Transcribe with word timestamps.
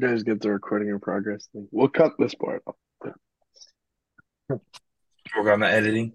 You 0.00 0.06
guys 0.06 0.22
get 0.22 0.40
the 0.40 0.52
recording 0.52 0.90
in 0.90 1.00
progress 1.00 1.48
thing. 1.52 1.66
We'll 1.72 1.88
cut 1.88 2.12
this 2.20 2.32
part 2.32 2.62
off. 2.68 2.76
Work 4.48 4.60
on 5.36 5.58
the 5.58 5.68
editing. 5.68 6.12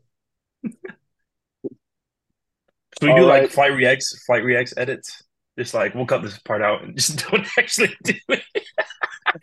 Should 0.63 0.73
we 3.01 3.09
All 3.09 3.17
do 3.17 3.27
right. 3.27 3.41
like 3.41 3.51
flight 3.51 3.73
reacts, 3.73 4.23
flight 4.25 4.45
reacts 4.45 4.73
edits? 4.77 5.21
Just 5.59 5.73
like 5.73 5.95
we'll 5.95 6.05
cut 6.05 6.21
this 6.21 6.39
part 6.39 6.61
out 6.61 6.85
and 6.85 6.95
just 6.97 7.29
don't 7.29 7.45
actually 7.59 7.93
do 8.05 8.13
it. 8.29 8.41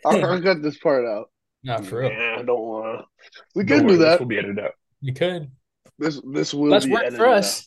I'll, 0.07 0.25
I'll 0.25 0.41
cut 0.41 0.63
this 0.63 0.79
part 0.79 1.05
out. 1.05 1.29
Not 1.63 1.85
for 1.85 1.99
real. 1.99 2.11
Yeah, 2.11 2.37
I 2.39 2.41
don't 2.41 2.61
want 2.61 3.01
to. 3.01 3.05
We 3.53 3.63
Don't 3.63 3.77
could 3.77 3.85
worry, 3.85 3.93
do 3.93 3.97
this 3.99 4.07
that. 4.07 4.19
will 4.21 4.25
be 4.25 4.39
edited 4.39 4.57
out. 4.57 4.71
You 5.01 5.13
could. 5.13 5.51
This 5.99 6.19
this 6.33 6.51
will 6.51 6.67
Let's 6.67 6.87
be 6.87 6.93
work 6.93 7.01
edited 7.01 7.19
for 7.19 7.27
us. 7.27 7.63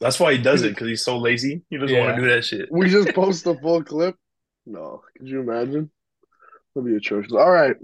That's 0.00 0.18
why 0.18 0.32
he 0.32 0.38
does 0.38 0.62
it 0.62 0.70
because 0.70 0.88
he's 0.88 1.04
so 1.04 1.18
lazy. 1.18 1.62
He 1.70 1.76
doesn't 1.78 1.96
want 1.98 2.16
to 2.16 2.22
do 2.22 2.28
that 2.30 2.44
shit. 2.44 2.68
We 2.70 2.88
just 2.88 3.08
post 3.14 3.44
the 3.44 3.54
full 3.56 3.82
clip. 3.84 4.16
No, 4.66 5.02
could 5.16 5.28
you 5.28 5.40
imagine? 5.40 5.90
That'd 6.74 6.88
be 6.90 6.96
atrocious. 6.96 7.32
All 7.32 7.50
right. 7.50 7.76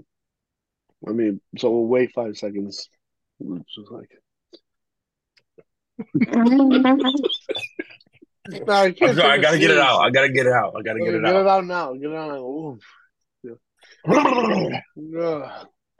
I 1.07 1.11
mean, 1.11 1.39
so 1.57 1.69
we'll 1.71 1.87
wait 1.87 2.11
five 2.13 2.37
seconds. 2.37 2.89
Just 3.41 3.91
like. 3.91 4.09
No, 8.47 8.73
I 8.73 8.93
I'm 9.01 9.15
sorry, 9.15 9.31
I 9.31 9.37
gotta 9.39 9.57
get 9.57 9.71
it 9.71 9.79
out. 9.79 10.01
I 10.01 10.11
gotta 10.11 10.29
get 10.29 10.45
it 10.45 10.51
out. 10.51 10.75
I 10.77 10.83
gotta 10.83 10.99
Okay, 10.99 11.05
get 11.11 11.15
it 11.15 11.23
Get 11.23 11.35
out. 11.35 11.41
it 11.41 11.47
out 11.47 11.65
now. 11.65 11.93
Get 11.93 12.11
it 12.11 12.15
out 12.15 12.27
now. 12.27 12.37
Ooh. 12.37 12.77
Yeah. 13.43 13.53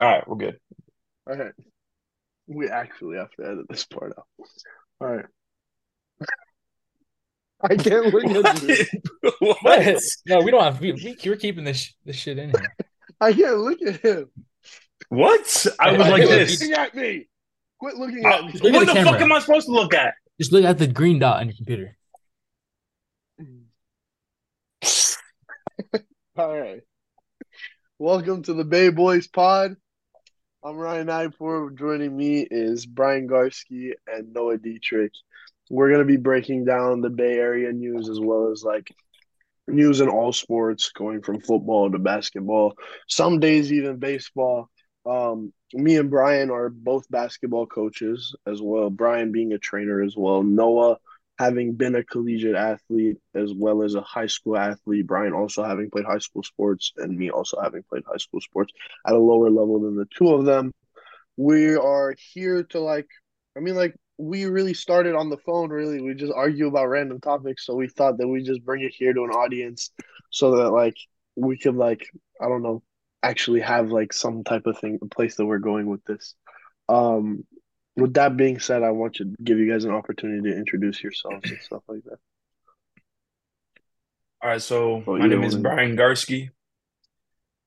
right, 0.00 0.28
we're 0.28 0.36
good. 0.36 0.56
All 1.28 1.36
right. 1.36 1.52
We 2.46 2.68
actually 2.68 3.16
have 3.16 3.32
to 3.32 3.44
edit 3.44 3.66
this 3.68 3.84
part 3.86 4.12
out. 4.16 4.26
All 5.00 5.08
right. 5.16 5.24
I 7.62 7.76
can't 7.76 8.12
look 8.12 8.24
at 8.46 8.62
you. 8.62 8.84
what? 9.38 9.58
What? 9.62 10.02
No, 10.26 10.40
we 10.40 10.50
don't 10.50 10.62
have. 10.62 10.80
We, 10.80 10.92
we 10.92 11.16
we're 11.24 11.36
keeping 11.36 11.64
this 11.64 11.94
this 12.04 12.16
shit 12.16 12.38
in 12.38 12.50
here. 12.50 12.76
I 13.20 13.32
can't 13.32 13.58
look 13.58 13.80
at 13.82 13.96
him. 14.00 14.30
What? 15.08 15.66
I 15.80 15.92
was 15.92 16.00
I 16.06 16.10
like 16.10 16.16
feel 16.22 16.26
Quit 16.26 16.28
like 16.28 16.28
this. 16.48 16.60
looking 16.60 16.74
at 16.76 16.94
me. 16.94 17.28
Quit 17.78 17.96
looking 17.96 18.26
Uh, 18.26 18.28
at 18.30 18.44
me. 18.44 18.52
Look 18.52 18.64
at 18.64 18.72
what 18.74 18.86
the 18.86 18.94
the 18.94 19.04
fuck 19.04 19.20
am 19.20 19.32
I 19.32 19.38
supposed 19.38 19.66
to 19.66 19.72
look 19.72 19.94
at? 19.94 20.14
Just 20.40 20.52
look 20.52 20.64
at 20.64 20.78
the 20.78 20.86
green 20.86 21.18
dot 21.18 21.40
on 21.40 21.46
your 21.48 21.56
computer. 21.56 21.96
All 26.36 26.58
right. 26.58 26.82
Welcome 27.98 28.42
to 28.44 28.52
the 28.52 28.64
Bay 28.64 28.90
Boys 28.90 29.26
Pod. 29.26 29.76
I'm 30.62 30.76
Ryan 30.76 31.06
Nightford. 31.06 31.78
Joining 31.78 32.14
me 32.16 32.40
is 32.50 32.84
Brian 32.84 33.26
Garski 33.28 33.92
and 34.06 34.32
Noah 34.34 34.58
Dietrich. 34.58 35.12
We're 35.68 35.88
going 35.88 36.00
to 36.00 36.04
be 36.04 36.16
breaking 36.16 36.64
down 36.64 37.00
the 37.00 37.10
Bay 37.10 37.34
Area 37.34 37.72
news 37.72 38.08
as 38.08 38.20
well 38.20 38.50
as 38.52 38.62
like 38.62 38.94
news 39.68 40.00
in 40.00 40.08
all 40.08 40.32
sports, 40.32 40.90
going 40.92 41.22
from 41.22 41.40
football 41.40 41.90
to 41.90 41.98
basketball, 41.98 42.74
some 43.08 43.40
days 43.40 43.72
even 43.72 43.96
baseball. 43.96 44.68
Um, 45.04 45.52
me 45.72 45.96
and 45.96 46.10
Brian 46.10 46.50
are 46.50 46.68
both 46.68 47.10
basketball 47.10 47.66
coaches 47.66 48.34
as 48.46 48.60
well. 48.62 48.90
Brian 48.90 49.32
being 49.32 49.52
a 49.52 49.58
trainer 49.58 50.02
as 50.02 50.14
well. 50.16 50.42
Noah 50.42 50.98
having 51.38 51.74
been 51.74 51.94
a 51.94 52.04
collegiate 52.04 52.54
athlete 52.54 53.18
as 53.34 53.52
well 53.54 53.82
as 53.82 53.94
a 53.94 54.00
high 54.00 54.26
school 54.26 54.56
athlete. 54.56 55.06
Brian 55.06 55.32
also 55.32 55.62
having 55.62 55.90
played 55.90 56.06
high 56.06 56.18
school 56.18 56.42
sports, 56.42 56.92
and 56.96 57.16
me 57.16 57.30
also 57.30 57.60
having 57.60 57.82
played 57.82 58.04
high 58.06 58.16
school 58.16 58.40
sports 58.40 58.72
at 59.06 59.14
a 59.14 59.18
lower 59.18 59.50
level 59.50 59.80
than 59.80 59.96
the 59.96 60.06
two 60.16 60.28
of 60.28 60.44
them. 60.44 60.72
We 61.36 61.76
are 61.76 62.14
here 62.32 62.62
to 62.70 62.80
like, 62.80 63.08
I 63.56 63.60
mean, 63.60 63.74
like 63.74 63.94
we 64.18 64.44
really 64.46 64.74
started 64.74 65.14
on 65.14 65.30
the 65.30 65.36
phone. 65.38 65.70
Really, 65.70 66.00
we 66.00 66.14
just 66.14 66.32
argue 66.34 66.68
about 66.68 66.86
random 66.86 67.20
topics. 67.20 67.66
So 67.66 67.74
we 67.74 67.88
thought 67.88 68.18
that 68.18 68.28
we 68.28 68.42
just 68.42 68.64
bring 68.64 68.82
it 68.82 68.94
here 68.94 69.12
to 69.12 69.24
an 69.24 69.30
audience 69.30 69.90
so 70.30 70.56
that 70.56 70.70
like 70.70 70.96
we 71.36 71.58
could 71.58 71.76
like 71.76 72.08
I 72.40 72.48
don't 72.48 72.62
know 72.62 72.82
actually 73.22 73.60
have 73.60 73.90
like 73.90 74.12
some 74.12 74.44
type 74.44 74.66
of 74.66 74.78
thing, 74.78 74.98
a 75.02 75.06
place 75.06 75.36
that 75.36 75.46
we're 75.46 75.58
going 75.58 75.86
with 75.86 76.04
this. 76.04 76.34
Um, 76.88 77.44
with 77.96 78.14
that 78.14 78.36
being 78.36 78.60
said, 78.60 78.82
I 78.82 78.90
want 78.90 79.16
to 79.16 79.34
give 79.42 79.58
you 79.58 79.70
guys 79.70 79.84
an 79.84 79.90
opportunity 79.92 80.50
to 80.50 80.56
introduce 80.56 81.02
yourselves 81.02 81.50
and 81.50 81.60
stuff 81.60 81.82
like 81.88 82.04
that. 82.04 82.18
All 84.42 84.50
right, 84.50 84.62
so 84.62 85.02
my 85.06 85.26
name 85.26 85.42
is 85.42 85.56
Brian 85.56 85.96
Garski. 85.96 86.50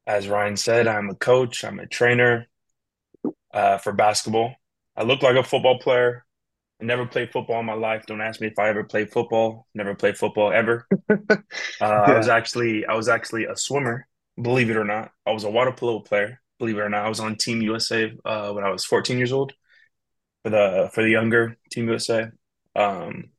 As 0.08 0.28
Ryan 0.28 0.56
said, 0.56 0.88
I'm 0.88 1.10
a 1.10 1.16
coach, 1.16 1.66
I'm 1.66 1.80
a 1.80 1.88
trainer 1.88 2.48
uh, 3.54 3.80
for 3.80 3.92
basketball. 3.92 4.56
I 4.96 5.04
look 5.04 5.22
like 5.22 5.36
a 5.36 5.44
football 5.44 5.80
player. 5.80 6.26
I 6.82 6.86
never 6.86 7.06
played 7.06 7.32
football 7.32 7.60
in 7.60 7.66
my 7.66 7.74
life. 7.74 8.06
Don't 8.06 8.22
ask 8.22 8.40
me 8.40 8.48
if 8.48 8.58
I 8.58 8.70
ever 8.70 8.84
played 8.86 9.12
football. 9.12 9.68
Never 9.76 9.96
played 9.96 10.18
football 10.18 10.52
ever. 10.52 10.88
Uh, 11.82 11.86
I 11.86 12.18
was 12.18 12.28
actually 12.28 12.86
I 12.86 12.94
was 12.96 13.08
actually 13.08 13.46
a 13.46 13.56
swimmer, 13.56 14.06
believe 14.42 14.70
it 14.70 14.76
or 14.76 14.84
not. 14.84 15.12
I 15.26 15.32
was 15.32 15.46
a 15.46 15.50
water 15.50 15.72
polo 15.72 16.02
player, 16.02 16.42
believe 16.60 16.78
it 16.78 16.82
or 16.82 16.90
not. 16.90 17.06
I 17.06 17.10
was 17.10 17.22
on 17.22 17.38
Team 17.38 17.62
USA 17.62 18.12
uh, 18.26 18.52
when 18.52 18.66
I 18.66 18.70
was 18.70 18.84
14 18.84 19.18
years 19.18 19.32
old 19.32 19.54
for 20.44 20.50
the 20.52 20.90
for 20.94 21.04
the 21.04 21.10
younger 21.10 21.58
Team 21.72 21.88
USA. 21.88 22.30
Um, 22.76 23.32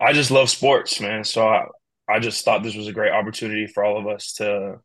I 0.00 0.12
just 0.12 0.30
love 0.30 0.48
sports, 0.50 1.00
man. 1.00 1.24
So 1.24 1.46
I, 1.46 1.66
I 2.08 2.18
just 2.18 2.44
thought 2.44 2.62
this 2.62 2.76
was 2.76 2.88
a 2.88 2.92
great 2.92 3.12
opportunity 3.12 3.66
for 3.66 3.84
all 3.84 3.98
of 3.98 4.06
us 4.06 4.32
to 4.34 4.78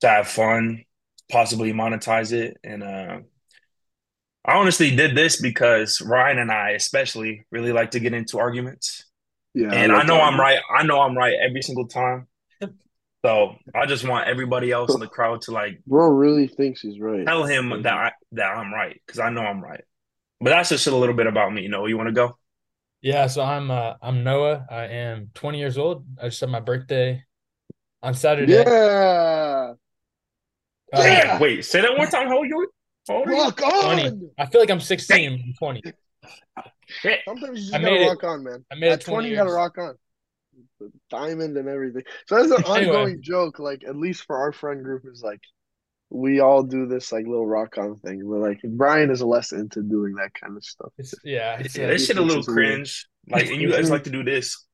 to 0.00 0.08
have 0.08 0.28
fun, 0.28 0.84
possibly 1.30 1.72
monetize 1.72 2.32
it. 2.32 2.58
And 2.64 2.82
uh, 2.82 3.20
I 4.44 4.56
honestly 4.56 4.94
did 4.94 5.16
this 5.16 5.40
because 5.40 6.00
Ryan 6.00 6.38
and 6.38 6.50
I, 6.50 6.70
especially, 6.70 7.46
really 7.50 7.72
like 7.72 7.92
to 7.92 8.00
get 8.00 8.12
into 8.12 8.38
arguments. 8.38 9.04
Yeah, 9.54 9.72
And 9.72 9.92
I 9.92 9.98
like 9.98 10.06
know 10.06 10.16
that. 10.16 10.24
I'm 10.24 10.40
right. 10.40 10.58
I 10.74 10.82
know 10.82 11.00
I'm 11.00 11.16
right 11.16 11.34
every 11.40 11.62
single 11.62 11.86
time. 11.86 12.26
So 13.24 13.54
I 13.72 13.86
just 13.86 14.06
want 14.06 14.26
everybody 14.26 14.72
else 14.72 14.94
in 14.94 15.00
the 15.00 15.06
crowd 15.06 15.42
to 15.42 15.52
like 15.52 15.80
Bro 15.86 16.08
really 16.08 16.48
thinks 16.48 16.80
he's 16.80 16.98
right. 16.98 17.24
tell 17.24 17.44
him 17.44 17.82
that 17.82 17.92
I, 17.94 18.12
that 18.32 18.48
I'm 18.48 18.72
right 18.74 19.00
because 19.06 19.20
I 19.20 19.30
know 19.30 19.42
I'm 19.42 19.62
right. 19.62 19.84
But 20.40 20.50
that's 20.50 20.70
just 20.70 20.88
a 20.88 20.96
little 20.96 21.14
bit 21.14 21.28
about 21.28 21.52
me. 21.52 21.62
You 21.62 21.68
know, 21.68 21.86
you 21.86 21.96
want 21.96 22.08
to 22.08 22.12
go? 22.12 22.36
Yeah, 23.00 23.28
so 23.28 23.42
I'm 23.42 23.70
uh 23.70 23.94
I'm 24.02 24.24
Noah. 24.24 24.66
I 24.68 24.86
am 24.86 25.30
20 25.34 25.58
years 25.58 25.78
old. 25.78 26.04
I 26.20 26.28
just 26.28 26.40
had 26.40 26.50
my 26.50 26.58
birthday 26.60 27.22
on 28.02 28.14
Saturday. 28.14 28.54
Yeah, 28.54 29.74
Uh, 30.92 30.98
Yeah. 30.98 31.38
Wait, 31.40 31.64
say 31.64 31.80
that 31.80 31.96
one 31.96 32.08
time. 32.08 32.26
How 32.26 32.38
old 32.38 32.48
you? 32.48 32.68
How 33.08 33.16
old 33.16 33.28
are 33.28 33.32
you? 33.32 33.42
rock 33.42 33.62
on. 33.62 33.82
20. 34.10 34.30
I 34.38 34.46
feel 34.46 34.60
like 34.60 34.70
I'm 34.70 34.80
16. 34.80 35.32
I'm 35.32 35.54
20. 35.58 35.82
Shit. 36.86 37.20
Sometimes 37.26 37.58
you 37.58 37.64
just 37.64 37.74
I 37.74 37.78
gotta 37.78 37.92
made 37.94 38.02
it- 38.02 38.08
rock 38.08 38.24
on, 38.24 38.44
man. 38.44 38.64
I 38.70 38.74
made 38.76 38.88
it 38.88 38.92
At 38.92 39.00
20 39.02 39.14
20, 39.14 39.28
you 39.30 39.36
gotta 39.36 39.50
rock 39.52 39.78
on. 39.78 39.94
The 40.78 40.92
diamond 41.10 41.56
and 41.56 41.68
everything. 41.68 42.02
So 42.26 42.36
that's 42.36 42.50
an 42.50 42.64
Anyway. 42.76 42.96
ongoing 42.96 43.22
joke. 43.22 43.58
Like 43.58 43.82
at 43.86 43.96
least 43.96 44.24
for 44.24 44.36
our 44.36 44.52
friend 44.52 44.82
group, 44.84 45.04
is 45.10 45.22
like 45.22 45.40
we 46.10 46.40
all 46.40 46.62
do 46.62 46.86
this 46.86 47.10
like 47.10 47.24
little 47.26 47.46
rock 47.46 47.78
on 47.78 47.96
thing. 48.00 48.20
We're 48.24 48.38
like 48.46 48.60
Brian 48.62 49.10
is 49.10 49.22
less 49.22 49.52
into 49.52 49.82
doing 49.82 50.14
that 50.16 50.32
kind 50.34 50.56
of 50.56 50.64
stuff. 50.64 50.92
It's 50.98 51.14
yeah, 51.24 51.58
it's 51.58 51.76
Yeah, 51.76 51.86
this 51.86 52.06
shit 52.06 52.18
a 52.18 52.20
little 52.20 52.42
just 52.42 52.48
weird. 52.48 52.74
cringe. 52.74 53.06
Like, 53.30 53.46
and 53.48 53.60
you 53.60 53.70
guys 53.70 53.90
like 53.90 54.04
to 54.04 54.10
do 54.10 54.22
this. 54.22 54.66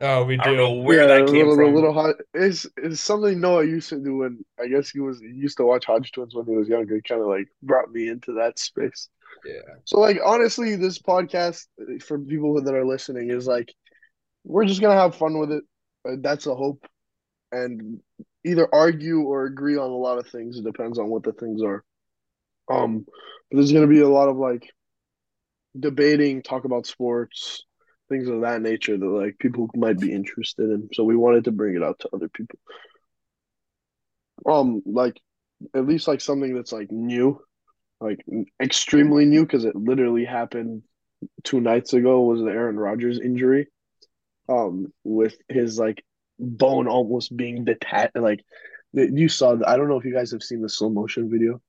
Oh, 0.00 0.24
we 0.24 0.38
I 0.38 0.44
don't 0.44 0.56
know 0.56 0.74
do. 0.74 0.80
where 0.82 1.02
yeah, 1.02 1.06
that 1.06 1.22
a 1.22 1.26
came 1.26 1.48
little, 1.48 1.56
from. 1.56 1.72
A 1.72 1.74
little 1.74 1.92
hot. 1.92 2.16
It's 2.34 2.66
it's 2.76 3.00
something 3.00 3.40
Noah 3.40 3.64
used 3.64 3.88
to 3.90 3.98
do 3.98 4.18
when 4.18 4.44
I 4.60 4.68
guess 4.68 4.90
he 4.90 5.00
was 5.00 5.20
he 5.20 5.28
used 5.28 5.56
to 5.58 5.64
watch 5.64 5.86
Hodge 5.86 6.12
Twins 6.12 6.34
when 6.34 6.46
he 6.46 6.56
was 6.56 6.68
younger. 6.68 6.96
It 6.96 7.04
kind 7.04 7.20
of 7.20 7.28
like 7.28 7.48
brought 7.62 7.90
me 7.90 8.08
into 8.08 8.34
that 8.34 8.58
space. 8.58 9.08
Yeah. 9.44 9.60
So 9.84 10.00
like 10.00 10.18
honestly, 10.24 10.76
this 10.76 10.98
podcast 10.98 11.66
for 12.02 12.18
people 12.18 12.60
that 12.62 12.74
are 12.74 12.86
listening 12.86 13.30
is 13.30 13.46
like 13.46 13.72
we're 14.44 14.64
just 14.64 14.80
gonna 14.80 15.00
have 15.00 15.16
fun 15.16 15.38
with 15.38 15.52
it. 15.52 15.64
Uh, 16.08 16.16
that's 16.20 16.46
a 16.46 16.54
hope, 16.54 16.86
and 17.52 18.00
either 18.44 18.68
argue 18.72 19.20
or 19.22 19.44
agree 19.46 19.76
on 19.76 19.90
a 19.90 19.96
lot 19.96 20.18
of 20.18 20.28
things. 20.28 20.58
It 20.58 20.64
depends 20.64 20.98
on 20.98 21.08
what 21.08 21.22
the 21.22 21.32
things 21.32 21.62
are. 21.62 21.84
Um, 22.70 23.04
but 23.06 23.56
there's 23.56 23.72
gonna 23.72 23.86
be 23.86 24.00
a 24.00 24.08
lot 24.08 24.28
of 24.28 24.36
like 24.36 24.70
debating, 25.78 26.42
talk 26.42 26.64
about 26.64 26.86
sports, 26.86 27.64
things 28.08 28.28
of 28.28 28.40
that 28.42 28.62
nature 28.62 28.96
that 28.96 29.06
like 29.06 29.38
people 29.38 29.68
might 29.74 29.98
be 29.98 30.12
interested 30.12 30.70
in. 30.70 30.88
So 30.92 31.04
we 31.04 31.16
wanted 31.16 31.44
to 31.44 31.52
bring 31.52 31.76
it 31.76 31.82
out 31.82 31.98
to 32.00 32.08
other 32.12 32.28
people. 32.28 32.58
Um, 34.46 34.82
like 34.86 35.20
at 35.74 35.86
least 35.86 36.08
like 36.08 36.20
something 36.20 36.54
that's 36.54 36.72
like 36.72 36.90
new, 36.90 37.40
like 38.00 38.20
extremely 38.62 39.24
new 39.24 39.42
because 39.42 39.64
it 39.64 39.76
literally 39.76 40.24
happened 40.24 40.82
two 41.42 41.60
nights 41.60 41.92
ago 41.92 42.22
was 42.22 42.40
the 42.40 42.46
Aaron 42.46 42.78
Rodgers 42.78 43.20
injury. 43.20 43.68
Um, 44.48 44.92
with 45.04 45.36
his 45.48 45.78
like 45.78 46.02
bone 46.38 46.88
almost 46.88 47.36
being 47.36 47.64
detached, 47.64 48.16
like 48.16 48.40
you 48.92 49.28
saw. 49.28 49.56
I 49.66 49.76
don't 49.76 49.88
know 49.88 49.98
if 49.98 50.06
you 50.06 50.14
guys 50.14 50.30
have 50.32 50.42
seen 50.42 50.62
the 50.62 50.70
slow 50.70 50.88
motion 50.88 51.30
video, 51.30 51.60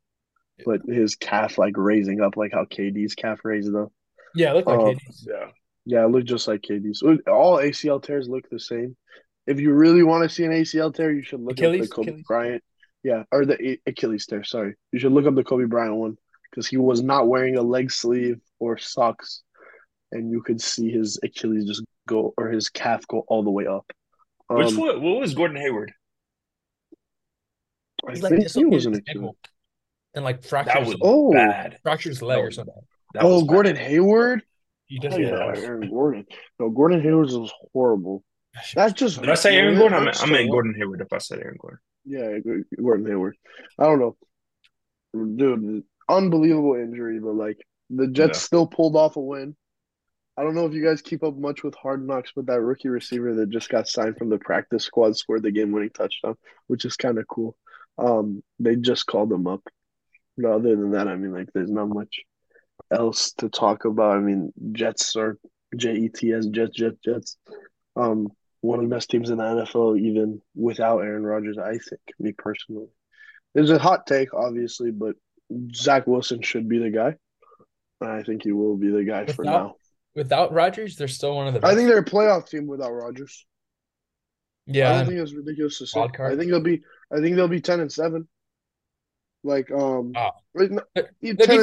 but 0.66 0.82
his 0.88 1.16
calf 1.16 1.58
like 1.58 1.74
raising 1.76 2.22
up, 2.22 2.38
like 2.38 2.54
how 2.54 2.64
KD's 2.64 3.16
calf 3.16 3.40
raised 3.44 3.76
up. 3.76 3.92
Yeah, 4.34 4.52
it 4.52 4.56
looked 4.56 4.68
like. 4.68 4.80
KD's. 4.80 5.28
Yeah. 5.30 5.50
Yeah, 5.90 6.06
it 6.06 6.10
looked 6.10 6.28
just 6.28 6.48
like 6.48 6.62
KD's. 6.62 7.02
All 7.02 7.58
ACL 7.58 8.02
tears 8.02 8.30
look 8.30 8.48
the 8.50 8.60
same. 8.60 8.96
If 9.48 9.60
you 9.60 9.74
really 9.74 10.04
want 10.04 10.22
to 10.22 10.30
see 10.30 10.44
an 10.44 10.52
ACL 10.52 10.94
tear, 10.94 11.12
you 11.12 11.24
should 11.24 11.40
look 11.42 11.54
Achilles? 11.54 11.82
up 11.82 11.90
the 11.90 11.96
Kobe 11.96 12.08
Achilles? 12.10 12.26
Bryant. 12.28 12.64
Yeah, 13.02 13.24
or 13.32 13.44
the 13.46 13.80
Achilles 13.88 14.28
tear. 14.28 14.44
Sorry, 14.44 14.76
you 14.92 15.00
should 15.00 15.12
look 15.14 15.26
up 15.26 15.34
the 15.34 15.44
Kobe 15.44 15.64
Bryant 15.66 15.96
one 15.96 16.16
because 16.52 16.68
he 16.68 16.78
was 16.78 17.02
not 17.02 17.28
wearing 17.28 17.58
a 17.58 17.62
leg 17.64 17.90
sleeve 17.92 18.40
or 18.60 18.78
socks, 18.78 19.42
and 20.12 20.30
you 20.30 20.44
could 20.44 20.62
see 20.62 20.92
his 20.92 21.18
Achilles 21.24 21.66
just 21.66 21.84
go 22.08 22.36
or 22.38 22.50
his 22.50 22.70
calf 22.70 23.08
go 23.08 23.24
all 23.28 23.42
the 23.42 23.50
way 23.50 23.66
up. 23.66 23.92
Which 24.48 24.68
Um, 24.68 24.78
what, 24.78 25.02
what 25.02 25.20
was 25.22 25.34
Gordon 25.34 25.58
Hayward? 25.58 25.92
I 28.08 28.14
He 28.14 28.22
like 28.22 28.30
think 28.34 28.52
he 28.52 28.66
was 28.66 28.86
an 28.86 28.94
his 28.94 29.00
Achilles. 29.00 29.16
ankle 29.16 29.38
and 30.14 30.24
like 30.26 30.42
That 30.42 30.50
fractured 30.50 30.80
was 30.82 30.88
his, 30.90 30.98
Oh. 31.02 31.32
bad. 31.32 31.80
fractured 31.82 32.22
leg 32.22 32.38
That 32.38 32.44
or 32.46 32.52
something. 32.52 32.76
That 33.16 33.24
Oh, 33.24 33.36
was 33.36 33.44
bad. 33.44 33.50
Gordon 33.50 33.76
Hayward. 33.76 34.44
He 34.90 34.98
Oh, 34.98 35.02
just 35.04 35.18
yeah, 35.20 35.54
Yeah. 35.54 35.62
Aaron 35.62 35.90
Gordon. 35.90 36.26
No, 36.60 36.70
Gordon 36.70 37.02
Hayward 37.02 37.28
was 37.30 37.54
horrible. 37.72 38.24
That's 38.76 38.94
just. 38.94 39.22
Did 39.22 39.30
I 39.30 39.36
say 39.36 39.56
Aaron 39.56 39.78
Gordon? 39.78 40.00
I 40.00 40.06
hurts 40.06 40.22
meant, 40.22 40.32
I 40.32 40.34
meant. 40.40 40.52
Gordon 40.52 40.76
Hayward 40.78 41.02
if 41.02 41.14
I 41.14 41.20
said 41.20 41.40
Aaron 41.40 41.58
Gordon. 41.60 41.80
Yeah, 42.06 42.40
Gordon 42.82 43.06
Hayward. 43.06 43.38
I 43.78 43.84
don't 43.86 44.00
know, 44.00 44.18
dude. 45.36 45.84
Unbelievable 46.10 46.76
injury, 46.76 47.20
but 47.20 47.36
like 47.36 47.58
the 47.92 48.08
Jets 48.08 48.40
Yeah. 48.40 48.42
still 48.44 48.68
pulled 48.68 48.96
off 48.96 49.16
a 49.16 49.22
win. 49.22 49.56
I 50.38 50.44
don't 50.44 50.56
know 50.56 50.66
if 50.66 50.74
you 50.74 50.84
guys 50.84 51.02
keep 51.02 51.24
up 51.24 51.36
much 51.38 51.64
with 51.64 51.76
Hard 51.76 52.06
Knocks, 52.08 52.32
but 52.36 52.46
that 52.48 52.62
rookie 52.62 52.88
receiver 52.88 53.36
that 53.36 53.50
just 53.50 53.70
got 53.70 53.88
signed 53.88 54.18
from 54.18 54.30
the 54.30 54.38
practice 54.38 54.86
squad 54.86 55.18
scored 55.18 55.44
the 55.44 55.52
game-winning 55.52 55.90
touchdown, 55.90 56.36
which 56.68 56.86
is 56.86 56.96
kind 56.96 57.18
of 57.20 57.28
cool. 57.28 57.58
Um, 57.98 58.42
they 58.58 58.78
just 58.78 59.06
called 59.06 59.32
him 59.34 59.48
up. 59.48 59.62
But 60.38 60.52
other 60.52 60.78
than 60.78 60.92
that, 60.92 61.10
I 61.10 61.18
mean, 61.18 61.34
like, 61.34 61.50
there's 61.54 61.70
not 61.70 61.90
much 61.90 62.22
else 62.92 63.32
to 63.34 63.50
talk 63.50 63.86
about. 63.86 64.18
I 64.18 64.20
mean, 64.20 64.52
Jets 64.72 65.16
are 65.16 65.38
J 65.76 65.94
E 65.96 66.10
T 66.10 66.34
S, 66.34 66.46
Jets, 66.48 66.72
Jets, 66.76 66.98
Jets. 67.04 67.38
Um, 67.96 68.30
one 68.62 68.80
of 68.80 68.90
the 68.90 68.94
best 68.96 69.10
teams 69.10 69.30
in 69.30 69.38
the 69.38 69.44
NFL, 69.44 70.00
even 70.00 70.42
without 70.56 71.00
Aaron 71.00 71.24
Rodgers, 71.26 71.58
I 71.58 71.72
think, 71.72 72.02
me 72.20 72.34
personally. 72.34 72.88
There's 73.54 73.70
a 73.72 73.80
hot 73.80 74.06
take, 74.06 74.34
obviously, 74.34 74.92
but 74.92 75.16
Zach 75.74 76.06
Wilson 76.08 76.42
should 76.42 76.68
be 76.70 76.78
the 76.80 76.90
guy. 76.90 77.16
I 78.02 78.24
think 78.24 78.44
he 78.44 78.52
will 78.52 78.78
be 78.78 78.90
the 78.90 79.04
guy 79.04 79.26
for 79.26 79.44
Without- 79.44 79.64
now. 79.64 79.76
Without 80.16 80.52
Rodgers, 80.54 80.96
they're 80.96 81.08
still 81.08 81.36
one 81.36 81.48
of 81.48 81.54
the 81.54 81.60
best. 81.60 81.72
I 81.72 81.76
think 81.76 81.88
they're 81.88 82.00
a 82.00 82.04
playoff 82.06 82.50
team 82.50 82.66
without 82.68 82.92
Rodgers. 82.92 83.46
I 84.68 84.72
yeah, 84.74 84.98
don't 84.98 85.08
think 85.08 85.20
it's 85.20 85.34
ridiculous 85.34 85.78
to 85.80 85.88
say. 85.88 86.00
I 86.02 86.36
think 86.36 86.50
they'll 86.52 86.60
be. 86.62 86.82
I 87.16 87.20
think 87.22 87.36
they'll 87.36 87.48
be 87.48 87.62
ten 87.62 87.80
and 87.80 87.92
seven. 87.92 88.28
Like 89.44 89.72
um, 89.72 90.14
Oh. 90.16 90.30
no, 90.56 90.82
ten 90.96 91.08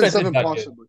and 0.02 0.12
seven 0.12 0.32
possibly. 0.32 0.74
good. 0.76 0.88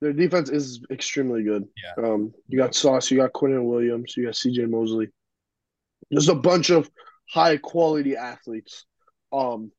Their 0.00 0.12
defense 0.12 0.50
is 0.50 0.84
extremely 0.90 1.42
good. 1.42 1.64
Yeah. 1.82 2.04
Um, 2.04 2.32
you 2.48 2.58
got 2.58 2.74
Sauce, 2.74 3.10
you 3.10 3.16
got 3.18 3.32
Quinnen 3.32 3.64
Williams, 3.64 4.14
you 4.16 4.26
got 4.26 4.36
C.J. 4.36 4.66
Mosley. 4.66 5.08
Just 6.12 6.28
a 6.28 6.34
bunch 6.34 6.70
of 6.70 6.90
high 7.28 7.56
quality 7.56 8.16
athletes. 8.16 8.84
Um, 9.32 9.72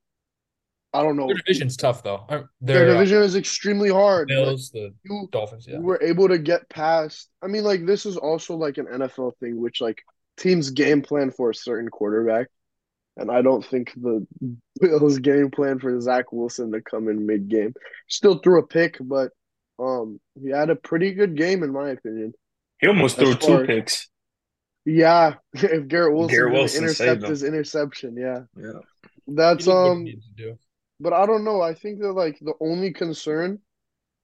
I 0.93 1.03
don't 1.03 1.17
know. 1.17 1.27
their 1.27 1.35
division's 1.35 1.77
tough 1.77 2.01
though. 2.01 2.25
Their 2.61 2.89
uh, 2.89 2.93
division 2.93 3.21
is 3.21 3.35
extremely 3.35 3.89
hard. 3.89 4.29
Bills, 4.29 4.71
the 4.71 4.93
You 5.03 5.27
Dolphins. 5.31 5.67
Yeah, 5.67 5.77
you 5.77 5.83
were 5.83 6.01
able 6.01 6.27
to 6.29 6.39
get 6.39 6.67
past. 6.69 7.29
I 7.43 7.47
mean, 7.47 7.63
like 7.63 7.85
this 7.85 8.05
is 8.05 8.17
also 8.17 8.55
like 8.55 8.77
an 8.77 8.87
NFL 8.87 9.37
thing, 9.39 9.61
which 9.61 9.81
like 9.81 10.01
teams 10.37 10.71
game 10.71 11.01
plan 11.01 11.31
for 11.31 11.51
a 11.51 11.55
certain 11.55 11.89
quarterback, 11.89 12.47
and 13.17 13.29
I 13.29 13.41
don't 13.41 13.63
think 13.63 13.93
the 13.95 14.25
Bills 14.79 15.19
game 15.19 15.51
plan 15.51 15.77
for 15.79 15.99
Zach 16.01 16.31
Wilson 16.31 16.71
to 16.71 16.81
come 16.81 17.09
in 17.09 17.25
mid 17.25 17.49
game. 17.49 17.73
Still 18.07 18.39
threw 18.39 18.59
a 18.59 18.65
pick, 18.65 18.97
but 18.99 19.31
um, 19.79 20.19
he 20.41 20.49
had 20.49 20.69
a 20.69 20.75
pretty 20.75 21.13
good 21.13 21.35
game 21.35 21.63
in 21.63 21.71
my 21.71 21.89
opinion. 21.89 22.33
He 22.79 22.87
almost 22.87 23.17
threw 23.17 23.35
far 23.35 23.61
two 23.61 23.65
picks. 23.65 24.09
Yeah, 24.85 25.35
if 25.53 25.87
Garrett 25.87 26.13
Wilson 26.13 26.35
Garrett 26.35 26.53
Wilson 26.53 26.83
intercept 26.83 27.23
his 27.23 27.43
interception, 27.43 28.15
yeah, 28.17 28.41
Yeah. 28.55 28.79
That's 29.27 29.65
he 29.65 29.71
um. 29.71 30.03
needed 30.03 30.23
to 30.23 30.43
do. 30.43 30.59
But 30.99 31.13
I 31.13 31.25
don't 31.25 31.43
know. 31.43 31.61
I 31.61 31.73
think 31.73 31.99
that 31.99 32.13
like 32.13 32.39
the 32.39 32.53
only 32.59 32.91
concern 32.91 33.59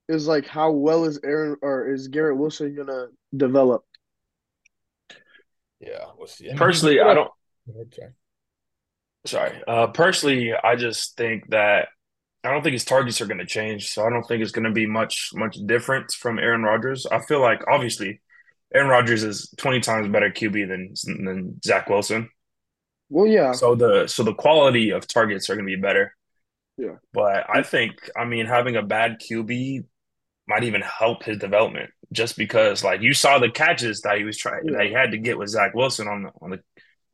is 0.08 0.26
like 0.26 0.46
how 0.46 0.72
well 0.72 1.04
is 1.04 1.20
Aaron 1.22 1.56
or 1.62 1.92
is 1.92 2.08
Garrett 2.08 2.36
Wilson 2.36 2.74
gonna 2.74 3.06
develop? 3.36 3.84
Yeah, 5.80 6.04
we'll 6.16 6.26
see. 6.26 6.46
I 6.46 6.48
mean, 6.48 6.56
he 6.56 6.58
Personally, 6.58 7.00
I 7.00 7.14
don't. 7.14 7.30
Okay. 7.68 8.08
Sorry. 9.26 9.62
Uh, 9.66 9.86
personally, 9.88 10.52
I 10.52 10.76
just 10.76 11.16
think 11.16 11.48
that 11.50 11.88
I 12.44 12.50
don't 12.52 12.62
think 12.62 12.74
his 12.74 12.84
targets 12.84 13.20
are 13.20 13.26
going 13.26 13.38
to 13.38 13.46
change. 13.46 13.88
So 13.90 14.04
I 14.06 14.10
don't 14.10 14.24
think 14.24 14.42
it's 14.42 14.52
going 14.52 14.66
to 14.66 14.72
be 14.72 14.86
much 14.86 15.30
much 15.34 15.56
difference 15.66 16.14
from 16.14 16.38
Aaron 16.38 16.62
Rodgers. 16.62 17.06
I 17.06 17.20
feel 17.20 17.40
like 17.40 17.60
obviously 17.68 18.20
Aaron 18.74 18.88
Rodgers 18.88 19.22
is 19.24 19.52
twenty 19.56 19.80
times 19.80 20.08
better 20.08 20.30
QB 20.30 20.68
than 20.68 20.94
than 21.24 21.60
Zach 21.64 21.88
Wilson. 21.88 22.28
Well, 23.10 23.26
yeah, 23.26 23.52
So 23.52 23.74
the 23.74 24.06
so 24.06 24.22
the 24.22 24.34
quality 24.34 24.90
of 24.90 25.06
targets 25.06 25.48
are 25.48 25.54
going 25.54 25.66
to 25.66 25.76
be 25.76 25.80
better. 25.80 26.14
Yeah. 26.76 26.96
But 27.12 27.46
I 27.48 27.62
think 27.62 28.10
I 28.16 28.24
mean 28.24 28.46
having 28.46 28.76
a 28.76 28.82
bad 28.82 29.20
QB 29.20 29.84
might 30.48 30.64
even 30.64 30.82
help 30.82 31.24
his 31.24 31.38
development 31.38 31.90
just 32.12 32.36
because 32.36 32.84
like 32.84 33.02
you 33.02 33.14
saw 33.14 33.38
the 33.38 33.50
catches 33.50 34.02
that 34.02 34.18
he 34.18 34.24
was 34.24 34.38
trying 34.38 34.62
Yeah. 34.64 34.78
that 34.78 34.86
he 34.86 34.92
had 34.92 35.12
to 35.12 35.18
get 35.18 35.38
with 35.38 35.48
Zach 35.50 35.74
Wilson 35.74 36.08
on 36.08 36.24
the 36.24 36.30
on 36.42 36.50
the 36.50 36.60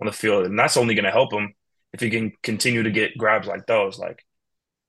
on 0.01 0.07
the 0.07 0.13
field 0.13 0.47
and 0.47 0.59
that's 0.59 0.77
only 0.77 0.95
going 0.95 1.05
to 1.05 1.11
help 1.13 1.33
him 1.33 1.55
if 1.93 2.01
he 2.01 2.11
can 2.11 2.33
continue 2.43 2.83
to 2.85 2.91
get 2.91 3.19
grabs 3.19 3.47
like 3.49 3.67
those 3.67 3.99
like 3.99 4.25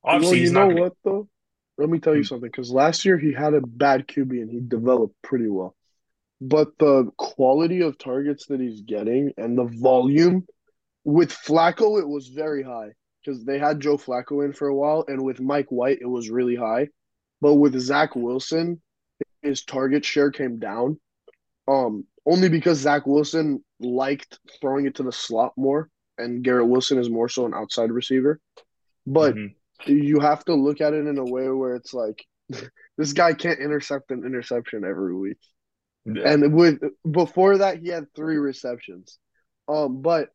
obviously 0.03 0.39
well, 0.39 0.45
you 0.47 0.53
know 0.53 0.67
gonna, 0.67 0.81
what 0.81 0.93
though? 1.03 1.29
Let 1.77 1.89
me 1.89 1.99
tell 1.99 2.15
you 2.15 2.21
Hmm. 2.21 2.27
something. 2.27 2.49
Because 2.49 2.71
last 2.71 3.05
year 3.05 3.17
he 3.17 3.33
had 3.33 3.53
a 3.53 3.61
bad 3.61 4.07
QB 4.07 4.41
and 4.41 4.49
he 4.49 4.59
developed 4.59 5.15
pretty 5.21 5.47
well, 5.47 5.75
but 6.39 6.77
the 6.77 7.11
quality 7.17 7.81
of 7.81 7.97
targets 7.97 8.47
that 8.47 8.59
he's 8.59 8.81
getting 8.81 9.33
and 9.37 9.57
the 9.57 9.65
volume 9.65 10.45
with 11.03 11.31
Flacco, 11.31 11.99
it 11.99 12.07
was 12.07 12.27
very 12.27 12.61
high 12.63 12.91
because 13.23 13.43
they 13.43 13.57
had 13.57 13.79
Joe 13.79 13.97
Flacco 13.97 14.43
in 14.45 14.53
for 14.53 14.67
a 14.67 14.75
while, 14.75 15.05
and 15.07 15.23
with 15.23 15.39
Mike 15.39 15.71
White, 15.71 15.99
it 16.01 16.07
was 16.07 16.29
really 16.29 16.55
high. 16.55 16.89
But 17.39 17.55
with 17.55 17.79
Zach 17.79 18.15
Wilson, 18.15 18.81
his 19.41 19.63
target 19.63 20.05
share 20.05 20.31
came 20.31 20.59
down. 20.59 20.99
Um, 21.67 22.05
only 22.25 22.49
because 22.49 22.79
Zach 22.79 23.05
Wilson 23.07 23.63
liked 23.79 24.39
throwing 24.59 24.85
it 24.85 24.95
to 24.95 25.03
the 25.03 25.11
slot 25.11 25.53
more, 25.57 25.89
and 26.17 26.43
Garrett 26.43 26.67
Wilson 26.67 26.99
is 26.99 27.09
more 27.09 27.29
so 27.29 27.45
an 27.45 27.53
outside 27.53 27.91
receiver. 27.91 28.39
But 29.07 29.35
Mhm. 29.35 29.55
You 29.85 30.19
have 30.19 30.43
to 30.45 30.55
look 30.55 30.81
at 30.81 30.93
it 30.93 31.07
in 31.07 31.17
a 31.17 31.23
way 31.23 31.49
where 31.49 31.75
it's 31.75 31.93
like 31.93 32.25
this 32.97 33.13
guy 33.13 33.33
can't 33.33 33.59
intercept 33.59 34.11
an 34.11 34.25
interception 34.25 34.83
every 34.83 35.15
week. 35.15 35.37
Yeah. 36.05 36.31
And 36.31 36.53
with 36.53 36.79
before 37.09 37.59
that 37.59 37.79
he 37.79 37.89
had 37.89 38.13
three 38.15 38.37
receptions. 38.37 39.17
Um 39.67 40.01
but 40.01 40.29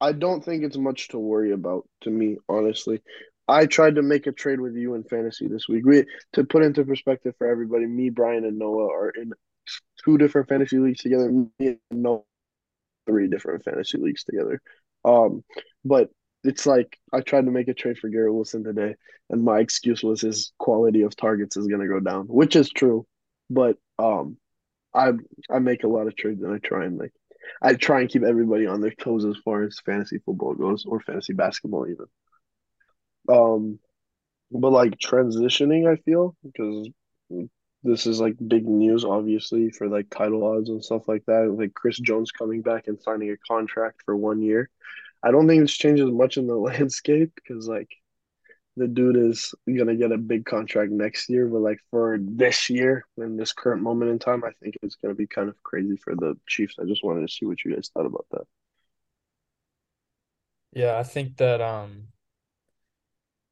I 0.00 0.12
don't 0.12 0.44
think 0.44 0.62
it's 0.62 0.76
much 0.76 1.08
to 1.08 1.18
worry 1.18 1.52
about 1.52 1.88
to 2.02 2.10
me, 2.10 2.36
honestly. 2.48 3.02
I 3.48 3.66
tried 3.66 3.94
to 3.94 4.02
make 4.02 4.26
a 4.26 4.32
trade 4.32 4.60
with 4.60 4.74
you 4.74 4.94
in 4.94 5.04
fantasy 5.04 5.46
this 5.46 5.68
week. 5.68 5.86
We 5.86 6.04
to 6.34 6.44
put 6.44 6.64
into 6.64 6.84
perspective 6.84 7.34
for 7.38 7.48
everybody, 7.48 7.86
me, 7.86 8.10
Brian, 8.10 8.44
and 8.44 8.58
Noah 8.58 8.92
are 8.92 9.10
in 9.10 9.32
two 10.04 10.18
different 10.18 10.48
fantasy 10.48 10.78
leagues 10.78 11.00
together. 11.00 11.30
Me 11.30 11.48
and 11.60 11.78
Noah 11.90 12.22
three 13.06 13.28
different 13.28 13.64
fantasy 13.64 13.98
leagues 13.98 14.24
together. 14.24 14.60
Um, 15.04 15.44
but 15.84 16.10
it's 16.46 16.66
like 16.66 16.98
I 17.12 17.20
tried 17.20 17.46
to 17.46 17.50
make 17.50 17.68
a 17.68 17.74
trade 17.74 17.98
for 17.98 18.08
Garrett 18.08 18.34
Wilson 18.34 18.64
today, 18.64 18.96
and 19.30 19.44
my 19.44 19.60
excuse 19.60 20.02
was 20.02 20.20
his 20.20 20.52
quality 20.58 21.02
of 21.02 21.16
targets 21.16 21.56
is 21.56 21.66
gonna 21.66 21.88
go 21.88 22.00
down, 22.00 22.26
which 22.26 22.56
is 22.56 22.70
true. 22.70 23.06
But 23.50 23.76
um, 23.98 24.38
I 24.94 25.12
I 25.50 25.58
make 25.60 25.84
a 25.84 25.88
lot 25.88 26.06
of 26.08 26.16
trades 26.16 26.42
and 26.42 26.54
I 26.54 26.58
try 26.58 26.84
and 26.86 26.98
like 26.98 27.12
I 27.62 27.74
try 27.74 28.00
and 28.00 28.10
keep 28.10 28.22
everybody 28.24 28.66
on 28.66 28.80
their 28.80 28.92
toes 28.92 29.24
as 29.24 29.36
far 29.44 29.62
as 29.64 29.80
fantasy 29.84 30.18
football 30.18 30.54
goes 30.54 30.84
or 30.86 31.00
fantasy 31.00 31.32
basketball 31.34 31.88
even. 31.88 32.06
Um, 33.28 33.78
but 34.50 34.72
like 34.72 34.98
transitioning, 34.98 35.90
I 35.90 35.96
feel 36.02 36.36
because 36.44 36.88
this 37.82 38.06
is 38.06 38.20
like 38.20 38.36
big 38.48 38.66
news, 38.66 39.04
obviously 39.04 39.70
for 39.70 39.88
like 39.88 40.10
title 40.10 40.44
odds 40.44 40.68
and 40.70 40.84
stuff 40.84 41.08
like 41.08 41.24
that. 41.26 41.50
Like 41.56 41.74
Chris 41.74 41.98
Jones 41.98 42.32
coming 42.32 42.62
back 42.62 42.88
and 42.88 43.00
signing 43.00 43.30
a 43.30 43.36
contract 43.48 44.02
for 44.04 44.16
one 44.16 44.42
year. 44.42 44.70
I 45.22 45.30
don't 45.30 45.48
think 45.48 45.62
this 45.62 45.76
changes 45.76 46.10
much 46.10 46.36
in 46.36 46.46
the 46.46 46.56
landscape 46.56 47.32
because 47.34 47.68
like 47.68 47.90
the 48.76 48.86
dude 48.86 49.16
is 49.16 49.54
gonna 49.66 49.96
get 49.96 50.12
a 50.12 50.18
big 50.18 50.44
contract 50.44 50.92
next 50.92 51.28
year, 51.30 51.46
but 51.46 51.60
like 51.60 51.78
for 51.90 52.18
this 52.20 52.68
year 52.70 53.06
in 53.16 53.36
this 53.36 53.52
current 53.52 53.82
moment 53.82 54.10
in 54.10 54.18
time, 54.18 54.44
I 54.44 54.50
think 54.62 54.76
it's 54.82 54.96
gonna 54.96 55.14
be 55.14 55.26
kind 55.26 55.48
of 55.48 55.62
crazy 55.62 55.96
for 55.96 56.14
the 56.14 56.36
Chiefs. 56.46 56.76
I 56.80 56.84
just 56.84 57.04
wanted 57.04 57.26
to 57.26 57.32
see 57.32 57.46
what 57.46 57.64
you 57.64 57.74
guys 57.74 57.90
thought 57.92 58.06
about 58.06 58.26
that. 58.32 58.44
Yeah, 60.72 60.98
I 60.98 61.04
think 61.04 61.38
that 61.38 61.60
um 61.60 62.08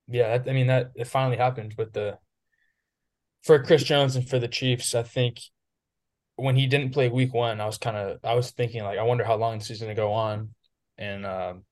yeah, 0.08 0.38
I 0.46 0.50
I 0.50 0.52
mean 0.52 0.66
that 0.68 0.92
it 0.94 1.06
finally 1.06 1.36
happened 1.38 1.74
with 1.78 1.92
the 1.92 2.18
for 3.42 3.62
Chris 3.62 3.84
Jones 3.84 4.16
and 4.16 4.28
for 4.28 4.38
the 4.38 4.48
Chiefs. 4.48 4.94
I 4.94 5.02
think 5.02 5.40
when 6.36 6.56
he 6.56 6.66
didn't 6.66 6.92
play 6.92 7.08
week 7.08 7.32
one, 7.32 7.60
I 7.60 7.66
was 7.66 7.78
kind 7.78 7.96
of 7.96 8.18
I 8.24 8.34
was 8.34 8.50
thinking 8.50 8.82
like 8.82 8.98
I 8.98 9.02
wonder 9.02 9.24
how 9.24 9.36
long 9.36 9.58
this 9.58 9.70
is 9.70 9.80
going 9.80 9.94
to 9.94 10.00
go 10.00 10.12
on. 10.12 10.54
And 10.98 11.26
um 11.26 11.64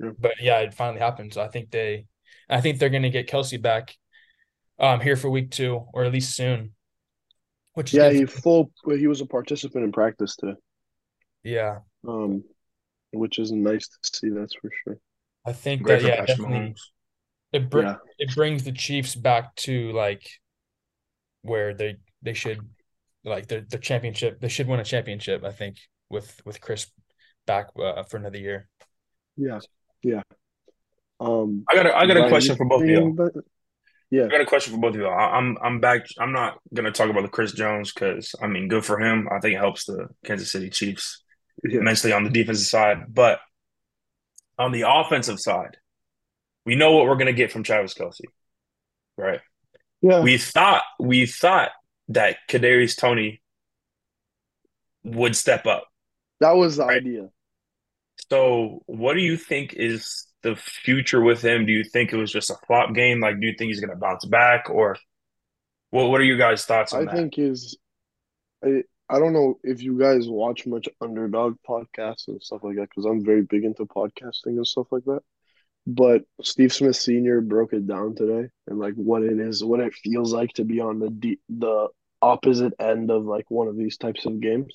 Yeah. 0.00 0.10
but 0.18 0.34
yeah, 0.40 0.60
it 0.60 0.74
finally 0.74 1.00
happened. 1.00 1.34
So 1.34 1.42
I 1.42 1.48
think 1.48 1.70
they 1.70 2.06
I 2.48 2.60
think 2.60 2.78
they're 2.78 2.88
going 2.90 3.02
to 3.02 3.10
get 3.10 3.28
Kelce 3.28 3.60
back 3.60 3.96
um 4.78 5.00
here 5.00 5.16
for 5.16 5.30
week 5.30 5.50
2 5.50 5.86
or 5.92 6.04
at 6.04 6.12
least 6.12 6.34
soon. 6.36 6.74
Which 7.74 7.92
Yeah, 7.92 8.10
he 8.10 8.26
full 8.26 8.72
he 8.86 9.06
was 9.06 9.20
a 9.20 9.26
participant 9.26 9.84
in 9.84 9.92
practice 9.92 10.36
today. 10.36 10.58
yeah. 11.42 11.80
Um, 12.06 12.44
which 13.12 13.38
is 13.38 13.50
nice 13.52 13.88
to 13.88 13.98
see, 14.18 14.28
that's 14.30 14.54
for 14.54 14.70
sure. 14.84 14.98
I 15.44 15.52
think 15.52 15.82
Great 15.82 16.02
that 16.02 16.08
yeah, 16.08 16.26
definitely 16.26 16.74
it 17.52 17.70
br- 17.70 17.82
Yeah. 17.82 17.96
it 18.18 18.34
brings 18.34 18.64
the 18.64 18.72
Chiefs 18.72 19.14
back 19.14 19.54
to 19.56 19.92
like 19.92 20.28
where 21.42 21.74
they 21.74 21.96
they 22.22 22.34
should 22.34 22.60
like 23.24 23.46
their 23.48 23.62
their 23.62 23.80
championship. 23.80 24.40
They 24.40 24.48
should 24.48 24.68
win 24.68 24.80
a 24.80 24.84
championship. 24.84 25.44
I 25.44 25.52
think 25.52 25.78
with 26.10 26.40
with 26.44 26.60
Chris 26.60 26.90
back 27.48 27.66
uh, 27.82 28.04
for 28.04 28.18
another 28.18 28.38
year. 28.38 28.68
Yeah, 29.36 29.58
yeah. 30.02 30.22
Um, 31.18 31.64
I 31.68 31.74
got 31.74 31.86
a, 31.86 31.96
I 31.96 32.06
got 32.06 32.16
a 32.16 32.28
question 32.28 32.54
for 32.54 32.64
both 32.64 32.82
of 32.82 32.88
you. 32.88 33.16
Yeah, 34.10 34.26
I 34.26 34.28
got 34.28 34.40
a 34.40 34.46
question 34.46 34.74
for 34.74 34.80
both 34.80 34.94
of 34.94 35.00
you. 35.00 35.08
I'm 35.08 35.58
I'm 35.60 35.80
back. 35.80 36.06
I'm 36.20 36.32
not 36.32 36.58
gonna 36.72 36.92
talk 36.92 37.10
about 37.10 37.22
the 37.22 37.28
Chris 37.28 37.52
Jones 37.52 37.92
because 37.92 38.34
I 38.40 38.46
mean, 38.46 38.68
good 38.68 38.84
for 38.84 39.00
him. 39.00 39.28
I 39.32 39.40
think 39.40 39.54
it 39.54 39.58
helps 39.58 39.86
the 39.86 40.08
Kansas 40.24 40.52
City 40.52 40.70
Chiefs 40.70 41.24
yeah. 41.64 41.80
immensely 41.80 42.12
on 42.12 42.22
the 42.22 42.30
defensive 42.30 42.66
side, 42.66 43.06
but 43.08 43.40
on 44.58 44.70
the 44.70 44.84
offensive 44.86 45.40
side, 45.40 45.76
we 46.64 46.76
know 46.76 46.92
what 46.92 47.06
we're 47.06 47.16
gonna 47.16 47.32
get 47.32 47.50
from 47.50 47.64
Travis 47.64 47.94
Kelce, 47.94 48.20
right? 49.16 49.40
Yeah. 50.00 50.20
We 50.20 50.38
thought 50.38 50.84
we 51.00 51.26
thought 51.26 51.70
that 52.08 52.36
Kadarius 52.48 52.96
Toney 52.96 53.42
would 55.04 55.36
step 55.36 55.66
up. 55.66 55.86
That 56.40 56.52
was 56.52 56.76
the 56.76 56.86
right? 56.86 56.98
idea. 56.98 57.28
So, 58.30 58.82
what 58.86 59.14
do 59.14 59.20
you 59.20 59.36
think 59.36 59.74
is 59.74 60.26
the 60.42 60.54
future 60.56 61.20
with 61.22 61.42
him? 61.42 61.66
Do 61.66 61.72
you 61.72 61.84
think 61.84 62.12
it 62.12 62.16
was 62.16 62.32
just 62.32 62.50
a 62.50 62.56
flop 62.66 62.94
game? 62.94 63.20
Like, 63.20 63.40
do 63.40 63.46
you 63.46 63.54
think 63.58 63.68
he's 63.68 63.80
going 63.80 63.90
to 63.90 63.96
bounce 63.96 64.24
back, 64.24 64.68
or 64.70 64.96
what? 65.90 66.10
What 66.10 66.20
are 66.20 66.24
you 66.24 66.36
guys' 66.36 66.64
thoughts 66.64 66.92
on 66.92 67.02
I 67.02 67.04
that? 67.06 67.14
Think 67.16 67.38
is, 67.38 67.76
I 68.64 68.82
I 69.08 69.18
don't 69.18 69.32
know 69.32 69.58
if 69.62 69.82
you 69.82 69.98
guys 69.98 70.28
watch 70.28 70.66
much 70.66 70.88
underdog 71.00 71.56
podcasts 71.66 72.28
and 72.28 72.42
stuff 72.42 72.62
like 72.62 72.76
that 72.76 72.90
because 72.90 73.06
I'm 73.06 73.24
very 73.24 73.42
big 73.42 73.64
into 73.64 73.86
podcasting 73.86 74.56
and 74.56 74.66
stuff 74.66 74.88
like 74.90 75.04
that. 75.04 75.20
But 75.86 76.24
Steve 76.42 76.72
Smith 76.72 76.96
Senior 76.96 77.40
broke 77.40 77.72
it 77.72 77.86
down 77.86 78.14
today 78.14 78.50
and 78.66 78.78
like 78.78 78.94
what 78.94 79.22
it 79.22 79.40
is, 79.40 79.64
what 79.64 79.80
it 79.80 79.94
feels 79.94 80.34
like 80.34 80.52
to 80.54 80.64
be 80.64 80.80
on 80.80 80.98
the 80.98 81.08
de- 81.10 81.40
the 81.48 81.88
opposite 82.20 82.74
end 82.78 83.10
of 83.10 83.24
like 83.24 83.50
one 83.50 83.68
of 83.68 83.76
these 83.76 83.96
types 83.96 84.26
of 84.26 84.40
games. 84.40 84.74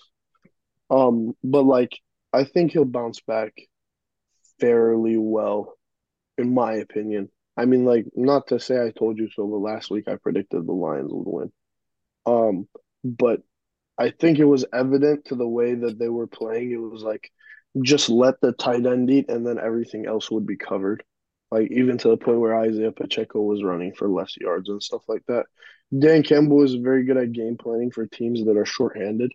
Um, 0.90 1.36
but 1.44 1.64
like 1.64 1.92
I 2.34 2.44
think 2.44 2.72
he'll 2.72 2.86
bounce 2.86 3.22
back 3.22 3.54
fairly 4.60 5.18
well, 5.18 5.78
in 6.38 6.54
my 6.54 6.74
opinion. 6.74 7.30
I 7.56 7.66
mean, 7.66 7.86
like, 7.86 8.06
not 8.16 8.48
to 8.48 8.60
say 8.60 8.82
I 8.82 8.92
told 8.92 9.20
you 9.20 9.30
so, 9.30 9.46
but 9.46 9.58
last 9.58 9.92
week 9.92 10.08
I 10.08 10.16
predicted 10.16 10.66
the 10.66 10.72
Lions 10.74 11.12
would 11.14 11.28
win. 11.28 11.52
Um, 12.26 12.68
but 13.04 13.42
I 13.98 14.10
think 14.10 14.40
it 14.40 14.46
was 14.46 14.66
evident 14.74 15.26
to 15.26 15.36
the 15.36 15.48
way 15.48 15.76
that 15.76 16.00
they 16.00 16.10
were 16.10 16.28
playing. 16.28 16.72
It 16.72 16.78
was 16.78 17.04
like 17.04 17.30
just 17.84 18.10
let 18.10 18.42
the 18.42 18.54
tight 18.54 18.86
end 18.86 19.10
eat, 19.12 19.30
and 19.30 19.46
then 19.46 19.60
everything 19.60 20.08
else 20.08 20.32
would 20.32 20.48
be 20.48 20.58
covered. 20.58 21.04
Like 21.52 21.72
even 21.72 22.00
to 22.00 22.08
the 22.08 22.18
point 22.18 22.40
where 22.40 22.60
Isaiah 22.60 22.92
Pacheco 22.92 23.42
was 23.42 23.64
running 23.64 23.94
for 23.94 24.10
less 24.10 24.36
yards 24.38 24.70
and 24.70 24.82
stuff 24.82 25.04
like 25.08 25.24
that. 25.28 25.46
Dan 25.98 26.24
Campbell 26.24 26.64
is 26.64 26.74
very 26.74 27.04
good 27.04 27.18
at 27.18 27.32
game 27.32 27.58
planning 27.58 27.92
for 27.92 28.08
teams 28.08 28.44
that 28.44 28.58
are 28.58 28.66
shorthanded. 28.66 29.32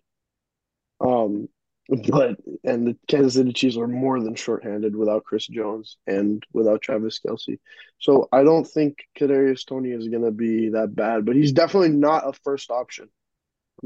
Um, 1.01 1.49
but 1.89 2.37
and 2.65 2.87
the 2.87 2.97
Kansas 3.07 3.35
City 3.35 3.53
Chiefs 3.53 3.77
are 3.77 3.89
more 3.89 4.21
than 4.21 4.35
shorthanded 4.35 4.95
without 4.95 5.25
Chris 5.25 5.47
Jones 5.47 5.97
and 6.07 6.45
without 6.53 6.83
Travis 6.83 7.21
Kelce. 7.27 7.59
So 7.99 8.29
I 8.31 8.43
don't 8.43 8.67
think 8.67 8.99
Kadarius 9.19 9.65
Toney 9.67 9.91
is 9.91 10.07
to 10.09 10.31
be 10.31 10.71
that 10.71 10.95
bad, 10.95 11.25
but 11.25 11.37
he's 11.37 11.53
definitely 11.53 11.91
not 11.91 12.29
a 12.29 12.33
first 12.45 12.71
option. 12.71 13.09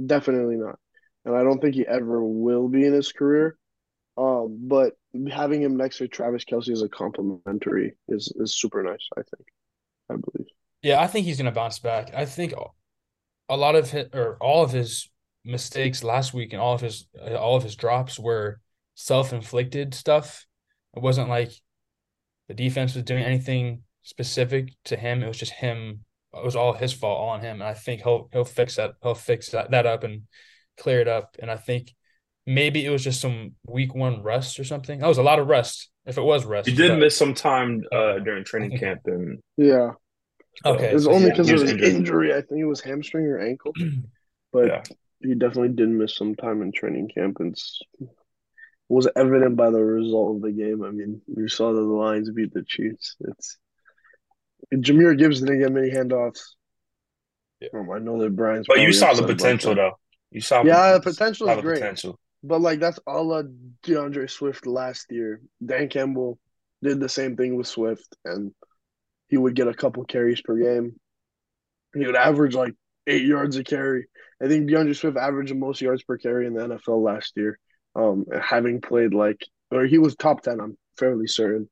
Definitely 0.04 0.56
not, 0.56 0.78
and 1.24 1.36
I 1.36 1.44
don't 1.44 1.60
think 1.60 1.74
he 1.74 1.86
ever 1.86 2.24
will 2.24 2.68
be 2.68 2.84
in 2.84 2.92
his 2.92 3.12
career. 3.12 3.56
Um, 4.16 4.58
but 4.62 4.94
having 5.30 5.62
him 5.62 5.76
next 5.76 5.98
to 5.98 6.08
Travis 6.08 6.44
Kelce 6.44 6.70
as 6.70 6.82
a 6.82 6.88
complimentary 6.88 7.94
is 8.08 8.32
is 8.36 8.54
super 8.54 8.82
nice. 8.82 9.06
I 9.16 9.20
think, 9.20 9.46
I 10.10 10.14
believe. 10.14 10.48
Yeah, 10.82 11.00
I 11.00 11.06
think 11.06 11.26
he's 11.26 11.36
to 11.46 11.52
bounce 11.52 11.78
back. 11.78 12.12
I 12.14 12.24
think 12.24 12.52
a 13.48 13.56
lot 13.56 13.76
of 13.76 13.90
his 13.90 14.08
or 14.12 14.36
all 14.40 14.64
of 14.64 14.72
his 14.72 15.08
mistakes 15.44 16.04
last 16.04 16.32
week 16.32 16.52
and 16.52 16.62
all 16.62 16.74
of 16.74 16.80
his 16.80 17.06
all 17.36 17.56
of 17.56 17.62
his 17.62 17.76
drops 17.76 18.18
were 18.18 18.60
self-inflicted 18.94 19.94
stuff. 19.94 20.46
It 20.96 21.02
wasn't 21.02 21.28
like 21.28 21.52
the 22.48 22.54
defense 22.54 22.94
was 22.94 23.04
doing 23.04 23.24
anything 23.24 23.82
specific 24.02 24.72
to 24.84 24.96
him. 24.96 25.22
It 25.22 25.28
was 25.28 25.38
just 25.38 25.52
him. 25.52 26.04
It 26.34 26.44
was 26.44 26.56
all 26.56 26.72
his 26.72 26.92
fault, 26.92 27.18
all 27.18 27.28
on 27.30 27.40
him. 27.40 27.60
And 27.60 27.68
I 27.68 27.74
think 27.74 28.02
he'll 28.02 28.28
he'll 28.32 28.44
fix 28.44 28.76
that. 28.76 28.92
He'll 29.02 29.14
fix 29.14 29.50
that, 29.50 29.70
that 29.70 29.86
up 29.86 30.04
and 30.04 30.22
clear 30.78 31.00
it 31.00 31.08
up. 31.08 31.36
And 31.40 31.50
I 31.50 31.56
think 31.56 31.94
maybe 32.46 32.84
it 32.84 32.90
was 32.90 33.04
just 33.04 33.20
some 33.20 33.52
week 33.66 33.94
one 33.94 34.22
rust 34.22 34.58
or 34.58 34.64
something. 34.64 35.00
That 35.00 35.08
was 35.08 35.18
a 35.18 35.22
lot 35.22 35.38
of 35.38 35.48
rust. 35.48 35.90
If 36.04 36.18
it 36.18 36.22
was 36.22 36.44
rust, 36.44 36.68
he 36.68 36.74
did 36.74 36.90
but, 36.90 36.98
miss 36.98 37.16
some 37.16 37.32
time 37.32 37.84
uh, 37.92 38.18
during 38.18 38.44
training 38.44 38.76
camp, 38.76 39.02
and 39.06 39.38
yeah, 39.56 39.90
okay, 40.64 40.90
it 40.90 40.94
was 40.94 41.06
only 41.06 41.30
because 41.30 41.48
yeah, 41.48 41.54
of 41.54 41.62
an 41.62 41.78
injury. 41.78 42.32
I 42.34 42.40
think 42.40 42.60
it 42.60 42.64
was 42.64 42.80
hamstring 42.80 43.24
or 43.26 43.38
ankle, 43.38 43.72
but 44.52 44.66
yeah 44.66 44.82
he 45.22 45.34
definitely 45.34 45.70
did 45.70 45.88
miss 45.88 46.16
some 46.16 46.34
time 46.34 46.62
in 46.62 46.72
training 46.72 47.10
camp 47.14 47.38
and 47.40 47.56
was 48.88 49.08
evident 49.16 49.56
by 49.56 49.70
the 49.70 49.82
result 49.82 50.36
of 50.36 50.42
the 50.42 50.52
game. 50.52 50.84
I 50.84 50.90
mean, 50.90 51.22
you 51.26 51.48
saw 51.48 51.72
that 51.72 51.80
the 51.80 51.86
Lions 51.86 52.30
beat 52.30 52.52
the 52.52 52.62
Chiefs. 52.62 53.16
It's 53.20 53.58
Jahmyr 54.74 55.18
Gibbs 55.18 55.40
didn't 55.40 55.60
get 55.60 55.72
many 55.72 55.90
handoffs. 55.90 56.40
Yeah. 57.60 57.68
Um, 57.74 57.90
I 57.90 57.98
know 57.98 58.20
that 58.20 58.34
Brian's. 58.34 58.66
But 58.68 58.80
you 58.80 58.92
saw 58.92 59.14
the 59.14 59.26
potential, 59.26 59.74
though. 59.74 59.98
You 60.30 60.40
saw. 60.40 60.64
Yeah, 60.64 60.94
the 60.94 61.00
potential 61.00 61.48
is 61.48 61.60
great. 61.60 61.80
Potential. 61.80 62.18
But 62.42 62.60
like 62.60 62.80
that's 62.80 62.98
all 63.06 63.32
of 63.32 63.46
D'Andre 63.82 64.26
Swift 64.26 64.66
last 64.66 65.06
year. 65.10 65.40
Dan 65.64 65.88
Campbell 65.88 66.38
did 66.82 66.98
the 66.98 67.08
same 67.08 67.36
thing 67.36 67.56
with 67.56 67.68
Swift, 67.68 68.16
and 68.24 68.52
he 69.28 69.36
would 69.36 69.54
get 69.54 69.68
a 69.68 69.74
couple 69.74 70.04
carries 70.04 70.42
per 70.42 70.56
game. 70.56 70.98
He 71.94 72.04
would 72.04 72.16
average 72.16 72.54
like 72.54 72.74
eight 73.06 73.22
yards 73.24 73.56
a 73.56 73.64
carry. 73.64 74.06
I 74.42 74.48
think 74.48 74.68
D'Andre 74.68 74.92
Swift 74.92 75.16
averaged 75.16 75.50
the 75.50 75.56
most 75.56 75.80
yards 75.80 76.02
per 76.02 76.18
carry 76.18 76.46
in 76.46 76.54
the 76.54 76.62
NFL 76.62 77.02
last 77.02 77.34
year. 77.36 77.58
Um, 77.94 78.24
having 78.40 78.80
played 78.80 79.14
like, 79.14 79.40
or 79.70 79.84
he 79.84 79.98
was 79.98 80.16
top 80.16 80.42
ten. 80.42 80.60
I'm 80.60 80.76
fairly 80.98 81.26
certain. 81.26 81.68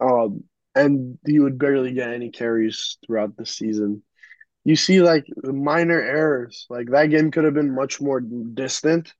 Um, 0.00 0.44
and 0.74 1.18
he 1.26 1.38
would 1.38 1.58
barely 1.58 1.92
get 1.92 2.10
any 2.12 2.30
carries 2.30 2.98
throughout 3.06 3.36
the 3.36 3.46
season. 3.46 4.02
You 4.64 4.76
see, 4.76 5.02
like 5.02 5.26
minor 5.42 6.00
errors. 6.00 6.66
Like 6.70 6.88
that 6.90 7.06
game 7.06 7.30
could 7.30 7.44
have 7.44 7.54
been 7.54 7.74
much 7.74 8.00
more 8.00 8.20
distant 8.20 9.12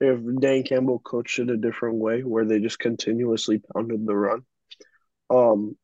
if 0.00 0.20
Dan 0.40 0.62
Campbell 0.62 1.00
coached 1.00 1.38
it 1.38 1.50
a 1.50 1.56
different 1.56 1.96
way, 1.96 2.22
where 2.22 2.44
they 2.44 2.60
just 2.60 2.78
continuously 2.78 3.60
pounded 3.74 4.06
the 4.06 4.16
run. 4.16 4.42
Um, 5.30 5.76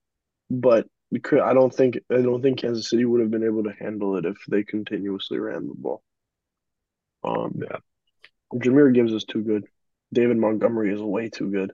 but 0.51 0.87
because 1.13 1.41
I 1.43 1.55
don't 1.55 1.75
think 1.75 1.99
I 2.11 2.23
don't 2.23 2.43
think 2.43 2.61
Kansas 2.61 2.91
City 2.91 3.05
would 3.05 3.21
have 3.21 3.31
been 3.31 3.45
able 3.45 3.65
to 3.65 3.73
handle 3.79 4.17
it 4.17 4.25
if 4.25 4.37
they 4.49 4.63
continuously 4.63 5.39
ran 5.39 5.69
the 5.69 5.75
ball. 5.75 6.03
Um, 7.25 7.61
yeah, 7.63 7.79
Jahmyr 8.55 8.95
Gibbs 8.95 9.13
is 9.13 9.25
too 9.25 9.43
good. 9.43 9.65
David 10.13 10.37
Montgomery 10.37 10.93
is 10.93 11.01
way 11.03 11.29
too 11.29 11.51
good. 11.51 11.73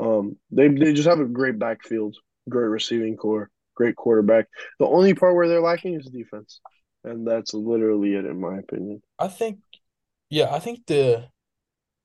Um, 0.00 0.36
they 0.50 0.68
they 0.68 0.92
just 0.92 1.08
have 1.08 1.20
a 1.20 1.24
great 1.24 1.58
backfield, 1.58 2.16
great 2.48 2.66
receiving 2.66 3.16
core, 3.16 3.50
great 3.74 3.96
quarterback. 3.96 4.46
The 4.78 4.86
only 4.86 5.14
part 5.14 5.34
where 5.34 5.48
they're 5.48 5.60
lacking 5.60 5.94
is 5.94 6.06
defense, 6.06 6.60
and 7.04 7.26
that's 7.26 7.54
literally 7.54 8.14
it, 8.14 8.24
in 8.24 8.40
my 8.40 8.58
opinion. 8.58 9.02
I 9.18 9.28
think, 9.28 9.58
yeah, 10.28 10.52
I 10.52 10.58
think 10.58 10.86
the, 10.86 11.28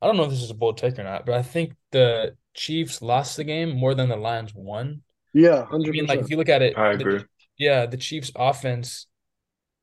I 0.02 0.08
don't 0.08 0.18
know 0.18 0.24
if 0.24 0.30
this 0.30 0.44
is 0.44 0.52
a 0.52 0.56
bold 0.56 0.78
take 0.78 1.00
or 1.00 1.04
not, 1.04 1.26
but 1.26 1.36
I 1.36 1.42
think 1.42 1.74
the 1.92 2.36
Chiefs 2.54 3.02
lost 3.02 3.38
the 3.38 3.44
game 3.44 3.76
more 3.76 3.96
than 3.96 4.10
the 4.10 4.16
Lions 4.16 4.54
won. 4.54 5.02
Yeah, 5.34 5.62
100%. 5.62 5.90
I 5.90 5.92
mean, 5.92 6.06
like 6.06 6.20
if 6.20 6.30
you 6.30 6.38
look 6.38 6.50
at 6.50 6.62
it, 6.62 6.78
I 6.78 6.92
agree. 6.94 7.20
The, 7.20 7.26
yeah, 7.58 7.86
the 7.86 7.98
Chiefs' 7.98 8.32
offense 8.36 9.08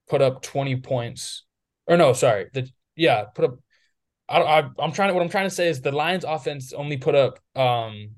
put 0.08 0.22
up 0.22 0.42
twenty 0.42 0.76
points, 0.76 1.44
or 1.86 1.96
no, 1.96 2.12
sorry, 2.12 2.46
the 2.52 2.68
yeah 2.96 3.24
put 3.34 3.44
up. 3.44 3.58
I, 4.28 4.40
I 4.40 4.58
I'm 4.78 4.92
trying 4.92 5.08
to 5.08 5.14
what 5.14 5.22
I'm 5.22 5.28
trying 5.28 5.46
to 5.46 5.54
say 5.54 5.68
is 5.68 5.80
the 5.80 5.92
Lions' 5.92 6.24
offense 6.24 6.72
only 6.72 6.96
put 6.96 7.14
up 7.14 7.38
um, 7.54 8.12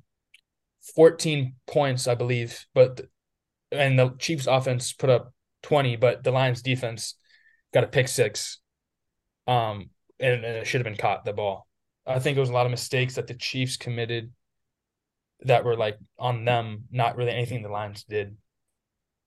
fourteen 0.95 1.55
points, 1.67 2.07
I 2.07 2.15
believe, 2.15 2.65
but 2.75 3.01
and 3.73 3.99
the 3.99 4.11
Chiefs' 4.19 4.47
offense 4.47 4.93
put 4.93 5.11
up 5.11 5.33
twenty, 5.63 5.97
but 5.97 6.23
the 6.23 6.31
Lions' 6.31 6.63
defense 6.63 7.17
got 7.75 7.85
a 7.85 7.89
pick 7.89 8.09
six, 8.09 8.59
um, 9.49 9.91
and, 10.21 10.45
and 10.45 10.57
it 10.59 10.67
should 10.67 10.81
have 10.81 10.85
been 10.85 10.97
caught 10.97 11.25
the 11.25 11.33
ball. 11.33 11.67
I 12.07 12.21
think 12.21 12.37
it 12.37 12.41
was 12.41 12.51
a 12.51 12.55
lot 12.55 12.67
of 12.67 12.71
mistakes 12.71 13.17
that 13.17 13.27
the 13.27 13.35
Chiefs 13.35 13.77
committed 13.77 14.33
that 15.41 15.65
were 15.65 15.77
like 15.77 15.99
on 16.19 16.45
them, 16.45 16.85
not 16.93 17.17
really 17.17 17.33
anything 17.33 17.63
the 17.63 17.69
Lions 17.69 18.05
did. 18.05 18.37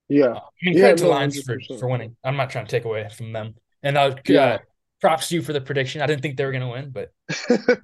Yeah, 0.08 0.28
uh, 0.28 0.36
I 0.40 0.40
mean, 0.64 0.76
credit 0.76 0.90
yeah, 0.90 0.96
to 0.96 1.04
no, 1.04 1.10
Lions 1.10 1.44
for, 1.44 1.60
for 1.78 1.90
winning. 1.90 2.16
I'm 2.24 2.38
not 2.38 2.50
trying 2.50 2.66
to 2.66 2.72
take 2.72 2.86
away 2.86 3.08
from 3.10 3.34
them. 3.34 3.56
And 3.84 3.98
uh, 3.98 4.16
yeah. 4.26 4.60
Props 5.02 5.30
to 5.30 5.36
you 5.36 5.42
for 5.42 5.54
the 5.54 5.62
prediction. 5.62 6.02
I 6.02 6.08
didn't 6.08 6.22
think 6.22 6.38
they 6.38 6.46
were 6.46 6.52
going 6.52 6.62
to 6.62 6.68
win, 6.68 6.92
but 6.92 7.12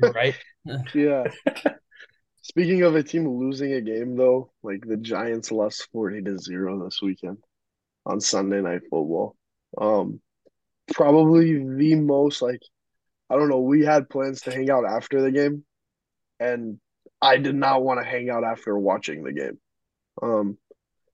you're 0.02 0.12
right. 0.14 0.36
yeah. 0.94 1.24
Speaking 2.42 2.84
of 2.84 2.96
a 2.96 3.04
team 3.04 3.28
losing 3.28 3.74
a 3.74 3.82
game, 3.82 4.16
though, 4.16 4.52
like 4.62 4.86
the 4.86 4.98
Giants 4.98 5.52
lost 5.52 5.88
forty 5.92 6.22
to 6.22 6.38
zero 6.38 6.84
this 6.84 7.02
weekend 7.02 7.38
on 8.06 8.22
Sunday 8.22 8.62
Night 8.62 8.82
Football. 8.84 9.36
Um, 9.80 10.22
probably 10.94 11.58
the 11.58 11.96
most 11.96 12.42
like 12.42 12.62
I 13.30 13.36
don't 13.36 13.50
know. 13.50 13.62
We 13.62 13.84
had 13.84 14.10
plans 14.10 14.42
to 14.42 14.52
hang 14.52 14.70
out 14.70 14.86
after 14.86 15.22
the 15.22 15.32
game, 15.32 15.66
and 16.40 16.80
I 17.22 17.38
did 17.38 17.56
not 17.56 17.84
want 17.84 18.00
to 18.00 18.06
hang 18.06 18.30
out 18.30 18.44
after 18.44 18.78
watching 18.78 19.24
the 19.24 19.34
game. 19.34 19.60
Um, 20.22 20.58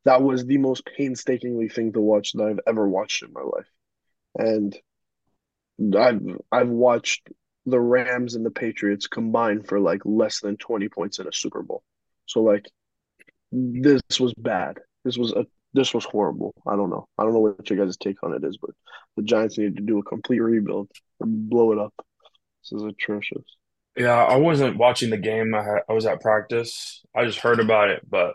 that 0.04 0.22
was 0.22 0.46
the 0.46 0.58
most 0.58 0.86
painstakingly 0.86 1.70
thing 1.70 1.94
to 1.94 2.02
watch 2.02 2.34
that 2.34 2.44
I've 2.44 2.60
ever 2.68 2.88
watched 2.88 3.24
in 3.24 3.32
my 3.34 3.42
life. 3.42 3.70
And 4.36 4.78
I've 5.98 6.22
I've 6.52 6.70
watched 6.70 7.30
the 7.66 7.80
Rams 7.80 8.36
and 8.36 8.46
the 8.46 8.52
Patriots 8.52 9.08
combine 9.08 9.64
for 9.64 9.80
like 9.80 10.02
less 10.04 10.40
than 10.40 10.58
20 10.58 10.90
points 10.90 11.20
in 11.20 11.28
a 11.28 11.34
Super 11.34 11.62
Bowl. 11.62 11.84
So 12.26 12.42
like 12.42 12.70
this 13.52 14.02
was 14.20 14.34
bad. 14.34 14.80
This 15.04 15.18
was 15.18 15.32
a 15.34 15.46
this 15.74 15.94
was 15.94 16.06
horrible. 16.06 16.54
I 16.68 16.76
don't 16.76 16.90
know. 16.90 17.08
I 17.18 17.24
don't 17.24 17.34
know 17.34 17.40
what 17.40 17.70
your 17.70 17.84
guys' 17.84 17.98
take 17.98 18.22
on 18.24 18.34
it 18.34 18.44
is, 18.44 18.58
but 18.58 18.72
the 19.16 19.24
Giants 19.24 19.58
need 19.58 19.78
to 19.78 19.84
do 19.84 20.00
a 20.00 20.04
complete 20.04 20.40
rebuild 20.40 20.90
and 21.20 21.50
blow 21.50 21.72
it 21.72 21.80
up. 21.80 21.94
This 22.64 22.74
is 22.74 22.84
atrocious. 22.84 23.44
Yeah, 23.96 24.24
I 24.24 24.38
wasn't 24.38 24.78
watching 24.78 25.10
the 25.10 25.18
game. 25.18 25.54
I, 25.56 25.64
had, 25.64 25.80
I 25.90 25.94
was 25.94 26.06
at 26.06 26.22
practice. 26.22 27.02
I 27.16 27.26
just 27.26 27.40
heard 27.40 27.60
about 27.60 27.90
it, 27.90 28.02
but 28.10 28.34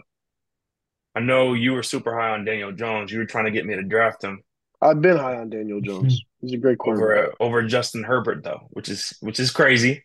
I 1.15 1.21
know 1.21 1.55
you 1.55 1.73
were 1.73 1.83
super 1.83 2.19
high 2.19 2.31
on 2.31 2.45
Daniel 2.45 2.73
Jones. 2.73 3.11
You 3.11 3.19
were 3.19 3.27
trying 3.27 3.47
to 3.47 3.51
get 3.51 3.65
me 3.65 3.75
to 3.75 3.83
draft 3.83 4.23
him 4.23 4.43
I've 4.81 5.01
been 5.01 5.17
high 5.17 5.37
on 5.37 5.51
Daniel 5.51 5.79
mm-hmm. 5.81 6.03
Jones. 6.03 6.23
He's 6.41 6.53
a 6.53 6.59
great 6.59 6.79
quarterback. 6.79 7.35
over 7.41 7.61
over 7.61 7.69
Justin 7.69 8.05
Herbert 8.05 8.45
though, 8.45 8.69
which 8.71 8.89
is 8.89 9.13
which 9.21 9.41
is 9.41 9.51
crazy. 9.51 10.05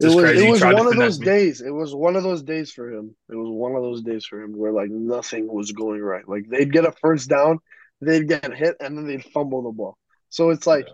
It 0.00 0.06
was 0.06 0.14
crazy. 0.14 0.46
it 0.46 0.50
was 0.50 0.62
one 0.62 0.86
of 0.86 0.96
those 0.96 1.18
me. 1.18 1.26
days. 1.26 1.60
It 1.60 1.70
was 1.70 1.94
one 1.94 2.14
of 2.14 2.22
those 2.22 2.42
days 2.42 2.70
for 2.72 2.92
him. 2.92 3.16
It 3.28 3.34
was 3.34 3.48
one 3.50 3.74
of 3.74 3.82
those 3.82 4.02
days 4.02 4.24
for 4.26 4.40
him 4.40 4.56
where 4.56 4.72
like 4.72 4.90
nothing 4.90 5.52
was 5.52 5.72
going 5.72 6.00
right. 6.00 6.28
Like 6.28 6.48
they'd 6.48 6.72
get 6.72 6.84
a 6.84 6.92
first 6.92 7.28
down, 7.28 7.58
they'd 8.00 8.28
get 8.28 8.54
hit, 8.54 8.76
and 8.80 8.96
then 8.96 9.06
they'd 9.06 9.24
fumble 9.24 9.62
the 9.62 9.72
ball. 9.72 9.96
So 10.28 10.50
it's 10.50 10.66
like 10.66 10.86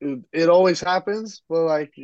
it, 0.00 0.24
it 0.32 0.48
always 0.48 0.80
happens, 0.80 1.42
but 1.48 1.62
like 1.62 1.94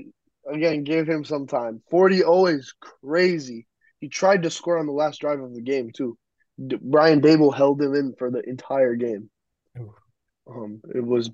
again, 0.50 0.84
give 0.84 1.08
him 1.08 1.24
some 1.24 1.46
time. 1.46 1.82
40-0 1.92 2.58
is 2.58 2.74
crazy. 3.02 3.66
He 4.00 4.08
tried 4.08 4.44
to 4.44 4.50
score 4.50 4.78
on 4.78 4.86
the 4.86 4.92
last 4.92 5.20
drive 5.20 5.40
of 5.40 5.54
the 5.54 5.60
game 5.60 5.90
too. 5.94 6.16
D- 6.64 6.78
Brian 6.80 7.20
Daboll 7.20 7.54
held 7.54 7.80
him 7.80 7.94
in 7.94 8.14
for 8.18 8.30
the 8.30 8.40
entire 8.48 8.94
game. 8.94 9.30
Um, 9.76 10.80
it 10.94 11.04
was 11.04 11.30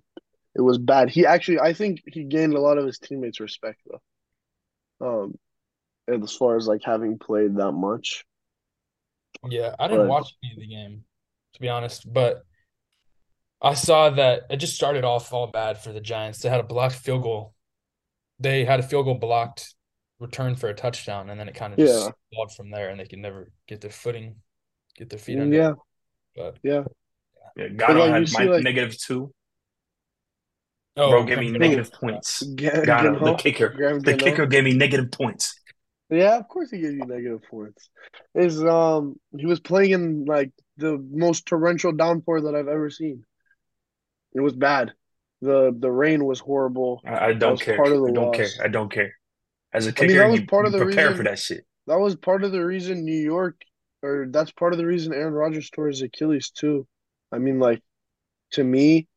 it 0.54 0.62
was 0.62 0.78
bad. 0.78 1.10
He 1.10 1.26
actually, 1.26 1.60
I 1.60 1.72
think 1.72 2.02
he 2.06 2.24
gained 2.24 2.54
a 2.54 2.60
lot 2.60 2.78
of 2.78 2.86
his 2.86 2.98
teammates' 2.98 3.40
respect 3.40 3.80
though. 3.86 4.00
Um, 5.06 5.34
and 6.08 6.22
as 6.22 6.34
far 6.34 6.56
as 6.56 6.66
like 6.66 6.82
having 6.82 7.18
played 7.18 7.56
that 7.56 7.72
much, 7.72 8.24
Yeah, 9.48 9.74
I 9.78 9.88
didn't 9.88 10.06
but 10.06 10.08
watch 10.08 10.34
any 10.42 10.52
of 10.54 10.60
the 10.60 10.66
game, 10.66 11.04
to 11.54 11.60
be 11.60 11.68
honest, 11.68 12.10
but 12.10 12.44
I 13.60 13.74
saw 13.74 14.10
that 14.10 14.42
it 14.50 14.56
just 14.56 14.74
started 14.74 15.04
off 15.04 15.32
all 15.32 15.48
bad 15.48 15.78
for 15.78 15.92
the 15.92 16.00
Giants. 16.00 16.40
They 16.40 16.48
had 16.48 16.60
a 16.60 16.64
blocked 16.64 16.96
field 16.96 17.22
goal. 17.22 17.54
They 18.38 18.64
had 18.64 18.80
a 18.80 18.82
field 18.82 19.06
goal 19.06 19.14
blocked, 19.14 19.74
returned 20.18 20.58
for 20.60 20.68
a 20.68 20.74
touchdown, 20.74 21.30
and 21.30 21.38
then 21.38 21.48
it 21.48 21.54
kind 21.54 21.72
of 21.72 21.78
just 21.78 22.10
stalled 22.32 22.52
from 22.56 22.70
there, 22.70 22.90
and 22.90 23.00
they 23.00 23.06
could 23.06 23.18
never 23.18 23.50
get 23.66 23.80
their 23.80 23.90
footing, 23.90 24.36
get 24.96 25.10
their 25.10 25.18
feet 25.18 25.38
under 25.38 25.56
yeah, 25.56 25.72
But 26.34 26.58
yeah. 26.62 26.84
Yeah, 27.56 27.68
But 27.68 27.76
Gano 27.78 28.00
like 28.06 28.10
had 28.10 28.32
my 28.32 28.44
like 28.44 28.62
negative 28.64 28.98
two. 28.98 29.32
oh, 30.96 31.10
Bro 31.10 31.24
gave 31.24 31.38
me 31.38 31.50
negative 31.50 31.92
points. 31.92 32.42
Ga- 32.56 32.84
Gano, 32.84 33.18
the 33.18 33.34
kicker, 33.34 33.68
Graham 33.70 34.00
the 34.00 34.12
Gano. 34.12 34.24
kicker 34.24 34.46
gave 34.46 34.64
me 34.64 34.74
negative 34.74 35.10
points. 35.10 35.58
Yeah, 36.10 36.36
of 36.38 36.46
course 36.48 36.70
he 36.70 36.78
gave 36.78 36.92
you 36.92 37.04
negative 37.06 37.40
points. 37.50 37.88
Is 38.34 38.62
um 38.62 39.16
he 39.36 39.46
was 39.46 39.60
playing 39.60 39.90
in 39.92 40.24
like 40.24 40.52
the 40.76 40.98
most 41.10 41.46
torrential 41.46 41.92
downpour 41.92 42.42
that 42.42 42.54
I've 42.54 42.68
ever 42.68 42.90
seen. 42.90 43.24
It 44.34 44.40
was 44.40 44.54
bad. 44.54 44.92
The 45.42 45.74
the 45.76 45.90
rain 45.90 46.24
was 46.24 46.38
horrible. 46.40 47.00
I, 47.04 47.28
I 47.28 47.32
don't 47.32 47.60
care. 47.60 47.76
part 47.76 47.88
of 47.92 48.00
the 48.02 48.08
I 48.08 48.12
don't 48.12 48.32
care. 48.34 48.44
loss. 48.44 48.58
I 48.62 48.68
don't 48.68 48.92
care. 48.92 49.12
As 49.72 49.86
a 49.86 49.90
I 49.90 49.92
mean, 49.92 50.08
kicker, 50.10 50.18
that 50.20 50.30
was 50.30 50.40
you, 50.40 50.46
part 50.46 50.66
of 50.66 50.72
the 50.72 50.78
prepare 50.78 51.14
for 51.14 51.24
that 51.24 51.38
shit. 51.38 51.64
That 51.86 51.98
was 51.98 52.16
part 52.16 52.44
of 52.44 52.52
the 52.52 52.64
reason 52.64 53.04
New 53.04 53.20
York, 53.20 53.56
or 54.02 54.26
that's 54.30 54.50
part 54.52 54.72
of 54.72 54.78
the 54.78 54.86
reason 54.86 55.12
Aaron 55.12 55.34
Rodgers 55.34 55.68
tore 55.70 55.88
his 55.88 56.02
Achilles 56.02 56.50
too. 56.50 56.86
I 57.36 57.38
mean, 57.38 57.58
like 57.58 57.82
to 58.52 58.64
me, 58.64 59.08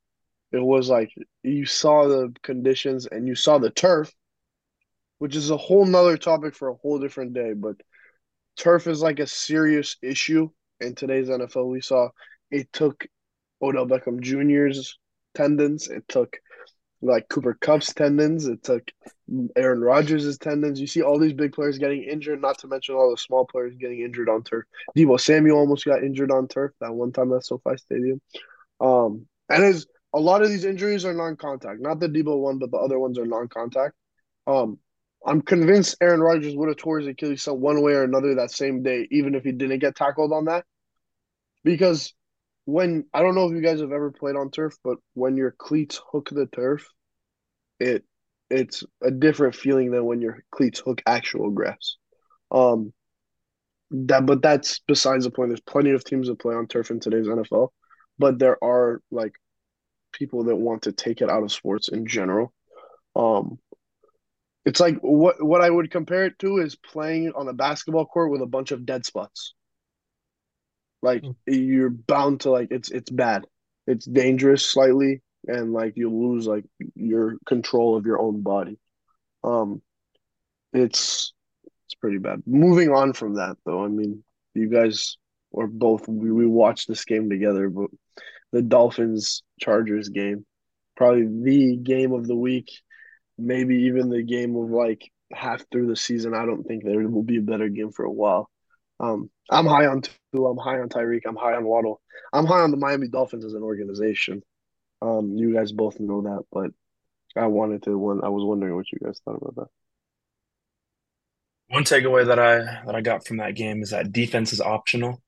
it 0.51 0.61
was 0.61 0.89
like 0.89 1.09
you 1.41 1.65
saw 1.65 2.07
the 2.07 2.33
conditions 2.43 3.07
and 3.07 3.25
you 3.25 3.33
saw 3.33 3.59
the 3.59 3.69
turf, 3.69 4.13
which 5.19 5.37
is 5.37 5.49
a 5.49 5.57
whole 5.57 5.85
nother 5.85 6.17
topic 6.17 6.53
for 6.53 6.67
a 6.67 6.75
whole 6.75 6.99
different 6.99 7.33
day. 7.33 7.53
But 7.53 7.77
turf 8.57 8.87
is 8.87 9.01
like 9.01 9.19
a 9.19 9.27
serious 9.27 9.95
issue 10.01 10.49
in 10.81 10.95
today's 10.95 11.29
NFL. 11.29 11.69
We 11.71 11.79
saw 11.79 12.09
it 12.51 12.71
took 12.73 13.07
Odell 13.61 13.87
Beckham 13.87 14.19
Jr.'s 14.19 14.97
tendons. 15.33 15.87
It 15.87 16.03
took 16.09 16.37
like 17.01 17.29
Cooper 17.29 17.57
Kupp's 17.59 17.93
tendons. 17.93 18.47
It 18.47 18.63
took 18.63 18.91
Aaron 19.55 19.81
Rodgers' 19.81 20.37
tendons. 20.37 20.79
You 20.79 20.87
see 20.87 21.01
all 21.01 21.19
these 21.19 21.33
big 21.33 21.53
players 21.53 21.77
getting 21.77 22.03
injured, 22.03 22.41
not 22.41 22.57
to 22.59 22.67
mention 22.67 22.95
all 22.95 23.11
the 23.11 23.17
small 23.17 23.45
players 23.45 23.75
getting 23.75 24.01
injured 24.01 24.29
on 24.29 24.43
turf. 24.43 24.65
Deebo 24.97 25.19
Samuel 25.19 25.57
almost 25.57 25.85
got 25.85 26.03
injured 26.03 26.31
on 26.31 26.47
turf 26.47 26.71
that 26.81 26.93
one 26.93 27.11
time 27.11 27.33
at 27.33 27.45
SoFi 27.45 27.77
Stadium. 27.77 28.21
Um, 28.79 29.27
and 29.49 29.63
as 29.63 29.87
a 30.13 30.19
lot 30.19 30.41
of 30.41 30.49
these 30.49 30.65
injuries 30.65 31.05
are 31.05 31.13
non-contact, 31.13 31.79
not 31.81 31.99
the 31.99 32.09
Deebo 32.09 32.37
one, 32.37 32.59
but 32.59 32.71
the 32.71 32.77
other 32.77 32.99
ones 32.99 33.17
are 33.17 33.25
non-contact. 33.25 33.93
Um, 34.47 34.79
I'm 35.25 35.41
convinced 35.41 35.97
Aaron 36.01 36.21
Rodgers 36.21 36.55
would 36.55 36.69
have 36.69 36.77
tore 36.77 36.99
his 36.99 37.07
Achilles 37.07 37.45
one 37.45 37.81
way 37.81 37.93
or 37.93 38.03
another 38.03 38.35
that 38.35 38.51
same 38.51 38.83
day, 38.83 39.07
even 39.11 39.35
if 39.35 39.43
he 39.43 39.51
didn't 39.51 39.79
get 39.79 39.95
tackled 39.95 40.31
on 40.31 40.45
that. 40.45 40.65
Because 41.63 42.13
when 42.69 43.05
I 43.13 43.21
don't 43.21 43.35
know 43.35 43.47
if 43.47 43.53
you 43.53 43.61
guys 43.61 43.81
have 43.81 43.91
ever 43.91 44.11
played 44.11 44.35
on 44.35 44.51
turf, 44.51 44.77
but 44.83 44.97
when 45.13 45.37
your 45.37 45.51
cleats 45.51 45.99
hook 46.11 46.29
the 46.31 46.45
turf, 46.45 46.87
it 47.79 48.03
it's 48.49 48.83
a 49.03 49.11
different 49.11 49.55
feeling 49.55 49.91
than 49.91 50.05
when 50.05 50.21
your 50.21 50.43
cleats 50.51 50.79
hook 50.79 51.01
actual 51.05 51.51
grass. 51.51 51.95
Um, 52.51 52.93
that 53.91 54.25
but 54.25 54.41
that's 54.41 54.79
besides 54.87 55.25
the 55.25 55.31
point. 55.31 55.49
There's 55.49 55.61
plenty 55.61 55.91
of 55.91 56.03
teams 56.03 56.27
that 56.27 56.39
play 56.39 56.55
on 56.55 56.67
turf 56.67 56.91
in 56.91 56.99
today's 56.99 57.27
NFL, 57.27 57.69
but 58.17 58.37
there 58.37 58.63
are 58.63 59.01
like 59.11 59.33
people 60.11 60.45
that 60.45 60.55
want 60.55 60.83
to 60.83 60.91
take 60.91 61.21
it 61.21 61.29
out 61.29 61.43
of 61.43 61.51
sports 61.51 61.89
in 61.89 62.05
general. 62.05 62.53
Um, 63.15 63.59
it's 64.65 64.79
like 64.79 64.97
what 65.01 65.43
what 65.43 65.61
I 65.61 65.69
would 65.69 65.89
compare 65.89 66.25
it 66.25 66.37
to 66.39 66.57
is 66.57 66.75
playing 66.75 67.31
on 67.35 67.47
a 67.47 67.53
basketball 67.53 68.05
court 68.05 68.31
with 68.31 68.41
a 68.41 68.47
bunch 68.47 68.71
of 68.71 68.85
dead 68.85 69.05
spots. 69.05 69.55
Like 71.01 71.23
Mm. 71.23 71.35
you're 71.47 71.89
bound 71.89 72.41
to 72.41 72.51
like 72.51 72.69
it's 72.71 72.91
it's 72.91 73.09
bad. 73.11 73.45
It's 73.87 74.05
dangerous 74.05 74.65
slightly 74.65 75.21
and 75.47 75.73
like 75.73 75.93
you 75.95 76.09
lose 76.11 76.47
like 76.47 76.65
your 76.95 77.35
control 77.47 77.95
of 77.97 78.05
your 78.05 78.19
own 78.19 78.41
body. 78.41 78.77
Um 79.43 79.81
it's 80.73 81.33
it's 81.85 81.95
pretty 81.95 82.17
bad. 82.17 82.41
Moving 82.45 82.89
on 82.91 83.13
from 83.13 83.35
that 83.35 83.57
though, 83.65 83.83
I 83.83 83.87
mean, 83.87 84.23
you 84.53 84.69
guys 84.69 85.17
or 85.51 85.67
both 85.67 86.07
we, 86.07 86.31
we 86.31 86.45
watched 86.45 86.87
this 86.87 87.05
game 87.05 87.29
together, 87.29 87.69
but 87.69 87.89
the 88.51 88.61
Dolphins 88.61 89.43
Chargers 89.59 90.09
game, 90.09 90.45
probably 90.95 91.25
the 91.27 91.77
game 91.77 92.13
of 92.13 92.27
the 92.27 92.35
week, 92.35 92.69
maybe 93.37 93.75
even 93.83 94.09
the 94.09 94.23
game 94.23 94.55
of 94.55 94.69
like 94.69 95.01
half 95.33 95.63
through 95.71 95.87
the 95.87 95.95
season. 95.95 96.33
I 96.33 96.45
don't 96.45 96.63
think 96.63 96.83
there 96.83 97.07
will 97.07 97.23
be 97.23 97.37
a 97.37 97.41
better 97.41 97.69
game 97.69 97.91
for 97.91 98.05
a 98.05 98.11
while. 98.11 98.49
Um, 98.99 99.29
I'm 99.49 99.65
high 99.65 99.87
on 99.87 100.01
two. 100.01 100.45
I'm 100.45 100.57
high 100.57 100.79
on 100.79 100.89
Tyreek. 100.89 101.21
I'm 101.25 101.35
high 101.35 101.55
on 101.55 101.65
Waddle. 101.65 102.01
I'm 102.33 102.45
high 102.45 102.61
on 102.61 102.71
the 102.71 102.77
Miami 102.77 103.07
Dolphins 103.07 103.45
as 103.45 103.53
an 103.53 103.63
organization. 103.63 104.43
Um, 105.01 105.35
you 105.35 105.53
guys 105.53 105.71
both 105.71 105.99
know 105.99 106.21
that, 106.23 106.43
but 106.51 106.71
I 107.35 107.47
wanted 107.47 107.83
to. 107.83 107.97
One, 107.97 108.23
I 108.23 108.29
was 108.29 108.43
wondering 108.45 108.75
what 108.75 108.91
you 108.91 108.99
guys 109.03 109.19
thought 109.23 109.37
about 109.41 109.55
that. 109.55 109.67
One 111.67 111.83
takeaway 111.83 112.25
that 112.27 112.39
I 112.39 112.83
that 112.85 112.95
I 112.95 113.01
got 113.01 113.25
from 113.25 113.37
that 113.37 113.55
game 113.55 113.81
is 113.83 113.91
that 113.91 114.11
defense 114.11 114.53
is 114.53 114.61
optional, 114.61 115.21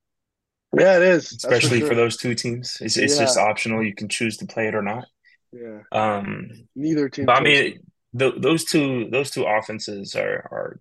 Yeah, 0.78 0.98
it 0.98 1.04
is. 1.04 1.38
That's 1.42 1.44
for 1.44 1.50
especially 1.56 1.82
for 1.82 1.96
those 1.96 2.18
two 2.18 2.36
teams. 2.36 2.78
It's 2.82 2.98
it's 2.98 3.18
just 3.18 3.38
optional. 3.38 3.84
You 3.84 3.94
can 3.94 4.10
choose 4.10 4.38
to 4.38 4.46
play 4.46 4.68
it 4.68 4.76
or 4.76 4.82
not. 4.82 5.06
yeah. 5.52 5.82
Um, 5.92 6.50
Neither 6.76 7.10
team 7.10 7.26
but 7.26 7.38
I 7.38 7.42
mean, 7.42 7.80
th 8.18 8.34
those 8.38 8.66
two 8.66 9.10
those 9.12 9.32
two 9.32 9.44
offenses 9.46 10.16
are 10.16 10.48
are 10.52 10.80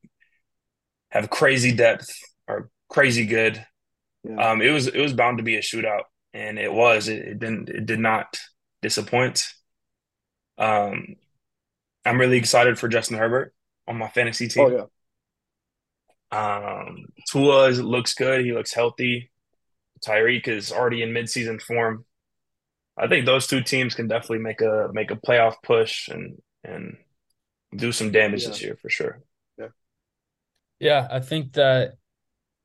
have 1.11 1.31
crazy 1.31 1.73
depth, 1.73 2.09
are 2.49 2.71
crazy 2.91 3.27
good. 3.27 3.67
Yeah, 4.25 4.43
Um, 4.43 4.63
it 4.63 4.71
was 4.71 4.89
it 4.89 5.01
was 5.01 5.15
bound 5.15 5.39
to 5.39 5.45
be 5.45 5.57
a 5.57 5.63
shootout, 5.63 6.05
and 6.35 6.59
it 6.59 6.73
was. 6.73 7.09
It, 7.09 7.21
it 7.21 7.39
didn't 7.41 7.69
it 7.71 7.87
did 7.87 8.01
not 8.01 8.39
disappoint. 8.83 9.45
Um, 10.59 11.17
I'm 12.05 12.21
really 12.21 12.39
excited 12.39 12.79
for 12.79 12.89
Justin 12.89 13.19
Herbert 13.19 13.55
on 13.89 13.99
my 13.99 14.09
fantasy 14.09 14.49
oh 14.57 14.69
team. 14.69 14.71
yeah, 14.71 14.87
Um, 16.31 17.07
Tua 17.31 17.69
is, 17.69 17.81
looks 17.81 18.15
good. 18.15 18.45
He 18.45 18.53
looks 18.53 18.73
healthy. 18.73 19.31
Tyreek 20.07 20.49
is 20.49 20.73
already 20.73 21.03
in 21.03 21.11
midseason 21.11 21.61
form. 21.63 22.05
I 22.99 23.09
think 23.09 23.27
those 23.27 23.47
two 23.47 23.63
teams 23.63 23.95
can 23.95 24.09
definitely 24.09 24.41
make 24.41 24.61
a 24.61 24.91
make 24.93 25.11
a 25.11 25.17
playoff 25.17 25.57
push 25.65 26.09
and 26.09 26.41
and 26.65 26.99
do 27.77 27.93
some 27.93 28.13
damage 28.13 28.45
yeah, 28.45 28.49
this 28.49 28.63
year 28.63 28.77
for 28.83 28.91
sure. 28.91 29.23
yeah. 29.59 29.69
Yeah, 30.79 31.07
I 31.11 31.21
think 31.21 31.53
that 31.55 31.99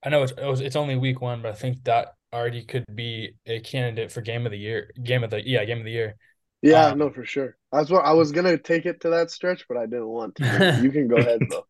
I 0.06 0.10
know 0.10 0.24
it's 0.24 0.34
it 0.34 0.46
was, 0.46 0.62
it's 0.62 0.76
only 0.78 0.96
week 0.96 1.22
one, 1.22 1.41
but 1.41 1.52
I 1.52 1.56
think 1.56 1.84
that 1.86 2.13
already 2.34 2.63
could 2.63 2.86
be 2.94 3.32
a 3.46 3.60
candidate 3.62 4.12
for 4.12 4.22
game 4.22 4.46
of 4.46 4.52
the 4.52 4.58
year. 4.60 4.91
Game 5.04 5.24
of 5.24 5.32
the 5.32 5.46
yeah, 5.48 5.65
game 5.65 5.80
of 5.80 5.86
the 5.86 5.91
year. 5.91 6.15
Yeah, 6.62 6.94
Um, 6.94 6.98
no, 6.98 7.10
for 7.12 7.26
sure. 7.26 7.58
That's 7.72 7.89
what 7.89 8.06
I 8.06 8.13
was 8.13 8.32
gonna 8.32 8.58
take 8.58 8.86
it 8.86 9.02
to 9.02 9.10
that 9.12 9.32
stretch, 9.32 9.65
but 9.68 9.78
I 9.78 9.86
didn't 9.86 10.08
want 10.08 10.36
to. 10.38 10.46
You 10.82 10.91
can 10.91 11.08
go 11.08 11.18
ahead 11.18 11.41
though. 11.50 11.68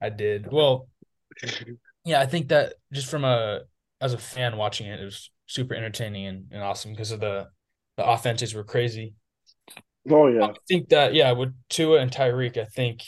I 0.00 0.10
did. 0.10 0.50
Well, 0.50 0.88
yeah, 2.04 2.20
I 2.20 2.26
think 2.26 2.48
that 2.48 2.74
just 2.92 3.10
from 3.10 3.24
a 3.24 3.62
as 4.00 4.12
a 4.14 4.18
fan 4.18 4.56
watching 4.56 4.86
it, 4.86 5.00
it 5.00 5.04
was 5.04 5.30
super 5.46 5.74
entertaining 5.74 6.26
and, 6.26 6.46
and 6.50 6.62
awesome 6.62 6.92
because 6.92 7.10
of 7.10 7.20
the 7.20 7.48
the 7.96 8.06
offenses 8.06 8.54
were 8.54 8.64
crazy. 8.64 9.14
Oh 10.08 10.28
yeah. 10.28 10.46
I 10.46 10.54
think 10.68 10.88
that 10.90 11.14
yeah, 11.14 11.32
with 11.32 11.54
Tua 11.68 12.00
and 12.00 12.10
Tyreek, 12.10 12.56
I 12.56 12.64
think 12.64 13.02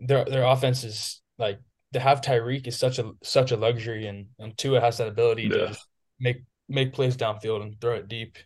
their 0.00 0.24
their 0.24 0.44
offense 0.44 0.84
is 0.84 1.20
like 1.38 1.60
to 1.96 2.00
have 2.00 2.20
Tyreek 2.20 2.66
is 2.66 2.78
such 2.78 2.98
a 2.98 3.12
such 3.22 3.52
a 3.52 3.56
luxury, 3.56 4.06
and 4.06 4.26
and 4.38 4.56
Tua 4.56 4.80
has 4.80 4.98
that 4.98 5.08
ability 5.08 5.44
Yeah. 5.44 5.56
to 5.56 5.66
just 5.68 5.86
make 6.20 6.42
make 6.68 6.92
plays 6.92 7.16
downfield 7.16 7.62
and 7.62 7.80
throw 7.80 7.94
it 7.94 8.08
deep. 8.08 8.36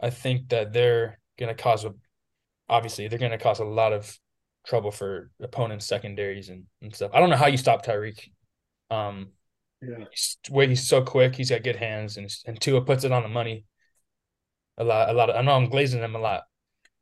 I 0.00 0.10
think 0.10 0.48
that 0.48 0.72
they're 0.72 1.20
gonna 1.38 1.54
cause 1.54 1.84
a 1.84 1.94
obviously 2.68 3.06
they're 3.06 3.20
gonna 3.20 3.38
cause 3.38 3.60
a 3.60 3.64
lot 3.64 3.92
of 3.92 4.18
trouble 4.66 4.90
for 4.90 5.30
opponents' 5.40 5.86
secondaries 5.86 6.48
and, 6.48 6.64
and 6.80 6.94
stuff. 6.94 7.12
I 7.14 7.20
don't 7.20 7.30
know 7.30 7.36
how 7.36 7.46
you 7.46 7.56
stop 7.56 7.84
Tyreek. 7.86 8.30
Um, 8.90 9.30
Yeah. 9.80 10.04
he's, 10.10 10.38
way 10.50 10.66
he's 10.68 10.86
so 10.86 11.02
quick, 11.02 11.36
he's 11.36 11.50
got 11.50 11.62
good 11.62 11.76
hands, 11.76 12.16
and 12.16 12.28
and 12.46 12.60
Tua 12.60 12.80
puts 12.84 13.04
it 13.04 13.12
on 13.12 13.22
the 13.22 13.28
money. 13.28 13.64
A 14.78 14.84
lot, 14.84 15.08
a 15.08 15.12
lot. 15.12 15.30
Of, 15.30 15.36
I 15.36 15.42
know 15.42 15.52
I'm 15.54 15.68
glazing 15.70 16.00
him 16.02 16.16
a 16.16 16.18
lot, 16.18 16.42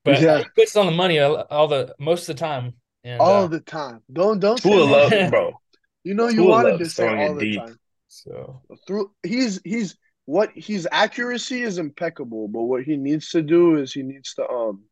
but 0.04 0.20
Yeah. 0.20 0.38
he 0.38 0.44
puts 0.54 0.76
it 0.76 0.80
on 0.80 0.86
the 0.86 0.92
money 0.92 1.18
all, 1.20 1.36
all 1.50 1.68
the 1.68 1.94
most 1.98 2.28
of 2.28 2.36
the 2.36 2.40
time. 2.40 2.74
And 3.02 3.18
All 3.20 3.44
uh, 3.44 3.48
the 3.48 3.60
time. 3.60 4.02
Don't 4.12 4.40
don't 4.40 4.60
say 4.60 4.70
Tua 4.70 4.86
that. 4.86 5.10
love, 5.12 5.30
bro. 5.30 5.60
You 6.04 6.14
know 6.14 6.28
you 6.28 6.42
Tua 6.42 6.50
wanted 6.50 6.78
to 6.78 6.86
say 6.88 7.08
all 7.08 7.34
the 7.34 7.40
deep. 7.40 7.60
time. 7.60 7.78
so 8.08 8.62
Through 8.86 9.12
he's 9.22 9.60
he's 9.64 9.96
what 10.24 10.50
his 10.54 10.88
accuracy 10.90 11.62
is 11.62 11.78
impeccable, 11.78 12.48
but 12.48 12.62
what 12.62 12.84
he 12.84 12.96
needs 12.96 13.30
to 13.30 13.42
do 13.42 13.76
is 13.76 13.92
he 13.92 14.02
needs 14.02 14.34
to 14.34 14.48
um 14.48 14.84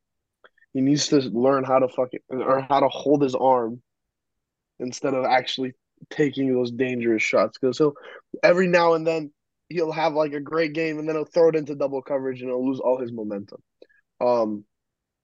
he 0.74 0.80
needs 0.80 1.08
to 1.08 1.18
learn 1.20 1.64
how 1.64 1.78
to 1.78 1.88
fucking 1.88 2.20
or 2.30 2.60
how 2.60 2.80
to 2.80 2.88
hold 2.88 3.22
his 3.22 3.34
arm 3.34 3.82
instead 4.80 5.14
of 5.14 5.24
actually 5.24 5.72
taking 6.10 6.52
those 6.52 6.70
dangerous 6.70 7.22
shots. 7.22 7.58
Because 7.58 7.78
he'll 7.78 7.94
every 8.42 8.66
now 8.66 8.94
and 8.94 9.06
then 9.06 9.32
he'll 9.68 9.92
have 9.92 10.14
like 10.14 10.32
a 10.32 10.40
great 10.40 10.72
game 10.72 10.98
and 10.98 11.08
then 11.08 11.16
he'll 11.16 11.24
throw 11.24 11.48
it 11.48 11.56
into 11.56 11.74
double 11.74 12.02
coverage 12.02 12.40
and 12.40 12.50
he'll 12.50 12.66
lose 12.66 12.80
all 12.80 12.98
his 12.98 13.12
momentum. 13.12 13.62
Um 14.20 14.64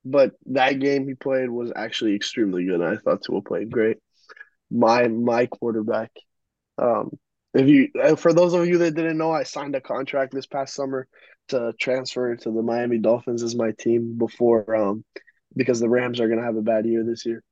but 0.05 0.33
that 0.47 0.81
game 0.81 1.09
he 1.09 1.15
played 1.15 1.49
was 1.49 1.73
actually 1.75 2.15
extremely 2.15 2.65
good. 2.67 2.83
I 2.83 2.97
thought 2.97 3.23
Tua 3.23 3.41
played 3.41 3.71
great. 3.71 3.97
My 4.75 5.07
my 5.09 5.47
quarterback. 5.47 6.11
Um, 6.79 7.17
if 7.55 7.69
you 7.69 7.89
uh, 8.03 8.17
for 8.17 8.33
those 8.33 8.53
of 8.55 8.67
you 8.67 8.79
that 8.79 8.95
didn't 8.97 9.17
know, 9.17 9.31
I 9.31 9.45
signed 9.45 9.77
a 9.77 9.81
contract 9.81 10.35
this 10.35 10.47
past 10.47 10.75
summer 10.75 11.07
to 11.49 11.73
transfer 11.79 12.35
to 12.35 12.51
the 12.51 12.63
Miami 12.63 12.99
Dolphins 12.99 13.43
as 13.45 13.55
my 13.55 13.71
team 13.79 14.19
before 14.19 14.75
um 14.75 15.05
because 15.57 15.79
the 15.79 15.89
Rams 15.89 16.19
are 16.21 16.29
gonna 16.29 16.43
have 16.43 16.57
a 16.57 16.63
bad 16.63 16.85
year 16.87 17.05
this 17.05 17.25
year. 17.25 17.43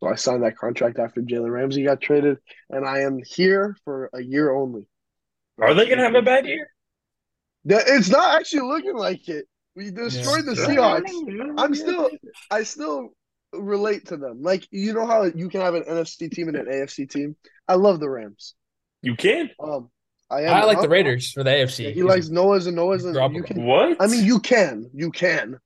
So 0.00 0.08
I 0.08 0.16
signed 0.16 0.42
that 0.42 0.56
contract 0.56 0.98
after 0.98 1.20
Jalen 1.22 1.50
Ramsey 1.52 1.84
got 1.84 2.00
traded, 2.00 2.38
and 2.70 2.84
I 2.86 3.00
am 3.02 3.20
here 3.24 3.76
for 3.84 4.10
a 4.12 4.20
year 4.22 4.52
only. 4.52 4.86
Are 5.60 5.74
they 5.74 5.88
gonna 5.88 6.02
have 6.02 6.14
a 6.16 6.22
bad 6.22 6.46
year? 6.46 6.68
That- 7.66 7.84
It's 7.86 8.08
not 8.10 8.40
actually 8.40 8.62
looking 8.68 8.96
like 8.96 9.28
it. 9.28 9.46
We 9.76 9.90
destroyed 9.92 10.44
the 10.44 10.56
Seahawks. 10.66 11.10
I'm 11.56 11.74
still 11.76 12.10
I 12.50 12.62
still 12.64 13.10
relate 13.52 14.06
to 14.08 14.16
them. 14.16 14.42
Like 14.42 14.66
you 14.70 14.92
know 14.92 15.06
how 15.06 15.24
you 15.24 15.48
can 15.48 15.60
have 15.60 15.74
an 15.74 15.84
NFC 15.84 16.30
team 16.30 16.48
and 16.48 16.56
an 16.56 16.66
AFC 16.66 17.08
team. 17.08 17.36
I 17.66 17.74
love 17.74 18.00
the 18.00 18.08
Rams. 18.08 18.54
You 19.02 19.14
can? 19.16 19.50
Um, 19.62 19.90
I 20.30 20.42
am. 20.42 20.54
I 20.54 20.64
like 20.64 20.80
the? 20.80 20.88
Raiders 20.88 21.32
for 21.32 21.42
the 21.44 21.50
AFC. 21.50 21.84
Yeah, 21.84 21.90
he 21.90 22.02
likes 22.02 22.28
Noah's 22.28 22.66
and 22.66 22.76
Noah's, 22.76 23.04
and 23.04 23.34
you 23.34 23.42
can. 23.42 23.64
What? 23.64 23.96
I 24.00 24.06
mean, 24.06 24.24
you 24.24 24.40
can, 24.40 24.90
you 24.94 25.10
can. 25.10 25.58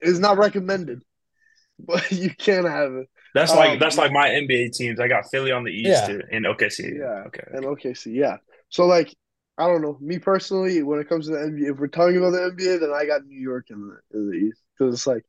It's 0.00 0.18
not 0.18 0.38
recommended, 0.38 1.02
but 1.78 2.10
you 2.12 2.30
can 2.30 2.64
have 2.66 2.92
it. 2.92 3.08
that's 3.34 3.54
like 3.54 3.70
um, 3.72 3.78
that's 3.78 3.96
like 3.96 4.12
my 4.12 4.28
NBA 4.28 4.72
teams. 4.76 5.00
I 5.00 5.08
got 5.08 5.30
Philly 5.30 5.52
on 5.52 5.64
the 5.64 5.70
East 5.70 6.08
Yeah. 6.08 6.18
and 6.32 6.44
OKC. 6.46 6.98
Yeah. 6.98 7.24
Okay. 7.28 7.44
And 7.52 7.64
OKC, 7.64 8.14
yeah. 8.14 8.36
So 8.68 8.86
like, 8.86 9.14
I 9.56 9.66
don't 9.66 9.82
know. 9.82 9.96
Me 10.00 10.18
personally, 10.18 10.82
when 10.82 11.00
it 11.00 11.08
comes 11.08 11.26
to 11.26 11.32
the 11.32 11.38
NBA, 11.38 11.72
if 11.72 11.78
we're 11.78 11.86
talking 11.88 12.16
about 12.16 12.30
the 12.30 12.38
NBA, 12.38 12.80
then 12.80 12.90
I 12.94 13.06
got 13.06 13.24
New 13.26 13.40
York 13.40 13.66
in 13.70 13.80
the 13.88 14.18
in 14.18 14.30
the 14.30 14.36
East 14.36 14.60
because 14.78 14.94
it's 14.94 15.06
like 15.06 15.24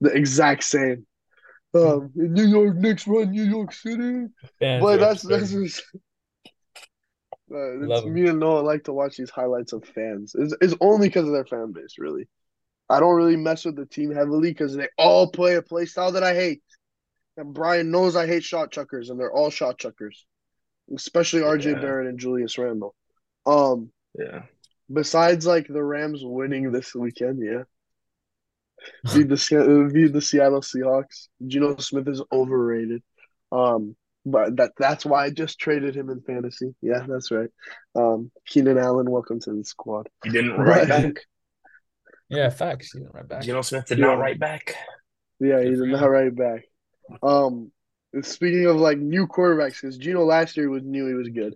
the 0.00 0.10
exact 0.10 0.64
same. 0.64 1.06
Um, 1.72 2.10
New 2.14 2.46
York 2.46 2.76
Knicks 2.76 3.06
run 3.06 3.30
New 3.30 3.44
York 3.44 3.72
City. 3.72 4.26
Fans 4.58 4.82
But 4.82 4.98
that's 4.98 5.22
that's 5.22 5.52
just, 5.52 5.82
uh, 7.52 7.80
it's 7.82 8.06
me 8.06 8.28
and 8.28 8.40
Noah 8.40 8.60
like 8.60 8.84
to 8.84 8.92
watch 8.92 9.16
these 9.16 9.30
highlights 9.30 9.72
of 9.72 9.84
fans. 9.84 10.34
It's, 10.36 10.54
it's 10.60 10.74
only 10.80 11.08
because 11.08 11.26
of 11.26 11.32
their 11.32 11.46
fan 11.46 11.72
base, 11.72 11.94
really. 11.98 12.28
I 12.88 12.98
don't 12.98 13.14
really 13.14 13.36
mess 13.36 13.64
with 13.64 13.76
the 13.76 13.86
team 13.86 14.12
heavily 14.12 14.50
because 14.50 14.74
they 14.74 14.88
all 14.98 15.30
play 15.30 15.54
a 15.54 15.62
play 15.62 15.86
style 15.86 16.12
that 16.12 16.24
I 16.24 16.34
hate. 16.34 16.62
And 17.36 17.54
Brian 17.54 17.92
knows 17.92 18.16
I 18.16 18.26
hate 18.26 18.42
shot 18.42 18.72
chuckers, 18.72 19.10
and 19.10 19.18
they're 19.18 19.32
all 19.32 19.50
shot 19.50 19.78
chuckers, 19.78 20.26
especially 20.94 21.42
R.J. 21.42 21.70
Yeah. 21.70 21.80
Barrett 21.80 22.08
and 22.08 22.18
Julius 22.18 22.58
Randle. 22.58 22.96
Um, 23.46 23.92
Yeah. 24.18 24.42
besides 24.92 25.46
like 25.46 25.68
the 25.68 25.82
Rams 25.82 26.20
winning 26.24 26.72
this 26.72 26.94
weekend, 26.94 27.40
yeah, 27.40 27.62
beat 29.14 29.28
the 29.28 29.90
beat 29.92 30.12
the 30.12 30.20
Seattle 30.20 30.60
Seahawks. 30.60 31.28
Geno 31.46 31.76
Smith 31.78 32.08
is 32.08 32.22
overrated. 32.32 33.02
Um, 33.52 33.96
but 34.26 34.56
that 34.56 34.72
that's 34.78 35.04
why 35.06 35.24
I 35.24 35.30
just 35.30 35.58
traded 35.58 35.96
him 35.96 36.10
in 36.10 36.20
fantasy. 36.20 36.74
Yeah, 36.82 37.04
that's 37.08 37.30
right. 37.30 37.48
Um, 37.94 38.30
Keenan 38.46 38.78
Allen, 38.78 39.10
welcome 39.10 39.40
to 39.40 39.52
the 39.52 39.64
squad. 39.64 40.08
You 40.24 40.30
didn't 40.32 40.52
write 40.58 40.88
Right. 40.88 40.88
back. 41.14 41.24
Yeah, 42.28 42.50
facts. 42.50 42.94
You 42.94 43.00
know, 43.00 43.10
right 43.12 43.26
back. 43.26 43.42
Geno 43.42 43.62
Smith 43.62 43.86
did 43.86 43.98
Yeah. 43.98 44.06
not 44.06 44.18
write 44.18 44.38
back. 44.38 44.74
Yeah, 45.40 45.62
Good 45.62 45.68
he's 45.70 45.80
not 45.80 46.02
him. 46.02 46.10
right 46.10 46.34
back. 46.34 46.64
Um, 47.22 47.72
speaking 48.22 48.66
of 48.66 48.76
like 48.76 48.98
new 48.98 49.26
quarterbacks, 49.26 49.80
because 49.80 49.96
Geno 49.98 50.22
last 50.24 50.56
year 50.56 50.68
was 50.68 50.84
new, 50.84 51.08
he 51.08 51.14
was 51.14 51.28
good, 51.30 51.54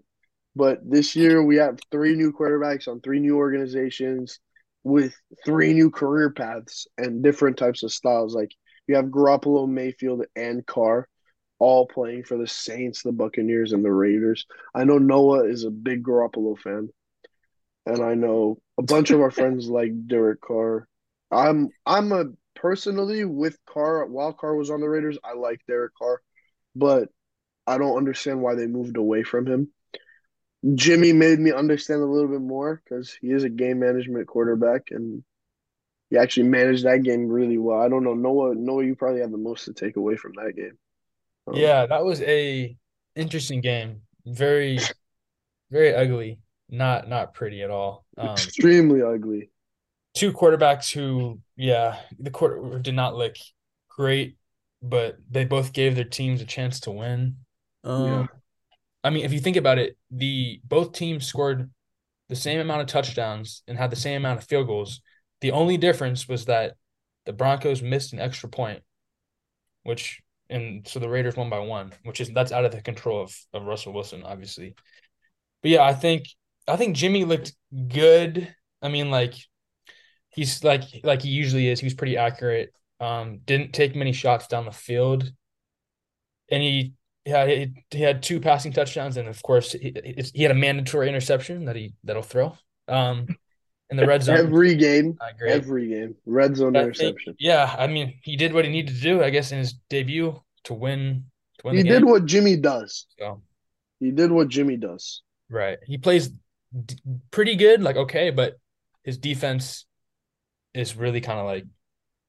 but 0.56 0.80
this 0.88 1.14
year 1.14 1.42
we 1.44 1.56
have 1.56 1.78
three 1.92 2.16
new 2.16 2.32
quarterbacks 2.32 2.88
on 2.88 3.00
three 3.02 3.20
new 3.20 3.36
organizations 3.36 4.40
with 4.84 5.14
three 5.44 5.72
new 5.72 5.90
career 5.90 6.30
paths 6.30 6.86
and 6.98 7.22
different 7.22 7.56
types 7.56 7.82
of 7.82 7.92
styles. 7.92 8.34
Like 8.34 8.52
you 8.86 8.96
have 8.96 9.06
Garoppolo, 9.06 9.68
Mayfield, 9.68 10.24
and 10.36 10.64
Carr 10.64 11.08
all 11.58 11.86
playing 11.86 12.24
for 12.24 12.36
the 12.36 12.46
Saints, 12.46 13.02
the 13.02 13.12
Buccaneers, 13.12 13.72
and 13.72 13.84
the 13.84 13.90
Raiders. 13.90 14.46
I 14.74 14.84
know 14.84 14.98
Noah 14.98 15.44
is 15.44 15.64
a 15.64 15.70
big 15.70 16.02
Garoppolo 16.04 16.58
fan, 16.58 16.90
and 17.86 18.02
I 18.02 18.14
know 18.14 18.58
a 18.78 18.82
bunch 18.82 19.10
of 19.10 19.20
our 19.20 19.30
friends 19.32 19.68
like 19.68 20.06
Derek 20.06 20.40
Carr. 20.40 20.86
I'm 21.30 21.70
I'm 21.86 22.12
a 22.12 22.26
personally 22.54 23.24
with 23.24 23.58
Carr 23.66 24.06
while 24.06 24.32
Carr 24.32 24.54
was 24.54 24.70
on 24.70 24.80
the 24.80 24.88
Raiders, 24.88 25.18
I 25.24 25.34
like 25.34 25.60
Derek 25.66 25.92
Carr, 25.98 26.20
but 26.76 27.08
I 27.66 27.78
don't 27.78 27.96
understand 27.96 28.42
why 28.42 28.54
they 28.54 28.66
moved 28.66 28.96
away 28.96 29.22
from 29.22 29.46
him. 29.46 29.72
Jimmy 30.74 31.12
made 31.12 31.38
me 31.38 31.52
understand 31.52 32.00
a 32.00 32.06
little 32.06 32.28
bit 32.28 32.40
more 32.40 32.82
because 32.82 33.16
he 33.20 33.30
is 33.30 33.44
a 33.44 33.48
game 33.50 33.80
management 33.80 34.26
quarterback 34.26 34.90
and 34.90 35.22
he 36.10 36.16
actually 36.16 36.48
managed 36.48 36.84
that 36.84 37.02
game 37.02 37.28
really 37.28 37.58
well. 37.58 37.80
I 37.80 37.88
don't 37.88 38.04
know 38.04 38.14
Noah. 38.14 38.54
Noah, 38.54 38.84
you 38.84 38.94
probably 38.96 39.20
have 39.20 39.30
the 39.30 39.36
most 39.38 39.64
to 39.66 39.74
take 39.74 39.96
away 39.96 40.16
from 40.16 40.32
that 40.36 40.54
game. 40.56 40.78
Um, 41.46 41.54
Yeah, 41.56 41.86
that 41.86 42.04
was 42.04 42.22
a 42.22 42.76
interesting 43.14 43.60
game. 43.60 44.02
Very, 44.24 44.78
very 45.70 45.94
ugly. 45.94 46.38
Not 46.70 47.08
not 47.08 47.34
pretty 47.34 47.62
at 47.62 47.70
all. 47.70 48.06
Um, 48.16 48.30
extremely 48.30 49.02
ugly. 49.02 49.50
two 50.14 50.32
quarterbacks 50.32 50.92
who, 50.92 51.40
yeah, 51.56 51.98
the 52.18 52.30
quarter 52.30 52.78
did 52.78 52.94
not 52.94 53.16
look 53.16 53.34
great, 53.88 54.36
but 54.82 55.18
they 55.30 55.44
both 55.44 55.72
gave 55.72 55.94
their 55.94 56.04
teams 56.04 56.40
a 56.40 56.46
chance 56.46 56.80
to 56.80 56.90
win. 56.90 57.36
Um, 57.82 58.06
Yeah. 58.06 58.26
I 59.04 59.10
mean, 59.10 59.24
if 59.24 59.32
you 59.32 59.38
think 59.40 59.56
about 59.56 59.78
it, 59.78 59.96
the 60.10 60.60
both 60.64 60.92
teams 60.92 61.26
scored 61.26 61.70
the 62.30 62.36
same 62.36 62.58
amount 62.58 62.80
of 62.80 62.86
touchdowns 62.86 63.62
and 63.68 63.76
had 63.76 63.90
the 63.90 63.96
same 63.96 64.16
amount 64.16 64.40
of 64.40 64.46
field 64.46 64.66
goals. 64.66 65.02
The 65.42 65.52
only 65.52 65.76
difference 65.76 66.26
was 66.26 66.46
that 66.46 66.74
the 67.26 67.34
Broncos 67.34 67.82
missed 67.82 68.14
an 68.14 68.18
extra 68.18 68.48
point, 68.48 68.82
which 69.82 70.22
and 70.48 70.86
so 70.88 70.98
the 70.98 71.08
Raiders 71.08 71.36
won 71.36 71.50
by 71.50 71.58
one, 71.58 71.92
which 72.04 72.20
is 72.20 72.30
that's 72.30 72.52
out 72.52 72.64
of 72.64 72.72
the 72.72 72.80
control 72.80 73.22
of, 73.22 73.36
of 73.52 73.64
Russell 73.64 73.92
Wilson, 73.92 74.22
obviously. 74.24 74.74
But 75.62 75.70
yeah, 75.70 75.82
I 75.82 75.92
think 75.92 76.24
I 76.66 76.76
think 76.76 76.96
Jimmy 76.96 77.24
looked 77.24 77.52
good. 77.88 78.54
I 78.80 78.88
mean, 78.88 79.10
like 79.10 79.34
he's 80.30 80.64
like 80.64 80.82
like 81.02 81.22
he 81.22 81.28
usually 81.28 81.68
is. 81.68 81.80
He 81.80 81.86
was 81.86 81.94
pretty 81.94 82.16
accurate. 82.16 82.72
Um, 83.00 83.40
didn't 83.44 83.72
take 83.72 83.94
many 83.94 84.12
shots 84.12 84.46
down 84.46 84.64
the 84.64 84.72
field, 84.72 85.30
and 86.50 86.62
he 86.62 86.94
yeah 87.24 87.46
he, 87.46 87.72
he 87.90 88.02
had 88.02 88.22
two 88.22 88.40
passing 88.40 88.72
touchdowns, 88.72 89.16
and 89.16 89.28
of 89.28 89.42
course 89.42 89.72
he, 89.72 89.94
he 90.34 90.42
had 90.42 90.50
a 90.52 90.54
mandatory 90.54 91.08
interception 91.08 91.64
that 91.66 91.76
he 91.76 91.94
that'll 92.04 92.22
throw. 92.22 92.56
Um, 92.88 93.26
in 93.90 93.96
the 93.96 94.06
red 94.06 94.22
zone. 94.24 94.36
Every 94.38 94.74
game, 94.76 95.16
every 95.46 95.88
game, 95.88 96.14
red 96.26 96.56
zone 96.56 96.72
But 96.72 96.80
I 96.80 96.84
think- 96.84 96.98
interception. 97.00 97.36
yeah, 97.38 97.74
I 97.78 97.86
mean, 97.86 98.14
he 98.22 98.36
did 98.36 98.52
what 98.52 98.64
he 98.64 98.70
needed 98.70 98.94
to 98.96 99.00
do, 99.00 99.22
I 99.22 99.30
guess, 99.30 99.52
in 99.52 99.58
his 99.58 99.74
debut 99.90 100.40
to 100.64 100.74
win 100.74 101.24
to 101.58 101.66
win 101.66 101.76
He 101.76 101.82
did 101.82 102.04
what 102.04 102.24
Jimmy 102.26 102.56
does. 102.56 103.06
So, 103.18 103.42
He 104.00 104.10
did 104.10 104.30
what 104.32 104.48
Jimmy 104.48 104.76
does. 104.76 105.22
right, 105.50 105.78
he 105.86 105.98
plays 105.98 106.28
d- 106.28 106.96
pretty 107.30 107.56
good, 107.56 107.82
like 107.82 107.96
okay, 107.96 108.30
but 108.30 108.54
his 109.02 109.18
defense 109.18 109.84
is 110.72 110.96
really 110.96 111.20
kind 111.20 111.38
of 111.38 111.46
like 111.46 111.64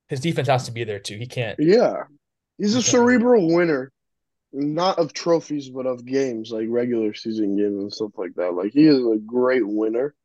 his 0.08 0.20
defense 0.20 0.48
has 0.48 0.66
to 0.66 0.72
be 0.72 0.84
there 0.84 1.00
too. 1.00 1.18
He 1.18 1.26
can't. 1.26 1.58
Yeah. 1.60 2.04
He's 2.58 2.76
a 2.76 2.80
Okay. 2.80 2.88
cerebral 2.90 3.54
winner, 3.56 3.92
not 4.56 5.00
of 5.00 5.14
trophies, 5.14 5.70
but 5.70 5.86
of 5.86 6.06
games, 6.06 6.52
like 6.52 6.68
regular 6.70 7.14
season 7.14 7.58
games 7.58 7.82
and 7.82 7.94
stuff 7.94 8.12
like 8.18 8.36
that. 8.36 8.54
Like 8.54 8.74
he 8.74 8.88
is 8.88 8.98
a 9.00 9.18
great 9.26 9.68
winner. 9.68 10.16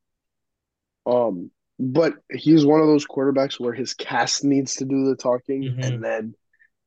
Um, 1.06 1.50
but 1.78 2.14
he's 2.30 2.64
one 2.64 2.80
of 2.80 2.86
those 2.86 3.06
quarterbacks 3.06 3.58
where 3.58 3.72
his 3.72 3.94
cast 3.94 4.44
needs 4.44 4.76
to 4.76 4.84
do 4.84 5.06
the 5.08 5.16
talking, 5.16 5.62
Mhm. 5.62 5.84
and 5.86 6.04
then 6.04 6.34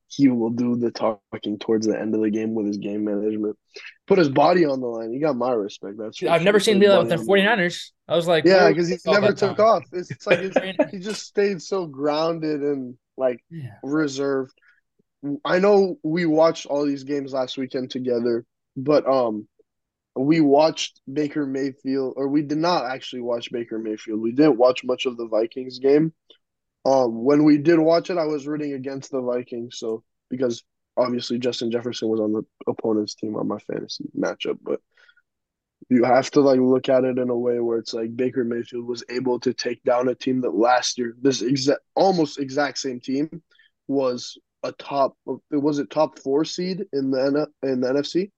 he 0.07 0.29
will 0.29 0.51
do 0.51 0.75
the 0.75 0.91
talking 0.91 1.57
towards 1.59 1.87
the 1.87 1.99
end 1.99 2.13
of 2.13 2.21
the 2.21 2.29
game 2.29 2.53
with 2.53 2.67
his 2.67 2.77
game 2.77 3.03
management. 3.03 3.57
Put 4.05 4.19
his 4.19 4.29
body 4.29 4.65
on 4.65 4.79
the 4.79 4.87
line. 4.87 5.11
He 5.11 5.19
got 5.19 5.35
my 5.35 5.51
respect. 5.51 5.97
That's 5.97 6.21
I've 6.23 6.43
never 6.43 6.59
seen 6.59 6.79
do 6.79 6.87
that 6.89 6.99
with 6.99 7.09
the 7.09 7.17
49ers. 7.17 7.91
I 8.07 8.15
was 8.15 8.27
like, 8.27 8.45
Yeah, 8.45 8.69
because 8.69 8.89
he 8.89 8.97
never 9.07 9.33
took 9.33 9.57
time? 9.57 9.65
off. 9.65 9.83
It's, 9.91 10.11
it's 10.11 10.27
like 10.27 10.39
it's, 10.39 10.57
he 10.91 10.99
just 10.99 11.23
stayed 11.23 11.61
so 11.61 11.87
grounded 11.87 12.61
and 12.61 12.95
like 13.17 13.43
Yeah. 13.49 13.77
reserved. 13.81 14.53
I 15.45 15.59
know 15.59 15.97
we 16.03 16.25
watched 16.25 16.65
all 16.65 16.85
these 16.85 17.03
games 17.03 17.33
last 17.33 17.57
weekend 17.57 17.91
together, 17.91 18.45
but 18.75 19.07
um, 19.07 19.47
we 20.15 20.41
watched 20.41 21.01
Baker 21.11 21.45
Mayfield, 21.45 22.13
or 22.17 22.27
we 22.27 22.41
did 22.41 22.57
not 22.57 22.85
actually 22.85 23.21
watch 23.21 23.51
Baker 23.51 23.79
Mayfield. 23.79 24.21
We 24.21 24.31
didn't 24.31 24.57
watch 24.57 24.83
much 24.83 25.05
of 25.05 25.17
the 25.17 25.27
Vikings 25.27 25.79
game. 25.79 26.13
Um, 26.85 27.23
when 27.23 27.45
we 27.45 27.57
did 27.57 27.79
watch 27.79 28.09
it, 28.09 28.17
I 28.17 28.25
was 28.25 28.45
rooting 28.45 28.73
against 28.73 29.11
the 29.11 29.21
Vikings, 29.21 29.77
so 29.79 30.03
because 30.29 30.63
obviously 30.97 31.39
Justin 31.39 31.71
Jefferson 31.71 32.09
was 32.09 32.19
on 32.19 32.33
the 32.33 32.43
opponent's 32.67 33.15
team 33.15 33.35
on 33.35 33.47
my 33.47 33.57
fantasy 33.59 34.05
matchup, 34.17 34.57
but 34.61 34.81
you 35.89 36.03
have 36.03 36.29
to 36.31 36.41
like 36.41 36.59
look 36.59 36.89
at 36.89 37.03
it 37.03 37.17
in 37.17 37.29
a 37.29 37.37
way 37.37 37.59
where 37.59 37.77
it's 37.77 37.93
like 37.93 38.15
Baker 38.15 38.43
Mayfield 38.43 38.85
was 38.85 39.03
able 39.09 39.39
to 39.41 39.53
take 39.53 39.83
down 39.83 40.09
a 40.09 40.15
team 40.15 40.41
that 40.41 40.53
last 40.53 40.97
year, 40.97 41.15
this 41.21 41.41
exact 41.41 41.81
almost 41.95 42.39
exact 42.39 42.77
same 42.77 42.99
team, 42.99 43.41
was 43.87 44.37
a 44.63 44.71
top. 44.73 45.17
It 45.51 45.57
was 45.57 45.79
a 45.79 45.85
top 45.85 46.19
four 46.19 46.45
seed 46.45 46.85
in 46.93 47.11
the 47.11 47.47
N- 47.63 47.69
in 47.69 47.81
the 47.81 47.87
NFC. 47.87 48.31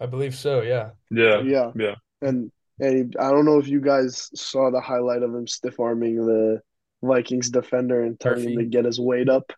I 0.00 0.06
believe 0.06 0.34
so. 0.34 0.62
Yeah. 0.62 0.90
Yeah. 1.10 1.40
Yeah. 1.42 1.72
Yeah. 1.74 1.94
And 2.22 2.50
and 2.80 3.16
I 3.18 3.30
don't 3.30 3.44
know 3.44 3.58
if 3.58 3.66
you 3.68 3.80
guys 3.80 4.30
saw 4.34 4.70
the 4.70 4.80
highlight 4.80 5.22
of 5.22 5.34
him 5.34 5.46
stiff 5.46 5.80
arming 5.80 6.16
the 6.16 6.60
Vikings 7.02 7.50
defender 7.50 8.02
and 8.02 8.18
telling 8.20 8.40
him 8.44 8.58
to 8.58 8.64
get 8.64 8.84
his 8.84 9.00
weight 9.00 9.28
up. 9.28 9.52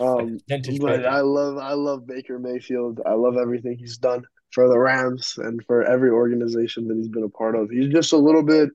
Um, 0.00 0.38
but 0.80 1.00
I 1.12 1.20
love 1.20 1.58
I 1.58 1.72
love 1.72 2.06
Baker 2.06 2.38
Mayfield. 2.38 3.00
I 3.04 3.14
love 3.14 3.36
everything 3.36 3.76
he's 3.78 3.98
done 3.98 4.24
for 4.52 4.68
the 4.68 4.78
Rams 4.78 5.34
and 5.38 5.62
for 5.66 5.82
every 5.82 6.10
organization 6.10 6.88
that 6.88 6.96
he's 6.96 7.08
been 7.08 7.24
a 7.24 7.28
part 7.28 7.56
of. 7.56 7.70
He's 7.70 7.92
just 7.92 8.12
a 8.12 8.16
little 8.16 8.42
bit. 8.42 8.70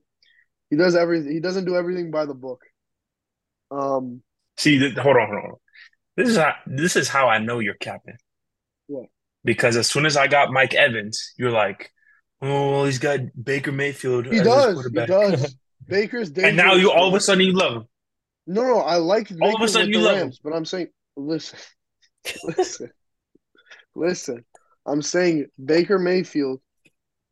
He 0.70 0.76
does 0.76 0.94
everything. 0.94 1.32
He 1.32 1.40
doesn't 1.40 1.64
do 1.64 1.76
everything 1.76 2.10
by 2.10 2.26
the 2.26 2.34
book. 2.34 2.60
Um, 3.70 4.22
See, 4.56 4.78
hold 4.78 5.16
on, 5.16 5.28
hold 5.28 5.44
on. 5.44 5.52
This 6.16 6.28
is 6.28 6.36
how 6.36 6.54
this 6.66 6.96
is 6.96 7.08
how 7.08 7.28
I 7.28 7.38
know 7.38 7.58
you're 7.58 7.74
capping. 7.74 8.16
What? 8.86 9.06
Because 9.44 9.76
as 9.76 9.88
soon 9.88 10.06
as 10.06 10.16
I 10.16 10.26
got 10.26 10.52
Mike 10.52 10.74
Evans, 10.74 11.32
you're 11.36 11.50
like, 11.50 11.90
oh, 12.40 12.84
he's 12.84 12.98
got 12.98 13.20
Baker 13.42 13.72
Mayfield 13.72 14.26
he 14.26 14.40
does. 14.40 14.84
He 14.86 15.06
does. 15.06 15.56
Baker's 15.86 16.30
dangerous. 16.30 16.48
And 16.48 16.56
now 16.56 16.74
you 16.74 16.90
all 16.90 17.08
of 17.08 17.14
a 17.14 17.20
sudden 17.20 17.44
you 17.44 17.52
love 17.52 17.76
him. 17.76 17.88
No, 18.46 18.62
no, 18.62 18.78
I 18.80 18.96
like 18.96 19.28
Baker 19.28 19.42
All 19.42 19.56
of 19.56 19.62
a 19.62 19.68
sudden 19.68 19.90
you 19.90 20.00
love 20.00 20.16
him. 20.16 20.32
But 20.42 20.54
I'm 20.54 20.64
saying, 20.64 20.88
listen, 21.16 21.58
listen, 22.44 22.90
listen. 23.94 24.44
I'm 24.86 25.02
saying 25.02 25.46
Baker 25.62 25.98
Mayfield 25.98 26.60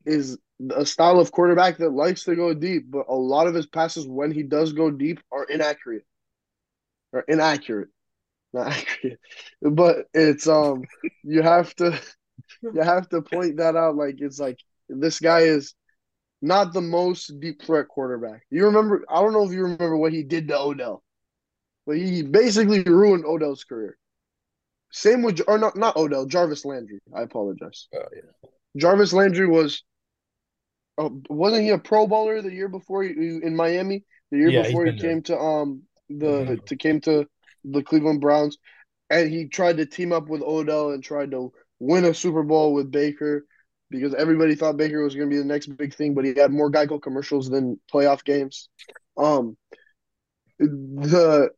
is 0.04 0.38
a 0.74 0.86
style 0.86 1.18
of 1.18 1.32
quarterback 1.32 1.78
that 1.78 1.90
likes 1.90 2.24
to 2.24 2.36
go 2.36 2.54
deep, 2.54 2.90
but 2.90 3.06
a 3.08 3.14
lot 3.14 3.46
of 3.46 3.54
his 3.54 3.66
passes, 3.66 4.06
when 4.06 4.30
he 4.30 4.42
does 4.42 4.72
go 4.72 4.90
deep, 4.90 5.20
are 5.30 5.44
inaccurate. 5.44 6.04
Or 7.12 7.24
inaccurate, 7.28 7.88
not 8.54 8.68
accurate. 8.68 9.20
But 9.62 10.08
it's 10.14 10.46
um, 10.48 10.88
you 11.22 11.42
have 11.42 11.74
to, 11.76 11.98
you 12.72 12.82
have 12.82 13.08
to 13.10 13.22
point 13.22 13.58
that 13.58 13.76
out. 13.76 13.96
Like 13.96 14.16
it's 14.20 14.38
like 14.40 14.58
this 14.88 15.20
guy 15.20 15.40
is 15.40 15.74
not 16.42 16.72
the 16.72 16.82
most 16.82 17.40
deep 17.40 17.62
threat 17.62 17.88
quarterback. 17.88 18.42
You 18.50 18.66
remember? 18.66 19.04
I 19.10 19.20
don't 19.22 19.32
know 19.32 19.44
if 19.44 19.52
you 19.52 19.62
remember 19.64 19.96
what 19.96 20.12
he 20.12 20.22
did 20.24 20.48
to 20.48 20.58
Odell, 20.58 21.02
but 21.86 21.96
he 21.96 22.22
basically 22.22 22.82
ruined 22.82 23.24
Odell's 23.26 23.64
career. 23.64 23.98
Same 24.92 25.22
with 25.22 25.40
or 25.48 25.58
not 25.58 25.76
not 25.76 25.96
Odell, 25.96 26.26
Jarvis 26.26 26.64
Landry. 26.64 27.00
I 27.14 27.22
apologize. 27.22 27.88
Oh, 27.94 27.98
yeah. 28.14 28.48
Jarvis 28.76 29.12
Landry 29.12 29.46
was, 29.46 29.82
uh, 30.98 31.08
wasn't 31.28 31.62
he 31.62 31.70
a 31.70 31.78
Pro 31.78 32.06
Bowler 32.06 32.42
the 32.42 32.52
year 32.52 32.68
before 32.68 33.02
he, 33.02 33.10
in 33.42 33.56
Miami? 33.56 34.04
The 34.30 34.38
year 34.38 34.52
Yeah, 34.52 34.62
before 34.62 34.84
he 34.86 34.92
been 34.92 34.98
there. 34.98 35.08
came 35.08 35.22
to 35.24 35.38
um 35.38 35.82
the 36.08 36.44
Mhm. 36.44 36.66
to 36.66 36.76
came 36.76 37.00
to 37.02 37.26
the 37.64 37.82
Cleveland 37.82 38.20
Browns, 38.20 38.58
and 39.10 39.30
he 39.30 39.46
tried 39.46 39.76
to 39.78 39.86
team 39.86 40.12
up 40.12 40.28
with 40.28 40.42
Odell 40.42 40.90
and 40.90 41.02
tried 41.02 41.30
to 41.32 41.52
win 41.78 42.04
a 42.04 42.14
Super 42.14 42.42
Bowl 42.42 42.72
with 42.72 42.90
Baker 42.90 43.44
because 43.90 44.14
everybody 44.14 44.54
thought 44.54 44.76
Baker 44.76 45.02
was 45.04 45.14
going 45.14 45.28
to 45.28 45.34
be 45.34 45.38
the 45.38 45.44
next 45.44 45.66
big 45.76 45.94
thing, 45.94 46.14
but 46.14 46.24
he 46.24 46.34
had 46.34 46.50
more 46.50 46.70
Geico 46.70 47.00
commercials 47.00 47.50
than 47.50 47.78
playoff 47.92 48.24
games. 48.24 48.68
Um, 49.16 49.56
the 50.58 51.50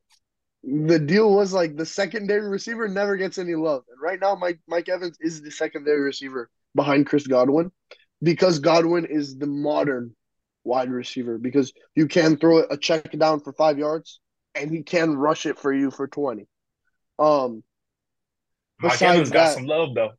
the 0.64 0.98
deal 0.98 1.30
was 1.30 1.52
like 1.52 1.76
the 1.76 1.86
secondary 1.86 2.48
receiver 2.48 2.88
never 2.88 3.16
gets 3.16 3.38
any 3.38 3.54
love, 3.54 3.84
and 3.90 4.00
right 4.00 4.18
now 4.20 4.34
Mike 4.34 4.60
Mike 4.66 4.88
Evans 4.88 5.16
is 5.20 5.42
the 5.42 5.50
secondary 5.50 6.00
receiver 6.00 6.50
behind 6.74 7.06
Chris 7.06 7.26
Godwin 7.26 7.70
because 8.22 8.58
Godwin 8.58 9.04
is 9.04 9.36
the 9.36 9.46
modern 9.46 10.14
wide 10.64 10.90
receiver 10.90 11.38
because 11.38 11.72
you 11.94 12.08
can 12.08 12.36
throw 12.36 12.64
a 12.64 12.76
check 12.76 13.12
down 13.12 13.40
for 13.40 13.52
five 13.52 13.78
yards 13.78 14.20
and 14.54 14.70
he 14.70 14.82
can 14.82 15.16
rush 15.16 15.46
it 15.46 15.58
for 15.58 15.72
you 15.72 15.90
for 15.90 16.06
twenty. 16.06 16.46
Um, 17.18 17.62
Mike 18.80 19.00
Evans 19.02 19.30
got 19.30 19.46
that- 19.48 19.54
some 19.54 19.66
love 19.66 19.94
though. 19.94 20.12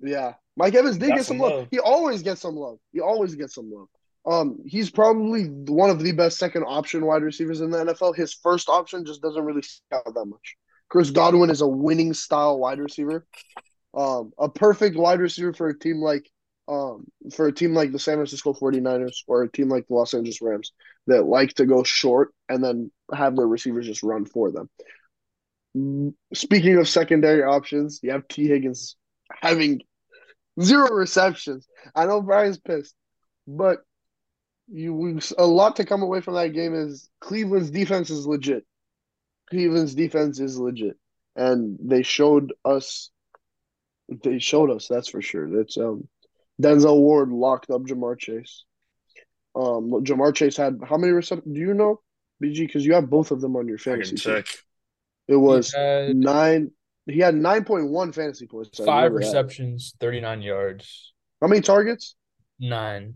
yeah, 0.00 0.34
Mike 0.56 0.74
Evans 0.74 0.98
did 0.98 1.08
get 1.10 1.18
some 1.18 1.24
some 1.24 1.38
love. 1.38 1.52
love. 1.52 1.68
He 1.70 1.78
always 1.78 2.22
gets 2.22 2.40
some 2.40 2.56
love. 2.56 2.78
He 2.92 3.00
always 3.00 3.34
gets 3.34 3.54
some 3.54 3.70
love. 3.72 3.88
Um, 4.24 4.58
he's 4.66 4.90
probably 4.90 5.44
one 5.44 5.88
of 5.90 6.00
the 6.00 6.10
best 6.12 6.38
second 6.38 6.64
option 6.64 7.04
wide 7.06 7.22
receivers 7.22 7.60
in 7.60 7.70
the 7.70 7.78
NFL. 7.78 8.16
His 8.16 8.34
first 8.34 8.68
option 8.68 9.04
just 9.04 9.22
doesn't 9.22 9.44
really 9.44 9.62
stick 9.62 9.84
out 9.92 10.12
that 10.12 10.24
much. 10.24 10.56
Chris 10.88 11.10
Godwin 11.10 11.50
is 11.50 11.60
a 11.60 11.66
winning 11.68 12.12
style 12.12 12.58
wide 12.58 12.78
receiver. 12.80 13.24
Um, 13.94 14.32
a 14.38 14.48
perfect 14.48 14.96
wide 14.96 15.20
receiver 15.20 15.52
for 15.52 15.68
a 15.68 15.78
team 15.78 15.98
like 15.98 16.28
um 16.68 17.06
for 17.32 17.46
a 17.46 17.52
team 17.52 17.74
like 17.74 17.92
the 17.92 17.98
San 17.98 18.16
Francisco 18.16 18.52
49ers 18.52 19.22
or 19.28 19.42
a 19.42 19.50
team 19.50 19.68
like 19.68 19.86
the 19.86 19.94
Los 19.94 20.14
Angeles 20.14 20.42
Rams 20.42 20.72
that 21.06 21.24
like 21.24 21.54
to 21.54 21.66
go 21.66 21.82
short 21.84 22.32
and 22.48 22.62
then 22.62 22.90
have 23.14 23.36
their 23.36 23.46
receivers 23.46 23.86
just 23.86 24.02
run 24.02 24.24
for 24.24 24.50
them. 24.50 24.68
Mm, 25.76 26.14
Speaking 26.34 26.78
of 26.78 26.88
secondary 26.88 27.42
options, 27.42 28.00
you 28.02 28.10
have 28.12 28.26
Tee 28.28 28.48
Higgins 28.48 28.96
having 29.30 29.80
zero 30.60 30.90
receptions. 30.92 31.66
I 31.94 32.06
know 32.06 32.22
Brian's 32.22 32.58
pissed, 32.58 32.94
but 33.46 33.80
you 34.68 35.20
a 35.38 35.46
lot 35.46 35.76
to 35.76 35.84
come 35.84 36.02
away 36.02 36.20
from 36.20 36.34
that 36.34 36.52
game 36.52 36.74
is 36.74 37.08
Cleveland's 37.20 37.70
defense 37.70 38.10
is 38.10 38.26
legit. 38.26 38.64
Cleveland's 39.50 39.94
defense 39.94 40.40
is 40.40 40.58
legit, 40.58 40.96
and 41.36 41.78
they 41.80 42.02
showed 42.02 42.52
us. 42.64 43.10
They 44.08 44.38
showed 44.38 44.70
us 44.70 44.88
that's 44.88 45.08
for 45.08 45.22
sure. 45.22 45.48
That's 45.50 45.76
um, 45.78 46.08
Denzel 46.62 46.96
Ward 46.98 47.30
locked 47.30 47.70
up 47.70 47.82
Ja'Marr 47.82 48.18
Chase. 48.18 48.64
Um, 49.54 49.90
Ja'Marr 50.04 50.34
Chase 50.34 50.56
had 50.56 50.78
how 50.88 50.96
many 50.96 51.12
receptions? 51.12 51.54
Do 51.54 51.60
you 51.60 51.74
know, 51.74 52.00
BG? 52.42 52.66
Because 52.66 52.84
you 52.84 52.94
have 52.94 53.08
both 53.10 53.30
of 53.30 53.40
them 53.40 53.56
on 53.56 53.68
your 53.68 53.78
I 53.78 53.82
fantasy 53.82 54.10
can 54.10 54.16
check. 54.18 54.46
It 55.28 55.36
was 55.36 55.72
He 55.72 55.78
had 55.80 56.16
nine. 56.16 56.70
He 57.06 57.18
had 57.20 57.34
nine 57.34 57.64
point 57.64 57.88
one 57.88 58.12
fantasy 58.12 58.46
points. 58.46 58.78
Five 58.84 59.12
receptions, 59.12 59.94
39 60.00 60.42
yards, 60.42 61.12
How 61.40 61.46
many 61.46 61.60
targets? 61.60 62.16
nine. 62.58 63.14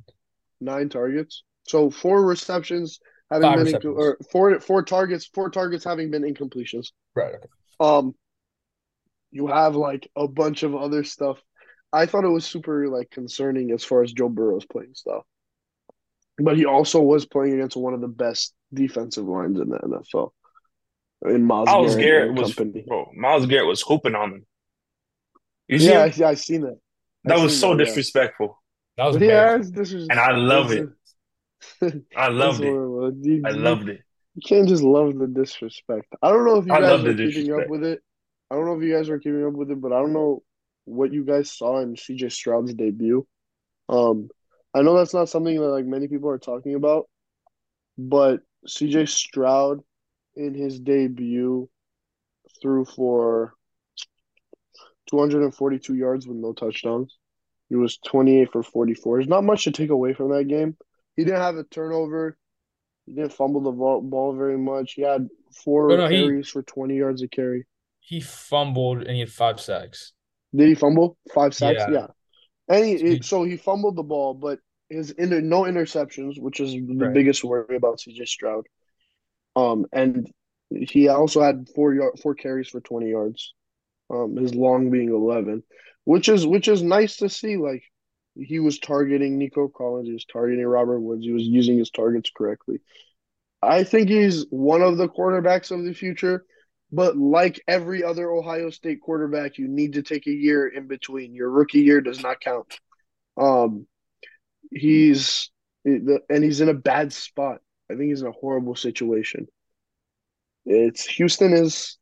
nine 0.60 0.88
targets. 0.88 1.42
So 1.66 1.90
four 1.90 2.24
receptions 2.24 3.00
having 3.30 3.48
Five 3.48 3.56
been 3.56 3.64
receptions. 3.66 3.94
or 3.98 4.18
four 4.30 4.60
four 4.60 4.82
targets, 4.84 5.26
four 5.26 5.50
targets 5.50 5.84
having 5.84 6.10
been 6.10 6.22
incompletions. 6.22 6.88
Right. 7.14 7.34
Okay. 7.34 7.46
Um, 7.80 8.14
you 9.32 9.46
have 9.48 9.74
like 9.76 10.08
a 10.16 10.26
bunch 10.28 10.62
of 10.62 10.74
other 10.74 11.02
stuff. 11.04 11.40
I 11.92 12.06
thought 12.06 12.24
it 12.24 12.28
was 12.28 12.44
super 12.46 12.88
like 12.88 13.10
concerning 13.10 13.72
as 13.72 13.84
far 13.84 14.02
as 14.02 14.12
Joe 14.12 14.28
Burrow's 14.28 14.64
playing 14.66 14.94
stuff, 14.94 15.24
but 16.38 16.56
he 16.56 16.64
also 16.64 17.00
was 17.00 17.26
playing 17.26 17.54
against 17.54 17.76
one 17.76 17.94
of 17.94 18.00
the 18.00 18.08
best 18.08 18.54
defensive 18.72 19.24
lines 19.26 19.58
in 19.58 19.68
the 19.70 19.78
NFL. 19.78 20.30
In 21.26 21.44
Myles, 21.44 21.66
Myles 21.66 21.96
Garrett, 21.96 22.00
Garrett 22.06 22.28
and 22.30 22.38
was 22.38 22.54
company. 22.54 22.84
bro. 22.86 23.10
Myles 23.14 23.46
Garrett 23.46 23.66
was 23.66 23.82
hooping 23.82 24.14
on 24.14 24.30
him. 24.32 24.46
You 25.68 25.78
see 25.78 25.86
Yeah, 25.90 26.00
I, 26.04 26.08
him? 26.08 26.12
yeah, 26.16 26.28
I 26.28 26.34
seen 26.34 26.60
that. 26.62 26.78
That 27.24 27.38
I 27.38 27.42
was 27.42 27.58
so 27.58 27.70
that, 27.74 27.78
yeah. 27.80 27.84
disrespectful. 27.84 28.62
That 28.96 29.06
was 29.06 29.16
Yeah, 29.16 29.20
embarrassing. 29.20 29.72
this 29.74 29.92
is 29.92 30.08
And 30.08 30.18
I 30.18 30.32
love 30.32 30.72
it. 30.72 30.78
it. 30.78 30.88
is- 31.82 31.92
I 32.16 32.28
this 32.30 32.38
loved 32.38 32.60
it. 32.62 32.66
You- 32.66 33.42
I 33.44 33.50
you- 33.50 33.56
loved 33.56 33.88
it. 33.88 34.00
You 34.36 34.42
can't 34.46 34.68
just 34.68 34.82
love 34.82 35.18
the 35.18 35.26
disrespect. 35.26 36.06
I 36.22 36.30
don't 36.30 36.46
know 36.46 36.56
if 36.56 36.66
you 36.66 36.72
I 36.72 36.80
guys 36.80 37.04
are 37.04 37.14
keeping 37.14 37.52
up 37.52 37.68
with 37.68 37.84
it. 37.84 38.00
I 38.50 38.54
don't 38.54 38.64
know 38.64 38.76
if 38.78 38.82
you 38.82 38.94
guys 38.94 39.10
are 39.10 39.18
keeping 39.18 39.44
up 39.44 39.52
with 39.52 39.70
it, 39.70 39.80
but 39.80 39.92
I 39.92 39.98
don't 40.00 40.12
know 40.12 40.42
what 40.90 41.12
you 41.12 41.24
guys 41.24 41.52
saw 41.52 41.80
in 41.80 41.94
CJ 41.94 42.32
Stroud's 42.32 42.74
debut. 42.74 43.26
Um, 43.88 44.28
I 44.74 44.82
know 44.82 44.96
that's 44.96 45.14
not 45.14 45.28
something 45.28 45.56
that 45.56 45.68
like 45.68 45.86
many 45.86 46.08
people 46.08 46.30
are 46.30 46.38
talking 46.38 46.74
about, 46.74 47.08
but 47.96 48.40
CJ 48.68 49.08
Stroud 49.08 49.80
in 50.36 50.54
his 50.54 50.78
debut 50.78 51.68
threw 52.60 52.84
for 52.84 53.54
242 55.10 55.94
yards 55.94 56.26
with 56.26 56.36
no 56.36 56.52
touchdowns. 56.52 57.16
He 57.68 57.76
was 57.76 57.98
28 57.98 58.52
for 58.52 58.62
44. 58.62 59.18
There's 59.18 59.28
not 59.28 59.44
much 59.44 59.64
to 59.64 59.70
take 59.70 59.90
away 59.90 60.12
from 60.12 60.30
that 60.30 60.44
game. 60.44 60.76
He 61.16 61.24
didn't 61.24 61.40
have 61.40 61.56
a 61.56 61.64
turnover. 61.64 62.36
He 63.06 63.12
didn't 63.12 63.32
fumble 63.32 63.60
the 63.60 63.72
ball, 63.72 64.34
very 64.36 64.58
much. 64.58 64.92
He 64.92 65.02
had 65.02 65.28
four 65.64 65.88
no, 65.88 66.08
he- 66.08 66.16
carries 66.16 66.48
for 66.48 66.62
20 66.62 66.96
yards 66.96 67.22
of 67.22 67.30
carry. 67.30 67.66
He 68.00 68.20
fumbled 68.20 69.02
and 69.02 69.10
he 69.10 69.20
had 69.20 69.30
five 69.30 69.60
sacks. 69.60 70.12
Did 70.54 70.68
he 70.68 70.74
fumble? 70.74 71.16
Five 71.34 71.54
sacks? 71.54 71.78
Yeah. 71.78 71.90
Yeah. 71.90 72.06
And 72.68 72.84
he, 72.86 73.22
So 73.22 73.44
he- 73.44 73.56
fumbled 73.56 73.96
the 73.96 74.02
ball, 74.02 74.34
but 74.34 74.58
his 74.88 75.10
inter, 75.12 75.40
no 75.40 75.62
interceptions, 75.62 76.40
which 76.40 76.60
is 76.60 76.72
the 76.72 76.94
Right. 76.96 77.14
biggest 77.14 77.44
worry 77.44 77.76
about 77.76 78.00
CJ 78.00 78.26
Stroud. 78.26 78.66
Um, 79.56 79.86
and 79.92 80.30
he 80.70 81.08
also 81.08 81.42
had 81.42 81.68
four 81.74 81.94
yard, 81.94 82.18
four 82.22 82.34
carries 82.34 82.68
for 82.68 82.80
20 82.80 83.10
yards. 83.10 83.54
Um, 84.08 84.36
his 84.36 84.54
long 84.54 84.90
being 84.90 85.10
11, 85.10 85.62
which 86.04 86.28
is 86.28 86.44
which 86.44 86.66
is 86.66 86.82
nice 86.82 87.18
to 87.18 87.28
see. 87.28 87.56
Like 87.56 87.84
he 88.34 88.58
was 88.58 88.80
targeting 88.80 89.38
Nico 89.38 89.68
Collins, 89.68 90.08
he 90.08 90.12
was 90.12 90.24
targeting 90.24 90.66
Robert 90.66 90.98
Woods, 91.00 91.24
he 91.24 91.30
was 91.30 91.44
using 91.44 91.78
his 91.78 91.90
targets 91.90 92.30
correctly. 92.36 92.80
I 93.62 93.84
think 93.84 94.08
he's 94.08 94.46
one 94.50 94.82
of 94.82 94.96
the 94.96 95.08
quarterbacks 95.08 95.70
of 95.70 95.84
the 95.84 95.92
future. 95.94 96.44
But 96.92 97.16
like 97.16 97.62
every 97.68 98.02
other 98.02 98.30
Ohio 98.30 98.70
State 98.70 99.00
quarterback, 99.00 99.58
you 99.58 99.68
need 99.68 99.92
to 99.94 100.02
take 100.02 100.26
a 100.26 100.32
year 100.32 100.66
in 100.66 100.88
between. 100.88 101.34
Your 101.34 101.50
rookie 101.50 101.82
year 101.82 102.00
does 102.00 102.22
not 102.22 102.40
count. 102.40 102.78
Um, 103.36 103.86
he's 104.70 105.50
and 105.84 106.44
he's 106.44 106.60
in 106.60 106.68
a 106.68 106.74
bad 106.74 107.12
spot. 107.12 107.58
I 107.90 107.94
think 107.94 108.10
he's 108.10 108.22
in 108.22 108.28
a 108.28 108.32
horrible 108.32 108.74
situation. 108.74 109.46
It's 110.66 111.06
Houston 111.06 111.52
is 111.52 111.96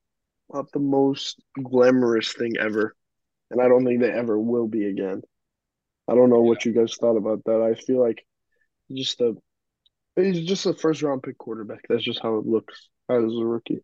not 0.52 0.72
the 0.72 0.80
most 0.80 1.40
glamorous 1.62 2.32
thing 2.32 2.54
ever, 2.58 2.96
and 3.50 3.60
I 3.60 3.68
don't 3.68 3.84
think 3.84 4.00
they 4.00 4.10
ever 4.10 4.38
will 4.38 4.68
be 4.68 4.86
again. 4.86 5.22
I 6.08 6.14
don't 6.14 6.30
know 6.30 6.40
what 6.40 6.64
you 6.64 6.72
guys 6.72 6.96
thought 6.96 7.16
about 7.16 7.44
that. 7.44 7.62
I 7.62 7.78
feel 7.80 8.00
like 8.00 8.24
just 8.90 9.20
a 9.20 9.34
he's 10.16 10.46
just 10.46 10.66
a 10.66 10.72
first 10.72 11.02
round 11.02 11.22
pick 11.22 11.36
quarterback. 11.38 11.82
That's 11.88 12.02
just 12.02 12.20
how 12.22 12.36
it 12.38 12.46
looks 12.46 12.88
as 13.10 13.22
a 13.22 13.44
rookie. 13.44 13.82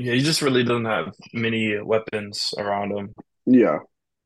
Yeah, 0.00 0.14
he 0.14 0.20
just 0.20 0.40
really 0.40 0.64
doesn't 0.64 0.86
have 0.86 1.12
many 1.34 1.78
weapons 1.78 2.54
around 2.56 2.92
him, 2.96 3.14
Yeah. 3.44 3.80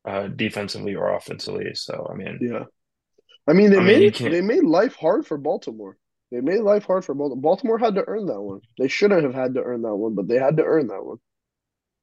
uh, 0.05 0.27
defensively 0.27 0.95
or 0.95 1.13
offensively. 1.13 1.71
So 1.75 2.07
I 2.09 2.15
mean, 2.15 2.37
Yeah. 2.41 2.63
I 3.47 3.53
mean, 3.53 3.71
they 3.71 3.77
I 3.77 3.83
mean, 3.83 3.99
made 3.99 4.15
they 4.15 4.41
made 4.41 4.63
life 4.63 4.95
hard 4.95 5.27
for 5.27 5.37
Baltimore. 5.37 5.97
They 6.31 6.39
made 6.41 6.61
life 6.61 6.85
hard 6.85 7.03
for 7.05 7.13
Baltimore. 7.13 7.41
Baltimore 7.41 7.77
had 7.77 7.95
to 7.95 8.05
earn 8.07 8.25
that 8.27 8.41
one. 8.41 8.61
They 8.79 8.87
shouldn't 8.87 9.23
have 9.23 9.35
had 9.35 9.53
to 9.55 9.61
earn 9.63 9.81
that 9.83 9.95
one, 9.95 10.15
but 10.15 10.27
they 10.29 10.39
had 10.39 10.57
to 10.57 10.63
earn 10.63 10.87
that 10.87 11.03
one. 11.05 11.17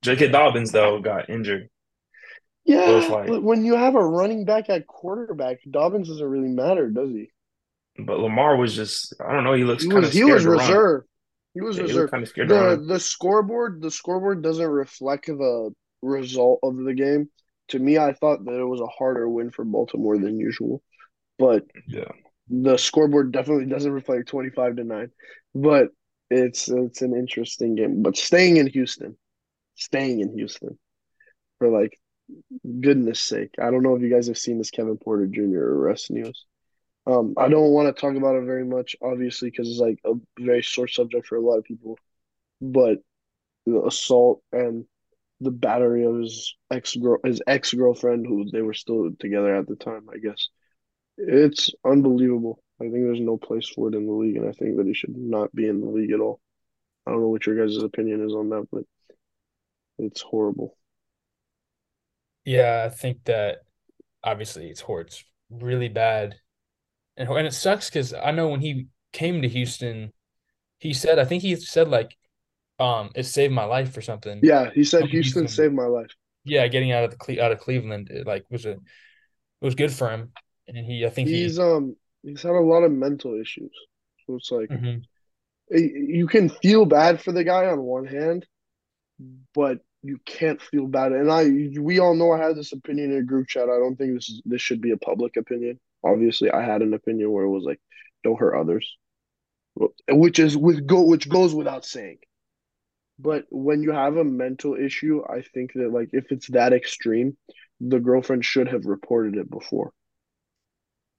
J.K. 0.03 0.29
Dobbins 0.29 0.71
though 0.73 1.01
got 1.01 1.31
injured. 1.31 1.69
Yeah, 2.65 3.09
like- 3.11 3.43
when 3.43 3.65
you 3.65 3.75
have 3.75 3.95
a 3.97 4.05
running 4.05 4.45
back 4.45 4.69
at 4.71 4.87
quarterback, 4.87 5.59
Dobbins 5.69 6.09
doesn't 6.09 6.25
really 6.37 6.49
matter, 6.49 6.91
does 6.91 7.11
he? 7.11 7.31
But 7.99 8.21
Lamar 8.21 8.57
was 8.57 8.75
just 8.75 9.15
I 9.25 9.33
don't 9.33 9.45
know, 9.45 9.55
he 9.55 9.65
looks 9.65 9.87
kind 9.87 10.05
of 10.05 10.13
he 10.13 10.25
was 10.25 10.43
to 10.45 10.51
run. 10.51 10.59
reserved. 10.61 11.09
He 11.55 11.61
was 11.61 11.79
Yeah, 11.79 11.85
reserved. 11.85 12.11
kind 12.11 12.23
of 12.23 12.29
scared 12.29 12.49
The 12.49 12.85
the 12.87 13.01
scoreboard 13.01 13.83
the 13.83 13.91
scoreboard 13.91 14.43
doesn't 14.43 14.67
reflect 14.67 15.27
the 15.27 15.75
result 16.03 16.61
of 16.63 16.77
the 16.77 16.95
game. 16.95 17.31
To 17.69 17.79
me, 17.79 17.99
I 17.99 18.13
thought 18.13 18.45
that 18.45 18.59
it 18.61 18.65
was 18.65 18.81
a 18.81 18.87
harder 18.87 19.29
win 19.29 19.51
for 19.51 19.65
Baltimore 19.65 20.19
than 20.19 20.39
usual, 20.39 20.83
but 21.39 21.65
Yeah. 21.89 22.11
the 22.49 22.77
scoreboard 22.77 23.33
definitely 23.33 23.67
doesn't 23.67 23.93
reflect 23.93 24.29
25 24.29 24.77
to 24.77 24.85
9 24.85 25.11
but 25.55 25.89
it's 26.31 26.69
it's 26.69 27.03
an 27.03 27.15
interesting 27.15 27.75
game 27.75 28.03
but 28.03 28.17
staying 28.17 28.57
in 28.57 28.67
houston 28.67 29.17
staying 29.77 30.21
in 30.21 30.37
houston 30.37 30.79
for 31.59 31.69
like 31.69 31.99
goodness 32.81 33.21
sake 33.21 33.55
i 33.61 33.71
don't 33.71 33.83
know 33.83 33.97
if 33.97 34.03
you 34.03 34.11
guys 34.11 34.29
have 34.29 34.39
seen 34.39 34.59
this 34.59 34.71
kevin 34.71 34.97
porter 34.99 35.27
jr 35.27 35.61
arrest 35.61 36.11
news 36.11 36.47
um 37.07 37.35
i 37.37 37.49
don't 37.49 37.73
want 37.73 37.95
to 37.95 38.01
talk 38.01 38.15
about 38.15 38.37
it 38.37 38.45
very 38.45 38.65
much 38.65 38.97
obviously 39.03 39.51
because 39.51 39.69
it's 39.69 39.81
like 39.81 39.99
a 40.05 40.13
very 40.39 40.63
sore 40.63 40.89
subject 40.89 41.27
for 41.27 41.37
a 41.37 41.41
lot 41.41 41.59
of 41.59 41.65
people 41.65 41.99
but 42.61 42.99
the 43.67 43.83
assault 43.85 44.43
and 44.53 44.85
the 45.41 45.51
battery 45.51 46.05
of 46.05 46.17
his 46.21 46.57
ex 46.71 46.95
girl 46.97 47.19
his 47.25 47.43
ex 47.47 47.73
girlfriend 47.75 48.27
who 48.27 48.49
they 48.51 48.63
were 48.63 48.75
still 48.75 49.11
together 49.19 49.55
at 49.55 49.67
the 49.67 49.77
time 49.77 50.07
i 50.13 50.19
guess 50.19 50.49
it's 51.19 51.71
unbelievable. 51.85 52.63
I 52.81 52.85
think 52.85 52.95
there's 52.95 53.21
no 53.21 53.37
place 53.37 53.69
for 53.69 53.89
it 53.89 53.95
in 53.95 54.07
the 54.07 54.13
league, 54.13 54.37
and 54.37 54.49
I 54.49 54.53
think 54.53 54.77
that 54.77 54.87
he 54.87 54.95
should 54.95 55.17
not 55.17 55.55
be 55.55 55.69
in 55.69 55.81
the 55.81 55.87
league 55.87 56.13
at 56.13 56.21
all. 56.21 56.41
I 57.07 57.11
don't 57.11 57.21
know 57.21 57.29
what 57.29 57.47
your 57.47 57.57
guys' 57.57 57.83
opinion 57.83 58.25
is 58.25 58.33
on 58.33 58.49
that, 58.51 58.67
but 58.73 58.85
it's 59.99 60.21
horrible. 60.21 60.77
Yeah, 62.45 62.85
I 62.87 62.95
think 62.95 63.25
that 63.25 63.59
obviously 64.25 64.69
it's 64.69 64.81
horrible. 64.81 65.09
it's 65.09 65.25
really 65.51 65.89
bad, 65.89 66.37
and 67.17 67.29
and 67.29 67.47
it 67.47 67.53
sucks 67.55 67.89
because 67.91 68.15
I 68.15 68.31
know 68.31 68.49
when 68.49 68.61
he 68.61 68.89
came 69.13 69.43
to 69.43 69.49
Houston, 69.49 70.13
he 70.79 70.95
said 70.95 71.19
I 71.19 71.25
think 71.27 71.43
he 71.43 71.57
said 71.57 71.89
like, 71.89 72.17
um, 72.81 73.11
it 73.17 73.25
saved 73.25 73.55
my 73.55 73.65
life 73.65 73.97
or 73.97 74.03
something. 74.03 74.41
Yeah, 74.43 74.71
he 74.71 74.85
said 74.85 75.07
Houston 75.07 75.47
Houston. 75.47 75.49
saved 75.49 75.73
my 75.75 75.87
life. 75.87 76.11
Yeah, 76.45 76.69
getting 76.69 76.93
out 76.93 77.05
of 77.05 77.11
the 77.13 77.17
Cle 77.19 77.41
out 77.41 77.53
of 77.53 77.61
Cleveland 77.61 78.11
it 78.11 78.27
like 78.27 78.47
was 78.51 78.67
a 78.67 78.73
it 78.73 78.81
was 79.63 79.75
good 79.77 79.93
for 79.93 80.11
him, 80.11 80.33
and 80.69 80.79
he 80.79 81.07
I 81.07 81.11
think 81.11 81.31
he 81.31 81.41
He's 81.41 81.59
um 81.59 81.97
he's 82.23 82.43
had 82.43 82.53
a 82.53 82.61
lot 82.61 82.83
of 82.83 82.93
mental 82.93 83.41
issues, 83.41 83.73
so 84.27 84.37
it's 84.37 84.51
like 84.51 84.71
Mhm. 84.71 85.07
y- 85.71 85.79
you 85.95 86.27
can 86.29 86.49
feel 86.49 86.87
bad 86.87 87.21
for 87.23 87.33
the 87.33 87.45
guy 87.45 87.67
on 87.67 87.83
one 87.83 88.07
hand, 88.07 88.47
but 89.55 89.79
you 90.03 90.19
can't 90.25 90.61
feel 90.61 90.87
bad. 90.87 91.13
And 91.13 91.31
I 91.31 91.45
we 91.81 91.99
all 92.01 92.15
know 92.15 92.33
I 92.33 92.39
had 92.43 92.57
this 92.57 92.73
opinion 92.73 93.13
in 93.13 93.19
a 93.19 93.23
group 93.23 93.49
chat. 93.49 93.65
I 93.65 93.79
don't 93.79 93.97
think 93.97 94.15
this 94.15 94.29
is 94.29 94.43
this 94.45 94.61
should 94.61 94.81
be 94.81 94.91
a 94.91 94.97
public 94.97 95.37
opinion. 95.37 95.79
Obviously, 96.05 96.51
I 96.51 96.63
had 96.63 96.83
an 96.83 96.95
opinion 96.95 97.31
where 97.31 97.45
it 97.45 97.51
was 97.51 97.65
like, 97.65 97.81
don't 98.25 98.39
hurt 98.39 98.57
others, 98.59 98.97
which 100.09 100.39
is 100.39 100.57
with 100.57 100.87
go 100.87 101.03
which 101.03 101.29
goes 101.29 101.55
without 101.55 101.85
saying. 101.85 102.19
But 103.19 103.45
when 103.51 103.83
you 103.83 103.93
have 103.93 104.17
a 104.17 104.25
mental 104.25 104.75
issue, 104.75 105.23
I 105.29 105.43
think 105.43 105.73
that 105.75 105.93
like 105.93 106.11
if 106.13 106.33
it's 106.33 106.49
that 106.49 106.73
extreme, 106.73 107.37
the 107.81 108.01
girlfriend 108.01 108.45
should 108.45 108.69
have 108.69 108.87
reported 108.87 109.37
it 109.37 109.51
before. 109.51 109.93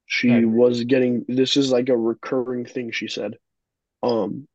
She 0.06 0.44
was 0.44 0.84
getting 0.84 1.24
this 1.28 1.56
is 1.56 1.72
like 1.72 1.88
a 1.88 1.96
recurring 1.96 2.66
thing, 2.66 2.90
she 2.92 3.08
said. 3.08 3.36
Um, 4.02 4.46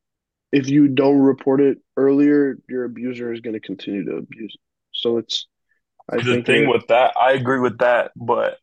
if 0.52 0.68
you 0.68 0.88
don't 0.88 1.18
report 1.18 1.60
it 1.60 1.78
earlier, 1.96 2.58
your 2.68 2.84
abuser 2.84 3.32
is 3.32 3.40
going 3.40 3.54
to 3.54 3.60
continue 3.60 4.04
to 4.04 4.16
abuse. 4.16 4.56
So 4.92 5.18
it's, 5.18 5.46
I 6.08 6.16
The 6.18 6.42
thing 6.42 6.62
that- 6.62 6.70
with 6.70 6.86
that, 6.88 7.14
I 7.20 7.32
agree 7.32 7.60
with 7.60 7.78
that, 7.78 8.12
but 8.16 8.58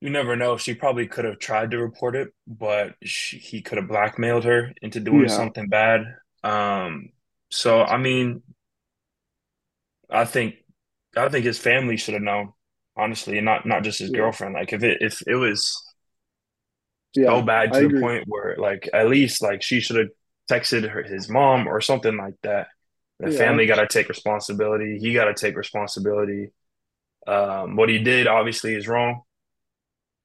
you 0.00 0.10
never 0.10 0.36
know. 0.36 0.56
She 0.56 0.74
probably 0.74 1.06
could 1.06 1.24
have 1.24 1.38
tried 1.38 1.70
to 1.70 1.78
report 1.78 2.16
it, 2.16 2.28
but 2.46 2.94
she, 3.02 3.38
he 3.38 3.62
could 3.62 3.78
have 3.78 3.88
blackmailed 3.88 4.44
her 4.44 4.72
into 4.82 5.00
doing 5.00 5.28
Yeah. 5.28 5.28
something 5.28 5.68
bad. 5.68 6.02
Um, 6.42 7.10
so 7.50 7.82
I 7.82 7.96
mean, 7.98 8.42
I 10.10 10.24
think 10.24 10.56
I 11.16 11.28
think 11.28 11.44
his 11.44 11.58
family 11.58 11.96
should 11.96 12.14
have 12.14 12.22
known, 12.22 12.52
honestly, 12.96 13.38
and 13.38 13.44
not 13.44 13.66
not 13.66 13.84
just 13.84 13.98
his 13.98 14.10
Yeah. 14.10 14.10
girlfriend. 14.10 14.54
Like 14.54 14.72
if 14.72 14.82
it 14.82 14.98
if 15.00 15.22
it 15.26 15.36
was 15.36 15.76
yeah, 17.14 17.26
so 17.26 17.42
bad 17.42 17.72
I 17.72 17.78
to 17.78 17.82
the 17.88 17.90
agree. 17.90 18.10
point 18.10 18.24
where 18.26 18.56
like 18.58 18.88
at 18.92 19.08
least 19.08 19.42
like 19.42 19.62
she 19.62 19.80
should 19.80 19.96
have 19.96 20.08
texted 20.50 20.88
her 20.88 21.02
his 21.02 21.28
mom 21.28 21.66
or 21.66 21.80
something 21.80 22.16
like 22.16 22.34
that. 22.42 22.68
The 23.20 23.30
Yeah. 23.30 23.30
family 23.30 23.66
got 23.66 23.76
to 23.76 23.86
take 23.86 24.08
responsibility. 24.08 24.98
He 25.00 25.14
got 25.14 25.24
to 25.26 25.34
take 25.34 25.56
responsibility. 25.56 26.50
Um, 27.26 27.76
what 27.76 27.88
he 27.90 28.00
did 28.00 28.26
obviously 28.28 28.74
is 28.74 28.88
wrong. 28.88 29.22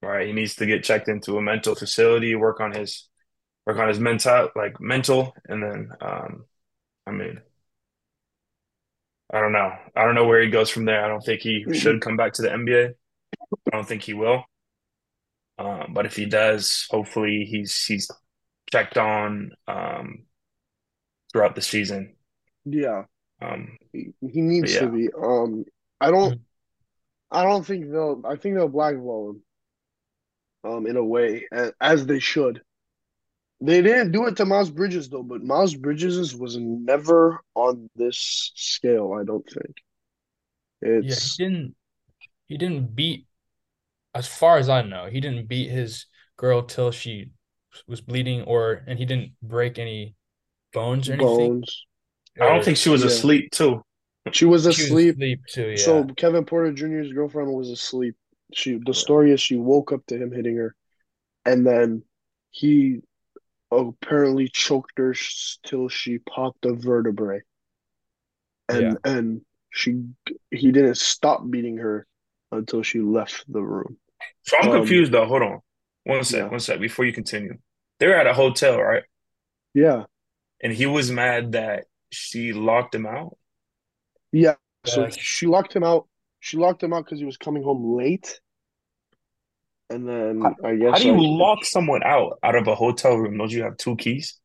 Right? 0.02 0.28
He 0.28 0.34
needs 0.34 0.56
to 0.56 0.66
get 0.66 0.84
checked 0.84 1.10
into 1.10 1.38
a 1.38 1.42
mental 1.42 1.76
facility, 1.76 2.36
work 2.36 2.62
on 2.62 2.72
his 2.74 3.10
work 3.66 3.78
on 3.80 3.90
his 3.90 4.00
mental 4.00 4.50
like 4.56 4.80
mental, 4.82 5.36
and 5.48 5.64
then 5.64 5.90
um, 6.02 6.46
I 7.08 7.12
mean, 7.12 7.42
I 9.32 9.40
don't 9.40 9.52
know. 9.52 9.72
I 9.96 10.06
don't 10.06 10.16
know 10.16 10.26
where 10.28 10.42
he 10.42 10.50
goes 10.50 10.70
from 10.70 10.86
there. 10.86 11.04
I 11.04 11.08
don't 11.08 11.22
think 11.24 11.42
he 11.42 11.66
Mhm. 11.66 11.72
should 11.72 12.02
come 12.02 12.18
back 12.18 12.34
to 12.34 12.42
the 12.42 12.52
NBA. 12.52 12.88
I 12.90 12.96
don't 13.72 13.88
think 13.88 14.04
he 14.04 14.14
will. 14.14 14.44
Um, 15.58 15.94
but 15.94 16.06
if 16.06 16.16
he 16.16 16.26
does, 16.26 16.88
hopefully 16.90 17.46
he's 17.50 17.84
he's 17.86 18.10
checked 18.72 18.98
on 18.98 19.52
um, 19.68 20.26
throughout 21.32 21.56
the 21.56 21.62
season. 21.62 22.16
Yeah, 22.66 23.04
Um, 23.42 23.78
he, 23.94 24.14
he 24.22 24.42
needs 24.42 24.78
Yeah. 24.78 24.80
to 24.80 24.90
be. 24.90 25.10
Um, 25.14 25.66
I 26.02 26.12
don't, 26.12 26.42
I 27.32 27.44
don't 27.44 27.66
think 27.66 27.92
they'll. 27.92 28.22
I 28.26 28.36
think 28.38 28.56
they'll 28.56 28.70
blackball 28.70 29.32
him. 29.32 29.44
Um, 30.64 30.88
in 30.88 30.96
a 30.98 31.04
way, 31.04 31.48
a- 31.52 31.74
as 31.82 32.06
they 32.06 32.20
should. 32.20 32.62
They 33.62 33.82
didn't 33.82 34.12
do 34.12 34.28
it 34.28 34.36
to 34.38 34.46
Miles 34.46 34.70
Bridges 34.70 35.10
though, 35.10 35.24
but 35.24 35.44
Miles 35.44 35.76
Bridges 35.76 36.36
was 36.36 36.58
never 36.58 37.42
on 37.56 37.90
this 37.96 38.52
scale. 38.56 39.14
I 39.14 39.24
don't 39.24 39.48
think. 39.50 39.76
Yeah, 41.00 41.16
he 41.16 41.30
It's 41.30 41.38
didn't 41.38 41.76
he 42.48 42.58
didn't 42.58 42.96
beat 42.96 43.28
as 44.16 44.28
far 44.28 44.58
as 44.58 44.70
I 44.70 44.84
know, 44.84 45.08
he 45.08 45.22
didn't 45.22 45.48
beat 45.50 45.70
his 45.72 46.08
girl 46.38 46.64
till 46.64 46.92
she 46.92 47.32
was 47.88 48.02
bleeding 48.02 48.44
or 48.44 48.84
and 48.88 49.00
he 49.00 49.06
didn't 49.06 49.34
break 49.44 49.80
any 49.80 50.16
bones 50.74 51.10
or 51.10 51.14
anything. 51.14 51.60
bones. 51.60 51.86
I 52.42 52.48
don't 52.48 52.64
think 52.64 52.78
she 52.78 52.90
was 52.90 53.04
Yeah. 53.04 53.08
asleep 53.08 53.52
too. 53.52 53.84
She 54.32 54.46
was 54.46 54.66
she 54.68 54.84
was 54.84 54.92
asleep. 54.92 55.16
asleep 55.16 55.42
too, 55.48 55.70
yeah. 55.70 55.76
So 55.76 56.06
Kevin 56.18 56.46
Porter 56.46 56.72
Jr.'s 56.74 57.14
girlfriend 57.14 57.52
was 57.54 57.70
asleep. 57.70 58.16
She 58.54 58.80
the 58.84 58.94
story 58.94 59.32
is 59.32 59.42
she 59.42 59.56
woke 59.56 59.92
up 59.92 60.06
to 60.08 60.18
him 60.18 60.32
hitting 60.32 60.58
her, 60.58 60.76
and 61.46 61.66
then 61.66 62.04
he 62.52 63.02
apparently 63.72 64.48
choked 64.48 64.98
her 64.98 65.16
till 65.64 65.90
she 65.90 66.18
popped 66.20 66.66
a 66.66 66.74
vertebrae. 66.74 67.42
And 68.68 68.82
Yeah. 68.82 68.94
and 69.04 69.42
she 69.72 70.04
he 70.52 70.72
didn't 70.72 70.98
stop 70.98 71.48
beating 71.50 71.78
her 71.78 72.08
until 72.52 72.82
she 72.82 73.00
left 73.00 73.46
the 73.52 73.62
room. 73.62 73.98
So 74.44 74.58
I'm 74.60 74.70
Um, 74.70 74.78
confused 74.78 75.12
though. 75.12 75.26
Hold 75.26 75.44
on. 75.44 75.60
One 76.06 76.24
sec, 76.24 76.40
Yeah. 76.40 76.48
one 76.50 76.60
sec 76.60 76.80
before 76.80 77.06
you 77.06 77.14
continue. 77.14 77.60
They're 78.00 78.16
at 78.16 78.26
a 78.26 78.34
hotel, 78.34 78.82
right? 78.82 79.04
Yeah. 79.74 80.06
And 80.62 80.74
he 80.74 80.88
was 80.88 81.12
mad 81.12 81.52
that 81.52 81.86
she 82.12 82.54
locked 82.54 82.96
him 82.96 83.06
out. 83.06 83.38
Yeah. 84.32 84.56
So 84.86 85.10
she 85.10 85.46
locked 85.46 85.76
him 85.76 85.84
out. 85.84 86.08
She 86.40 86.58
locked 86.58 86.84
him 86.84 86.94
out 86.94 87.06
because 87.06 87.20
he 87.20 87.26
was 87.26 87.38
coming 87.38 87.64
home 87.64 87.96
late. 87.96 88.40
And 89.90 90.08
then 90.08 90.56
I 90.64 90.76
guess 90.76 90.92
How 90.92 90.98
do 91.00 91.06
you 91.06 91.14
like, 91.14 91.20
lock 91.20 91.66
someone 91.66 92.04
out 92.04 92.38
out 92.44 92.56
of 92.56 92.68
a 92.68 92.76
hotel 92.76 93.16
room? 93.16 93.38
Don't 93.38 93.52
you 93.52 93.64
have 93.64 93.78
two 93.78 93.96
keys? 93.96 94.40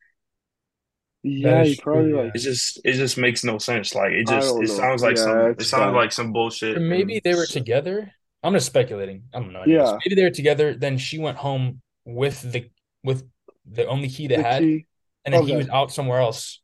Yeah, 1.23 1.59
That 1.59 1.67
he 1.67 1.73
is 1.73 1.81
probably 1.81 2.13
like 2.13 2.35
It 2.35 2.39
just 2.41 2.81
it 2.85 2.95
just 2.95 3.17
makes 3.19 3.45
no 3.45 3.59
sense. 3.59 3.95
Like 3.95 4.13
it 4.13 4.27
just 4.27 4.57
it 4.61 4.69
know. 4.69 4.77
sounds 4.77 5.03
like 5.03 5.17
Yeah, 5.17 5.23
some 5.23 5.55
it 5.59 5.65
sounds 5.65 5.93
bad. 5.93 5.95
like 5.95 6.13
some 6.13 6.33
bullshit. 6.33 6.77
Or 6.77 6.81
maybe 6.81 7.21
they 7.25 7.35
were 7.35 7.47
together. 7.47 8.13
I'm 8.43 8.53
just 8.55 8.67
speculating. 8.67 9.25
I 9.33 9.41
don't 9.41 9.53
know. 9.53 9.63
anyways. 9.63 9.93
Yeah. 9.93 9.99
Maybe 10.05 10.15
they 10.17 10.25
were 10.25 10.31
together. 10.31 10.75
Then 10.75 10.99
she 10.99 11.19
went 11.19 11.39
home 11.39 11.81
with 12.05 12.43
the 12.43 12.71
with 13.03 13.25
the 13.65 13.87
only 13.87 14.09
key 14.09 14.29
they 14.29 14.37
the 14.37 14.43
had, 14.43 14.63
key. 14.63 14.87
and 15.25 15.35
then 15.35 15.43
he 15.43 15.57
was 15.57 15.69
out 15.69 15.93
somewhere 15.93 16.21
else. 16.21 16.61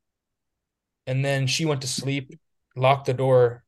And 1.07 1.25
then 1.25 1.47
she 1.47 1.65
went 1.65 1.83
to 1.83 1.89
sleep, 1.89 2.39
locked 2.77 3.07
the 3.07 3.15
door, 3.15 3.65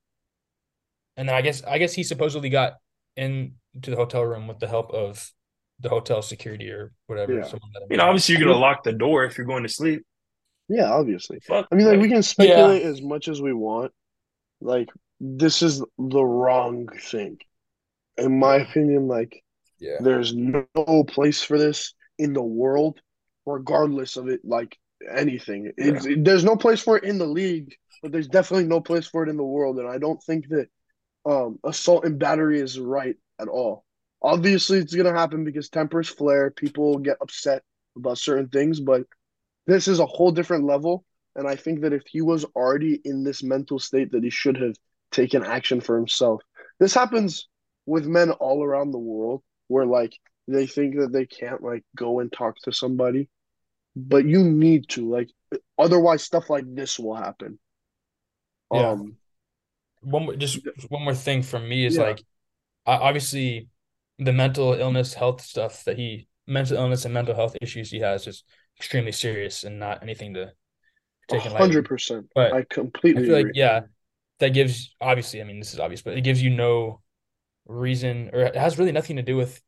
and 1.16 1.28
then 1.28 1.34
I 1.36 1.42
guess 1.42 1.62
I 1.64 1.78
guess 1.78 1.92
he 1.92 2.02
supposedly 2.02 2.48
got 2.48 2.74
into 3.16 3.52
the 3.90 3.96
hotel 3.96 4.22
room 4.22 4.46
with 4.46 4.58
the 4.58 4.68
help 4.68 4.92
of 4.92 5.30
the 5.80 5.88
hotel 5.88 6.22
security 6.22 6.70
or 6.70 6.92
whatever. 7.06 7.34
Yeah. 7.34 7.42
someone 7.42 7.70
let 7.74 7.90
You 7.90 7.96
know, 7.96 8.04
obviously 8.04 8.36
you're 8.36 8.44
gonna 8.46 8.58
lock 8.58 8.84
the 8.84 8.92
door 8.92 9.24
if 9.24 9.36
you're 9.36 9.46
going 9.46 9.64
to 9.64 9.68
sleep. 9.68 10.04
Yeah, 10.68 10.90
obviously. 10.90 11.40
Fuck. 11.40 11.66
I 11.70 11.74
mean, 11.74 11.86
like 11.86 11.96
like, 11.96 12.02
we 12.02 12.08
can 12.08 12.22
speculate 12.22 12.82
as 12.82 13.02
much 13.02 13.28
as 13.28 13.42
we 13.42 13.52
want. 13.52 13.92
Like 14.60 14.88
this 15.20 15.62
is 15.62 15.84
the 15.98 16.24
wrong 16.24 16.88
thing. 16.88 17.38
In 18.16 18.38
my 18.38 18.56
opinion, 18.56 19.08
like 19.08 19.42
Yeah. 19.78 19.96
there's 20.00 20.34
no 20.34 20.64
place 21.08 21.42
for 21.42 21.58
this 21.58 21.94
in 22.18 22.32
the 22.32 22.42
world, 22.42 23.00
regardless 23.44 24.16
of 24.16 24.28
it, 24.28 24.40
like 24.44 24.78
anything. 25.14 25.72
It's, 25.76 26.06
there's 26.18 26.44
no 26.44 26.56
place 26.56 26.80
for 26.80 26.96
it 26.96 27.04
in 27.04 27.18
the 27.18 27.26
league, 27.26 27.74
but 28.02 28.12
there's 28.12 28.28
definitely 28.28 28.68
no 28.68 28.80
place 28.80 29.06
for 29.06 29.24
it 29.24 29.28
in 29.28 29.36
the 29.36 29.44
world. 29.44 29.78
And 29.78 29.88
I 29.88 29.98
don't 29.98 30.22
think 30.22 30.48
that 30.48 30.68
um, 31.24 31.58
assault 31.64 32.04
and 32.04 32.18
battery 32.18 32.60
is 32.60 32.78
right 32.78 33.16
at 33.40 33.48
all. 33.48 33.84
Obviously, 34.22 34.78
it's 34.78 34.94
gonna 34.94 35.12
happen 35.12 35.44
because 35.44 35.68
tempers 35.68 36.08
flare, 36.08 36.50
people 36.50 36.98
get 36.98 37.18
upset 37.20 37.62
about 37.96 38.18
certain 38.18 38.48
things, 38.48 38.80
but 38.80 39.04
this 39.66 39.88
is 39.88 39.98
a 39.98 40.06
whole 40.06 40.32
different 40.32 40.64
level. 40.64 41.04
And 41.34 41.48
I 41.48 41.56
think 41.56 41.80
that 41.80 41.92
if 41.92 42.02
he 42.06 42.20
was 42.20 42.44
already 42.56 43.00
in 43.04 43.24
this 43.24 43.42
mental 43.42 43.78
state, 43.78 44.12
that 44.12 44.22
he 44.22 44.30
should 44.30 44.56
have 44.56 44.76
taken 45.10 45.44
action 45.44 45.80
for 45.80 45.96
himself. 45.96 46.42
This 46.78 46.94
happens 46.94 47.48
with 47.86 48.06
men 48.06 48.30
all 48.32 48.62
around 48.62 48.90
the 48.90 48.98
world 48.98 49.42
where 49.68 49.86
like 49.86 50.12
they 50.48 50.66
think 50.66 50.96
that 50.98 51.12
they 51.12 51.26
can't 51.26 51.62
like 51.62 51.84
go 51.96 52.20
and 52.20 52.32
talk 52.32 52.56
to 52.64 52.72
somebody, 52.72 53.28
but 53.94 54.24
you 54.26 54.42
need 54.44 54.88
to 54.90 55.08
like 55.08 55.30
otherwise 55.78 56.22
stuff 56.22 56.50
like 56.50 56.64
this 56.74 56.98
will 56.98 57.14
happen. 57.14 57.58
Yeah. 58.72 58.90
Um 58.90 59.16
one 60.02 60.24
more, 60.26 60.36
just 60.36 60.60
one 60.88 61.04
more 61.04 61.14
thing 61.14 61.42
for 61.42 61.58
me 61.58 61.86
is 61.86 61.98
Yeah. 61.98 61.98
like 61.98 62.24
obviously 62.86 63.68
the 64.18 64.32
mental 64.32 64.74
illness 64.74 65.14
health 65.14 65.40
stuff 65.42 65.84
that 65.84 65.98
he 65.98 66.28
mental 66.46 66.76
illness 66.76 67.04
and 67.04 67.14
mental 67.14 67.34
health 67.34 67.56
issues 67.62 67.90
he 67.90 68.00
has 68.00 68.26
is 68.26 68.44
extremely 68.78 69.12
serious 69.12 69.64
and 69.64 69.78
not 69.80 70.02
anything 70.02 70.34
to 70.34 70.52
take 71.28 71.46
in 71.46 71.52
hundred 71.52 71.86
percent. 71.86 72.28
But 72.34 72.52
I 72.52 72.64
I 73.16 73.20
completely 73.20 73.22
feel 73.22 73.36
like 73.36 73.50
agree. 73.50 73.54
yeah, 73.54 73.82
that 74.40 74.50
gives 74.50 74.94
obviously 75.00 75.40
I 75.40 75.44
mean 75.44 75.58
this 75.60 75.74
is 75.74 75.80
obvious, 75.80 76.02
but 76.02 76.16
it 76.18 76.22
gives 76.22 76.42
you 76.42 76.50
no 76.50 77.02
reason 77.66 78.30
or 78.32 78.40
it 78.42 78.56
has 78.56 78.78
really 78.78 78.92
nothing 78.92 79.16
to 79.16 79.22
do 79.22 79.36
with 79.36 79.62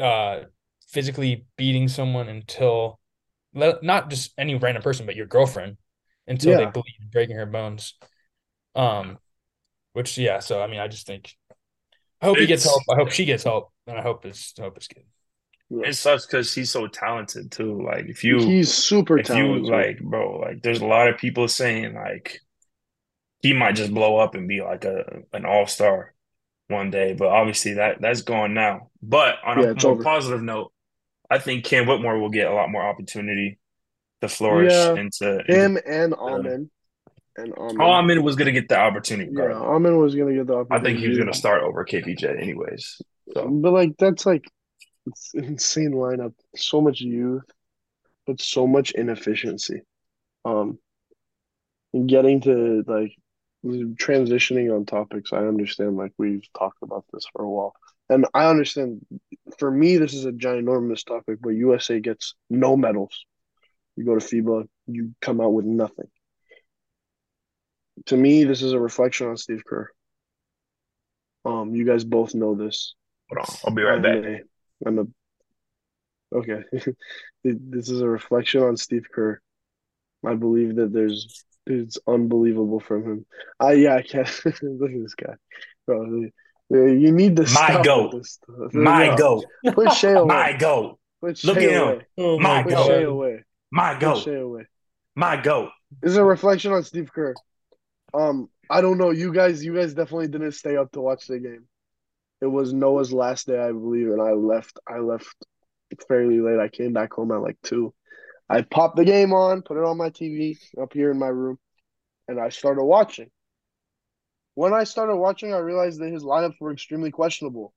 uh 0.00 0.40
physically 0.88 1.46
beating 1.56 1.88
someone 1.88 2.28
until 2.28 3.00
not 3.54 4.10
just 4.10 4.32
any 4.38 4.54
random 4.56 4.82
person, 4.82 5.06
but 5.06 5.16
your 5.16 5.26
girlfriend 5.26 5.76
until 6.26 6.54
they 6.54 6.66
Yeah. 6.66 6.66
bleed, 6.66 7.10
breaking 7.12 7.36
her 7.36 7.46
bones. 7.46 7.94
Um, 8.74 9.18
which 9.94 10.18
yeah, 10.18 10.40
so 10.40 10.62
I 10.62 10.68
mean, 10.68 10.80
I 10.80 10.88
just 10.88 11.06
think 11.06 11.36
I 12.22 12.26
hope 12.26 12.40
he 12.40 12.46
gets 12.46 12.64
help. 12.64 12.84
I 12.90 12.96
hope 12.96 13.10
she 13.10 13.24
gets 13.26 13.44
help, 13.44 13.72
and 13.86 13.98
I 13.98 14.02
hope 14.02 14.26
it's 14.26 14.54
I 14.58 14.62
hope 14.64 14.76
it's 14.78 14.88
good. 14.88 15.04
it 15.82 15.94
sucks 15.94 16.26
because 16.26 16.54
he's 16.54 16.70
so 16.70 16.86
talented 16.86 17.50
too. 17.52 17.82
Like 17.82 18.06
if 18.06 18.24
you 18.24 18.56
He's 18.56 18.72
super 18.72 19.18
if 19.18 19.34
talented. 19.34 19.34
you 19.34 19.66
like, 19.70 20.00
bro, 20.00 20.38
like 20.40 20.62
there's 20.62 20.80
a 20.80 20.86
lot 20.86 21.08
of 21.08 21.18
people 21.18 21.48
saying 21.48 21.94
like 21.94 22.40
he 23.42 23.52
might 23.52 23.76
just 23.76 23.94
blow 23.94 24.16
up 24.18 24.34
and 24.34 24.48
be 24.48 24.62
like 24.62 24.84
a 24.84 25.22
an 25.32 25.44
all 25.44 25.66
star 25.66 26.14
one 26.68 26.90
day, 26.90 27.14
but 27.14 27.28
obviously 27.28 27.74
that 27.74 28.00
that's 28.00 28.22
gone 28.22 28.54
now. 28.54 28.90
But 29.02 29.36
on 29.44 29.58
Yeah, 29.58 29.74
a 29.74 29.80
more 29.82 29.96
over. 29.96 30.04
positive 30.04 30.42
note, 30.42 30.72
I 31.30 31.38
think 31.38 31.64
Cam 31.66 31.86
Whitmore 31.88 32.20
will 32.20 32.30
get 32.30 32.48
a 32.48 32.54
lot 32.54 32.70
more 32.70 32.82
opportunity 32.84 33.58
to 34.22 34.28
flourish 34.28 34.88
Yeah, 34.88 34.96
into, 34.96 35.42
into 35.50 35.68
him 35.68 35.78
and 35.86 36.14
Amen. 36.28 36.70
And 37.36 37.52
Amen. 37.58 37.80
Almond 37.80 38.24
was 38.24 38.36
gonna 38.36 38.52
get 38.52 38.68
the 38.68 38.78
opportunity. 38.78 39.30
yeah. 39.34 39.52
Amen 39.52 39.96
was 39.96 40.14
gonna 40.14 40.34
get 40.34 40.46
the 40.46 40.54
opportunity. 40.54 40.80
I 40.80 40.84
think 40.84 40.98
he 41.00 41.08
was 41.08 41.18
gonna 41.18 41.34
start 41.34 41.62
over 41.62 41.84
KPJ 41.84 42.40
anyways. 42.40 43.00
So 43.32 43.48
But 43.48 43.72
like 43.72 43.96
that's 43.98 44.24
like 44.24 44.48
it's 45.06 45.34
an 45.34 45.44
insane 45.44 45.92
lineup. 45.92 46.34
So 46.54 46.80
much 46.80 47.00
youth, 47.00 47.42
but 48.26 48.40
so 48.40 48.66
much 48.66 48.92
inefficiency. 48.92 49.82
Um 50.44 50.78
and 51.92 52.08
getting 52.08 52.40
to 52.42 52.84
like 52.86 53.16
transitioning 53.64 54.74
on 54.74 54.84
topics, 54.84 55.32
I 55.32 55.38
understand 55.38 55.96
like 55.96 56.12
we've 56.18 56.46
talked 56.56 56.82
about 56.82 57.04
this 57.12 57.26
for 57.32 57.42
a 57.42 57.50
while. 57.50 57.74
And 58.08 58.26
I 58.34 58.48
understand 58.48 59.04
for 59.58 59.70
me 59.70 59.96
this 59.96 60.14
is 60.14 60.24
a 60.24 60.32
ginormous 60.32 61.04
topic, 61.04 61.38
but 61.40 61.50
USA 61.50 61.98
gets 61.98 62.34
no 62.48 62.76
medals. 62.76 63.24
You 63.96 64.04
go 64.04 64.18
to 64.18 64.24
FIBA, 64.24 64.68
you 64.86 65.14
come 65.20 65.40
out 65.40 65.52
with 65.52 65.64
nothing. 65.64 66.08
To 68.06 68.16
me, 68.16 68.44
this 68.44 68.62
is 68.62 68.72
a 68.72 68.78
reflection 68.80 69.28
on 69.28 69.36
Steve 69.36 69.62
Kerr. 69.66 69.88
Um, 71.44 71.74
you 71.74 71.84
guys 71.84 72.04
both 72.04 72.34
know 72.34 72.54
this. 72.54 72.94
hold 73.30 73.46
on, 73.48 73.56
I'll 73.64 73.74
be 73.74 73.82
right 73.82 73.96
I'm 73.96 74.02
back. 74.02 74.42
a, 74.84 74.88
I'm 74.88 74.98
a 74.98 75.04
okay. 76.38 76.64
this 77.44 77.88
is 77.88 78.00
a 78.00 78.08
reflection 78.08 78.62
on 78.62 78.76
Steve 78.76 79.06
Kerr. 79.12 79.40
I 80.26 80.34
believe 80.34 80.76
that 80.76 80.92
there's 80.92 81.44
it's 81.66 81.98
unbelievable 82.06 82.80
from 82.80 83.04
him. 83.04 83.26
I 83.60 83.72
yeah, 83.74 83.94
I 83.96 84.02
can't 84.02 84.28
look 84.62 84.90
at 84.90 85.02
this 85.02 85.14
guy, 85.14 85.34
bro. 85.86 86.26
You 86.70 87.12
need 87.12 87.36
to 87.36 87.46
My 87.52 87.82
goat. 87.82 88.12
this 88.16 88.32
stuff. 88.32 88.72
My 88.74 89.06
No, 89.08 89.16
goat, 89.16 89.44
Put 89.74 89.92
Shea 89.92 90.12
away. 90.12 90.26
my 90.28 90.52
goat, 90.54 90.98
Put 91.20 91.44
Look 91.44 91.56
Shea 91.56 91.64
at 91.66 91.70
him. 91.70 91.88
away. 91.94 92.06
Oh 92.18 92.38
My 92.38 92.62
Put 92.62 92.72
God. 92.72 92.86
Shea 92.86 93.02
away. 93.04 93.44
my 93.70 93.92
Put 93.92 94.00
goat, 94.00 94.22
Shea 94.24 94.36
away. 94.36 94.66
my 95.14 95.36
goat. 95.40 95.70
This 96.02 96.12
is 96.12 96.16
a 96.16 96.24
reflection 96.24 96.72
on 96.72 96.82
Steve 96.84 97.12
Kerr. 97.12 97.34
Um, 98.14 98.48
I 98.70 98.80
don't 98.80 98.98
know. 98.98 99.10
You 99.10 99.32
guys, 99.32 99.64
you 99.64 99.74
guys 99.74 99.92
definitely 99.92 100.28
didn't 100.28 100.52
stay 100.52 100.76
up 100.76 100.92
to 100.92 101.00
watch 101.00 101.26
the 101.26 101.38
game. 101.38 101.66
It 102.40 102.46
was 102.46 102.72
Noah's 102.72 103.12
last 103.12 103.46
day, 103.46 103.58
I 103.58 103.72
believe, 103.72 104.08
and 104.08 104.22
I 104.22 104.32
left. 104.32 104.78
I 104.88 104.98
left 104.98 105.34
fairly 106.08 106.40
late. 106.40 106.60
I 106.60 106.68
came 106.68 106.92
back 106.92 107.12
home 107.12 107.32
at 107.32 107.42
like 107.42 107.58
two. 107.62 107.92
I 108.48 108.62
popped 108.62 108.96
the 108.96 109.04
game 109.04 109.32
on, 109.32 109.62
put 109.62 109.78
it 109.78 109.84
on 109.84 109.96
my 109.96 110.10
TV 110.10 110.58
up 110.80 110.92
here 110.92 111.10
in 111.10 111.18
my 111.18 111.28
room, 111.28 111.58
and 112.28 112.38
I 112.38 112.50
started 112.50 112.84
watching. 112.84 113.30
When 114.54 114.72
I 114.72 114.84
started 114.84 115.16
watching, 115.16 115.52
I 115.52 115.58
realized 115.58 116.00
that 116.00 116.12
his 116.12 116.22
lineups 116.22 116.60
were 116.60 116.72
extremely 116.72 117.10
questionable. 117.10 117.72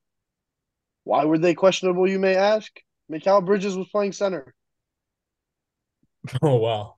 Why 1.06 1.26
were 1.26 1.38
they 1.38 1.56
questionable, 1.56 2.08
you 2.08 2.20
may 2.20 2.36
ask? 2.36 2.72
Mikal 3.12 3.46
Bridges 3.46 3.78
was 3.78 3.88
playing 3.88 4.12
center. 4.12 4.54
Oh 6.42 6.58
wow. 6.58 6.97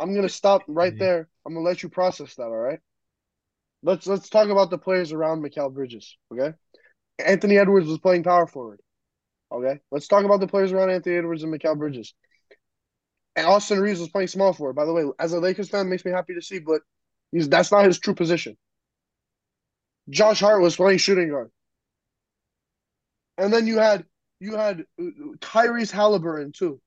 I'm 0.00 0.14
gonna 0.14 0.28
stop 0.28 0.62
right 0.68 0.94
Mhm. 0.94 0.98
there. 0.98 1.28
I'm 1.46 1.54
gonna 1.54 1.64
let 1.66 1.82
you 1.82 1.88
process 1.88 2.34
that. 2.36 2.44
All 2.44 2.56
right. 2.56 2.80
Let's 3.82 4.06
let's 4.06 4.28
talk 4.28 4.48
about 4.48 4.70
the 4.70 4.78
players 4.78 5.12
around 5.12 5.42
Mikal 5.42 5.72
Bridges. 5.72 6.16
Okay. 6.32 6.56
Anthony 7.18 7.58
Edwards 7.58 7.88
was 7.88 7.98
playing 7.98 8.22
power 8.24 8.46
forward. 8.46 8.80
Okay. 9.50 9.80
Let's 9.90 10.08
talk 10.08 10.24
about 10.24 10.40
the 10.40 10.48
players 10.48 10.72
around 10.72 10.90
Anthony 10.90 11.16
Edwards 11.16 11.42
and 11.42 11.52
Mikal 11.52 11.78
Bridges. 11.78 12.14
And 13.36 13.46
Austin 13.46 13.80
Reaves 13.80 14.00
was 14.00 14.08
playing 14.08 14.28
small 14.28 14.52
forward. 14.52 14.74
By 14.74 14.84
the 14.84 14.92
way, 14.92 15.04
as 15.18 15.32
a 15.32 15.38
Lakers 15.38 15.68
fan, 15.68 15.88
makes 15.88 16.04
me 16.04 16.10
happy 16.10 16.34
to 16.34 16.42
see, 16.42 16.58
but 16.58 16.82
he's 17.30 17.48
that's 17.48 17.70
not 17.70 17.84
his 17.84 17.98
true 17.98 18.14
position. 18.14 18.56
Josh 20.10 20.40
Hart 20.40 20.60
was 20.62 20.76
playing 20.76 20.98
shooting 20.98 21.30
guard. 21.30 21.50
And 23.36 23.52
then 23.52 23.66
you 23.66 23.78
had 23.78 24.04
you 24.40 24.56
had 24.56 24.84
uh, 25.00 25.04
Tyrese 25.40 25.90
Halliburton 25.90 26.52
too. 26.52 26.80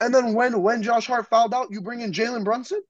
And 0.00 0.14
then 0.14 0.34
when 0.34 0.62
when 0.62 0.82
Josh 0.82 1.06
Hart 1.06 1.28
fouled 1.28 1.54
out, 1.54 1.68
you 1.70 1.80
bring 1.80 2.00
in 2.00 2.12
Jalen 2.12 2.44
Brunson. 2.44 2.82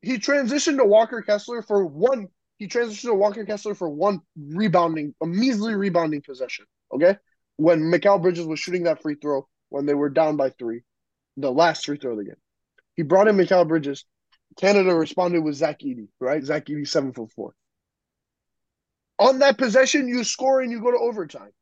He 0.00 0.18
transitioned 0.18 0.78
to 0.78 0.84
Walker 0.84 1.22
Kessler 1.22 1.62
for 1.62 1.84
one. 1.84 2.28
He 2.58 2.68
transitioned 2.68 3.10
to 3.10 3.14
Walker 3.14 3.44
Kessler 3.44 3.74
for 3.74 3.88
one 3.88 4.20
rebounding, 4.36 5.14
a 5.22 5.26
measly 5.26 5.74
rebounding 5.74 6.22
possession. 6.22 6.64
Okay, 6.92 7.16
when 7.56 7.80
Mikal 7.82 8.20
Bridges 8.20 8.46
was 8.46 8.60
shooting 8.60 8.84
that 8.84 9.02
free 9.02 9.16
throw 9.20 9.46
when 9.68 9.86
they 9.86 9.94
were 9.94 10.10
down 10.10 10.36
by 10.36 10.50
three, 10.50 10.82
the 11.36 11.50
last 11.50 11.86
free 11.86 11.96
throw 11.98 12.12
of 12.12 12.18
the 12.18 12.24
game. 12.24 12.34
He 12.94 13.02
brought 13.02 13.28
in 13.28 13.36
Mikal 13.36 13.68
Bridges. 13.68 14.04
Canada 14.58 14.94
responded 14.94 15.42
with 15.42 15.54
Zach 15.54 15.80
Edey, 15.80 16.08
right? 16.20 16.42
Zach 16.44 16.66
Edey, 16.66 16.86
seven 16.86 17.12
foot 17.12 17.30
four. 17.32 17.54
On 19.18 19.38
that 19.38 19.56
possession, 19.56 20.08
you 20.08 20.24
score 20.24 20.60
and 20.60 20.70
you 20.70 20.80
go 20.80 20.90
to 20.90 20.98
overtime. 20.98 21.52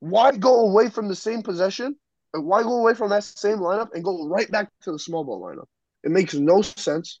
Why 0.00 0.32
go 0.32 0.60
away 0.68 0.88
from 0.88 1.08
the 1.08 1.16
same 1.16 1.42
possession? 1.42 1.96
Why 2.44 2.62
go 2.62 2.80
away 2.80 2.94
from 2.94 3.10
that 3.10 3.24
same 3.24 3.58
lineup 3.58 3.88
and 3.94 4.04
go 4.04 4.28
right 4.28 4.50
back 4.50 4.70
to 4.82 4.92
the 4.92 4.98
small 4.98 5.24
ball 5.24 5.40
lineup? 5.40 5.66
It 6.04 6.10
makes 6.10 6.34
no 6.34 6.62
sense. 6.62 7.20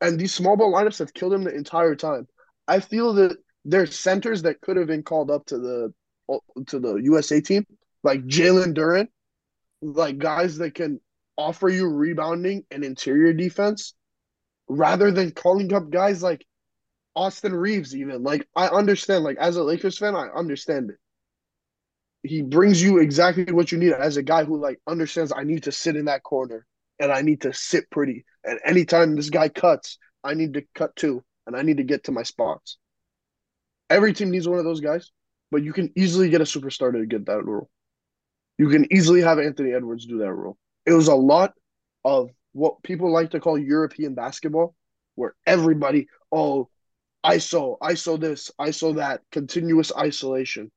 And 0.00 0.18
these 0.18 0.34
small 0.34 0.56
ball 0.56 0.72
lineups 0.72 0.98
have 0.98 1.14
killed 1.14 1.32
him 1.32 1.44
the 1.44 1.54
entire 1.54 1.94
time. 1.94 2.26
I 2.66 2.80
feel 2.80 3.14
that 3.14 3.36
there's 3.64 3.98
centers 3.98 4.42
that 4.42 4.60
could 4.60 4.76
have 4.76 4.86
been 4.86 5.02
called 5.02 5.30
up 5.30 5.46
to 5.46 5.58
the 5.58 5.92
to 6.68 6.78
the 6.78 6.94
USA 6.96 7.40
team, 7.40 7.66
like 8.02 8.24
Jalen 8.24 8.74
Duren, 8.74 9.08
like 9.82 10.18
guys 10.18 10.58
that 10.58 10.74
can 10.74 11.00
offer 11.36 11.68
you 11.68 11.88
rebounding 11.88 12.64
and 12.70 12.84
interior 12.84 13.32
defense, 13.32 13.94
rather 14.68 15.10
than 15.10 15.32
calling 15.32 15.72
up 15.74 15.90
guys 15.90 16.22
like 16.22 16.46
Austin 17.16 17.54
Reaves. 17.54 17.94
Even 17.96 18.22
like 18.22 18.46
I 18.54 18.68
understand, 18.68 19.24
like 19.24 19.38
as 19.38 19.56
a 19.56 19.62
Lakers 19.62 19.98
fan, 19.98 20.14
I 20.14 20.28
understand 20.28 20.90
it. 20.90 20.96
He 22.22 22.42
brings 22.42 22.82
you 22.82 22.98
exactly 22.98 23.52
what 23.52 23.72
you 23.72 23.78
need 23.78 23.92
as 23.92 24.16
a 24.16 24.22
guy 24.22 24.44
who 24.44 24.60
like 24.60 24.78
understands. 24.86 25.32
I 25.34 25.44
need 25.44 25.64
to 25.64 25.72
sit 25.72 25.96
in 25.96 26.04
that 26.06 26.22
corner 26.22 26.66
and 26.98 27.10
I 27.10 27.22
need 27.22 27.42
to 27.42 27.52
sit 27.52 27.90
pretty. 27.90 28.24
And 28.44 28.60
anytime 28.64 29.16
this 29.16 29.30
guy 29.30 29.48
cuts, 29.48 29.98
I 30.22 30.34
need 30.34 30.54
to 30.54 30.62
cut 30.74 30.94
too, 30.96 31.24
and 31.46 31.56
I 31.56 31.62
need 31.62 31.78
to 31.78 31.84
get 31.84 32.04
to 32.04 32.12
my 32.12 32.22
spots. 32.22 32.76
Every 33.88 34.12
team 34.12 34.30
needs 34.30 34.46
one 34.46 34.58
of 34.58 34.64
those 34.64 34.80
guys, 34.80 35.10
but 35.50 35.62
you 35.62 35.72
can 35.72 35.90
easily 35.96 36.28
get 36.28 36.42
a 36.42 36.44
superstar 36.44 36.92
to 36.92 37.06
get 37.06 37.26
that 37.26 37.44
role. 37.44 37.70
You 38.58 38.68
can 38.68 38.92
easily 38.92 39.22
have 39.22 39.38
Anthony 39.38 39.72
Edwards 39.72 40.06
do 40.06 40.18
that 40.18 40.32
role. 40.32 40.58
It 40.84 40.92
was 40.92 41.08
a 41.08 41.14
lot 41.14 41.54
of 42.04 42.30
what 42.52 42.82
people 42.82 43.10
like 43.10 43.30
to 43.30 43.40
call 43.40 43.58
European 43.58 44.14
basketball, 44.14 44.74
where 45.14 45.34
everybody, 45.46 46.08
oh, 46.30 46.68
ISO, 47.24 47.78
ISO 47.80 48.20
this, 48.20 48.50
ISO 48.60 48.96
that, 48.96 49.22
continuous 49.32 49.92
isolation. 49.96 50.70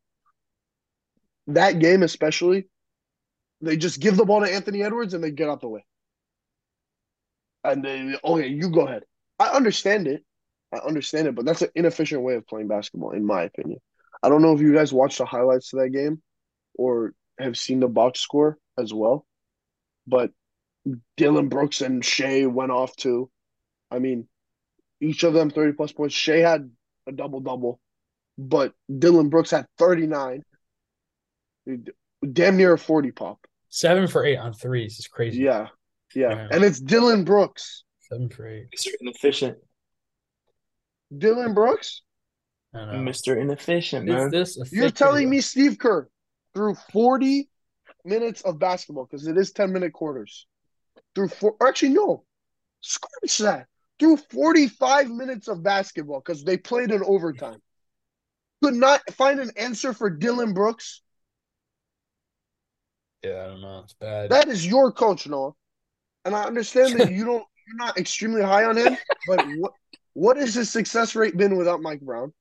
That 1.47 1.79
game, 1.79 2.03
especially, 2.03 2.67
they 3.61 3.77
just 3.77 3.99
give 3.99 4.17
the 4.17 4.25
ball 4.25 4.41
to 4.41 4.51
Anthony 4.53 4.83
Edwards 4.83 5.13
and 5.13 5.23
they 5.23 5.31
get 5.31 5.49
out 5.49 5.61
the 5.61 5.69
way. 5.69 5.85
And 7.63 7.83
they, 7.83 8.15
okay, 8.23 8.47
you 8.47 8.69
go 8.69 8.87
ahead. 8.87 9.03
I 9.39 9.49
understand 9.49 10.07
it. 10.07 10.23
I 10.73 10.77
understand 10.77 11.27
it, 11.27 11.35
but 11.35 11.45
that's 11.45 11.61
an 11.61 11.69
inefficient 11.75 12.23
way 12.23 12.35
of 12.35 12.47
playing 12.47 12.67
basketball, 12.67 13.11
in 13.11 13.25
my 13.25 13.43
opinion. 13.43 13.79
I 14.21 14.29
don't 14.29 14.41
know 14.41 14.53
if 14.53 14.61
you 14.61 14.73
guys 14.73 14.91
watched 14.91 15.19
the 15.19 15.25
highlights 15.25 15.69
to 15.69 15.77
that 15.77 15.89
game 15.89 16.21
or 16.75 17.13
have 17.39 17.57
seen 17.57 17.79
the 17.79 17.87
box 17.87 18.19
score 18.19 18.57
as 18.77 18.93
well, 18.93 19.25
but 20.07 20.31
Dillon 21.15 21.49
Brooks 21.49 21.81
and 21.81 22.03
Shai 22.03 22.45
went 22.45 22.71
off 22.71 22.95
too. 22.95 23.29
I 23.91 23.99
mean, 23.99 24.27
each 24.99 25.23
of 25.23 25.33
them 25.33 25.49
30 25.49 25.73
plus 25.73 25.91
points. 25.91 26.15
Shai 26.15 26.37
had 26.37 26.71
a 27.07 27.11
double 27.11 27.39
double, 27.39 27.79
but 28.37 28.73
Dillon 28.97 29.29
Brooks 29.29 29.51
had 29.51 29.67
39. 29.77 30.43
Damn 31.65 32.57
near 32.57 32.73
a 32.73 32.77
40 32.77 33.11
pop. 33.11 33.45
Seven 33.69 34.07
for 34.07 34.25
eight 34.25 34.37
on 34.37 34.53
threes 34.53 34.99
is 34.99 35.07
crazy. 35.07 35.39
Yeah. 35.41 35.67
Yeah. 36.15 36.47
And 36.51 36.63
it's 36.63 36.79
Dillon 36.79 37.23
Brooks. 37.23 37.83
Seven 38.01 38.29
for 38.29 38.47
eight. 38.47 38.67
Mr. 38.77 38.91
Inefficient. 39.01 39.57
Dillon 41.15 41.53
Brooks? 41.53 42.01
Mr. 42.75 43.39
Inefficient, 43.39 44.07
man. 44.07 44.31
This 44.31 44.57
You're 44.71 44.89
telling 44.89 45.29
me 45.29 45.41
Steve 45.41 45.77
Kerr 45.77 46.07
through 46.53 46.75
40 46.91 47.49
minutes 48.05 48.41
of 48.41 48.59
basketball, 48.59 49.05
because 49.05 49.27
it 49.27 49.37
is 49.37 49.51
10 49.51 49.71
minute 49.71 49.93
quarters. 49.93 50.47
Through 51.15 51.29
four 51.29 51.55
actually 51.65 51.89
no. 51.89 52.25
Scratch 52.81 53.37
that. 53.39 53.67
Through 53.99 54.17
45 54.17 55.09
minutes 55.09 55.47
of 55.47 55.63
basketball, 55.63 56.19
because 56.19 56.43
they 56.43 56.57
played 56.57 56.91
in 56.91 57.03
overtime. 57.03 57.61
Could 58.63 58.73
not 58.73 59.01
find 59.11 59.39
an 59.39 59.51
answer 59.55 59.93
for 59.93 60.09
Dillon 60.09 60.53
Brooks. 60.53 61.01
Yeah, 63.23 63.43
I 63.43 63.47
don't 63.47 63.61
know. 63.61 63.81
It's 63.83 63.93
bad. 63.93 64.29
That 64.29 64.47
is 64.49 64.65
your 64.65 64.91
coach, 64.91 65.27
Noah. 65.27 65.53
And 66.25 66.35
I 66.35 66.43
understand 66.43 66.99
that 66.99 67.11
you 67.13 67.25
don't 67.25 67.45
you're 67.67 67.77
not 67.77 67.97
extremely 67.97 68.41
high 68.41 68.65
on 68.65 68.77
him, 68.77 68.97
but 69.27 69.45
what 69.57 69.71
what 70.13 70.37
has 70.37 70.53
his 70.53 70.69
success 70.69 71.15
rate 71.15 71.37
been 71.37 71.57
without 71.57 71.81
Mike 71.81 72.01
Brown? 72.01 72.33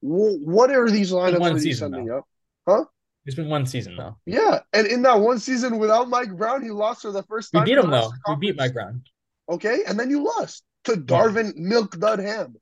What 0.00 0.70
are 0.70 0.88
these 0.90 1.12
lineups 1.12 1.54
that 1.54 1.62
he's 1.62 1.78
sending 1.78 2.10
up? 2.10 2.24
Huh? 2.68 2.84
It's 3.24 3.36
been 3.36 3.48
one 3.48 3.66
season 3.66 3.96
though. 3.96 4.16
Yeah, 4.26 4.60
and 4.72 4.86
in 4.86 5.02
that 5.02 5.20
one 5.20 5.38
season 5.38 5.78
without 5.78 6.08
Mike 6.08 6.36
Brown, 6.36 6.62
he 6.62 6.70
lost 6.70 7.02
for 7.02 7.12
the 7.12 7.22
first 7.24 7.52
time. 7.52 7.64
We 7.64 7.72
beat 7.72 7.78
him 7.78 7.90
though. 7.90 8.10
We 8.28 8.36
beat 8.36 8.56
Mike 8.56 8.72
Brown. 8.72 9.02
Okay, 9.48 9.82
and 9.86 9.98
then 9.98 10.10
you 10.10 10.24
lost 10.24 10.64
to 10.84 10.92
Darvin. 10.92 11.54
Milk 11.56 11.98
Dud 11.98 12.18
Ham. 12.20 12.54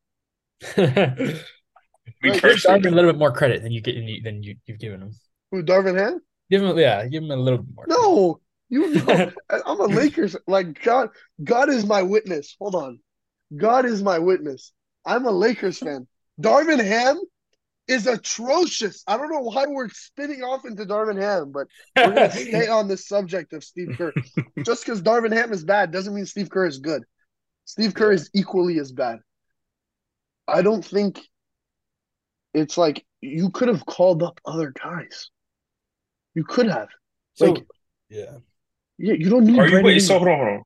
we 0.76 0.84
right. 0.84 2.42
Darvin 2.42 2.86
a 2.86 2.90
little 2.90 3.12
bit 3.12 3.18
more 3.18 3.32
credit 3.32 3.62
than 3.62 3.72
you 3.72 3.80
get 3.80 3.94
than 4.24 4.42
you 4.42 4.56
you've 4.66 4.78
given 4.78 5.02
him. 5.02 5.12
Who 5.52 5.62
Darvin 5.62 5.98
Ham? 5.98 6.20
Give 6.50 6.62
him 6.62 6.78
yeah, 6.78 7.06
give 7.06 7.22
him 7.22 7.30
a 7.30 7.36
little 7.36 7.58
bit 7.58 7.74
more. 7.74 7.86
No, 7.88 8.40
you 8.68 8.94
know, 8.94 9.32
I'm 9.50 9.80
a 9.80 9.86
Lakers. 9.86 10.36
Like 10.46 10.82
God, 10.82 11.10
God 11.42 11.68
is 11.68 11.84
my 11.84 12.02
witness. 12.02 12.56
Hold 12.60 12.74
on, 12.74 13.00
God 13.56 13.84
is 13.84 14.02
my 14.02 14.18
witness. 14.18 14.72
I'm 15.04 15.26
a 15.26 15.30
Lakers 15.30 15.78
fan. 15.78 16.06
Darvin 16.40 16.84
Ham 16.84 17.20
is 17.88 18.06
atrocious. 18.06 19.02
I 19.06 19.16
don't 19.16 19.30
know 19.30 19.42
why 19.42 19.66
we're 19.66 19.88
spinning 19.90 20.42
off 20.42 20.64
into 20.64 20.84
Darvin 20.84 21.20
Ham, 21.20 21.52
but 21.52 21.68
we're 21.96 22.14
gonna 22.14 22.30
stay 22.32 22.68
on 22.68 22.88
this 22.88 23.06
subject 23.06 23.52
of 23.52 23.62
Steve 23.62 23.94
Kerr. 23.96 24.12
Just 24.64 24.84
because 24.84 25.02
Darvin 25.02 25.32
Ham 25.32 25.52
is 25.52 25.64
bad 25.64 25.92
doesn't 25.92 26.14
mean 26.14 26.26
Steve 26.26 26.50
Kerr 26.50 26.66
is 26.66 26.78
good. 26.78 27.02
Steve 27.64 27.94
Kerr 27.94 28.12
is 28.12 28.30
equally 28.34 28.78
as 28.78 28.92
bad. 28.92 29.18
I 30.48 30.62
don't 30.62 30.84
think 30.84 31.20
it's 32.54 32.78
like 32.78 33.04
you 33.20 33.50
could 33.50 33.68
have 33.68 33.84
called 33.84 34.22
up 34.22 34.40
other 34.44 34.72
guys. 34.72 35.30
You 36.36 36.44
could 36.44 36.68
have. 36.68 36.88
So, 37.34 37.52
like, 37.52 37.66
yeah. 38.10 38.36
Yeah, 38.98 39.14
you 39.14 39.30
don't 39.30 39.46
need. 39.46 39.58
Are 39.58 39.66
you 39.66 39.82
wait? 39.82 40.00
So 40.00 40.18
hold 40.18 40.28
on, 40.28 40.36
hold 40.36 40.48
on. 40.48 40.62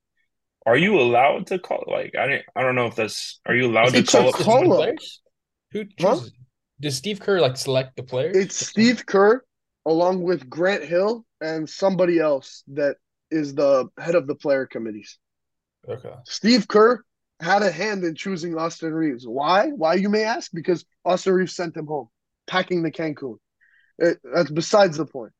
Are 0.67 0.77
you 0.77 1.01
allowed 1.01 1.47
to 1.47 1.59
call? 1.59 1.85
Like, 1.87 2.15
I 2.19 2.27
didn't. 2.27 2.45
I 2.55 2.63
don't 2.63 2.75
know 2.75 2.87
if 2.87 2.97
that's. 2.97 3.41
Are 3.47 3.55
you 3.55 3.67
allowed 3.67 3.95
it's 3.95 4.11
to 4.11 4.19
call 4.19 4.29
up 4.29 4.35
call 4.35 4.83
up? 4.83 4.95
Who? 5.73 5.85
Huh? 5.99 6.19
Does 6.81 6.97
Steve 6.97 7.21
Kerr 7.21 7.41
like 7.41 7.57
select 7.57 7.97
the 7.97 8.03
players? 8.03 8.37
It's 8.37 8.67
Steve 8.67 9.07
Kerr 9.07 9.45
along 9.87 10.23
with 10.23 10.51
Grant 10.51 10.83
Hill 10.83 11.25
and 11.41 11.69
somebody 11.69 12.19
else 12.19 12.65
that 12.69 12.97
is 13.31 13.55
the 13.55 13.89
head 13.99 14.17
of 14.17 14.27
the 14.27 14.35
player 14.35 14.67
committees. 14.67 15.19
Okay. 15.89 16.13
Steve 16.25 16.67
Kerr 16.67 17.05
had 17.41 17.63
a 17.63 17.71
hand 17.71 18.05
in 18.05 18.15
choosing 18.15 18.57
Austin 18.59 18.93
Reaves. 18.93 19.25
Why? 19.27 19.69
Why 19.69 19.95
you 19.95 20.09
may 20.09 20.25
ask? 20.25 20.51
Because 20.53 20.85
Austin 21.05 21.35
Reaves 21.35 21.55
sent 21.55 21.77
him 21.77 21.87
home, 21.87 22.09
packing 22.47 22.83
the 22.83 22.91
Cancun. 22.91 23.37
It, 23.99 24.19
that's 24.35 24.51
besides 24.51 24.97
the 24.97 25.07
point. 25.07 25.33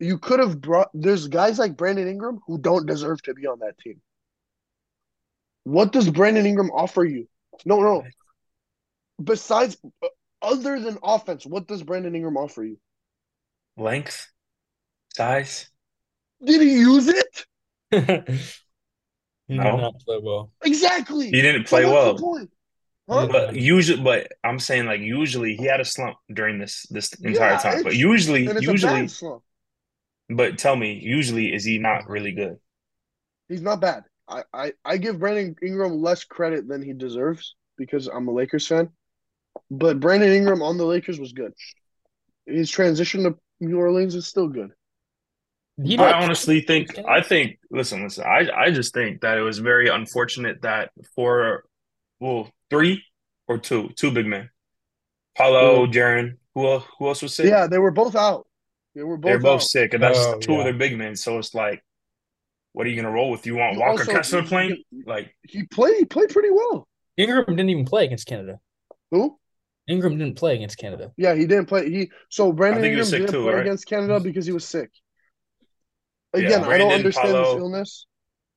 You 0.00 0.18
could 0.18 0.40
have 0.40 0.60
brought. 0.60 0.88
There's 0.94 1.28
guys 1.28 1.58
like 1.58 1.76
Brandon 1.76 2.08
Ingram 2.08 2.40
who 2.46 2.58
don't 2.58 2.86
deserve 2.86 3.22
to 3.22 3.34
be 3.34 3.46
on 3.46 3.58
that 3.60 3.78
team. 3.78 4.00
What 5.64 5.92
does 5.92 6.08
Brandon 6.08 6.46
Ingram 6.46 6.70
offer 6.70 7.04
you? 7.04 7.28
No, 7.66 7.80
no. 7.80 8.04
Besides, 9.22 9.76
other 10.40 10.80
than 10.80 10.98
offense, 11.02 11.44
what 11.44 11.66
does 11.66 11.82
Brandon 11.82 12.14
Ingram 12.14 12.38
offer 12.38 12.64
you? 12.64 12.78
Length, 13.76 14.32
size. 15.14 15.68
Did 16.42 16.62
he 16.62 16.78
use 16.78 17.08
it? 17.08 17.46
he 17.90 17.98
no. 17.98 19.62
did 19.62 19.80
not 19.80 20.00
play 20.00 20.18
well. 20.22 20.50
Exactly. 20.64 21.26
He 21.26 21.42
didn't 21.42 21.66
play 21.66 21.82
so 21.82 21.92
well. 21.92 22.48
Huh? 23.10 23.26
But 23.26 23.56
usually, 23.56 24.00
but 24.00 24.28
I'm 24.44 24.60
saying 24.60 24.86
like 24.86 25.00
usually 25.00 25.56
he 25.56 25.64
had 25.64 25.80
a 25.80 25.84
slump 25.84 26.16
during 26.32 26.58
this 26.58 26.86
this 26.90 27.12
entire 27.14 27.52
yeah, 27.52 27.58
time. 27.58 27.82
But 27.82 27.96
usually, 27.96 28.44
usually, 28.60 29.08
but 30.30 30.58
tell 30.58 30.76
me, 30.76 30.98
usually 31.02 31.52
is 31.52 31.64
he 31.64 31.78
not 31.78 32.08
really 32.08 32.32
good? 32.32 32.56
He's 33.48 33.62
not 33.62 33.80
bad. 33.80 34.04
I, 34.28 34.42
I, 34.52 34.72
I 34.84 34.96
give 34.96 35.18
Brandon 35.18 35.56
Ingram 35.62 36.00
less 36.00 36.24
credit 36.24 36.68
than 36.68 36.82
he 36.82 36.92
deserves 36.92 37.56
because 37.76 38.06
I'm 38.06 38.28
a 38.28 38.32
Lakers 38.32 38.66
fan. 38.66 38.90
But 39.70 39.98
Brandon 39.98 40.30
Ingram 40.30 40.62
on 40.62 40.76
the 40.78 40.84
Lakers 40.84 41.18
was 41.18 41.32
good. 41.32 41.52
His 42.46 42.70
transition 42.70 43.24
to 43.24 43.36
New 43.60 43.78
Orleans 43.78 44.14
is 44.14 44.26
still 44.26 44.48
good. 44.48 44.70
I 45.98 46.12
honestly 46.12 46.60
think 46.60 46.98
I 47.08 47.22
think 47.22 47.58
listen, 47.70 48.02
listen, 48.02 48.24
I, 48.24 48.48
I 48.54 48.70
just 48.70 48.92
think 48.92 49.22
that 49.22 49.38
it 49.38 49.40
was 49.40 49.58
very 49.58 49.88
unfortunate 49.88 50.60
that 50.62 50.90
for 51.14 51.64
well, 52.18 52.50
three 52.68 53.02
or 53.48 53.56
two, 53.56 53.88
two 53.96 54.10
big 54.10 54.26
men. 54.26 54.50
Paolo, 55.36 55.86
mm. 55.86 55.92
Jaren, 55.92 56.36
who 56.54 56.80
who 56.98 57.08
else 57.08 57.22
was 57.22 57.34
sick? 57.34 57.46
Yeah, 57.46 57.66
they 57.66 57.78
were 57.78 57.90
both 57.90 58.14
out. 58.14 58.46
They 58.94 59.02
were 59.02 59.16
both 59.16 59.28
They're 59.28 59.38
both 59.38 59.62
out. 59.62 59.68
sick, 59.68 59.94
and 59.94 60.02
that's 60.02 60.18
oh, 60.18 60.38
two 60.38 60.52
yeah. 60.52 60.58
of 60.58 60.64
their 60.64 60.74
big 60.74 60.96
men. 60.98 61.16
So 61.16 61.38
it's 61.38 61.54
like, 61.54 61.84
what 62.72 62.86
are 62.86 62.90
you 62.90 62.96
gonna 63.00 63.14
roll 63.14 63.30
with? 63.30 63.46
You 63.46 63.56
want 63.56 63.78
Walker 63.78 64.02
also, 64.02 64.12
Kessler 64.12 64.42
playing? 64.42 64.82
Like 65.06 65.34
he 65.42 65.64
played, 65.64 65.96
he 65.98 66.04
played 66.04 66.30
pretty 66.30 66.50
well. 66.50 66.88
Ingram 67.16 67.44
didn't 67.46 67.70
even 67.70 67.84
play 67.84 68.04
against 68.04 68.26
Canada. 68.26 68.58
Who? 69.10 69.38
Ingram 69.88 70.18
didn't 70.18 70.36
play 70.36 70.54
against 70.54 70.78
Canada. 70.78 71.12
Yeah, 71.16 71.34
he 71.34 71.46
didn't 71.46 71.66
play. 71.66 71.90
He 71.90 72.10
so 72.28 72.52
Brandon 72.52 72.84
Ingram 72.84 73.08
didn't 73.08 73.30
too, 73.30 73.42
play 73.42 73.54
right? 73.54 73.66
against 73.66 73.86
Canada 73.86 74.20
because 74.20 74.46
he 74.46 74.52
was 74.52 74.66
sick. 74.66 74.90
Again, 76.32 76.46
I 76.46 76.58
don't 76.58 76.64
Brandon 76.64 76.92
understand 76.92 77.34
this 77.34 77.48
illness. 77.48 78.06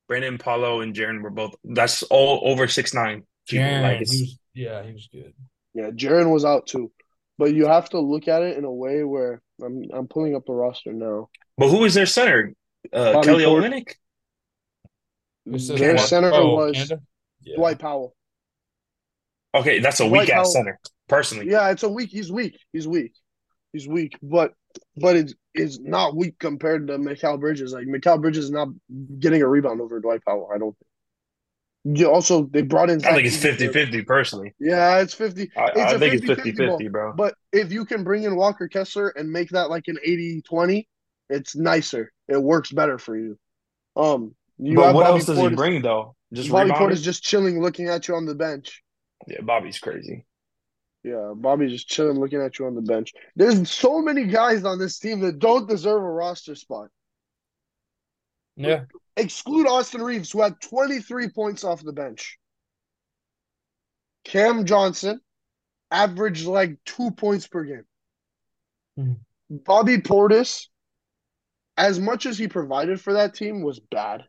Brandon 0.06 0.38
Paolo 0.38 0.80
and 0.80 0.94
Jaren 0.94 1.22
were 1.22 1.30
both. 1.30 1.54
That's 1.64 2.02
all 2.04 2.40
over 2.44 2.68
six 2.68 2.94
nine. 2.94 3.24
Jaren, 3.50 3.82
like 3.82 3.96
he 3.96 4.00
was, 4.00 4.38
yeah, 4.54 4.82
he 4.84 4.92
was 4.92 5.08
good. 5.12 5.32
Yeah, 5.74 5.90
Jaren 5.90 6.30
was 6.30 6.44
out 6.44 6.66
too. 6.66 6.92
But 7.36 7.52
you 7.52 7.66
have 7.66 7.88
to 7.90 8.00
look 8.00 8.28
at 8.28 8.42
it 8.42 8.56
in 8.56 8.64
a 8.64 8.72
way 8.72 9.02
where 9.02 9.42
I'm 9.62 9.84
I'm 9.92 10.08
pulling 10.08 10.34
up 10.34 10.46
the 10.46 10.52
roster 10.52 10.92
now. 10.92 11.28
but 11.56 11.68
who 11.68 11.78
was 11.78 11.94
their 11.94 12.06
center? 12.06 12.54
Uh, 12.92 13.14
Bobby 13.14 13.26
Kelly 13.26 13.44
Porter. 13.44 13.68
Olynyk. 13.68 13.94
Their 15.46 15.98
center 15.98 16.30
oh, 16.32 16.54
was 16.54 16.72
Canada? 16.72 17.00
Yeah. 17.42 17.56
Dwight 17.56 17.78
Powell. 17.78 18.14
Okay, 19.54 19.78
that's 19.78 20.00
a 20.00 20.08
Dwight 20.08 20.22
weak 20.22 20.30
ass 20.30 20.52
center. 20.52 20.78
Personally, 21.08 21.50
Yeah, 21.50 21.70
it's 21.70 21.82
a 21.82 21.88
weak. 21.88 22.10
He's 22.10 22.32
weak. 22.32 22.58
He's 22.72 22.88
weak. 22.88 23.12
He's 23.72 23.86
weak. 23.86 24.16
But 24.22 24.54
but 24.96 25.16
it's 25.16 25.34
it's 25.52 25.78
not 25.78 26.16
weak 26.16 26.38
compared 26.38 26.88
to 26.88 26.98
Mikal 26.98 27.38
Bridges. 27.38 27.72
Like 27.72 27.86
Mikal 27.86 28.20
Bridges 28.20 28.46
is 28.46 28.50
not 28.50 28.68
getting 29.18 29.42
a 29.42 29.48
rebound 29.48 29.80
over 29.80 30.00
Dwight 30.00 30.24
Powell. 30.24 30.50
I 30.52 30.58
don't 30.58 30.76
think. 30.76 30.88
Yeah, 31.84 32.06
also 32.06 32.44
they 32.46 32.62
brought 32.62 32.88
in. 32.90 33.04
I 33.04 33.12
think 33.14 33.26
it's 33.26 33.36
Edey 33.36 33.70
50-50 33.70 34.06
Personally, 34.06 34.54
Yeah, 34.58 35.00
it's 35.00 35.12
fifty. 35.14 35.50
I, 35.56 35.66
It's 35.74 35.92
I 35.92 35.94
a 35.94 35.98
think 35.98 36.14
it's 36.14 36.24
50-50 36.24 36.56
ball. 36.56 36.78
50-50, 36.80 36.90
bro. 36.92 37.12
But 37.12 37.34
if 37.52 37.72
you 37.72 37.84
can 37.84 38.04
bring 38.04 38.22
in 38.22 38.36
Walker 38.36 38.68
Kessler 38.68 39.08
and 39.10 39.30
make 39.30 39.50
that 39.50 39.68
like 39.70 39.88
an 39.88 39.98
80-20, 40.06 40.86
it's 41.28 41.54
nicer. 41.56 42.10
It 42.28 42.42
works 42.42 42.72
better 42.72 42.98
for 42.98 43.16
you. 43.16 43.38
Um, 43.96 44.34
you 44.58 44.76
But 44.76 44.94
what 44.94 45.04
Bobby 45.04 45.18
else 45.18 45.26
does 45.26 45.38
he 45.38 45.48
bring 45.50 45.82
though? 45.82 46.16
Just 46.32 46.50
Bobby 46.50 46.70
rebounding? 46.70 46.96
Portis 46.96 47.02
just 47.02 47.22
chilling, 47.22 47.60
looking 47.60 47.88
at 47.88 48.08
you 48.08 48.14
on 48.16 48.24
the 48.24 48.34
bench. 48.34 48.82
Yeah, 49.26 49.40
Bobby's 49.42 49.78
crazy. 49.78 50.26
Yeah, 51.02 51.32
Bobby's 51.36 51.72
just 51.72 51.88
chilling, 51.88 52.18
looking 52.18 52.40
at 52.40 52.58
you 52.58 52.66
on 52.66 52.74
the 52.74 52.80
bench. 52.80 53.12
There's 53.36 53.70
so 53.70 54.00
many 54.00 54.24
guys 54.26 54.64
on 54.64 54.78
this 54.78 54.98
team 54.98 55.20
that 55.20 55.38
don't 55.38 55.68
deserve 55.68 56.02
a 56.02 56.10
roster 56.10 56.54
spot. 56.54 56.88
Yeah. 58.56 58.84
Exclude 59.16 59.66
Austin 59.68 60.02
Reaves, 60.02 60.30
who 60.32 60.42
had 60.42 60.60
23 60.60 61.28
points 61.28 61.64
off 61.64 61.82
the 61.82 61.92
bench. 61.92 62.38
Cam 64.24 64.64
Johnson 64.64 65.20
averaged 65.90 66.46
like 66.46 66.78
two 66.84 67.10
points 67.12 67.46
per 67.46 67.64
game. 67.64 67.86
Mhm. 68.98 69.18
Bobby 69.50 69.98
Portis, 69.98 70.68
as 71.76 72.00
much 72.00 72.26
as 72.26 72.38
he 72.38 72.48
provided 72.48 73.00
for 73.00 73.14
that 73.14 73.34
team, 73.34 73.62
was 73.62 73.78
bad. 73.78 74.24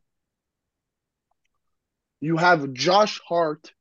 You 2.20 2.38
have 2.38 2.74
Josh 2.74 3.20
Hart. 3.28 3.72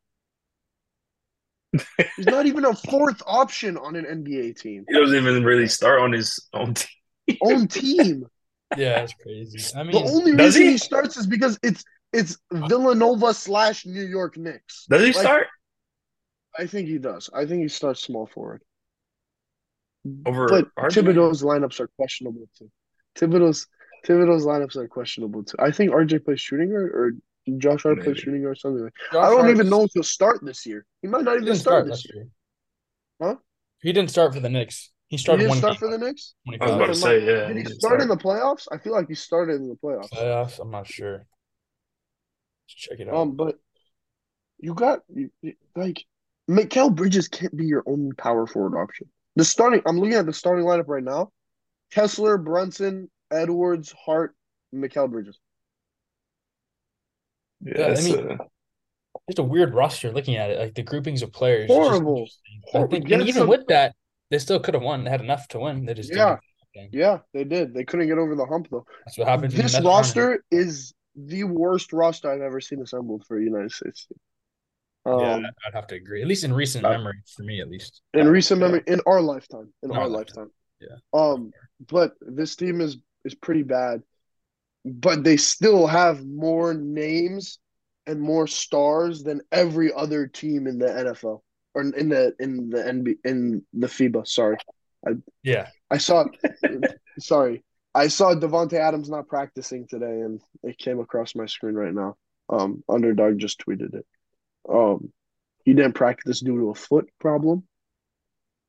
He's 2.17 2.27
not 2.27 2.47
even 2.47 2.65
a 2.65 2.75
fourth 2.75 3.23
option 3.27 3.77
on 3.77 3.97
an 3.97 4.05
NBA 4.05 4.59
team. 4.59 4.85
He 4.89 4.95
doesn't 4.95 5.17
even 5.17 5.45
really 5.45 5.67
start 5.67 6.01
on 6.01 6.13
his 6.13 6.49
own 6.53 6.75
team. 6.75 7.37
Own 7.43 7.69
team. 7.69 8.27
Yeah, 8.77 9.01
that's 9.01 9.15
crazy. 9.15 9.59
I 9.77 9.83
mean, 9.83 9.93
The 9.93 10.11
only 10.11 10.35
reason 10.35 10.63
he? 10.63 10.71
he? 10.73 10.79
starts 10.79 11.17
is 11.17 11.27
because 11.27 11.59
it's 11.63 11.85
it's 12.13 12.39
Villanova 12.53 13.35
slash 13.35 13.85
New 13.87 14.03
York 14.05 14.37
Knicks. 14.37 14.87
Does 14.89 15.01
he 15.03 15.07
Like, 15.13 15.17
start 15.17 15.47
I 16.59 16.67
think 16.67 16.89
he 16.89 16.99
does. 16.99 17.29
I 17.35 17.47
think 17.47 17.63
he 17.63 17.69
starts 17.69 18.01
small 18.03 18.27
forward. 18.27 18.63
over 20.27 20.47
But 20.49 20.69
RJ? 20.77 21.03
Thibodeau's 21.03 21.43
lineups 21.43 21.81
are 21.81 21.89
questionable 21.99 22.49
too. 22.59 22.71
Thibodeau's 23.17 23.67
Thibodeau's 24.07 24.45
lineups 24.45 24.77
are 24.77 24.87
questionable 24.87 25.43
too. 25.45 25.57
I 25.59 25.71
think 25.71 25.91
RJ 25.93 26.25
plays 26.25 26.41
shooting 26.41 26.71
guard 26.71 26.91
or 26.95 27.13
Josh 27.59 27.83
Hart 27.83 28.03
plays 28.03 28.19
shooting 28.19 28.43
guard 28.43 28.53
or 28.53 28.55
something. 28.57 28.85
Like. 28.85 28.93
Josh 29.13 29.25
I 29.25 29.31
don't 29.31 29.41
Hart- 29.41 29.51
even 29.51 29.69
know 29.69 29.83
if 29.85 29.91
he'll 29.95 30.03
start 30.03 30.39
this 30.45 30.65
year. 30.67 30.85
He 31.03 31.09
might 31.09 31.25
not 31.25 31.37
He 31.39 31.43
even 31.45 31.57
start 31.57 31.87
start 31.87 31.87
this 31.89 32.05
year. 32.07 32.23
year. 32.25 32.29
Huh? 33.21 33.37
He 33.83 33.93
didn't 33.93 34.11
start 34.11 34.33
for 34.35 34.41
the 34.41 34.49
Knicks. 34.49 34.91
He 35.15 35.19
started 35.19 35.43
he 35.45 35.49
one 35.49 35.59
start 35.59 35.75
game, 35.75 35.79
for 35.79 35.91
the 35.91 35.99
Knicks? 36.05 36.35
I 36.47 36.51
was 36.51 36.59
25. 36.59 36.77
about 36.77 36.87
to 36.87 36.95
say, 36.95 37.25
yeah. 37.25 37.47
Did 37.49 37.57
he 37.57 37.63
didn't 37.63 37.79
start 37.81 38.01
in 38.03 38.09
the 38.09 38.17
playoffs? 38.17 38.67
I 38.73 38.79
feel 38.79 38.93
like 38.93 39.09
he 39.09 39.15
started 39.15 39.57
in 39.61 39.69
the 39.69 39.77
playoffs. 39.77 40.11
playoffs. 40.11 40.59
I'm 40.61 40.71
not 40.71 40.87
sure. 40.89 41.13
Let's 42.67 42.75
check 42.75 42.99
it 43.01 43.09
out. 43.09 43.15
Um, 43.15 43.37
but 43.37 43.57
you 44.59 44.75
got 44.75 45.01
you, 45.15 45.31
you- 45.43 45.55
like 45.77 46.05
Mikal 46.51 46.95
Bridges 46.95 47.29
can't 47.29 47.57
be 47.57 47.65
your 47.67 47.83
only 47.87 48.13
power 48.15 48.47
forward 48.47 48.77
option. 48.81 49.09
The 49.37 49.45
starting, 49.45 49.83
I'm 49.87 49.99
looking 49.99 50.15
at 50.15 50.27
the 50.27 50.33
starting 50.33 50.65
lineup 50.65 50.89
right 50.89 51.03
now: 51.03 51.31
Kessler, 51.93 52.39
Brunson, 52.39 53.11
Edwards, 53.31 53.95
Hart, 54.05 54.35
Mikal 54.75 55.11
Bridges. 55.11 55.39
Yeah, 57.61 57.73
Yeah, 57.91 57.95
I 57.99 58.03
mean- 58.03 58.31
uh, 58.41 58.45
Just 59.29 59.39
a 59.39 59.43
weird 59.43 59.75
roster 59.75 60.13
looking 60.13 60.37
at 60.37 60.51
it, 60.51 60.59
like 60.59 60.75
the 60.75 60.83
groupings 60.83 61.23
of 61.23 61.33
players. 61.33 61.69
Horrible. 61.71 62.27
Just 62.27 62.41
interesting. 62.47 62.63
I 62.67 62.71
Horrible. 62.73 62.91
think, 62.91 63.11
and 63.11 63.23
even 63.23 63.35
some- 63.43 63.49
with 63.49 63.67
that, 63.69 63.95
they 64.31 64.39
still 64.39 64.61
could 64.61 64.75
have 64.75 64.83
won. 64.83 65.05
They 65.05 65.11
had 65.11 65.21
enough 65.21 65.49
to 65.49 65.61
win. 65.61 65.85
They 65.87 65.95
just 65.95 66.13
Yeah. 66.15 66.39
didn't. 66.75 66.93
Yeah, 66.93 67.19
they 67.33 67.45
did. 67.45 67.73
They 67.73 67.85
couldn't 67.85 68.09
get 68.09 68.19
over 68.19 68.35
the 68.35 68.47
hump 68.47 68.67
though. 68.71 68.85
That's 69.05 69.17
what 69.17 69.41
the 69.41 69.47
This 69.49 69.81
roster 69.81 70.45
is 70.51 70.93
the 71.15 71.45
worst 71.45 71.93
roster 71.93 72.29
I've 72.33 72.41
ever 72.41 72.61
seen 72.61 72.83
assembled 72.83 73.25
for 73.27 73.39
a 73.39 73.43
United 73.45 73.71
States 73.71 74.07
team. 74.07 74.19
Um. 75.07 75.21
Yeah, 75.21 75.51
I'd 75.67 75.75
have 75.75 75.87
to 75.89 75.95
agree. 75.95 76.21
At 76.23 76.27
least 76.27 76.43
in 76.43 76.53
recent 76.53 76.85
Uh, 76.85 76.91
memory, 76.91 77.23
for 77.37 77.43
me, 77.45 77.61
at 77.61 77.69
least. 77.69 78.03
in 78.15 78.27
recent 78.27 78.61
Yeah. 78.61 78.67
memory, 78.67 78.83
in 78.89 79.01
our 79.07 79.21
lifetime, 79.21 79.73
in 79.85 79.91
In 79.93 79.97
our 79.97 80.09
lifetime. 80.09 80.51
Yeah. 80.81 80.97
Um, 81.13 81.53
but 81.89 82.15
this 82.21 82.57
team 82.57 82.81
is 82.81 82.97
is 83.25 83.35
pretty 83.37 83.63
bad, 83.63 84.03
but 84.85 85.23
they 85.23 85.37
still 85.37 85.87
have 85.87 86.27
more 86.27 86.75
names 86.75 87.59
and 88.07 88.21
more 88.21 88.47
stars 88.49 89.23
than 89.23 89.41
every 89.53 89.93
other 89.93 90.27
team 90.27 90.67
in 90.67 90.79
the 90.79 90.87
NFL 90.89 91.44
or 91.75 91.83
in 91.83 92.09
the 92.09 92.35
in 92.39 92.71
the 92.71 92.79
NB 92.79 93.17
in 93.25 93.63
the 93.73 93.87
FIBA. 93.87 94.27
Sorry, 94.27 94.57
Yeah, 95.43 95.69
I 95.91 95.99
saw. 95.99 96.25
sorry, 97.19 97.65
I 97.95 98.09
saw 98.09 98.35
Davante 98.35 98.75
Adams 98.75 99.09
not 99.09 99.29
practicing 99.29 99.87
today, 99.87 100.21
and 100.21 100.41
it 100.63 100.79
came 100.79 101.01
across 101.01 101.35
my 101.35 101.47
screen 101.47 101.75
right 101.75 101.95
now. 101.95 102.17
Um, 102.49 102.83
Underdog 102.89 103.39
just 103.39 103.65
tweeted 103.67 103.95
it. 103.95 104.07
Um, 104.69 105.13
he 105.65 105.75
didn't 105.75 105.95
practice 105.95 106.41
due 106.41 106.59
to 106.59 106.71
a 106.71 106.75
foot 106.75 107.09
problem. 107.21 107.65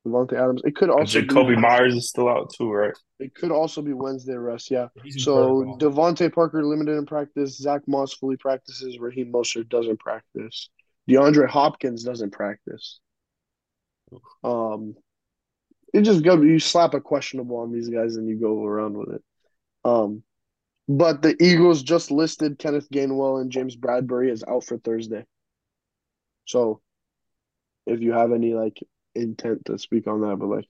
Davante 0.05 0.33
Adams. 0.33 0.61
It 0.63 0.75
could 0.75 0.89
also 0.89 1.21
Jakobi 1.21 1.55
be, 1.55 1.61
Meyers 1.61 1.95
is 1.95 2.09
still 2.09 2.29
out 2.29 2.53
too, 2.53 2.71
right? 2.71 2.93
It 3.19 3.33
could 3.33 3.51
also 3.51 3.81
be 3.81 3.93
Wednesday 3.93 4.35
rest. 4.35 4.69
Yeah. 4.69 4.87
he's 5.03 5.23
So 5.23 5.63
protocol. 5.63 5.79
DeVante 5.79 6.33
Parker 6.33 6.63
limited 6.63 6.97
in 6.97 7.05
practice. 7.05 7.57
Zack 7.57 7.81
Moss 7.87 8.13
fully 8.13 8.37
practices. 8.37 8.99
Raheem 8.99 9.31
Mostert 9.31 9.69
doesn't 9.69 9.99
practice. 9.99 10.69
DeAndre 11.09 11.47
Hopkins 11.47 12.03
doesn't 12.03 12.31
practice. 12.31 12.99
Um, 14.43 14.95
it 15.93 16.01
just 16.01 16.23
go 16.23 16.41
you 16.41 16.59
slap 16.59 16.93
a 16.93 17.01
questionable 17.01 17.57
on 17.57 17.71
these 17.71 17.89
guys 17.89 18.15
and 18.15 18.27
you 18.27 18.35
go 18.35 18.63
around 18.63 18.97
with 18.97 19.15
it. 19.15 19.23
Um, 19.83 20.23
but 20.87 21.21
the 21.21 21.35
Eagles 21.41 21.83
just 21.83 22.11
listed 22.11 22.59
Kenneth 22.59 22.89
Gainwell 22.89 23.41
and 23.41 23.51
James 23.51 23.75
Bradberry 23.75 24.31
as 24.31 24.43
out 24.47 24.63
for 24.63 24.77
Thursday. 24.77 25.25
So, 26.45 26.81
if 27.87 28.01
you 28.01 28.13
have 28.13 28.31
any 28.31 28.53
like 28.53 28.79
intent 29.15 29.65
to 29.65 29.77
speak 29.77 30.07
on 30.07 30.21
that, 30.21 30.37
but 30.37 30.47
like 30.47 30.67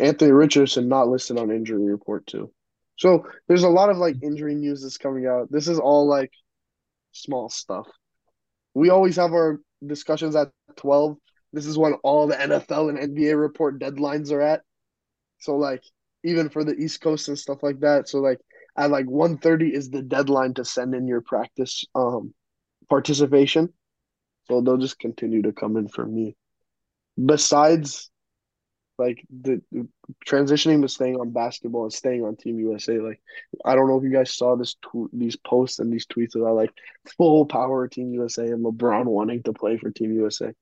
Anthony 0.00 0.32
Richardson 0.32 0.88
not 0.88 1.08
listed 1.08 1.38
on 1.38 1.50
injury 1.50 1.84
report 1.84 2.26
too. 2.26 2.52
So 2.98 3.26
there's 3.46 3.64
a 3.64 3.68
lot 3.68 3.90
of 3.90 3.98
like 3.98 4.16
injury 4.22 4.54
news 4.54 4.82
that's 4.82 4.96
coming 4.96 5.26
out. 5.26 5.50
This 5.50 5.68
is 5.68 5.78
all 5.78 6.06
like 6.06 6.32
small 7.12 7.48
stuff. 7.48 7.86
We 8.76 8.90
always 8.90 9.16
have 9.16 9.32
our 9.32 9.58
discussions 9.86 10.36
at 10.36 10.50
12. 10.76 11.16
This 11.54 11.64
is 11.64 11.78
when 11.78 11.94
all 12.04 12.26
the 12.26 12.34
NFL 12.36 12.90
and 12.90 13.16
NBA 13.16 13.40
report 13.40 13.80
deadlines 13.80 14.30
are 14.30 14.42
at. 14.42 14.60
So 15.38 15.56
like 15.56 15.82
even 16.24 16.50
for 16.50 16.62
the 16.62 16.74
East 16.74 17.00
Coast 17.00 17.28
and 17.28 17.38
stuff 17.38 17.62
like 17.62 17.80
that. 17.80 18.06
So 18.06 18.18
like 18.18 18.38
at 18.76 18.90
like 18.90 19.06
1:30 19.06 19.72
is 19.72 19.88
the 19.88 20.02
deadline 20.02 20.52
to 20.54 20.64
send 20.66 20.94
in 20.94 21.08
your 21.08 21.22
practice 21.22 21.86
um 21.94 22.34
participation. 22.90 23.72
So 24.44 24.60
they'll 24.60 24.76
just 24.76 24.98
continue 24.98 25.40
to 25.40 25.52
come 25.52 25.78
in 25.78 25.88
for 25.88 26.04
me. 26.04 26.36
Besides 27.16 28.10
like 28.98 29.24
the, 29.30 29.60
transitioning 30.26 30.82
to 30.82 30.88
staying 30.88 31.16
on 31.16 31.30
basketball 31.30 31.84
and 31.84 31.92
staying 31.92 32.24
on 32.24 32.36
Team 32.36 32.58
USA. 32.58 32.98
Like, 32.98 33.20
I 33.64 33.74
don't 33.74 33.88
know 33.88 33.98
if 33.98 34.04
you 34.04 34.12
guys 34.12 34.34
saw 34.34 34.56
this 34.56 34.74
tw- 34.74 35.10
these 35.12 35.36
posts 35.36 35.78
and 35.78 35.92
these 35.92 36.06
tweets 36.06 36.34
about 36.34 36.56
like 36.56 36.72
full 37.16 37.46
power 37.46 37.88
Team 37.88 38.12
USA 38.12 38.46
and 38.46 38.64
LeBron 38.64 39.04
wanting 39.04 39.42
to 39.44 39.52
play 39.52 39.76
for 39.76 39.90
Team 39.90 40.12
USA. 40.14 40.52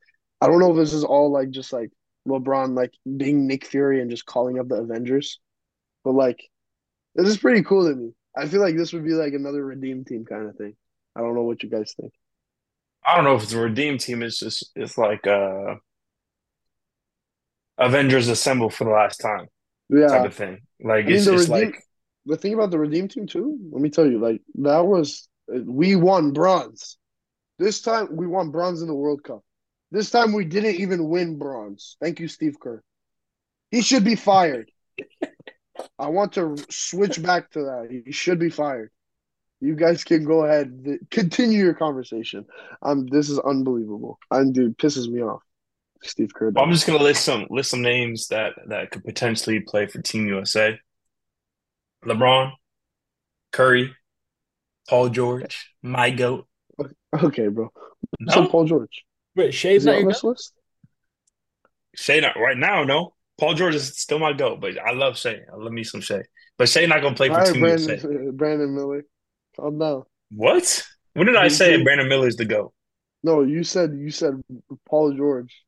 I 0.40 0.46
don't 0.46 0.60
know 0.60 0.70
if 0.70 0.76
this 0.76 0.92
is 0.92 1.04
all 1.04 1.30
like 1.30 1.50
just 1.50 1.72
like 1.72 1.90
LeBron 2.28 2.76
like 2.76 2.92
being 3.16 3.46
Nick 3.46 3.66
Fury 3.66 4.00
and 4.00 4.10
just 4.10 4.26
calling 4.26 4.58
up 4.58 4.68
the 4.68 4.76
Avengers, 4.76 5.38
but 6.04 6.12
like 6.12 6.40
this 7.14 7.28
is 7.28 7.38
pretty 7.38 7.62
cool 7.62 7.88
to 7.88 7.94
me. 7.94 8.12
I 8.36 8.48
feel 8.48 8.60
like 8.60 8.76
this 8.76 8.92
would 8.92 9.04
be 9.04 9.14
like 9.14 9.32
another 9.32 9.64
redeem 9.64 10.04
team 10.04 10.24
kind 10.24 10.48
of 10.48 10.56
thing. 10.56 10.74
I 11.16 11.20
don't 11.20 11.34
know 11.34 11.42
what 11.42 11.62
you 11.62 11.70
guys 11.70 11.94
think. 11.98 12.12
I 13.06 13.16
don't 13.16 13.24
know 13.24 13.36
if 13.36 13.44
it's 13.44 13.52
a 13.52 13.60
redeem 13.60 13.98
team. 13.98 14.22
It's 14.22 14.38
just 14.38 14.70
it's 14.74 14.98
like 14.98 15.26
uh 15.26 15.76
Avengers 17.78 18.28
assemble 18.28 18.70
for 18.70 18.84
the 18.84 18.90
last 18.90 19.18
time 19.18 19.46
Yeah, 19.88 20.08
type 20.08 20.26
of 20.26 20.34
thing. 20.34 20.60
Like 20.80 21.04
I 21.04 21.08
mean, 21.08 21.16
it's 21.16 21.24
just 21.24 21.48
redeem- 21.48 21.66
like 21.66 21.82
the 22.26 22.36
thing 22.36 22.54
about 22.54 22.70
the 22.70 22.78
Redeem 22.78 23.08
team 23.08 23.26
too, 23.26 23.58
let 23.70 23.82
me 23.82 23.90
tell 23.90 24.10
you, 24.10 24.18
like 24.18 24.40
that 24.56 24.86
was 24.86 25.28
we 25.48 25.96
won 25.96 26.32
bronze. 26.32 26.96
This 27.58 27.82
time 27.82 28.08
we 28.16 28.26
won 28.26 28.50
bronze 28.50 28.82
in 28.82 28.88
the 28.88 28.94
World 28.94 29.22
Cup. 29.22 29.42
This 29.90 30.10
time 30.10 30.32
we 30.32 30.44
didn't 30.44 30.76
even 30.76 31.08
win 31.08 31.38
bronze. 31.38 31.96
Thank 32.00 32.18
you, 32.18 32.28
Steve 32.28 32.58
Kerr. 32.58 32.82
He 33.70 33.82
should 33.82 34.04
be 34.04 34.16
fired. 34.16 34.70
I 35.98 36.08
want 36.08 36.32
to 36.34 36.56
switch 36.70 37.22
back 37.22 37.50
to 37.52 37.60
that. 37.60 38.02
He 38.04 38.12
should 38.12 38.38
be 38.38 38.50
fired. 38.50 38.90
You 39.60 39.74
guys 39.76 40.04
can 40.04 40.24
go 40.24 40.44
ahead. 40.44 40.98
Continue 41.10 41.64
your 41.64 41.74
conversation. 41.74 42.44
Um, 42.82 43.06
this 43.06 43.30
is 43.30 43.38
unbelievable. 43.38 44.18
And 44.30 44.54
dude, 44.54 44.78
pisses 44.78 45.08
me 45.08 45.22
off. 45.22 45.42
Steve 46.02 46.32
Kerr. 46.34 46.50
Well, 46.50 46.64
I'm 46.64 46.72
just 46.72 46.86
gonna 46.86 47.02
list 47.02 47.24
some 47.24 47.46
list 47.50 47.70
some 47.70 47.82
names 47.82 48.28
that 48.28 48.52
that 48.68 48.90
could 48.90 49.04
potentially 49.04 49.60
play 49.60 49.86
for 49.86 50.00
Team 50.02 50.26
USA. 50.26 50.78
LeBron, 52.04 52.52
Curry, 53.52 53.94
Paul 54.88 55.08
George, 55.08 55.70
my 55.82 56.10
goat. 56.10 56.46
Okay, 57.22 57.46
bro. 57.46 57.70
No? 58.18 58.34
So 58.34 58.46
Paul 58.48 58.64
George. 58.64 59.04
Wait, 59.36 59.54
Shai's 59.54 59.84
not 59.84 59.96
on 59.96 60.06
this 60.06 60.24
list. 60.24 60.52
Shai 61.94 62.20
not 62.20 62.36
right 62.38 62.56
now. 62.56 62.84
No, 62.84 63.14
Paul 63.38 63.54
George 63.54 63.74
is 63.74 63.98
still 63.98 64.18
my 64.18 64.32
goat, 64.32 64.60
but 64.60 64.78
I 64.78 64.92
love 64.92 65.16
Shai. 65.16 65.40
I 65.52 65.56
love 65.56 65.72
me 65.72 65.84
some 65.84 66.00
Shai. 66.00 66.22
But 66.58 66.68
Shay 66.68 66.86
not 66.86 67.02
gonna 67.02 67.16
play 67.16 67.28
for 67.28 67.36
right, 67.36 67.52
Team 67.52 67.62
Brandon, 67.62 67.88
USA. 67.88 68.08
Uh, 68.08 68.30
Brandon 68.32 68.74
Miller, 68.74 69.04
calm 69.56 69.78
down. 69.78 70.02
What? 70.30 70.84
When 71.14 71.26
did 71.26 71.36
I 71.36 71.48
say 71.48 71.82
Brandon 71.82 72.08
Miller's 72.08 72.36
the 72.36 72.44
goat? 72.44 72.72
No, 73.22 73.42
you 73.42 73.64
said 73.64 73.94
you 73.96 74.10
said 74.10 74.42
Paul 74.88 75.12
George. 75.14 75.62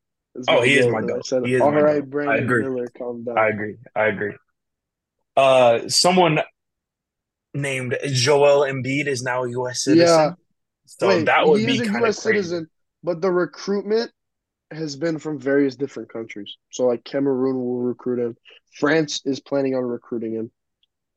Oh, 0.47 0.61
he 0.61 0.75
is 0.75 0.87
my 0.87 1.01
goat. 1.01 1.25
Said, 1.25 1.45
he 1.45 1.55
is 1.55 1.61
all 1.61 1.71
right, 1.71 2.01
goat. 2.01 2.09
Brandon 2.09 2.35
I 2.35 2.37
agree. 2.39 2.63
Miller, 2.63 2.87
calm 2.97 3.23
down. 3.23 3.37
I 3.37 3.49
agree. 3.49 3.75
I 3.95 4.05
agree. 4.05 4.33
Uh, 5.35 5.87
someone 5.87 6.39
named 7.53 7.97
Joel 8.05 8.61
Embiid 8.61 9.07
is 9.07 9.23
now 9.23 9.43
a 9.43 9.49
U.S. 9.51 9.83
citizen. 9.83 10.07
Yeah. 10.07 10.33
So 10.85 11.09
Wait, 11.09 11.25
that 11.25 11.45
would 11.45 11.65
be 11.65 11.79
kind 11.85 12.05
of 12.05 12.15
citizen, 12.15 12.69
but 13.03 13.21
the 13.21 13.31
recruitment 13.31 14.11
has 14.71 14.95
been 14.95 15.19
from 15.19 15.39
various 15.39 15.75
different 15.75 16.11
countries. 16.11 16.55
So 16.71 16.87
like 16.87 17.03
Cameroon 17.03 17.57
will 17.57 17.81
recruit 17.81 18.19
him, 18.19 18.37
France 18.73 19.21
is 19.25 19.39
planning 19.39 19.75
on 19.75 19.83
recruiting 19.83 20.33
him, 20.33 20.51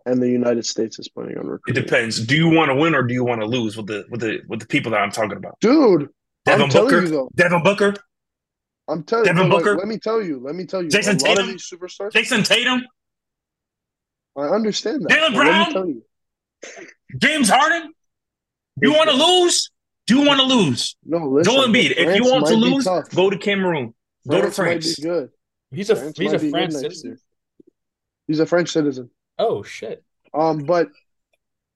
and 0.07 0.21
the 0.21 0.29
United 0.29 0.67
States 0.67 0.99
is 0.99 1.09
planning 1.09 1.39
on 1.39 1.47
recruiting. 1.47 1.83
It 1.83 1.87
depends. 1.87 2.19
Him. 2.19 2.27
Do 2.27 2.37
you 2.37 2.49
want 2.49 2.71
to 2.71 2.75
win 2.75 2.95
or 2.95 3.03
do 3.03 3.15
you 3.15 3.25
want 3.25 3.43
to 3.43 3.47
lose 3.47 3.77
with 3.77 3.87
the 3.87 4.07
with 4.11 4.21
the 4.21 4.41
with 4.49 4.61
the 4.61 4.67
people 4.67 4.93
that 4.93 4.99
I'm 4.99 5.13
talking 5.13 5.37
about? 5.37 5.59
Dude, 5.61 6.09
Devin 6.45 6.71
Booker. 6.71 7.03
You 7.03 7.09
though, 7.09 7.31
Devin 7.35 7.63
Booker. 7.63 7.95
I'm 8.91 9.05
telling 9.05 9.27
you. 9.27 9.33
Devin 9.33 9.51
Booker. 9.51 9.73
Like, 9.73 9.79
let 9.79 9.89
me 9.89 9.99
tell 9.99 10.23
you. 10.23 10.41
Let 10.43 10.55
me 10.55 10.67
tell 10.67 10.83
you. 10.83 10.89
Jayson 10.89 11.19
Tatum. 11.19 11.47
these 11.47 11.69
superstars. 11.69 12.13
Jayson 12.13 12.45
Tatum. 12.45 12.83
I 14.37 14.43
understand 14.43 15.03
that. 15.05 15.11
Jaylen 15.11 15.35
Brown. 15.35 15.59
Let 15.59 15.69
me 15.69 15.73
tell 15.73 15.87
you. 15.87 16.03
James 17.19 17.49
Harden. 17.49 17.93
Do 18.81 18.89
You 18.89 18.95
want 18.97 19.11
to 19.11 19.17
lose? 19.17 19.71
Do 20.07 20.19
you 20.19 20.27
want 20.27 20.41
to 20.41 20.47
lose? 20.47 20.97
No, 21.05 21.29
listen. 21.29 21.53
Joel 21.53 21.67
Embiid. 21.69 21.95
If 21.97 22.17
you 22.17 22.25
want 22.25 22.47
to 22.47 22.55
lose, 22.55 22.85
go 23.15 23.31
to 23.31 23.39
Cameroon. 23.39 23.95
France 24.27 24.43
go 24.43 24.43
to 24.43 24.51
France. 24.51 24.87
Might 24.87 24.97
be 24.97 25.09
good. 25.09 25.31
He's 25.71 25.91
a 25.91 25.97
France 25.97 26.19
he's 26.19 26.33
a 26.33 26.39
French 26.39 26.73
citizen. 26.73 27.19
He's 28.27 28.41
a 28.41 28.47
French 28.47 28.71
citizen. 28.71 29.11
Oh 29.39 29.63
shit. 29.63 30.03
Um, 30.35 30.65
but 30.65 30.89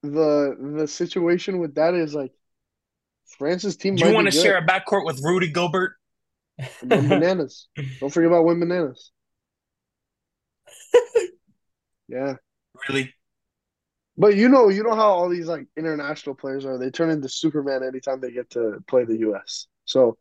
the 0.02 0.56
the 0.78 0.88
situation 0.88 1.58
with 1.58 1.76
that 1.76 1.94
is 1.94 2.14
like 2.14 2.32
France's 3.38 3.76
team. 3.76 3.94
Do 3.94 4.08
you 4.08 4.14
want 4.14 4.26
to 4.26 4.32
share 4.32 4.58
a 4.58 4.66
backcourt 4.66 5.04
with 5.04 5.20
Rudy 5.22 5.50
Gobert? 5.50 5.92
Win 6.82 7.08
bananas. 7.08 7.68
Don't 8.00 8.10
forget 8.10 8.28
about 8.28 8.44
win 8.44 8.60
bananas. 8.60 9.10
yeah. 12.08 12.34
Really? 12.88 13.14
But 14.16 14.36
you 14.36 14.48
know, 14.48 14.68
you 14.68 14.82
know 14.84 14.94
how 14.94 15.10
all 15.10 15.28
these 15.28 15.46
like 15.46 15.66
international 15.76 16.36
players 16.36 16.64
are. 16.64 16.78
They 16.78 16.90
turn 16.90 17.10
into 17.10 17.28
Superman 17.28 17.82
anytime 17.82 18.20
they 18.20 18.30
get 18.30 18.50
to 18.50 18.78
play 18.86 19.04
the 19.04 19.18
U.S. 19.18 19.66
So 19.84 20.16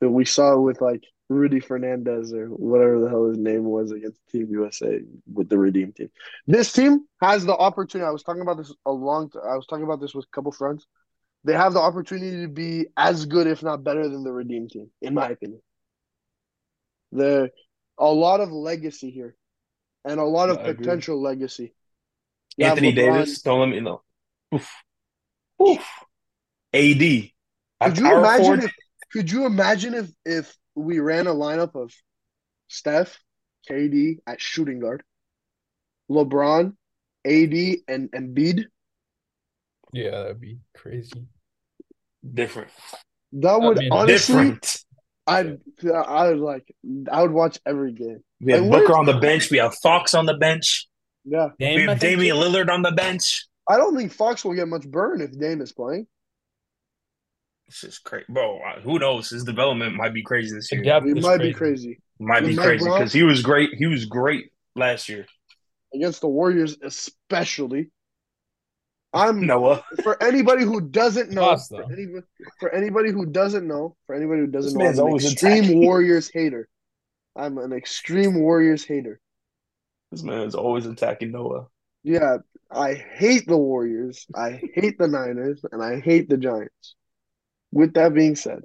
that 0.00 0.08
we 0.08 0.24
saw 0.24 0.58
with 0.58 0.80
like 0.80 1.04
Rudy 1.28 1.60
Fernandez 1.60 2.32
or 2.32 2.46
whatever 2.46 3.00
the 3.00 3.08
hell 3.08 3.28
his 3.28 3.38
name 3.38 3.64
was 3.64 3.92
against 3.92 4.20
Team 4.28 4.48
USA 4.50 5.00
with 5.32 5.48
the 5.48 5.58
Redeem 5.58 5.92
team. 5.92 6.08
This 6.46 6.72
team 6.72 7.04
has 7.20 7.44
the 7.44 7.56
opportunity. 7.56 8.06
I 8.06 8.12
was 8.12 8.22
talking 8.22 8.42
about 8.42 8.56
this 8.56 8.74
a 8.86 8.92
long. 8.92 9.28
T- 9.30 9.38
I 9.44 9.56
was 9.56 9.66
talking 9.66 9.84
about 9.84 10.00
this 10.00 10.14
with 10.14 10.24
a 10.24 10.34
couple 10.34 10.52
friends. 10.52 10.86
They 11.48 11.54
have 11.54 11.72
the 11.72 11.80
opportunity 11.80 12.42
to 12.42 12.48
be 12.48 12.88
as 12.94 13.24
good, 13.24 13.46
if 13.46 13.62
not 13.62 13.82
better, 13.82 14.06
than 14.06 14.22
the 14.22 14.30
Redeem 14.30 14.68
team, 14.68 14.90
in 15.00 15.14
my 15.14 15.30
opinion. 15.30 15.62
There, 17.10 17.48
a 17.98 18.04
lot 18.04 18.40
of 18.40 18.52
legacy 18.52 19.10
here, 19.10 19.34
and 20.04 20.20
a 20.20 20.24
lot 20.24 20.50
of 20.50 20.62
potential 20.62 21.22
legacy. 21.22 21.72
Anthony 22.58 22.92
Davis, 22.92 23.40
don't 23.40 23.60
let 23.60 23.70
me 23.70 23.80
know. 23.80 24.02
Oof. 24.54 24.70
Oof. 25.66 25.86
AD. 26.74 26.98
Could 27.00 27.96
you 27.96 28.18
imagine 28.18 28.62
if 28.64 28.74
could 29.10 29.30
you 29.30 29.46
imagine 29.46 29.94
if 29.94 30.10
if 30.26 30.54
we 30.74 30.98
ran 30.98 31.26
a 31.28 31.34
lineup 31.34 31.74
of 31.82 31.94
Steph, 32.68 33.18
KD 33.70 34.18
at 34.26 34.38
shooting 34.38 34.80
guard, 34.80 35.02
LeBron, 36.10 36.74
AD, 37.24 37.76
and 37.88 38.10
Embiid? 38.12 38.66
Yeah, 39.94 40.10
that'd 40.10 40.42
be 40.42 40.58
crazy. 40.74 41.26
Different. 42.34 42.70
That 43.32 43.60
would 43.60 43.78
I 43.78 43.80
mean, 43.82 43.92
honestly, 43.92 44.34
different. 44.34 44.84
I'd 45.26 45.58
I 45.84 46.28
would 46.28 46.38
like 46.38 46.74
I 47.10 47.22
would 47.22 47.30
watch 47.30 47.58
every 47.66 47.92
game. 47.92 48.20
We 48.40 48.52
have 48.52 48.70
Booker 48.70 48.96
on 48.96 49.06
the 49.06 49.18
bench. 49.18 49.50
We 49.50 49.58
have 49.58 49.74
Fox 49.76 50.14
on 50.14 50.26
the 50.26 50.34
bench. 50.34 50.88
Yeah. 51.24 51.48
Dame, 51.58 51.76
we 51.76 51.82
have 51.86 52.00
Damian 52.00 52.36
Lillard 52.36 52.70
on 52.70 52.82
the 52.82 52.92
bench. 52.92 53.46
I 53.68 53.76
don't 53.76 53.96
think 53.96 54.12
Fox 54.12 54.44
will 54.44 54.54
get 54.54 54.68
much 54.68 54.88
burn 54.88 55.20
if 55.20 55.38
Dame 55.38 55.60
is 55.60 55.72
playing. 55.72 56.06
This 57.68 57.84
is 57.84 57.98
crazy, 57.98 58.24
bro. 58.30 58.60
Who 58.82 58.98
knows? 58.98 59.28
His 59.28 59.44
development 59.44 59.94
might 59.94 60.14
be 60.14 60.22
crazy 60.22 60.54
this 60.54 60.72
year. 60.72 60.82
Yeah, 60.82 60.98
it 60.98 61.22
might 61.22 61.36
crazy. 61.36 61.42
be 61.42 61.52
crazy. 61.52 61.98
Might 62.18 62.46
be 62.46 62.56
crazy 62.56 62.84
because 62.84 63.12
he 63.12 63.22
was 63.22 63.42
great. 63.42 63.70
He 63.74 63.86
was 63.86 64.06
great 64.06 64.46
last 64.74 65.08
year 65.08 65.26
against 65.94 66.20
the 66.20 66.28
Warriors, 66.28 66.76
especially. 66.82 67.90
I'm 69.18 69.44
Noah. 69.44 69.84
For 70.04 70.22
anybody 70.22 70.62
who 70.62 70.80
doesn't 70.80 71.30
know, 71.30 71.56
for, 71.68 71.92
anybody, 71.92 72.24
for 72.60 72.72
anybody 72.72 73.10
who 73.10 73.26
doesn't 73.26 73.66
know, 73.66 73.96
for 74.06 74.14
anybody 74.14 74.42
who 74.42 74.46
doesn't 74.46 74.78
this 74.78 74.96
know, 74.96 75.08
I'm 75.08 75.10
an 75.10 75.16
extreme 75.16 75.64
attacking. 75.64 75.80
Warriors 75.80 76.30
hater. 76.32 76.68
I'm 77.34 77.58
an 77.58 77.72
extreme 77.72 78.40
Warriors 78.40 78.84
hater. 78.84 79.20
This 80.12 80.22
man 80.22 80.42
is 80.42 80.54
always 80.54 80.86
attacking 80.86 81.32
Noah. 81.32 81.66
Yeah, 82.04 82.36
I 82.70 82.94
hate 82.94 83.48
the 83.48 83.56
Warriors. 83.56 84.24
I 84.36 84.60
hate 84.74 84.98
the 84.98 85.08
Niners, 85.08 85.64
and 85.72 85.82
I 85.82 85.98
hate 85.98 86.28
the 86.28 86.36
Giants. 86.36 86.94
With 87.72 87.94
that 87.94 88.14
being 88.14 88.36
said, 88.36 88.60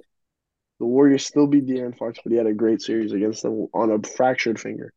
the 0.78 0.86
Warriors 0.86 1.26
still 1.26 1.48
beat 1.48 1.66
De'Aaron 1.66 1.98
Fox, 1.98 2.20
but 2.22 2.30
he 2.30 2.38
had 2.38 2.46
a 2.46 2.54
great 2.54 2.80
series 2.80 3.12
against 3.12 3.42
them 3.42 3.66
on 3.74 3.90
a 3.90 4.00
fractured 4.06 4.60
finger 4.60 4.92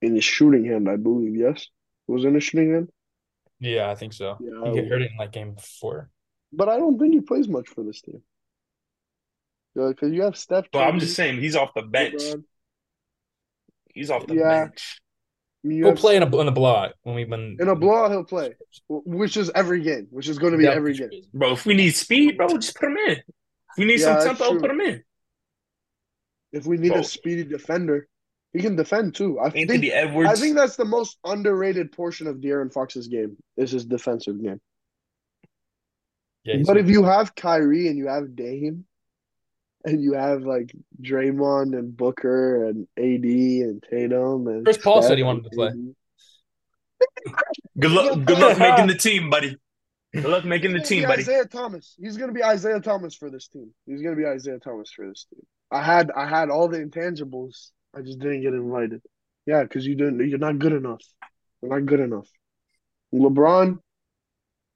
in 0.00 0.14
his 0.14 0.24
shooting 0.24 0.64
hand, 0.64 0.88
I 0.88 0.96
believe. 0.96 1.36
Yes, 1.36 1.66
was 2.06 2.24
in 2.24 2.36
a 2.36 2.40
shooting 2.40 2.72
hand. 2.72 2.88
Yeah, 3.60 3.90
I 3.90 3.94
think 3.94 4.12
so. 4.12 4.36
Yeah, 4.40 4.72
he 4.72 4.88
hurt 4.88 5.02
it 5.02 5.10
in 5.10 5.16
like 5.18 5.32
game 5.32 5.56
four. 5.80 6.10
But 6.52 6.68
I 6.68 6.78
don't 6.78 6.98
think 6.98 7.14
he 7.14 7.20
plays 7.20 7.48
much 7.48 7.68
for 7.68 7.82
this 7.82 8.00
team. 8.00 8.22
Because 9.74 10.12
you 10.12 10.22
have 10.22 10.36
Steph. 10.36 10.66
But 10.72 10.84
I'm 10.84 10.98
just 10.98 11.14
saying 11.14 11.40
he's 11.40 11.56
off 11.56 11.74
the 11.74 11.82
bench. 11.82 12.22
He's 13.92 14.10
off 14.10 14.26
the 14.26 14.36
yeah. 14.36 14.64
bench. 14.64 15.00
He'll 15.62 15.96
play 15.96 16.16
in 16.16 16.22
a 16.22 16.36
in 16.38 16.48
a 16.48 16.52
blowout 16.52 16.92
when 17.02 17.14
we 17.14 17.24
when 17.24 17.56
in 17.58 17.68
a 17.68 17.74
blowout 17.74 18.10
he'll 18.10 18.24
play, 18.24 18.54
which 18.88 19.36
is 19.36 19.50
every 19.54 19.82
game, 19.82 20.06
which 20.10 20.28
is 20.28 20.38
going 20.38 20.52
to 20.52 20.58
be 20.58 20.66
every 20.66 20.94
game. 20.94 21.10
Bro, 21.34 21.52
if 21.52 21.66
we 21.66 21.74
need 21.74 21.90
speed, 21.90 22.36
bro, 22.36 22.48
just 22.48 22.76
put 22.76 22.90
him 22.90 22.96
in. 22.96 23.12
If 23.12 23.24
we 23.78 23.84
need 23.84 24.00
yeah, 24.00 24.20
some 24.20 24.36
tempo, 24.36 24.60
put 24.60 24.70
him 24.70 24.80
in. 24.80 25.02
If 26.52 26.66
we 26.66 26.76
need 26.76 26.90
bro. 26.92 27.00
a 27.00 27.04
speedy 27.04 27.44
defender, 27.44 28.06
he 28.56 28.62
can 28.62 28.76
defend 28.76 29.14
too. 29.14 29.38
I 29.38 29.46
Anthony 29.46 29.66
think, 29.66 29.92
Edwards. 29.92 30.30
I 30.30 30.34
think 30.34 30.56
that's 30.56 30.76
the 30.76 30.84
most 30.84 31.18
underrated 31.24 31.92
portion 31.92 32.26
of 32.26 32.36
De'Aaron 32.36 32.72
Fox's 32.72 33.08
game 33.08 33.36
is 33.56 33.70
his 33.70 33.84
defensive 33.84 34.42
game. 34.42 34.60
Yeah, 36.44 36.62
but 36.64 36.76
if 36.76 36.88
you 36.88 37.04
have 37.04 37.34
Kyrie 37.34 37.88
and 37.88 37.98
you 37.98 38.06
have 38.06 38.36
Dame, 38.36 38.86
and 39.86 40.02
you 40.02 40.14
have 40.14 40.42
like 40.42 40.74
Draymond 41.00 41.78
and 41.78 41.96
Booker 41.96 42.68
and 42.68 42.86
AD 42.98 43.24
and 43.24 43.82
Tatum 43.88 44.48
and 44.48 44.64
Chris 44.64 44.78
Paul 44.78 45.00
Steph 45.00 45.10
said 45.10 45.18
he 45.18 45.24
wanted 45.24 45.44
to 45.44 45.50
play. 45.50 45.70
good 47.78 47.92
luck. 47.92 48.24
Good 48.24 48.38
luck 48.38 48.58
making 48.58 48.88
the 48.88 48.96
team, 48.96 49.30
buddy. 49.30 49.56
Good 50.12 50.24
luck 50.24 50.44
making 50.44 50.72
the 50.72 50.80
team, 50.80 51.04
buddy. 51.04 51.22
Isaiah 51.22 51.46
Thomas. 51.46 51.94
He's 52.00 52.16
gonna 52.16 52.32
be 52.32 52.42
Isaiah 52.42 52.80
Thomas 52.80 53.14
for 53.14 53.30
this 53.30 53.48
team. 53.48 53.70
He's 53.86 54.02
gonna 54.02 54.16
be 54.16 54.26
Isaiah 54.26 54.58
Thomas 54.58 54.90
for 54.90 55.06
this 55.08 55.26
team. 55.30 55.42
I 55.70 55.82
had 55.82 56.10
I 56.10 56.26
had 56.28 56.50
all 56.50 56.68
the 56.68 56.78
intangibles. 56.78 57.70
I 57.96 58.02
just 58.02 58.18
didn't 58.18 58.42
get 58.42 58.52
invited. 58.52 59.00
Yeah, 59.46 59.62
because 59.62 59.86
you 59.86 59.94
didn't. 59.94 60.28
You're 60.28 60.38
not 60.38 60.58
good 60.58 60.72
enough. 60.72 61.02
You're 61.62 61.78
not 61.78 61.86
good 61.86 62.00
enough. 62.00 62.28
LeBron, 63.14 63.78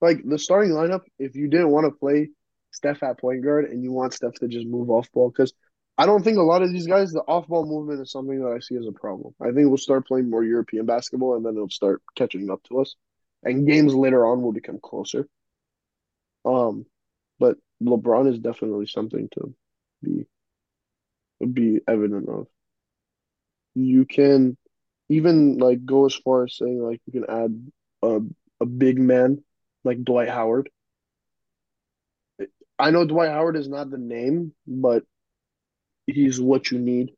like 0.00 0.22
the 0.24 0.38
starting 0.38 0.70
lineup. 0.72 1.02
If 1.18 1.36
you 1.36 1.48
didn't 1.48 1.70
want 1.70 1.86
to 1.86 1.90
play 1.90 2.30
Steph 2.70 3.02
at 3.02 3.20
point 3.20 3.44
guard 3.44 3.66
and 3.66 3.82
you 3.82 3.92
want 3.92 4.14
Steph 4.14 4.34
to 4.34 4.48
just 4.48 4.66
move 4.66 4.88
off 4.88 5.10
ball 5.12 5.28
because 5.28 5.52
I 5.98 6.06
don't 6.06 6.22
think 6.22 6.38
a 6.38 6.42
lot 6.42 6.62
of 6.62 6.72
these 6.72 6.86
guys 6.86 7.12
the 7.12 7.20
off 7.20 7.46
ball 7.46 7.66
movement 7.66 8.00
is 8.00 8.10
something 8.10 8.40
that 8.40 8.52
I 8.52 8.60
see 8.60 8.76
as 8.76 8.86
a 8.86 8.92
problem. 8.92 9.34
I 9.40 9.50
think 9.50 9.68
we'll 9.68 9.76
start 9.76 10.06
playing 10.06 10.30
more 10.30 10.44
European 10.44 10.86
basketball 10.86 11.36
and 11.36 11.44
then 11.44 11.54
it'll 11.54 11.68
start 11.68 12.00
catching 12.16 12.48
up 12.50 12.62
to 12.64 12.80
us, 12.80 12.94
and 13.42 13.66
games 13.66 13.94
later 13.94 14.24
on 14.24 14.40
will 14.40 14.52
become 14.52 14.78
closer. 14.82 15.28
Um, 16.46 16.86
but 17.38 17.58
LeBron 17.82 18.32
is 18.32 18.38
definitely 18.38 18.86
something 18.86 19.28
to 19.34 19.54
be 20.02 20.26
be 21.52 21.80
evident 21.86 22.28
of. 22.28 22.46
You 23.74 24.04
can 24.04 24.56
even 25.08 25.58
like 25.58 25.84
go 25.84 26.06
as 26.06 26.14
far 26.14 26.44
as 26.44 26.56
saying 26.56 26.80
like 26.82 27.00
you 27.06 27.20
can 27.20 27.30
add 27.30 27.70
a 28.02 28.20
a 28.60 28.66
big 28.66 28.98
man 28.98 29.42
like 29.84 30.04
Dwight 30.04 30.28
Howard. 30.28 30.70
I 32.78 32.90
know 32.90 33.04
Dwight 33.04 33.30
Howard 33.30 33.56
is 33.56 33.68
not 33.68 33.90
the 33.90 33.98
name, 33.98 34.54
but 34.66 35.04
he's 36.06 36.40
what 36.40 36.70
you 36.70 36.78
need. 36.78 37.12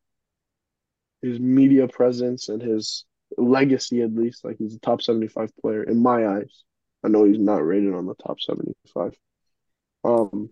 His 1.23 1.39
media 1.39 1.87
presence 1.87 2.49
and 2.49 2.61
his 2.61 3.05
legacy, 3.39 4.03
at 4.03 4.15
least, 4.15 4.45
like 4.45 4.57
he's 4.59 4.75
a 4.75 4.81
top 4.81 5.03
75 5.03 5.51
player 5.61 5.83
in 5.85 6.03
my 6.03 6.27
eyes. 6.27 6.65
I 7.05 7.09
know 7.09 7.25
he's 7.25 7.39
not 7.39 7.65
rated 7.65 7.95
on 7.95 8.07
the 8.07 8.15
top 8.15 8.41
75. 8.41 9.13
Um, 10.05 10.51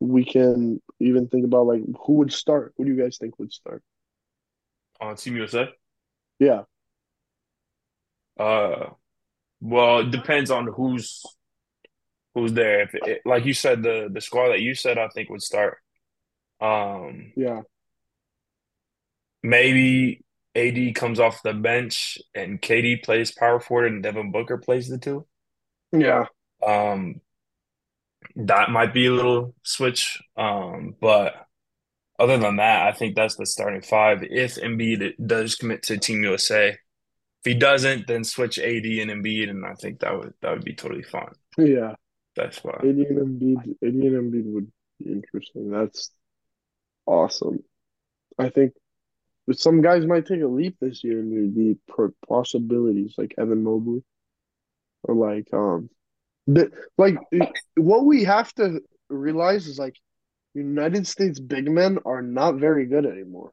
we 0.00 0.24
can 0.24 0.80
even 1.00 1.28
think 1.28 1.44
about 1.44 1.66
like 1.66 1.82
who 2.06 2.14
would 2.14 2.32
start. 2.32 2.74
Who 2.76 2.84
do 2.84 2.92
you 2.92 3.02
guys 3.02 3.18
think 3.18 3.38
would 3.38 3.52
start? 3.52 3.82
On 5.00 5.16
Team 5.16 5.36
USA? 5.36 5.68
Yeah. 6.38 6.62
Uh, 8.38 8.90
well, 9.60 10.00
it 10.00 10.10
depends 10.10 10.50
on 10.50 10.66
who's 10.66 11.22
who's 12.34 12.52
there. 12.52 12.82
If 12.82 12.94
it, 12.94 13.22
like 13.24 13.44
you 13.44 13.54
said, 13.54 13.82
the 13.82 14.08
the 14.12 14.20
squad 14.20 14.48
that 14.48 14.60
you 14.60 14.74
said, 14.74 14.98
I 14.98 15.08
think 15.08 15.30
would 15.30 15.42
start. 15.42 15.78
Um, 16.60 17.32
Yeah. 17.36 17.62
maybe 19.42 20.22
AD 20.54 20.92
comes 20.92 21.20
off 21.20 21.42
the 21.42 21.52
bench 21.54 22.18
and 22.34 22.60
KD 22.60 23.02
plays 23.02 23.32
power 23.32 23.60
forward 23.60 23.92
and 23.92 24.02
Devin 24.02 24.30
Booker 24.30 24.58
plays 24.58 24.88
the 24.88 24.98
two. 24.98 25.26
Yeah. 25.92 26.26
Um, 26.64 27.20
that 28.36 28.70
might 28.70 28.94
be 28.94 29.06
a 29.06 29.12
little 29.12 29.54
switch. 29.62 30.20
Um, 30.36 30.94
but 31.00 31.43
other 32.18 32.38
than 32.38 32.56
that, 32.56 32.86
I 32.86 32.92
think 32.92 33.16
that's 33.16 33.36
the 33.36 33.46
starting 33.46 33.82
five. 33.82 34.22
If 34.22 34.56
Embiid 34.56 35.14
does 35.26 35.56
commit 35.56 35.82
to 35.84 35.98
Team 35.98 36.22
USA, 36.22 36.68
if 36.68 36.78
he 37.44 37.54
doesn't, 37.54 38.06
then 38.06 38.24
switch 38.24 38.58
AD 38.58 38.84
and 38.84 39.10
Embiid, 39.10 39.50
and 39.50 39.66
I 39.66 39.74
think 39.74 40.00
that 40.00 40.16
would 40.16 40.34
that 40.40 40.52
would 40.52 40.64
be 40.64 40.74
totally 40.74 41.02
fine. 41.02 41.32
Yeah. 41.58 41.94
That's 42.36 42.62
why. 42.64 42.74
AD 42.78 42.84
and 42.84 43.40
Embiid, 43.40 43.70
AD 43.82 43.94
and 43.94 44.32
Embiid 44.32 44.52
would 44.52 44.72
be 44.98 45.12
interesting. 45.12 45.70
That's 45.70 46.10
awesome. 47.06 47.60
I 48.38 48.48
think 48.48 48.72
some 49.52 49.82
guys 49.82 50.06
might 50.06 50.26
take 50.26 50.40
a 50.40 50.46
leap 50.46 50.76
this 50.80 51.04
year 51.04 51.18
and 51.18 51.32
there'd 51.32 51.54
be 51.54 51.76
possibilities 52.28 53.14
like 53.18 53.34
Evan 53.38 53.62
Mobley 53.62 54.02
or 55.02 55.14
like 55.14 55.46
um 55.52 55.90
the 56.46 56.70
like 56.96 57.16
what 57.76 58.04
we 58.06 58.24
have 58.24 58.52
to 58.54 58.80
realize 59.08 59.66
is 59.66 59.78
like 59.78 59.96
United 60.54 61.06
States 61.06 61.40
big 61.40 61.70
men 61.70 61.98
are 62.04 62.22
not 62.22 62.56
very 62.56 62.86
good 62.86 63.06
anymore. 63.06 63.52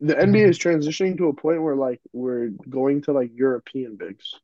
The 0.00 0.14
NBA 0.14 0.48
is 0.48 0.58
transitioning 0.58 1.16
to 1.18 1.28
a 1.28 1.34
point 1.34 1.62
where 1.62 1.74
like 1.74 2.00
we're 2.12 2.48
going 2.68 3.02
to 3.02 3.12
like 3.12 3.30
European 3.34 3.96
bigs, 3.96 4.34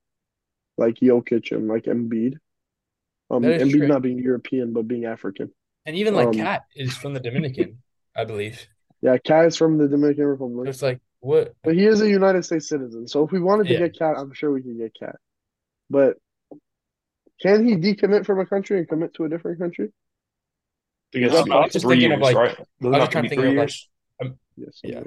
like 0.76 0.97
Jokic 0.97 1.53
and 1.53 1.68
like 1.68 1.84
Embiid. 1.84 2.34
Um, 3.30 3.43
Embiid 3.43 3.78
true. 3.78 3.86
not 3.88 4.03
being 4.03 4.18
European 4.18 4.72
but 4.72 4.88
being 4.88 5.05
African. 5.05 5.53
And 5.86 5.97
even 5.97 6.14
like 6.14 6.28
Um, 6.28 6.32
Cat 6.32 6.64
is 6.74 6.97
from 6.97 7.14
the 7.14 7.20
Dominican, 7.20 7.80
I 8.16 8.24
believe. 8.24 8.66
Yeah, 9.03 9.18
Cat 9.18 9.47
is 9.47 9.57
from 9.57 9.78
the 9.78 9.88
Dominican 9.88 10.24
Republic, 10.24 10.68
it's 10.68 10.82
like 10.82 11.01
what? 11.20 11.55
but 11.62 11.74
he 11.74 11.86
is 11.86 12.01
a 12.01 12.09
United 12.09 12.45
States 12.45 12.68
citizen. 12.68 13.07
So 13.07 13.24
if 13.24 13.30
we 13.30 13.41
wanted 13.41 13.68
to 13.68 13.74
Yeah. 13.74 13.80
get 13.80 13.99
Cat, 13.99 14.16
I'm 14.18 14.32
sure 14.32 14.51
we 14.51 14.62
could 14.62 14.78
get 14.78 14.95
Cat. 14.95 15.16
But 15.88 16.18
can 17.41 17.64
he 17.66 17.76
decommit 17.76 18.26
from 18.26 18.41
a 18.41 18.47
country 18.47 18.78
and 18.78 18.88
commit 18.88 19.14
to 19.14 19.24
a 19.24 19.28
different 19.28 19.59
country? 19.59 19.93
Because 21.12 21.32
Yeah, 21.32 21.40
it's 21.40 21.50
I 21.50 21.56
was 21.61 21.72
just 21.72 21.84
three 21.84 21.96
thinking 21.96 22.12
of, 22.12 22.20
like- 22.20 22.36
right? 22.36 22.56
Doesn't 22.56 22.66
I 22.82 22.88
was 22.88 22.96
have 23.00 23.11
trying 23.11 23.24
to 23.24 23.28
think 23.30 23.40
three 23.40 23.50
of, 23.50 23.56
like, 23.56 23.68
years. 23.68 23.88
Um, 24.22 24.38
yes. 24.56 24.80
Yeah. 24.84 25.02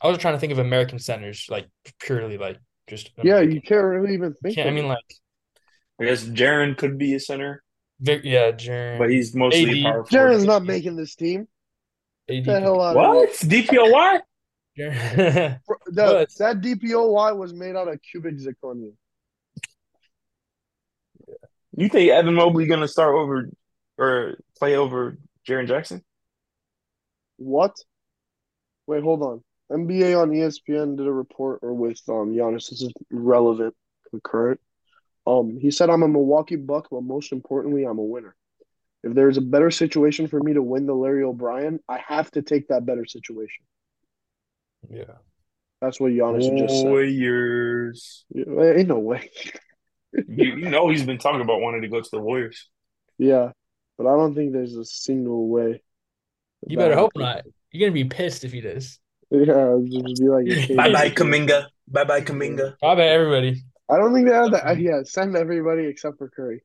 I 0.00 0.08
was 0.08 0.18
trying 0.18 0.34
to 0.34 0.40
think 0.40 0.52
of 0.52 0.58
American 0.58 0.98
centers, 0.98 1.46
like 1.48 1.68
purely 2.00 2.36
like 2.38 2.58
just 2.88 3.10
Yeah, 3.22 3.40
you 3.40 3.60
can't 3.60 3.84
really 3.84 4.14
even 4.14 4.34
think. 4.34 4.56
can't. 4.56 4.68
I 4.68 4.72
mean, 4.72 4.88
like, 4.88 5.04
I 6.00 6.04
guess 6.06 6.24
Jaren 6.24 6.76
could 6.76 6.98
be 6.98 7.14
a 7.14 7.20
center, 7.20 7.62
Vic, 8.00 8.22
yeah, 8.24 8.50
Jaren, 8.50 8.98
but 8.98 9.10
he's 9.10 9.34
mostly 9.34 9.62
AD. 9.70 9.76
a 9.76 9.82
power 9.82 10.04
forward. 10.04 10.10
Jaren's 10.10 10.44
not 10.44 10.64
making 10.64 10.96
this 10.96 11.14
team. 11.14 11.46
AD. 12.28 12.44
Get 12.44 12.44
the 12.46 12.60
hell 12.60 12.80
out 12.80 12.96
of 12.96 12.96
What? 12.96 13.30
DPOY? 13.30 14.20
here. 14.74 14.90
here. 14.92 14.92
That, 14.92 15.60
But- 15.94 16.28
that 16.38 16.60
DPOY 16.60 17.36
was 17.36 17.52
made 17.52 17.76
out 17.76 17.86
of 17.88 18.00
cubic 18.02 18.36
zirconia. 18.38 18.92
You 21.76 21.88
think 21.88 22.10
Evan 22.10 22.34
Mobley 22.34 22.66
gonna 22.66 22.88
start 22.88 23.14
over 23.14 23.48
or 23.98 24.36
play 24.58 24.76
over 24.76 25.16
Jaren 25.48 25.66
Jackson? 25.66 26.02
What? 27.36 27.76
Wait, 28.86 29.02
hold 29.02 29.22
on. 29.22 29.42
NBA 29.70 30.20
on 30.20 30.30
ESPN 30.30 30.96
did 30.96 31.06
a 31.06 31.12
report 31.12 31.60
or 31.62 31.72
with 31.72 32.00
um 32.08 32.34
Giannis. 32.34 32.68
This 32.70 32.82
is 32.82 32.92
relevant, 33.10 33.74
current. 34.22 34.60
Um, 35.26 35.56
he 35.58 35.70
said 35.70 35.88
I'm 35.88 36.02
a 36.02 36.08
Milwaukee 36.08 36.56
Buck, 36.56 36.88
but 36.90 37.02
most 37.02 37.32
importantly, 37.32 37.84
I'm 37.84 37.98
a 37.98 38.02
winner. 38.02 38.34
If 39.02 39.14
there's 39.14 39.36
a 39.36 39.42
better 39.42 39.70
situation 39.70 40.28
for 40.28 40.40
me 40.40 40.54
to 40.54 40.62
win 40.62 40.86
the 40.86 40.94
Larry 40.94 41.24
O'Brien, 41.24 41.80
I 41.88 42.00
have 42.06 42.30
to 42.32 42.42
take 42.42 42.68
that 42.68 42.86
better 42.86 43.06
situation. 43.06 43.64
yeah. 44.90 45.14
That's 45.80 45.98
what 45.98 46.12
Giannis 46.12 46.56
just 46.56 46.82
said. 46.82 46.88
Warriors. 46.88 48.24
Yeah, 48.32 48.44
Ain't 48.62 48.88
no 48.88 49.00
way. 49.00 49.30
You, 50.12 50.56
you 50.56 50.70
know 50.70 50.88
he's 50.88 51.04
been 51.04 51.18
talking 51.18 51.40
about 51.40 51.60
wanting 51.60 51.82
to 51.82 51.88
go 51.88 52.00
to 52.00 52.08
the 52.12 52.20
Warriors. 52.20 52.68
Yeah, 53.18 53.50
but 54.02 54.12
I 54.12 54.16
don't 54.16 54.34
think 54.34 54.52
there's 54.52 54.76
a 54.76 54.84
single 54.84 55.48
way. 55.48 55.82
You 56.66 56.76
better 56.76 56.96
hope 56.96 57.12
not. 57.14 57.44
You're 57.70 57.88
gonna 57.88 57.94
be 57.94 58.04
pissed 58.04 58.44
if 58.44 58.52
he 58.52 58.60
does. 58.60 58.98
Yeah, 59.34 59.76
it'd 59.76 59.90
just 59.90 60.20
be 60.20 60.28
like 60.28 60.44
Bye 60.76 60.92
bye 60.92 61.08
Kuminga. 61.08 61.68
Bye 61.88 62.04
bye 62.04 62.20
Kuminga. 62.20 62.76
I 62.82 62.94
bet 62.94 63.08
everybody. 63.08 63.62
I 63.90 63.96
don't 63.96 64.12
think 64.12 64.28
they 64.28 64.34
have 64.34 64.50
that. 64.50 64.78
Yeah, 64.78 65.04
send 65.04 65.34
everybody 65.36 65.86
except 65.86 66.18
for 66.18 66.28
Curry. 66.28 66.62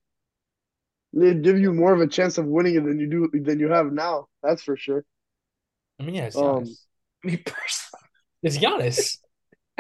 They'd 1.13 1.41
give 1.43 1.57
you 1.57 1.71
more 1.71 1.93
of 1.93 2.01
a 2.01 2.07
chance 2.07 2.37
of 2.37 2.45
winning 2.45 2.75
it 2.75 2.83
than 2.83 2.99
you 2.99 3.07
do 3.07 3.39
than 3.39 3.61
you 3.61 3.69
have 3.71 3.93
now. 3.93 4.27
That's 4.43 4.63
for 4.63 4.75
sure. 4.75 5.05
I 5.97 6.03
mean, 6.03 6.15
yeah, 6.15 6.25
it's 6.25 6.35
Um, 6.35 6.65
Me 7.23 7.37
personally. 7.37 8.03
It's 8.43 8.57
Giannis. 8.57 9.17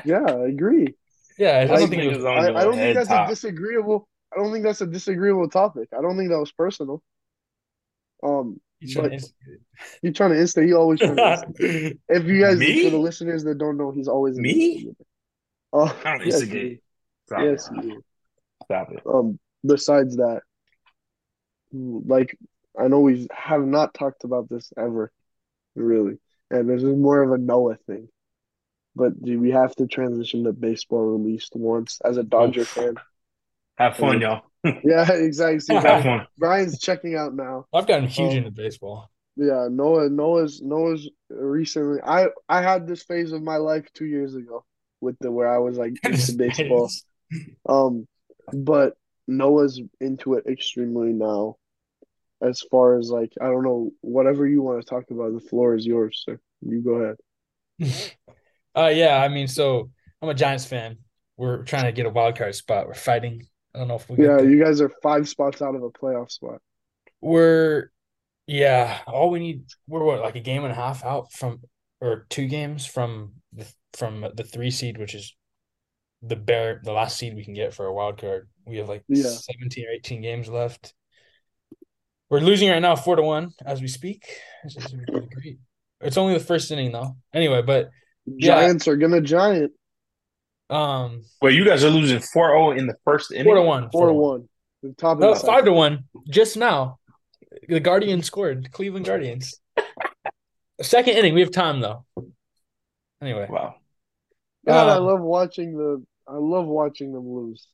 Yeah, 0.05 0.23
I 0.25 0.47
agree. 0.47 0.95
Yeah, 1.37 1.57
I 1.59 1.65
don't 1.65 1.83
I 1.83 1.87
think 1.87 2.03
it 2.03 2.15
was. 2.15 2.23
I, 2.23 2.37
I 2.37 2.63
don't 2.63 2.75
think 2.75 2.95
that's 2.95 3.09
top. 3.09 3.27
a 3.27 3.29
disagreeable. 3.29 4.07
I 4.33 4.41
don't 4.41 4.53
think 4.53 4.63
that's 4.63 4.81
a 4.81 4.87
disagreeable 4.87 5.49
topic. 5.49 5.89
I 5.97 6.01
don't 6.01 6.15
think 6.15 6.29
that 6.29 6.39
was 6.39 6.53
personal. 6.53 7.03
Um, 8.23 8.59
He's 8.79 8.93
trying 8.93 9.09
but 9.09 9.19
to 9.19 9.29
he's 10.01 10.13
trying 10.15 10.31
to 10.31 10.35
insta. 10.37 10.65
He 10.65 10.73
always 10.73 11.01
trying 11.01 11.17
to 11.17 11.31
instant. 11.31 11.55
instigate. 11.57 11.97
If 12.09 12.25
you 12.25 12.41
guys, 12.41 12.59
Me? 12.59 12.83
for 12.83 12.89
the 12.91 12.97
listeners 12.97 13.43
that 13.43 13.57
don't 13.57 13.77
know, 13.77 13.91
he's 13.91 14.07
always 14.07 14.37
Me? 14.37 14.53
instigator. 14.53 14.95
Uh, 15.73 15.93
I 16.03 16.17
don't 16.17 16.25
yes, 16.25 16.41
instigate. 16.41 16.81
Stop 17.25 17.41
Yes, 17.43 17.69
it. 17.71 18.03
Stop 18.65 18.91
it. 18.91 19.03
Um, 19.05 19.39
besides 19.65 20.17
that, 20.17 20.41
like 21.71 22.37
I 22.79 22.87
know 22.87 22.99
we 22.99 23.27
have 23.31 23.65
not 23.65 23.93
talked 23.93 24.23
about 24.23 24.49
this 24.49 24.71
ever, 24.77 25.11
really, 25.75 26.17
and 26.49 26.69
this 26.69 26.83
is 26.83 26.95
more 26.95 27.21
of 27.23 27.31
a 27.31 27.37
Noah 27.37 27.75
thing. 27.87 28.09
But 28.95 29.21
do 29.21 29.39
we 29.39 29.51
have 29.51 29.75
to 29.75 29.87
transition 29.87 30.43
to 30.45 30.53
baseball 30.53 31.13
at 31.15 31.21
least 31.21 31.55
once 31.55 31.99
as 32.03 32.17
a 32.17 32.23
Dodger 32.23 32.61
Oof. 32.61 32.69
fan? 32.73 32.95
Have 33.77 33.97
fun, 33.97 34.21
y'all. 34.21 34.41
Yeah, 34.83 35.09
exactly. 35.13 35.59
See, 35.61 35.73
Have 35.75 36.03
fun. 36.03 36.27
Brian's 36.37 36.79
checking 36.79 37.15
out 37.15 37.33
now. 37.33 37.67
I've 37.73 37.87
gotten 37.87 38.07
huge 38.07 38.31
Um, 38.33 38.37
into 38.39 38.51
baseball. 38.51 39.09
Yeah, 39.37 39.67
Noah, 39.71 40.09
Noah's, 40.09 40.61
Noah's 40.61 41.09
recently. 41.29 42.01
I 42.03 42.27
I 42.49 42.61
had 42.61 42.85
this 42.87 43.03
phase 43.03 43.31
of 43.31 43.41
my 43.41 43.57
life 43.57 43.87
two 43.93 44.05
years 44.05 44.35
ago 44.35 44.65
with 44.99 45.15
the 45.19 45.31
where 45.31 45.47
I 45.47 45.59
was 45.59 45.77
like 45.77 45.93
into 46.03 46.33
baseball. 46.33 46.89
Um, 47.69 48.07
but 48.51 48.95
Noah's 49.27 49.79
into 50.01 50.33
it 50.33 50.47
extremely 50.47 51.13
now. 51.13 51.55
As 52.41 52.61
far 52.61 52.99
as 52.99 53.09
like, 53.09 53.31
I 53.39 53.45
don't 53.45 53.63
know, 53.63 53.91
whatever 54.01 54.45
you 54.47 54.61
want 54.61 54.81
to 54.81 54.87
talk 54.89 55.05
about, 55.11 55.33
the 55.33 55.39
floor 55.39 55.75
is 55.75 55.85
yours, 55.85 56.23
sir. 56.25 56.39
You 56.61 56.81
go 56.81 57.15
ahead. 57.79 58.13
Uh, 58.75 58.89
yeah, 58.93 59.17
I 59.17 59.27
mean, 59.27 59.47
so 59.47 59.89
I'm 60.21 60.29
a 60.29 60.35
Giants 60.35 60.65
fan. 60.65 60.97
We're 61.35 61.63
trying 61.63 61.85
to 61.85 61.91
get 61.91 62.05
a 62.05 62.11
wild 62.11 62.35
card 62.35 62.53
spot. 62.53 62.85
We're 62.85 62.93
fighting. 62.93 63.47
I 63.77 63.81
don't 63.81 63.87
know 63.89 63.95
if 63.95 64.09
we 64.09 64.25
Yeah, 64.25 64.41
you 64.41 64.63
guys 64.63 64.81
are 64.81 64.89
five 65.03 65.29
spots 65.29 65.61
out 65.61 65.75
of 65.75 65.83
a 65.83 65.91
playoff 65.91 66.31
spot. 66.31 66.59
We're 67.21 67.91
yeah, 68.47 68.99
all 69.05 69.29
we 69.29 69.39
need 69.39 69.65
we're 69.87 70.03
what 70.03 70.21
like 70.21 70.35
a 70.35 70.39
game 70.39 70.63
and 70.63 70.71
a 70.71 70.75
half 70.75 71.05
out 71.05 71.31
from 71.31 71.61
or 72.01 72.25
two 72.29 72.47
games 72.47 72.85
from 72.87 73.33
the 73.53 73.71
from 73.93 74.25
the 74.33 74.43
three 74.43 74.71
seed, 74.71 74.97
which 74.97 75.13
is 75.13 75.35
the 76.23 76.35
bare 76.35 76.81
the 76.83 76.91
last 76.91 77.17
seed 77.17 77.35
we 77.35 77.45
can 77.45 77.53
get 77.53 77.73
for 77.73 77.85
a 77.85 77.93
wild 77.93 78.19
card. 78.19 78.49
We 78.65 78.77
have 78.77 78.89
like 78.89 79.03
Yeah. 79.07 79.29
17 79.29 79.85
or 79.85 79.91
18 79.91 80.21
games 80.21 80.49
left. 80.49 80.93
We're 82.29 82.39
losing 82.39 82.69
right 82.69 82.81
now 82.81 82.95
four 82.95 83.15
to 83.15 83.21
one 83.21 83.51
as 83.65 83.79
we 83.81 83.87
speak. 83.87 84.27
This 84.63 84.77
is 84.77 84.95
really 85.07 85.27
great. 85.27 85.59
It's 86.01 86.17
only 86.17 86.33
the 86.33 86.39
first 86.43 86.71
inning 86.71 86.91
though. 86.91 87.15
Anyway, 87.33 87.61
but 87.61 87.91
Yeah. 88.25 88.55
Giants 88.55 88.87
are 88.87 88.97
gonna 88.97 89.21
giant 89.21 89.73
um 90.69 91.23
Wait, 91.41 91.55
you 91.55 91.63
guys 91.65 91.83
are 91.83 91.89
losing 91.89 92.19
4-0 92.19 92.77
in 92.77 92.87
the 92.87 92.95
first 93.05 93.31
inning? 93.31 93.45
four 93.45 93.55
to 93.55 93.61
one. 93.61 93.89
four 93.89 94.07
to 94.07 94.13
one. 94.13 94.49
The 94.83 94.93
top 94.93 95.13
of 95.17 95.19
No, 95.21 95.33
the 95.33 95.39
five 95.39 95.65
to 95.65 95.71
one. 95.73 96.05
Just 96.29 96.57
now. 96.57 96.99
The 97.67 97.79
Guardians 97.79 98.25
scored. 98.27 98.71
Cleveland 98.71 99.05
Guardians. 99.05 99.59
Second 100.81 101.13
inning. 101.17 101.33
We 101.33 101.41
have 101.41 101.51
time 101.51 101.79
though. 101.81 102.05
Anyway, 103.21 103.47
Wow. 103.49 103.75
God, 104.65 104.89
I 104.89 104.97
Um, 104.97 105.03
love 105.05 105.21
watching 105.21 105.77
the. 105.77 106.03
I 106.27 106.35
love 106.35 106.67
watching 106.67 107.13
them 107.13 107.27
lose. 107.27 107.67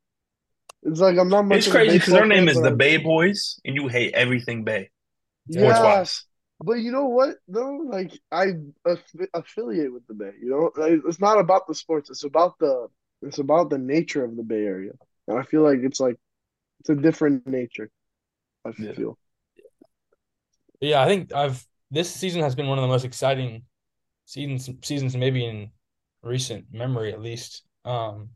It's 0.84 1.00
like 1.00 1.18
I'm 1.18 1.28
not 1.30 1.44
much. 1.44 1.60
It's 1.60 1.68
crazy 1.72 1.98
because 1.98 2.14
their 2.14 2.28
name 2.28 2.48
is 2.48 2.62
the 2.62 2.72
Bay 2.72 2.98
Boys, 2.98 3.60
and 3.66 3.76
you 3.76 3.88
hate 3.88 4.14
everything 4.14 4.64
Bay. 4.64 4.90
Sports 5.50 5.80
Yeah, 5.80 5.84
wise. 5.84 6.24
But 6.60 6.74
you 6.76 6.92
know 6.92 7.06
what 7.06 7.38
though? 7.48 7.78
Like 7.78 8.14
I 8.32 8.54
aff- 8.86 9.16
affiliate 9.34 9.94
with 9.94 10.08
the 10.08 10.14
Bay. 10.14 10.32
You 10.42 10.50
know, 10.50 10.72
Like, 10.82 11.02
it's 11.06 11.20
not 11.20 11.40
about 11.40 11.68
the 11.68 11.76
sports. 11.76 12.10
It's 12.10 12.24
about 12.24 12.58
the. 12.60 12.88
It's 13.22 13.40
about 13.40 13.70
the 13.70 13.78
nature 13.78 14.24
of 14.26 14.36
the 14.36 14.44
Bay 14.44 14.66
Area, 14.66 14.92
and 15.28 15.40
I 15.40 15.44
feel 15.44 15.62
like 15.64 15.80
it's 15.82 16.00
like 16.00 16.18
it's 16.82 16.90
a 16.90 16.96
different 16.96 17.48
nature. 17.48 17.90
I 18.66 18.72
Yeah. 18.78 18.94
feel. 18.94 19.18
yeah, 20.82 21.02
I 21.02 21.06
think 21.08 21.34
I've 21.34 21.66
this 21.92 22.12
season 22.14 22.42
has 22.42 22.56
been 22.56 22.68
one 22.68 22.78
of 22.78 22.82
the 22.82 22.88
most 22.88 23.06
exciting 23.06 23.64
seasons 24.26 24.70
seasons 24.84 25.16
maybe 25.18 25.46
in 25.46 25.72
recent 26.24 26.68
memory 26.72 27.14
at 27.14 27.22
least. 27.22 27.64
Um, 27.86 28.30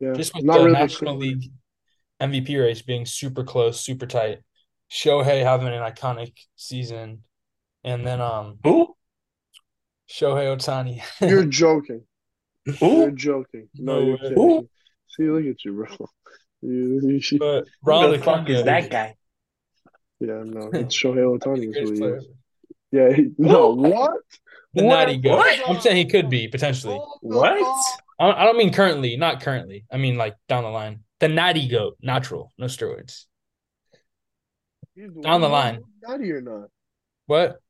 Yeah, 0.00 0.12
just 0.16 0.34
with 0.34 0.50
the 0.50 0.60
really. 0.60 0.72
National 0.72 1.16
League 1.16 1.52
MVP 2.20 2.56
race 2.58 2.82
being 2.82 3.06
super 3.06 3.44
close, 3.44 3.80
super 3.80 4.06
tight. 4.06 4.40
Shohei 4.90 5.42
having 5.44 5.68
an 5.68 5.82
iconic 5.82 6.34
season, 6.56 7.24
and 7.86 8.06
then 8.06 8.20
um 8.20 8.58
Who? 8.64 8.94
Shohei 10.10 10.54
Ohtani. 10.54 11.00
You're 11.30 11.46
joking. 11.46 12.02
You're 12.80 13.10
joking. 13.12 13.68
No, 13.74 13.94
No 14.00 14.06
you're 14.06 14.12
way. 14.16 14.20
kidding. 14.22 14.34
Who? 14.36 14.68
See, 15.08 15.30
look 15.30 15.46
at 15.46 15.64
you, 15.64 15.72
bro. 15.72 15.86
You, 16.62 17.00
you 17.02 17.20
should- 17.20 17.38
but 17.38 17.64
Who 17.82 17.90
Ronald 17.90 18.14
the 18.18 18.24
fuck 18.24 18.48
is 18.50 18.64
that 18.64 18.90
guy? 18.90 19.14
yeah, 20.20 20.42
no, 20.44 20.70
it's 20.72 20.96
Shohei 21.00 21.22
might 21.30 21.40
Ohtani 21.40 21.58
is 21.58 21.64
who 21.64 21.72
greatest 21.72 21.92
he 21.92 21.98
player 22.00 22.16
is. 22.16 22.24
ever. 22.92 23.10
Yeah, 23.10 23.16
he, 23.16 23.30
no, 23.38 23.74
what? 23.74 24.20
The 24.74 24.84
What? 24.84 24.96
natty 25.06 25.18
goat. 25.18 25.36
What? 25.38 25.60
I'm 25.70 25.80
saying 25.80 25.96
he 25.98 26.06
could 26.06 26.28
be 26.30 26.48
potentially. 26.48 26.98
What? 27.20 27.52
I 28.18 28.44
don't, 28.44 28.56
mean 28.56 28.72
currently, 28.72 29.16
not 29.18 29.42
currently. 29.42 29.84
I 29.92 29.98
mean 29.98 30.16
like 30.16 30.34
down 30.48 30.64
the 30.64 30.70
line. 30.70 31.00
The 31.20 31.28
natty 31.28 31.68
goat, 31.68 31.98
natural, 32.00 32.50
no 32.58 32.66
steroids. 32.66 33.26
He's- 34.94 35.10
Down 35.22 35.42
the 35.42 35.48
line. 35.48 35.80
Natty 36.08 36.32
or 36.32 36.40
not? 36.40 36.68
What? 37.26 37.60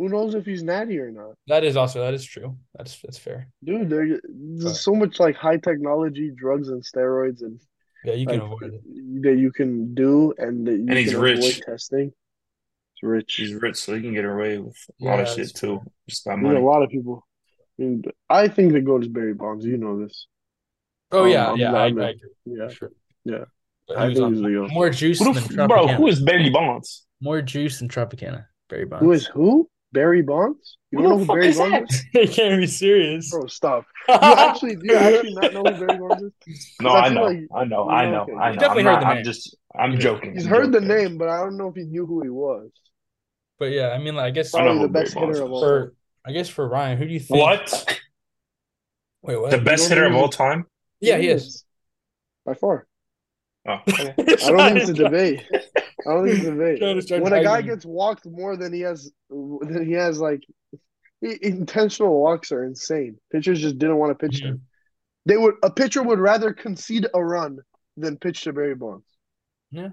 Who 0.00 0.08
knows 0.08 0.34
if 0.34 0.46
he's 0.46 0.62
natty 0.62 0.98
or 0.98 1.10
not? 1.10 1.34
That 1.46 1.62
is 1.62 1.76
also 1.76 2.00
that 2.00 2.14
is 2.14 2.24
true. 2.24 2.56
That's 2.74 2.98
that's 3.02 3.18
fair. 3.18 3.48
Dude, 3.62 3.90
there, 3.90 4.06
Right. 4.06 4.20
there's 4.60 4.80
so 4.80 4.94
much 4.94 5.20
like 5.20 5.36
high 5.36 5.58
technology 5.58 6.30
drugs 6.34 6.68
and 6.70 6.82
steroids 6.82 7.42
and 7.42 7.60
Yeah, 8.06 8.14
you 8.14 8.26
can 8.26 8.40
like 8.40 8.46
avoid 8.50 8.72
it. 8.76 9.22
that 9.26 9.36
you 9.36 9.52
can 9.52 9.92
do 9.94 10.32
and 10.38 10.66
that 10.66 10.72
you 10.72 10.86
And 10.88 10.96
he's 10.96 11.12
can 11.12 11.20
rich. 11.20 11.38
avoid 11.40 11.62
testing. 11.66 12.06
It's 12.94 13.02
rich. 13.02 13.34
He's 13.34 13.52
rich, 13.52 13.76
so 13.76 13.94
he 13.94 14.00
can 14.00 14.14
get 14.14 14.24
away 14.24 14.56
with 14.56 14.78
a 15.02 15.04
lot 15.04 15.20
of 15.20 15.28
shit 15.28 15.36
that's 15.36 15.52
too, 15.52 15.82
just 16.08 16.24
by 16.24 16.34
There's 16.34 16.56
a 16.56 16.60
lot 16.72 16.82
of 16.82 16.88
people. 16.88 17.26
I, 17.78 17.82
mean, 17.82 18.02
I 18.30 18.48
think 18.48 18.72
the 18.72 18.80
goat 18.80 19.02
is 19.02 19.08
Barry 19.08 19.34
Bonds. 19.34 19.66
You 19.66 19.76
know 19.76 20.00
this. 20.02 20.26
Oh 21.12 21.24
Um, 21.24 21.30
yeah, 21.30 21.50
I'm 21.50 21.58
yeah, 21.58 21.72
I, 21.74 21.82
I 21.84 21.86
agree. 21.88 22.20
Yeah. 22.46 22.68
sure. 22.68 22.92
Yeah. 23.26 23.44
I 23.94 24.06
think 24.06 24.18
he's 24.32 24.40
the 24.40 24.68
more 24.72 24.88
juice 24.88 25.18
than 25.18 25.32
the 25.34 25.40
f- 25.40 25.68
bro? 25.68 25.88
Who 25.88 26.06
is 26.06 26.22
Barry 26.22 26.48
Bonds? 26.48 27.06
More 27.20 27.42
juice 27.42 27.80
than 27.80 27.88
Tropicana. 27.88 28.46
Barry 28.70 28.86
Bonds. 28.86 29.04
Who 29.04 29.12
is 29.12 29.26
who? 29.26 29.68
Barry 29.92 30.22
Bonds? 30.22 30.76
You 30.90 30.98
don't 31.00 31.08
know 31.10 31.18
who 31.18 31.26
Barry 31.26 31.52
Bonds 31.52 31.92
is? 31.94 32.04
you 32.14 32.28
can't 32.28 32.60
be 32.60 32.66
serious. 32.66 33.30
Bro, 33.30 33.46
stop. 33.48 33.86
You 34.08 34.14
actually, 34.16 34.76
do 34.76 34.86
you 34.86 34.96
actually 34.96 35.34
not 35.34 35.52
know 35.52 35.62
who 35.62 35.86
Barry 35.86 35.98
Bonds 35.98 36.22
is? 36.46 36.74
No, 36.80 36.90
I 36.90 37.06
I 37.06 37.08
know, 37.10 37.22
like- 37.24 37.38
I 37.54 37.64
know, 37.64 37.88
I 37.88 38.04
know, 38.06 38.10
know, 38.10 38.22
okay. 38.22 38.32
I 38.34 38.48
He's 38.50 38.56
know. 38.56 38.60
definitely 38.60 38.82
I'm 38.82 38.86
heard 38.86 38.92
not, 38.92 39.00
the 39.00 39.06
I'm 39.06 39.14
name. 39.16 39.24
just, 39.24 39.56
I'm 39.78 39.98
joking. 39.98 40.34
He's 40.34 40.44
I'm 40.46 40.50
heard 40.50 40.72
the 40.72 40.80
name, 40.80 41.18
but 41.18 41.28
I 41.28 41.38
don't 41.40 41.56
know 41.56 41.68
if 41.68 41.74
he 41.76 41.84
knew 41.84 42.06
who 42.06 42.22
he 42.22 42.28
was. 42.28 42.70
But 43.58 43.66
yeah, 43.72 43.88
I 43.90 43.98
mean, 43.98 44.14
like, 44.16 44.26
I 44.26 44.30
guess 44.30 44.54
I 44.54 44.60
know 44.60 44.64
Probably 44.64 44.80
who 44.80 44.86
the 44.86 44.92
best 44.92 45.14
Barry 45.14 45.26
hitter 45.26 45.40
Bonds 45.40 45.40
of 45.40 45.52
all 45.52 45.60
time. 45.60 45.68
for 45.68 45.94
I 46.26 46.32
guess 46.32 46.48
for 46.48 46.68
Ryan, 46.68 46.98
who 46.98 47.06
do 47.06 47.12
you 47.12 47.20
think? 47.20 47.40
What? 47.40 47.98
Wait, 49.22 49.40
what? 49.40 49.50
The 49.50 49.58
best 49.58 49.88
hitter 49.88 50.06
of 50.06 50.14
all 50.14 50.28
time? 50.28 50.66
yeah, 51.00 51.18
he 51.18 51.28
is. 51.28 51.64
By 52.46 52.54
far. 52.54 52.86
Oh, 53.68 53.76
okay. 53.88 54.14
I 54.18 54.24
don't 54.24 54.58
think 54.58 54.76
it's 54.78 54.88
a 54.90 54.94
debate. 54.94 55.42
I 55.52 56.12
don't 56.14 56.26
think 56.26 56.38
it's 56.38 56.46
a 56.46 56.50
debate. 57.06 57.22
When 57.22 57.32
a 57.32 57.42
guy 57.44 57.62
gets 57.62 57.84
walked 57.84 58.26
more 58.26 58.56
than 58.56 58.72
he 58.72 58.80
has, 58.80 59.10
than 59.28 59.84
he 59.86 59.92
has 59.92 60.18
like 60.20 60.42
i- 61.24 61.38
intentional 61.42 62.20
walks 62.20 62.52
are 62.52 62.64
insane. 62.64 63.16
Pitchers 63.30 63.60
just 63.60 63.78
didn't 63.78 63.96
want 63.96 64.10
to 64.18 64.26
pitch 64.26 64.40
them. 64.40 64.62
They 65.26 65.36
would 65.36 65.56
a 65.62 65.70
pitcher 65.70 66.02
would 66.02 66.18
rather 66.18 66.52
concede 66.54 67.06
a 67.12 67.22
run 67.22 67.58
than 67.96 68.16
pitch 68.16 68.42
to 68.42 68.52
Barry 68.54 68.74
Bonds. 68.74 69.06
Yeah. 69.70 69.90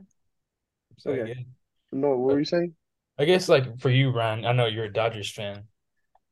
So, 0.99 1.11
Okay. 1.11 1.29
yeah. 1.29 1.43
No, 1.91 2.09
what 2.17 2.33
were 2.33 2.39
you 2.39 2.45
saying? 2.45 2.73
I 3.19 3.25
guess 3.25 3.49
like 3.49 3.79
for 3.81 3.89
you, 3.89 4.11
Ryan, 4.11 4.45
I 4.45 4.53
know 4.53 4.65
you're 4.67 4.85
a 4.85 4.93
Dodgers 4.93 5.31
fan. 5.31 5.63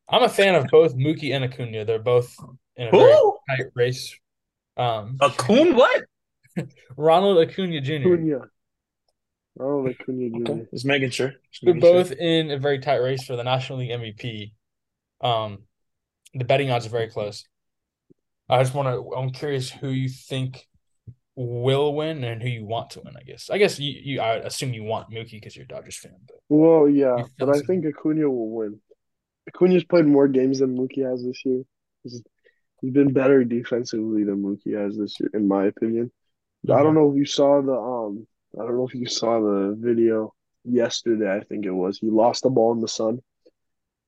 I'm 0.08 0.24
a 0.24 0.30
fan 0.30 0.56
of 0.56 0.68
both 0.72 0.96
Mookie 0.96 1.34
and 1.36 1.44
Acuna. 1.44 1.84
They're 1.84 2.00
both 2.00 2.34
in 2.78 2.88
a 2.88 2.92
very 2.92 3.14
tight 3.50 3.66
race. 3.76 4.16
Um, 4.78 5.18
Acuna? 5.22 5.76
What? 5.76 6.04
Ronald 6.98 7.38
Acuna 7.48 7.82
Jr. 7.82 7.92
Cunha. 7.94 8.50
Oh, 9.60 9.78
like 9.78 9.98
Cunha 10.06 10.30
Jr. 10.30 10.52
Okay, 10.52 10.68
just 10.74 10.86
making 10.86 11.10
sure. 11.12 11.34
Just 11.52 11.64
They're 11.64 11.74
making 11.74 11.90
sure. 11.90 12.04
both 12.04 12.12
in 12.14 12.52
a 12.52 12.58
very 12.58 12.80
tight 12.80 12.98
race 12.98 13.24
for 13.24 13.36
the 13.36 13.44
National 13.44 13.80
League 13.80 13.92
MVP. 13.92 14.52
Um, 15.22 15.60
the 16.34 16.46
betting 16.46 16.72
odds 16.72 16.86
are 16.86 16.90
very 16.90 17.10
close. 17.10 17.46
I 18.50 18.62
just 18.62 18.74
want 18.74 18.88
to. 18.88 19.16
I'm 19.16 19.32
curious 19.32 19.70
who 19.70 19.90
you 19.90 20.10
think 20.10 20.68
will 21.36 21.96
win 21.96 22.24
and 22.24 22.42
who 22.42 22.50
you 22.50 22.66
want 22.66 22.92
to 22.92 23.02
win. 23.04 23.16
I 23.18 23.24
guess. 23.24 23.50
I 23.50 23.58
guess 23.58 23.80
you. 23.80 23.92
you 24.04 24.22
I 24.22 24.36
assume 24.36 24.74
you 24.74 24.84
want 24.84 25.10
Mookie 25.10 25.32
because 25.32 25.56
you're 25.56 25.66
a 25.66 25.68
Dodgers 25.68 25.98
fan. 25.98 26.16
But 26.28 26.38
Well, 26.50 26.90
yeah, 26.90 27.24
but 27.40 27.50
I 27.50 27.60
think 27.62 27.86
Acuna 27.86 28.30
will 28.30 28.50
win. 28.50 28.80
Acuna's 29.48 29.84
played 29.84 30.06
more 30.06 30.28
games 30.28 30.60
than 30.60 30.78
Mookie 30.78 31.10
has 31.10 31.24
this 31.24 31.42
year. 31.46 31.64
He's 32.04 32.22
he's 32.82 32.92
been 32.92 33.14
better 33.14 33.44
defensively 33.44 34.24
than 34.24 34.44
Mookie 34.44 34.80
has 34.80 34.98
this 34.98 35.20
year, 35.20 35.30
in 35.34 35.48
my 35.48 35.66
opinion. 35.66 36.12
I 36.70 36.84
don't 36.84 36.96
know 36.96 37.12
if 37.12 37.18
you 37.18 37.26
saw 37.26 37.62
the 37.62 37.74
um 37.74 38.28
I 38.60 38.64
don't 38.64 38.78
know 38.78 38.88
if 38.88 38.96
you 38.96 39.08
saw 39.08 39.40
the 39.40 39.76
video 39.78 40.34
yesterday, 40.64 41.32
I 41.36 41.42
think 41.42 41.66
it 41.66 41.72
was. 41.72 42.00
He 42.00 42.10
lost 42.10 42.44
the 42.44 42.50
ball 42.50 42.74
in 42.74 42.82
the 42.82 42.88
sun 42.88 43.20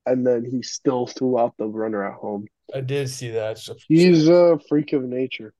and 0.07 0.25
then 0.25 0.45
he 0.45 0.63
still 0.63 1.05
threw 1.05 1.37
out 1.37 1.53
the 1.57 1.67
runner 1.67 2.03
at 2.03 2.15
home. 2.15 2.47
I 2.73 2.81
did 2.81 3.09
see 3.09 3.31
that. 3.31 3.59
He's 3.87 4.27
a 4.27 4.57
freak 4.69 4.93
of 4.93 5.03
nature. 5.03 5.53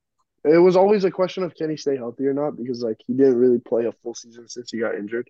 It 0.44 0.58
was 0.58 0.78
always 0.78 1.04
a 1.04 1.12
question 1.12 1.44
of 1.44 1.54
can 1.56 1.70
he 1.70 1.78
stay 1.78 1.98
healthy 1.98 2.26
or 2.26 2.34
not 2.34 2.56
because 2.56 2.82
like 2.82 2.98
he 3.06 3.14
didn't 3.14 3.36
really 3.36 3.60
play 3.60 3.86
a 3.86 3.92
full 3.92 4.16
season 4.16 4.48
since 4.48 4.72
he 4.72 4.80
got 4.80 4.96
injured 4.96 5.30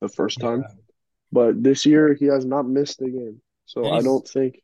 the 0.00 0.08
first 0.08 0.40
time. 0.40 0.60
Yeah. 0.60 0.74
But 1.32 1.62
this 1.62 1.84
year 1.84 2.14
he 2.14 2.26
has 2.26 2.44
not 2.44 2.68
missed 2.68 3.02
a 3.02 3.10
game. 3.10 3.40
So 3.64 3.90
I 3.90 4.00
don't 4.00 4.26
think 4.26 4.60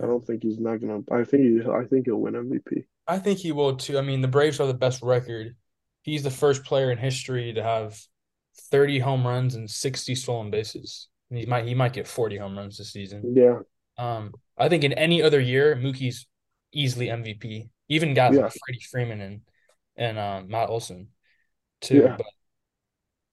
I 0.00 0.06
don't 0.06 0.24
think 0.24 0.42
he's 0.42 0.58
not 0.58 0.80
gonna 0.80 1.00
I 1.10 1.24
think 1.24 1.42
he 1.44 1.70
I 1.70 1.84
think 1.84 2.06
he'll 2.06 2.16
win 2.16 2.34
MVP. 2.34 2.84
I 3.06 3.18
think 3.18 3.38
he 3.38 3.52
will 3.52 3.76
too. 3.76 3.98
I 3.98 4.02
mean, 4.02 4.20
the 4.20 4.28
Braves 4.28 4.60
are 4.60 4.66
the 4.66 4.74
best 4.74 5.02
record. 5.02 5.56
He's 6.02 6.22
the 6.22 6.30
first 6.30 6.64
player 6.64 6.90
in 6.90 6.98
history 6.98 7.52
to 7.54 7.62
have 7.62 7.98
30 8.70 8.98
home 8.98 9.26
runs 9.26 9.54
and 9.54 9.70
60 9.70 10.14
stolen 10.14 10.50
bases. 10.50 11.08
And 11.30 11.38
he 11.38 11.46
might 11.46 11.66
he 11.66 11.74
might 11.74 11.92
get 11.92 12.06
40 12.06 12.36
home 12.36 12.56
runs 12.56 12.78
this 12.78 12.92
season. 12.92 13.34
Yeah. 13.36 13.60
Um, 13.98 14.32
I 14.58 14.68
think 14.68 14.84
in 14.84 14.92
any 14.92 15.22
other 15.22 15.40
year, 15.40 15.76
Mookie's 15.76 16.26
easily 16.72 17.06
MVP. 17.06 17.68
Even 17.88 18.14
guys 18.14 18.34
Yeah. 18.34 18.42
like 18.42 18.52
Freddie 18.66 18.80
Freeman 18.90 19.20
and 19.20 19.40
and 19.96 20.18
um, 20.18 20.48
Matt 20.48 20.70
Olson, 20.70 21.08
too. 21.80 21.98
Yeah. 21.98 22.16
But 22.16 22.26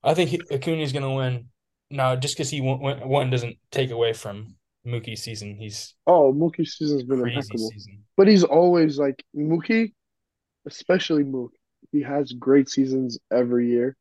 I 0.04 0.14
think 0.14 0.30
he, 0.30 0.40
is 0.82 0.94
gonna 0.94 1.14
win. 1.14 1.50
Now, 1.90 2.16
just 2.16 2.36
because 2.36 2.50
he 2.50 2.62
won, 2.62 3.30
doesn't 3.30 3.58
take 3.72 3.92
away 3.92 4.14
from 4.14 4.56
Mookie's 4.90 5.24
season. 5.24 5.56
He's 5.56 5.96
Oh, 6.08 6.34
Mookie 6.34 6.68
season's 6.68 7.04
been 7.04 7.20
impeccable. 7.22 7.70
season. 7.72 8.04
But 8.18 8.28
he's 8.28 8.44
always 8.44 8.98
like 8.98 9.24
Mookie, 9.36 9.94
especially 10.68 11.24
Mook. 11.24 11.54
He 11.92 12.02
has 12.02 12.32
great 12.34 12.70
seasons 12.70 13.18
every 13.32 13.70
year, 13.70 13.96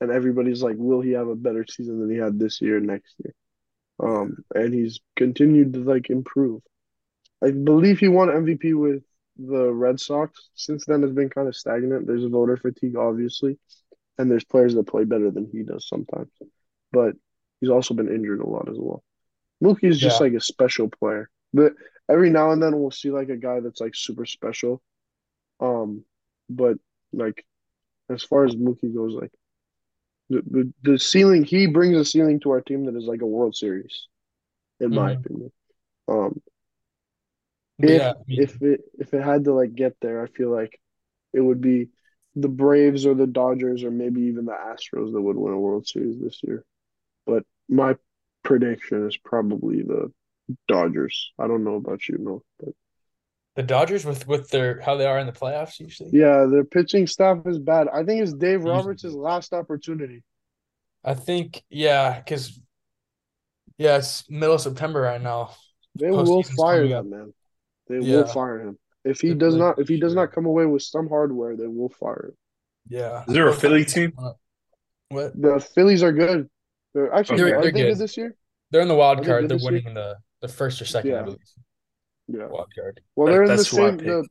and 0.00 0.10
everybody's 0.10 0.62
like, 0.62 0.76
will 0.78 1.00
he 1.00 1.12
have 1.12 1.28
a 1.28 1.34
better 1.34 1.64
season 1.68 2.00
than 2.00 2.10
he 2.10 2.16
had 2.16 2.38
this 2.38 2.60
year, 2.60 2.80
next 2.80 3.14
year? 3.24 3.34
Um, 4.00 4.38
and 4.54 4.74
he's 4.74 5.00
continued 5.16 5.72
to 5.74 5.80
like 5.80 6.10
improve. 6.10 6.60
I 7.42 7.50
believe 7.50 7.98
he 7.98 8.08
won 8.08 8.28
MVP 8.28 8.74
with 8.74 9.02
the 9.36 9.72
Red 9.72 10.00
Sox. 10.00 10.48
Since 10.54 10.84
then, 10.86 11.02
it's 11.02 11.12
been 11.12 11.30
kind 11.30 11.48
of 11.48 11.56
stagnant. 11.56 12.06
There's 12.06 12.24
voter 12.24 12.56
fatigue, 12.56 12.96
obviously, 12.96 13.58
and 14.18 14.30
there's 14.30 14.44
players 14.44 14.74
that 14.74 14.86
play 14.86 15.04
better 15.04 15.30
than 15.30 15.48
he 15.50 15.62
does 15.62 15.88
sometimes. 15.88 16.30
But 16.92 17.14
he's 17.60 17.70
also 17.70 17.94
been 17.94 18.08
injured 18.14 18.40
a 18.40 18.46
lot 18.48 18.68
as 18.68 18.76
well. 18.78 19.02
Mookie 19.62 19.84
is 19.84 19.98
just 19.98 20.20
like 20.20 20.32
a 20.34 20.40
special 20.40 20.88
player. 20.88 21.30
But 21.52 21.72
every 22.08 22.30
now 22.30 22.52
and 22.52 22.62
then 22.62 22.78
we'll 22.78 22.90
see 22.90 23.10
like 23.10 23.28
a 23.28 23.36
guy 23.36 23.60
that's 23.60 23.80
like 23.80 23.94
super 23.94 24.26
special. 24.26 24.82
Um, 25.60 26.04
but 26.50 26.78
like 27.12 27.44
as 28.10 28.24
far 28.24 28.44
as 28.44 28.56
Mookie 28.56 28.94
goes, 28.94 29.14
like 29.14 29.32
the, 30.30 30.42
the 30.50 30.72
the 30.92 30.98
ceiling 30.98 31.44
he 31.44 31.66
brings 31.66 31.96
a 31.96 32.04
ceiling 32.04 32.40
to 32.40 32.50
our 32.50 32.60
team 32.60 32.84
that 32.86 32.96
is 32.96 33.04
like 33.06 33.22
a 33.22 33.26
World 33.26 33.56
Series, 33.56 34.08
in 34.80 34.92
my 34.94 35.10
Mhm. 35.10 35.12
opinion. 35.12 35.52
Um, 36.08 36.42
if 37.82 38.02
yeah, 38.02 38.10
I 38.12 38.14
mean, 38.26 38.42
if 38.42 38.60
it 38.62 38.82
if 38.98 39.14
it 39.14 39.22
had 39.22 39.44
to 39.44 39.52
like 39.54 39.74
get 39.74 39.96
there, 40.00 40.22
I 40.22 40.26
feel 40.26 40.50
like 40.50 40.78
it 41.32 41.40
would 41.40 41.60
be 41.60 41.90
the 42.36 42.48
Braves 42.48 43.06
or 43.06 43.14
the 43.14 43.26
Dodgers 43.26 43.84
or 43.84 43.90
maybe 43.90 44.22
even 44.22 44.46
the 44.46 44.52
Astros 44.52 45.12
that 45.12 45.22
would 45.22 45.36
win 45.36 45.54
a 45.54 45.60
World 45.60 45.86
Series 45.86 46.20
this 46.20 46.40
year. 46.42 46.64
But 47.26 47.44
my 47.68 47.96
prediction 48.44 49.06
is 49.08 49.16
probably 49.16 49.82
the 49.82 50.12
Dodgers. 50.68 51.32
I 51.38 51.46
don't 51.48 51.64
know 51.64 51.76
about 51.76 52.06
you, 52.08 52.18
no, 52.20 52.42
but 52.60 52.74
The 53.56 53.62
Dodgers 53.62 54.04
with 54.04 54.28
with 54.28 54.50
their 54.50 54.80
how 54.80 54.96
they 54.96 55.06
are 55.06 55.18
in 55.18 55.26
the 55.26 55.32
playoffs 55.32 55.80
usually. 55.80 56.10
Yeah, 56.12 56.46
their 56.50 56.64
pitching 56.64 57.06
staff 57.06 57.38
is 57.46 57.58
bad. 57.58 57.88
I 57.88 58.04
think 58.04 58.22
it's 58.22 58.34
Dave 58.34 58.62
Roberts' 58.64 59.04
last 59.04 59.52
opportunity. 59.52 60.22
I 61.02 61.14
think 61.14 61.62
yeah, 61.70 62.18
because 62.18 62.60
yeah, 63.78 63.96
it's 63.96 64.28
middle 64.30 64.54
of 64.54 64.60
September 64.60 65.00
right 65.00 65.20
now. 65.20 65.50
They 65.98 66.10
will 66.10 66.42
fire 66.42 66.86
coming 66.86 66.90
that 66.90 67.04
man. 67.04 67.34
They 67.88 67.98
Yeah. 68.00 68.16
will 68.18 68.26
fire 68.26 68.60
him. 68.60 68.78
If 69.04 69.20
he 69.20 69.28
Good 69.28 69.38
does 69.38 69.56
not 69.56 69.78
if 69.78 69.88
he 69.88 69.98
does 70.00 70.14
not 70.14 70.32
come 70.32 70.46
away 70.46 70.66
with 70.66 70.82
some 70.82 71.08
hardware, 71.08 71.56
they 71.56 71.66
will 71.66 71.90
fire 71.90 72.26
him. 72.28 72.36
Yeah. 72.88 73.24
Is 73.26 73.34
there 73.34 73.48
a 73.48 73.54
Philly 73.54 73.84
team? 73.84 74.12
What? 75.08 75.40
The 75.40 75.60
Phillies 75.60 76.02
are 76.02 76.12
good. 76.12 76.48
They're 76.94 77.12
actually 77.12 77.38
They're- 77.38 77.60
they're 77.60 77.72
good 77.72 77.88
good. 77.90 77.98
this 77.98 78.16
year? 78.16 78.34
They're 78.70 78.82
in 78.82 78.88
the 78.88 78.94
wild 78.94 79.20
Are 79.20 79.24
card. 79.24 79.42
They're 79.48 79.56
this 79.58 79.62
year? 79.62 79.72
winning 79.72 79.94
the 79.94 80.16
the 80.40 80.48
first 80.48 80.80
or 80.80 80.84
second, 80.84 81.14
I 81.14 81.22
believe. 81.22 81.38
Yeah. 82.28 82.46
Wild 82.46 82.68
card. 82.74 83.00
Well, 83.16 83.26
That- 83.26 83.32
they're 83.32 83.42
in 83.42 83.48
the 83.48 83.56
that's 83.56 83.68
who 83.70 83.76
same 83.76 83.96
the, 83.98 84.28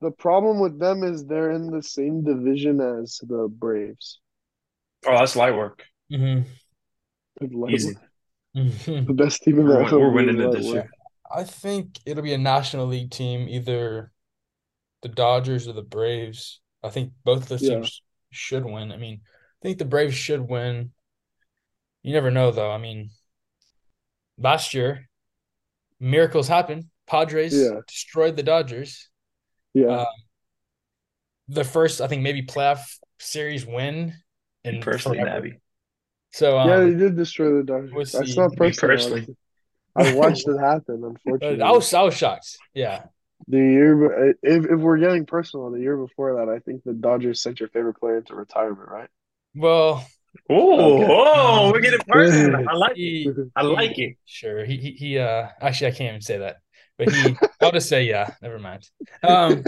the 0.00 0.10
problem 0.12 0.60
with 0.60 0.78
them 0.78 1.02
is 1.04 1.24
they're 1.26 1.50
in 1.52 1.70
the 1.70 1.82
same 1.82 2.24
division 2.24 2.80
as 2.80 3.18
the 3.22 3.48
Braves. 3.48 4.20
Oh, 5.06 5.12
that's 5.18 5.36
light 5.36 5.54
work. 5.54 5.84
Mm-hmm. 6.12 6.48
Like, 7.60 7.72
Easy. 7.74 7.94
Mm-hmm. 8.56 9.06
The 9.06 9.12
best 9.12 9.42
team 9.42 9.58
in 9.58 9.66
We're, 9.66 9.88
the 9.88 9.98
we're 9.98 10.10
winning 10.12 10.40
it 10.40 10.52
this 10.52 10.64
what? 10.66 10.74
year. 10.74 10.90
I 11.34 11.44
think 11.44 11.98
it'll 12.06 12.22
be 12.22 12.32
a 12.34 12.38
National 12.38 12.86
League 12.86 13.10
team, 13.10 13.48
either 13.48 14.12
the 15.02 15.08
Dodgers 15.08 15.66
or 15.68 15.72
the 15.72 15.82
Braves. 15.82 16.60
I 16.82 16.88
think 16.90 17.12
both 17.24 17.42
of 17.42 17.48
those 17.48 17.62
Yeah. 17.62 17.74
teams 17.76 18.02
should 18.30 18.64
win. 18.64 18.92
I 18.92 18.96
mean, 18.96 19.20
I 19.24 19.62
think 19.62 19.78
the 19.78 19.84
Braves 19.84 20.14
should 20.14 20.40
win. 20.48 20.92
You 22.04 22.12
never 22.12 22.30
know, 22.30 22.52
though. 22.52 22.70
I 22.70 22.78
mean, 22.78 23.10
last 24.38 24.74
year, 24.74 25.08
miracles 25.98 26.46
happened. 26.46 26.84
Padres 27.06 27.54
Yeah. 27.54 27.80
destroyed 27.88 28.36
the 28.36 28.42
Dodgers. 28.44 29.08
Yeah. 29.72 29.88
Uh, 29.88 30.06
The 31.48 31.64
first, 31.64 32.00
I 32.00 32.06
think, 32.06 32.22
maybe 32.22 32.42
playoff 32.42 32.98
series 33.18 33.66
win 33.66 34.14
in 34.64 34.80
Personally, 34.80 35.18
forever. 35.18 35.40
Nabby. 35.40 35.60
So, 36.32 36.58
um, 36.58 36.68
yeah, 36.68 36.80
they 36.80 36.94
did 36.94 37.16
destroy 37.16 37.48
the 37.48 37.52
we'll 37.54 37.64
Dodgers. 37.64 38.12
That's 38.12 38.30
see. 38.32 38.40
not 38.40 38.58
Me 38.58 38.72
personally. 38.72 39.36
I 39.96 40.14
watched 40.14 40.48
it 40.48 40.58
happen, 40.58 41.04
unfortunately. 41.04 41.62
I 41.62 41.70
was 41.70 41.92
I 41.92 42.02
was 42.02 42.16
shocked. 42.16 42.56
Yeah. 42.74 43.04
The 43.46 43.58
year, 43.58 44.30
if 44.42 44.64
if 44.64 44.80
we're 44.80 44.98
getting 44.98 45.26
personal, 45.26 45.70
the 45.70 45.80
year 45.80 45.96
before 45.96 46.36
that, 46.36 46.48
I 46.48 46.60
think 46.60 46.82
the 46.82 46.94
Dodgers 46.94 47.42
sent 47.42 47.60
your 47.60 47.68
favorite 47.68 47.94
player 48.00 48.16
into 48.18 48.34
retirement, 48.34 48.88
right? 48.88 49.10
Well, 49.54 50.06
Oh, 50.50 50.96
Okay. 50.96 51.06
oh, 51.08 51.70
we're 51.72 51.80
getting 51.80 52.00
personal. 52.08 52.68
I 52.68 52.74
like 52.74 52.92
it. 52.96 53.36
I 53.56 53.62
like 53.62 53.98
it. 53.98 54.16
Sure. 54.24 54.64
He, 54.64 54.76
he 54.76 54.90
he 54.92 55.18
uh 55.18 55.48
actually 55.60 55.88
I 55.88 55.90
can't 55.90 56.08
even 56.10 56.20
say 56.20 56.38
that. 56.38 56.56
But 56.98 57.10
he 57.10 57.36
I'll 57.60 57.72
just 57.72 57.88
say 57.88 58.04
yeah, 58.04 58.34
never 58.42 58.58
mind. 58.58 58.88
Um 59.22 59.62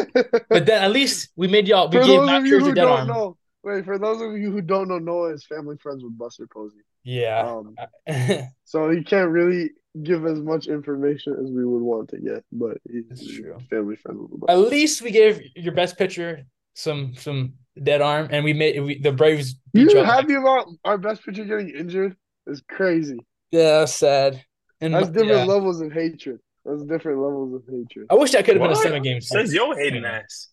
but 0.48 0.66
then 0.66 0.82
at 0.82 0.92
least 0.92 1.30
we 1.36 1.48
made 1.48 1.68
y'all 1.68 1.88
we 1.88 1.98
for 1.98 2.04
gave 2.04 2.20
those 2.20 2.26
Matt 2.26 2.40
of 2.42 2.46
you 2.46 2.58
Scherzer 2.58 2.60
who 2.60 2.74
dead 2.74 2.82
don't 2.82 2.98
arm. 3.00 3.08
know, 3.08 3.36
wait, 3.62 3.84
for 3.84 3.98
those 3.98 4.20
of 4.20 4.36
you 4.36 4.50
who 4.50 4.60
don't 4.60 4.88
know, 4.88 4.98
Noah 4.98 5.34
is 5.34 5.44
family 5.46 5.76
friends 5.82 6.02
with 6.04 6.16
Buster 6.16 6.46
Posey. 6.46 6.78
Yeah. 7.04 7.46
Um, 7.46 7.76
so 8.64 8.90
he 8.90 9.02
can't 9.02 9.30
really 9.30 9.70
give 10.02 10.26
as 10.26 10.40
much 10.40 10.66
information 10.66 11.32
as 11.34 11.50
we 11.50 11.64
would 11.64 11.82
want 11.82 12.10
to 12.10 12.18
get, 12.18 12.44
but 12.52 12.76
he's 12.90 13.36
true. 13.36 13.56
family 13.70 13.96
friends 13.96 14.18
with 14.30 14.50
at 14.50 14.58
least 14.58 15.00
we 15.02 15.10
gave 15.10 15.40
your 15.56 15.72
best 15.72 15.96
pitcher 15.96 16.42
some 16.74 17.14
some 17.14 17.54
dead 17.82 18.00
arm 18.02 18.28
and 18.30 18.44
we 18.44 18.52
made 18.52 18.80
we, 18.82 18.98
the 18.98 19.12
Braves 19.12 19.54
beat 19.72 19.90
You 19.92 19.96
y'all. 19.98 20.04
happy 20.04 20.34
about 20.34 20.66
our 20.84 20.98
best 20.98 21.24
pitcher 21.24 21.44
getting 21.44 21.70
injured? 21.70 22.16
Is 22.46 22.62
crazy. 22.68 23.18
Yeah, 23.50 23.80
that's 23.80 23.94
sad. 23.94 24.44
And 24.80 24.94
That's 24.94 25.08
different 25.08 25.30
yeah. 25.30 25.44
levels 25.44 25.80
of 25.80 25.90
hatred. 25.92 26.38
That's 26.64 26.82
different 26.82 27.18
levels 27.18 27.54
of 27.54 27.62
hatred. 27.68 28.06
I 28.10 28.14
wish 28.14 28.32
that 28.32 28.44
could 28.44 28.56
have 28.56 28.62
been 28.62 28.70
a 28.70 28.74
What? 28.74 28.82
seven 28.82 29.02
game 29.02 29.20
Says 29.20 29.50
series. 29.50 29.54
yo 29.54 29.74
hating 29.74 30.04
ass. 30.04 30.48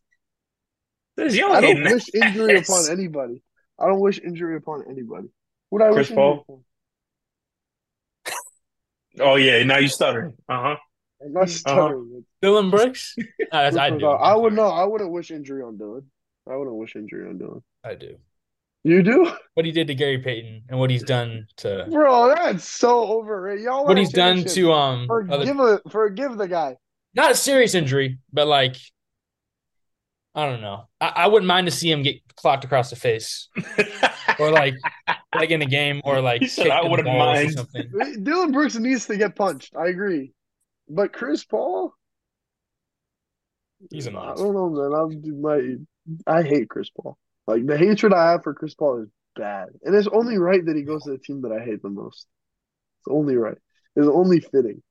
Says 1.20 1.36
yo 1.36 1.52
I 1.52 1.62
don't 1.62 1.78
hating 1.78 1.92
wish 1.94 2.06
injury 2.14 2.58
ass. 2.58 2.70
upon 2.70 2.92
anybody. 2.98 3.44
I 3.80 3.88
don't 3.88 4.00
wish 4.00 4.20
injury 4.20 4.56
upon 4.56 4.86
anybody. 4.90 5.28
Would 5.72 5.82
I 5.82 5.92
Chris 5.92 6.10
wish 6.10 6.16
Paul? 6.16 6.64
Oh 9.20 9.36
yeah, 9.36 9.62
now 9.64 9.78
you 9.78 9.88
stuttering. 9.88 10.34
Uh 10.50 10.62
huh. 10.62 10.76
I'm 11.24 11.34
not 11.34 11.50
stuttering. 11.50 12.26
Dillon 12.42 12.70
Brooks? 12.72 13.16
That's, 13.52 13.78
I 13.78 13.92
do. 13.92 14.08
I 14.08 14.36
would 14.36 14.54
know. 14.54 14.68
I 14.68 14.84
wouldn't 14.86 15.12
wish 15.12 15.32
injury 15.32 15.62
on 15.62 15.78
Dillon. 15.78 16.10
I 16.50 16.56
wouldn't 16.56 16.76
wish 16.76 16.96
injury 16.96 17.28
on 17.30 17.38
Dillon. 17.38 17.64
I 17.84 17.96
do. 17.96 18.18
You 18.86 19.02
do, 19.02 19.32
What 19.54 19.66
he 19.66 19.72
did 19.72 19.88
to 19.88 19.96
Gary 19.96 20.18
Payton 20.18 20.64
and 20.70 20.78
what 20.78 20.90
he's 20.90 21.04
done 21.04 21.48
to 21.58 21.88
bro. 21.90 22.36
That's 22.36 22.68
so 22.68 23.06
overrated. 23.20 23.64
Y'all 23.64 23.86
what 23.86 23.98
he's 23.98 24.12
done 24.12 24.44
to 24.44 24.74
um 24.74 25.08
other 25.10 25.46
forgive 25.46 25.60
a, 25.60 25.82
forgive 25.90 26.38
the 26.38 26.50
guy. 26.50 26.76
not 27.14 27.32
a 27.32 27.36
serious 27.36 27.76
injury, 27.76 28.18
but 28.34 28.46
like 28.46 28.76
I 30.36 30.46
don't 30.48 30.60
know. 30.60 30.90
I, 31.00 31.14
I 31.16 31.28
wouldn't 31.28 31.48
mind 31.48 31.68
to 31.68 31.72
see 31.72 31.90
him 31.90 32.02
get 32.04 32.18
clocked 32.36 32.66
across 32.66 32.90
the 32.90 32.98
face 32.98 33.48
or 34.40 34.52
like 34.52 34.74
like 35.34 35.52
in 35.52 35.62
a 35.62 35.66
game 35.66 36.02
or 36.04 36.20
like 36.20 36.42
He 36.42 36.48
said, 36.48 36.68
"I 36.68 36.86
wouldn't 36.86 37.08
mind." 37.08 37.54
something. 37.54 37.90
Dillon 38.24 38.52
Brooks 38.52 38.76
needs 38.76 39.06
to 39.08 39.16
get 39.16 39.36
punched. 39.38 39.76
I 39.78 39.88
agree, 39.88 40.34
but 40.90 41.14
Chris 41.14 41.46
Paul. 41.46 41.94
He's 43.92 44.08
a 44.08 44.10
I 44.10 44.14
monster. 44.14 44.44
don't 44.46 44.56
know, 44.56 44.70
man. 44.70 44.94
I'm 44.94 45.42
my. 45.42 45.76
I 46.28 46.44
hate 46.44 46.70
Chris 46.70 46.90
Paul. 46.90 47.18
Like 47.48 47.66
the 47.66 47.78
hatred 47.78 48.14
I 48.14 48.32
have 48.32 48.44
for 48.44 48.54
Chris 48.54 48.74
Paul 48.74 49.04
is 49.04 49.10
bad, 49.36 49.70
and 49.84 49.96
it's 49.96 50.08
only 50.08 50.38
right 50.38 50.66
that 50.66 50.76
he 50.76 50.84
goes 50.84 51.04
to 51.04 51.12
the 51.12 51.18
team 51.18 51.42
that 51.42 51.52
I 51.52 51.64
hate 51.64 51.82
the 51.82 51.90
most. 51.90 52.28
It's 53.02 53.14
only 53.14 53.36
right. 53.36 53.58
It's 53.96 54.08
only 54.08 54.40
fitting. 54.40 54.82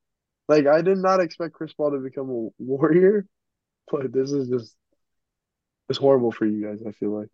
Like 0.49 0.67
I 0.67 0.83
did 0.83 0.99
not 0.99 1.21
expect 1.21 1.55
Chris 1.55 1.73
Paul 1.73 1.93
to 1.93 1.99
become 1.99 2.31
a 2.31 2.49
warrior, 2.63 3.27
but 3.91 4.13
this 4.13 4.33
is 4.33 4.49
just 4.49 4.75
it's 5.89 5.99
horrible 5.99 6.33
for 6.33 6.47
you 6.47 6.67
guys. 6.67 6.81
I 6.87 6.93
feel 6.93 7.11
like. 7.11 7.29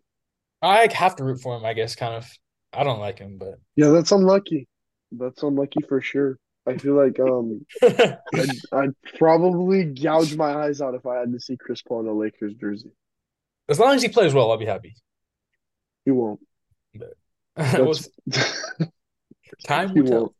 I 0.61 0.91
have 0.93 1.15
to 1.17 1.23
root 1.23 1.39
for 1.41 1.55
him, 1.55 1.65
I 1.65 1.73
guess. 1.73 1.95
Kind 1.95 2.15
of. 2.15 2.29
I 2.73 2.83
don't 2.83 2.99
like 2.99 3.19
him, 3.19 3.37
but 3.37 3.55
Yeah, 3.75 3.89
that's 3.89 4.11
unlucky. 4.11 4.67
That's 5.11 5.41
unlucky 5.41 5.81
for 5.87 6.01
sure. 6.01 6.37
I 6.67 6.77
feel 6.77 6.93
like 6.93 7.19
um 7.19 7.65
I'd, 7.83 8.49
I'd 8.71 8.95
probably 9.17 9.85
gouge 9.85 10.35
my 10.35 10.53
eyes 10.53 10.81
out 10.81 10.93
if 10.93 11.05
I 11.05 11.19
had 11.19 11.33
to 11.33 11.39
see 11.39 11.57
Chris 11.57 11.81
Paul 11.81 12.01
in 12.01 12.07
a 12.07 12.13
Lakers 12.13 12.53
jersey. 12.53 12.91
As 13.69 13.79
long 13.79 13.95
as 13.95 14.01
he 14.01 14.09
plays 14.09 14.33
well, 14.33 14.51
I'll 14.51 14.57
be 14.57 14.65
happy. 14.65 14.95
He 16.05 16.11
won't. 16.11 16.39
Well, 17.57 17.93
That's, 18.25 18.49
time 19.65 19.89
he 19.93 20.01
will 20.01 20.07
tell. 20.09 20.19
won't. 20.21 20.35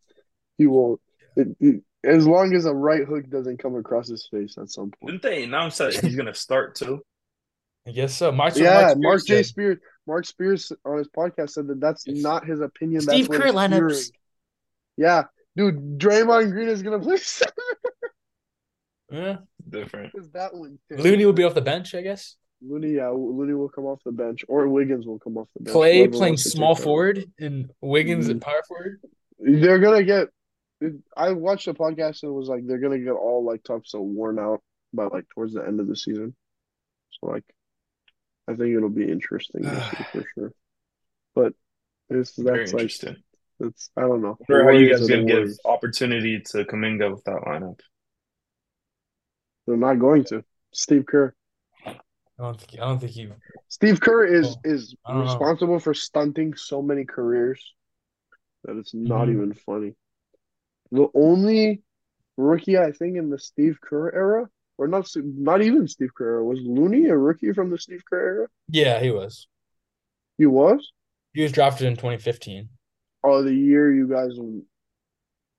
He 0.57 0.67
won't. 0.67 1.01
It, 1.35 1.47
it- 1.59 1.83
as 2.01 2.25
long 2.25 2.55
as 2.55 2.63
a 2.63 2.73
right 2.73 3.03
hook 3.05 3.29
doesn't 3.29 3.57
come 3.57 3.75
across 3.75 4.07
his 4.07 4.25
face 4.31 4.57
at 4.57 4.69
some 4.69 4.89
point. 4.91 5.21
Didn't 5.21 5.21
they 5.23 5.43
announce 5.43 5.77
that 5.79 5.93
he's 5.93 6.15
gonna 6.15 6.33
start 6.33 6.75
too? 6.75 7.01
I 7.85 7.91
guess 7.91 8.15
so. 8.15 8.31
Mark, 8.31 8.55
Yeah, 8.55 8.81
Mark, 8.83 8.97
Mark 8.99 9.25
J. 9.25 9.43
Spears 9.43 9.47
said- 9.47 9.49
Spears. 9.49 9.77
Mark 10.07 10.25
Spears 10.25 10.71
on 10.85 10.97
his 10.97 11.09
podcast 11.09 11.49
said 11.49 11.67
that 11.67 11.81
that's 11.81 12.03
Yes. 12.07 12.23
not 12.23 12.45
his 12.47 12.61
opinion. 12.61 13.01
Steve 13.01 13.27
that's 13.27 13.29
what 13.29 13.41
Kerr 13.41 13.51
lineups. 13.51 13.73
hearing. 13.89 14.03
Yeah, 14.95 15.23
dude, 15.57 15.99
Draymond 15.99 16.51
Green 16.53 16.69
is 16.69 16.81
gonna 16.83 16.99
play 16.99 17.17
center. 17.21 17.51
Yeah. 19.11 19.37
Different. 19.67 20.13
That 20.33 20.53
one? 20.55 20.79
Looney 20.89 21.25
will 21.25 21.33
be 21.33 21.43
off 21.43 21.53
the 21.53 21.61
bench, 21.61 21.93
I 21.93 22.01
guess. 22.01 22.37
Looney, 22.61 22.95
yeah, 22.95 23.09
Looney 23.09 23.53
will 23.53 23.69
come 23.69 23.85
off 23.85 24.01
the 24.03 24.11
bench, 24.11 24.43
or 24.49 24.67
Wiggins 24.67 25.05
will 25.07 25.19
come 25.19 25.37
off 25.37 25.47
the 25.55 25.63
bench. 25.63 25.73
Clay 25.73 25.99
whoever 25.99 26.11
playing 26.11 26.31
wants 26.31 26.43
to 26.43 26.49
take 26.49 26.55
small 26.57 26.75
forward 26.75 27.31
and 27.39 27.71
Wiggins 27.81 28.27
Mhm. 28.27 28.35
at 28.35 28.41
power 28.41 28.61
forward. 28.67 29.01
They're 29.39 29.79
gonna 29.79 30.03
get. 30.03 30.27
I 31.15 31.31
watched 31.33 31.65
the 31.65 31.73
podcast 31.73 32.23
and 32.23 32.31
it 32.31 32.33
was 32.33 32.47
like 32.49 32.65
they're 32.65 32.79
gonna 32.79 32.99
get 32.99 33.11
all 33.11 33.43
like 33.45 33.63
types 33.63 33.93
of 33.93 34.01
worn 34.01 34.39
out 34.39 34.61
by 34.93 35.05
like 35.05 35.27
towards 35.29 35.53
the 35.53 35.65
end 35.65 35.79
of 35.79 35.87
the 35.87 35.95
season. 35.95 36.35
So 37.11 37.27
like, 37.27 37.43
I 38.47 38.55
think 38.55 38.75
it'll 38.75 38.89
be 38.89 39.09
interesting 39.09 39.61
this 39.63 39.87
for 40.11 40.25
sure. 40.35 40.53
But 41.35 41.53
it's 42.09 42.35
Very 42.35 42.59
that's 42.59 42.73
like 42.73 42.81
interesting. 42.83 43.15
it's 43.61 43.89
I 43.95 44.01
don't 44.01 44.21
know. 44.21 44.37
I 44.39 44.43
wonder 44.53 44.63
how 44.65 44.77
you 44.77 44.89
guys 44.89 45.07
gonna 45.07 45.23
give 45.23 45.35
Warriors. 45.37 45.59
opportunity 45.63 46.41
to 46.51 46.65
Kuminga 46.65 47.09
with 47.11 47.23
that 47.25 47.41
lineup. 47.45 47.79
They're 49.67 49.77
not 49.77 49.99
going 49.99 50.23
to. 50.25 50.43
Steve 50.73 51.05
Kerr. 51.05 51.33
I 52.39 52.43
don't 52.43 52.59
think 52.59 52.81
I 52.81 52.85
don't 52.85 52.99
think 52.99 53.11
he 53.11 53.27
Steve 53.67 53.99
Kerr 53.99 54.25
is 54.25 54.47
Oh, 54.47 54.61
is 54.63 54.95
don't 55.07 55.19
know. 55.19 55.23
responsible 55.23 55.79
for 55.79 55.93
stunting 55.93 56.55
so 56.55 56.81
many 56.81 57.05
careers 57.05 57.73
that 58.63 58.77
it's 58.77 58.93
not 58.93 59.27
Mhm. 59.27 59.33
even 59.33 59.53
funny. 59.53 59.95
The 60.91 61.07
only 61.13 61.83
rookie 62.37 62.77
I 62.77 62.91
think 62.91 63.17
in 63.17 63.29
the 63.29 63.39
Steve 63.39 63.79
Kerr 63.81 64.11
era, 64.13 64.49
or 64.77 64.87
not 64.87 65.09
not 65.15 65.61
even 65.61 65.87
Steve 65.87 66.13
Kerr 66.15 66.35
era, 66.35 66.45
was 66.45 66.59
Looney 66.61 67.07
a 67.07 67.17
rookie 67.17 67.53
from 67.53 67.69
the 67.69 67.77
Steve 67.77 68.03
Kerr 68.09 68.19
era? 68.19 68.47
Yeah, 68.69 68.99
he 68.99 69.11
was. 69.11 69.47
He 70.37 70.45
was. 70.45 70.91
He 71.33 71.43
was 71.43 71.51
drafted 71.51 71.87
in 71.87 71.95
2015. 71.95 72.69
Oh, 73.23 73.43
the 73.43 73.53
year 73.53 73.93
you 73.93 74.07
guys. 74.07 74.37
And 74.37 74.63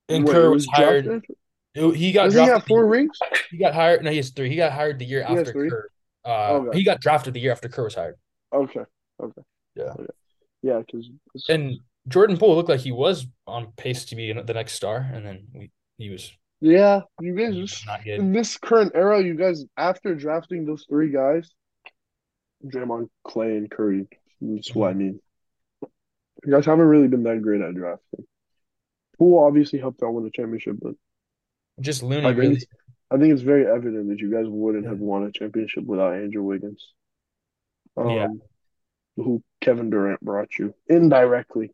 Wait, 0.08 0.26
Kerr 0.26 0.48
he 0.48 0.54
was 0.54 0.66
hired. 0.66 1.04
drafted? 1.04 1.36
He 1.74 2.12
got 2.12 2.24
Does 2.24 2.34
he 2.34 2.40
have 2.40 2.64
four 2.64 2.86
rings? 2.86 3.18
He 3.50 3.58
got 3.58 3.74
hired. 3.74 4.02
No, 4.02 4.10
he 4.10 4.16
has 4.16 4.30
three. 4.30 4.48
He 4.48 4.56
got 4.56 4.72
hired 4.72 4.98
the 4.98 5.04
year 5.04 5.20
He 5.20 5.36
after? 5.36 5.52
Kerr. 5.52 5.89
Uh, 6.24 6.52
Okay. 6.66 6.78
he 6.78 6.84
got 6.84 7.00
drafted 7.00 7.34
the 7.34 7.40
year 7.40 7.52
after 7.52 7.68
Kerr 7.68 7.84
was 7.84 7.94
hired. 7.94 8.16
Okay. 8.52 8.84
Okay. 9.22 9.42
Yeah. 9.74 9.84
Okay. 9.84 10.06
Yeah, 10.62 10.80
because 10.80 11.08
And 11.48 11.78
Jordan 12.08 12.36
Poole 12.36 12.54
looked 12.56 12.68
like 12.68 12.80
he 12.80 12.92
was 12.92 13.26
on 13.46 13.72
pace 13.76 14.04
to 14.06 14.16
be 14.16 14.32
the 14.32 14.54
next 14.54 14.74
star, 14.74 14.98
and 15.12 15.24
then 15.24 15.46
we, 15.54 15.70
he 15.96 16.10
was 16.10 16.30
Yeah, 16.60 17.02
you 17.20 17.34
guys 17.34 17.54
just 17.54 17.86
not 17.86 18.04
good. 18.04 18.18
in 18.20 18.32
this 18.32 18.58
current 18.58 18.92
era, 18.94 19.22
you 19.22 19.34
guys 19.34 19.64
after 19.76 20.14
drafting 20.14 20.66
those 20.66 20.84
three 20.88 21.10
guys, 21.10 21.48
Draymond, 22.64 23.08
Clay, 23.24 23.56
and 23.56 23.70
Curry. 23.70 24.08
That's 24.42 24.74
what 24.74 24.90
I 24.90 24.94
mean. 24.94 25.20
You 26.44 26.52
guys 26.52 26.66
haven't 26.66 26.86
really 26.86 27.08
been 27.08 27.22
that 27.24 27.40
great 27.42 27.60
at 27.62 27.74
drafting. 27.74 28.24
Poole 29.18 29.44
obviously 29.44 29.78
helped 29.78 30.02
out 30.02 30.12
win 30.14 30.24
the 30.24 30.30
championship, 30.30 30.76
but 30.80 30.94
Just 31.80 32.02
Looney 32.02 32.32
really. 32.34 32.60
It's, 33.10 33.14
I 33.14 33.18
think 33.18 33.32
it's 33.32 33.42
very 33.42 33.66
evident 33.66 34.08
that 34.08 34.18
you 34.18 34.30
guys 34.30 34.46
wouldn't 34.48 34.86
have 34.86 34.98
won 34.98 35.24
a 35.24 35.32
championship 35.32 35.84
without 35.84 36.14
Andrew 36.14 36.42
Wiggins. 36.42 36.92
Um, 37.96 38.08
Yeah. 38.10 38.28
who 39.16 39.42
Kevin 39.60 39.90
Durant 39.90 40.20
brought 40.20 40.58
you 40.58 40.74
indirectly. 40.88 41.72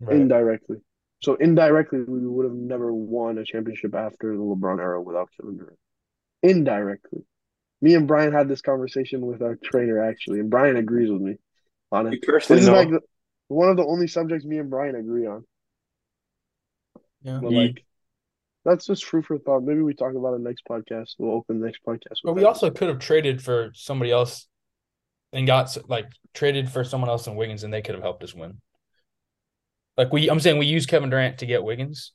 Right. 0.00 0.16
Indirectly. 0.16 0.78
So 1.22 1.34
indirectly, 1.34 2.02
we 2.02 2.26
would 2.26 2.44
have 2.44 2.54
never 2.54 2.92
won 2.92 3.38
a 3.38 3.44
championship 3.44 3.94
after 3.94 4.32
the 4.36 4.42
LeBron 4.42 4.80
era 4.80 5.00
without 5.00 5.30
Kevin 5.40 5.56
Durant. 5.56 5.78
Indirectly. 6.42 7.24
Me 7.80 7.94
and 7.94 8.06
Brian 8.06 8.32
had 8.32 8.48
this 8.48 8.60
conversation 8.60 9.20
with 9.22 9.42
our 9.42 9.56
trainer 9.56 10.02
actually, 10.02 10.40
and 10.40 10.50
Brian 10.50 10.76
agrees 10.76 11.10
with 11.10 11.22
me 11.22 11.36
on 11.90 12.12
it. 12.12 12.24
This 12.26 12.50
is 12.50 12.66
know. 12.66 12.74
like 12.74 12.90
the, 12.90 13.00
one 13.48 13.68
of 13.68 13.76
the 13.76 13.84
only 13.84 14.06
subjects 14.06 14.44
me 14.44 14.58
and 14.58 14.70
Brian 14.70 14.94
agree 14.94 15.26
on. 15.26 15.44
Yeah. 17.22 17.40
But 17.42 17.50
Ye- 17.52 17.56
like, 17.56 17.84
that's 18.64 18.86
just 18.86 19.04
food 19.04 19.26
for 19.26 19.38
thought. 19.38 19.62
Maybe 19.64 19.80
we 19.80 19.94
talk 19.94 20.14
about 20.14 20.34
it 20.34 20.40
next 20.40 20.62
podcast. 20.68 21.14
We'll 21.18 21.32
open 21.34 21.60
the 21.60 21.66
next 21.66 21.80
podcast. 21.86 22.18
But 22.24 22.34
we 22.34 22.42
that. 22.42 22.48
also 22.48 22.70
could 22.70 22.88
have 22.88 22.98
traded 22.98 23.42
for 23.42 23.70
somebody 23.74 24.10
else 24.10 24.46
and 25.32 25.46
got 25.46 25.76
like 25.88 26.06
traded 26.34 26.70
for 26.70 26.84
someone 26.84 27.10
else 27.10 27.26
in 27.26 27.34
Wiggins 27.36 27.64
and 27.64 27.72
they 27.72 27.82
could 27.82 27.94
have 27.94 28.02
helped 28.04 28.22
us 28.22 28.34
win. 28.34 28.60
Like 29.96 30.12
we 30.12 30.30
I'm 30.30 30.40
saying 30.40 30.58
we 30.58 30.66
used 30.66 30.88
Kevin 30.88 31.10
Durant 31.10 31.38
to 31.38 31.46
get 31.46 31.62
Wiggins. 31.64 32.12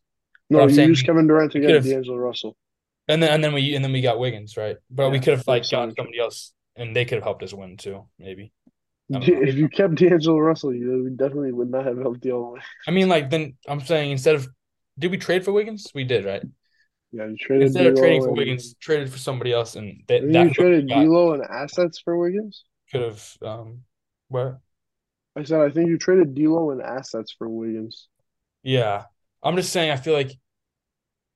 no, 0.50 0.62
I'm 0.62 0.70
you 0.70 0.76
saying 0.76 0.90
used 0.90 1.04
we- 1.04 1.08
Kevin 1.08 1.28
Durant 1.28 1.52
to 1.54 1.60
get 1.60 1.84
D'Angelo 1.84 2.18
Russell. 2.18 2.56
And 3.08 3.22
then 3.24 3.32
and 3.32 3.44
then 3.44 3.54
we 3.54 3.76
and 3.76 3.84
then 3.84 3.92
we 3.94 4.02
got 4.02 4.20
Wiggins, 4.20 4.58
right? 4.58 4.78
But 4.90 5.12
we 5.12 5.20
could 5.20 5.38
have 5.38 5.48
like 5.48 5.66
some 5.66 5.78
got 5.80 5.84
reason. 5.86 5.96
somebody 5.98 6.20
else 6.20 6.54
and 6.76 6.96
they 6.96 7.06
could 7.06 7.16
have 7.16 7.24
helped 7.24 7.44
us 7.44 7.54
win 7.54 7.78
too, 7.78 8.06
maybe. 8.20 8.52
I 9.14 9.20
don't 9.20 9.28
know. 9.28 9.42
If 9.48 9.56
you 9.56 9.70
kept 9.70 9.96
D'Angelo 9.96 10.38
Russell, 10.40 10.74
you 10.74 11.10
definitely 11.16 11.54
would 11.54 11.70
not 11.72 11.86
have 11.86 11.98
helped 11.98 12.22
the 12.22 12.36
other 12.36 12.60
I 12.88 12.92
mean 12.92 13.08
like 13.10 13.30
then 13.30 13.56
I'm 13.68 13.80
saying 13.82 14.12
instead 14.12 14.36
of 14.36 14.48
did 14.98 15.12
we 15.12 15.18
trade 15.18 15.46
for 15.46 15.52
Wiggins? 15.52 15.92
We 15.94 16.04
did, 16.04 16.26
right? 16.26 16.44
Yeah, 17.12 17.28
you 17.28 17.38
traded 17.38 17.68
Instead 17.68 17.88
of 17.88 17.96
trading 17.96 18.22
for 18.22 18.30
and- 18.30 18.38
Wiggins, 18.38 18.76
traded 18.76 19.10
for 19.12 19.18
somebody 19.18 19.54
else 19.54 19.76
and 19.76 20.02
I 20.10 20.20
that 20.20 20.24
you 20.24 20.50
traded 20.54 20.88
D'Lo 20.88 21.34
and 21.34 21.44
assets 21.44 22.00
for 22.00 22.18
Wiggins. 22.18 22.64
could 22.92 23.02
have 23.02 23.38
um 23.42 23.84
where? 24.28 24.60
I 25.36 25.44
said 25.44 25.62
I 25.62 25.70
think 25.70 25.90
you 25.90 25.98
traded 25.98 26.36
D'Lo 26.36 26.72
and 26.72 26.82
assets 26.82 27.34
for 27.38 27.48
Wiggins. 27.48 28.08
Yeah. 28.64 29.06
I'm 29.44 29.56
just 29.56 29.72
saying 29.72 29.92
I 29.92 29.96
feel 29.98 30.14
like 30.14 30.32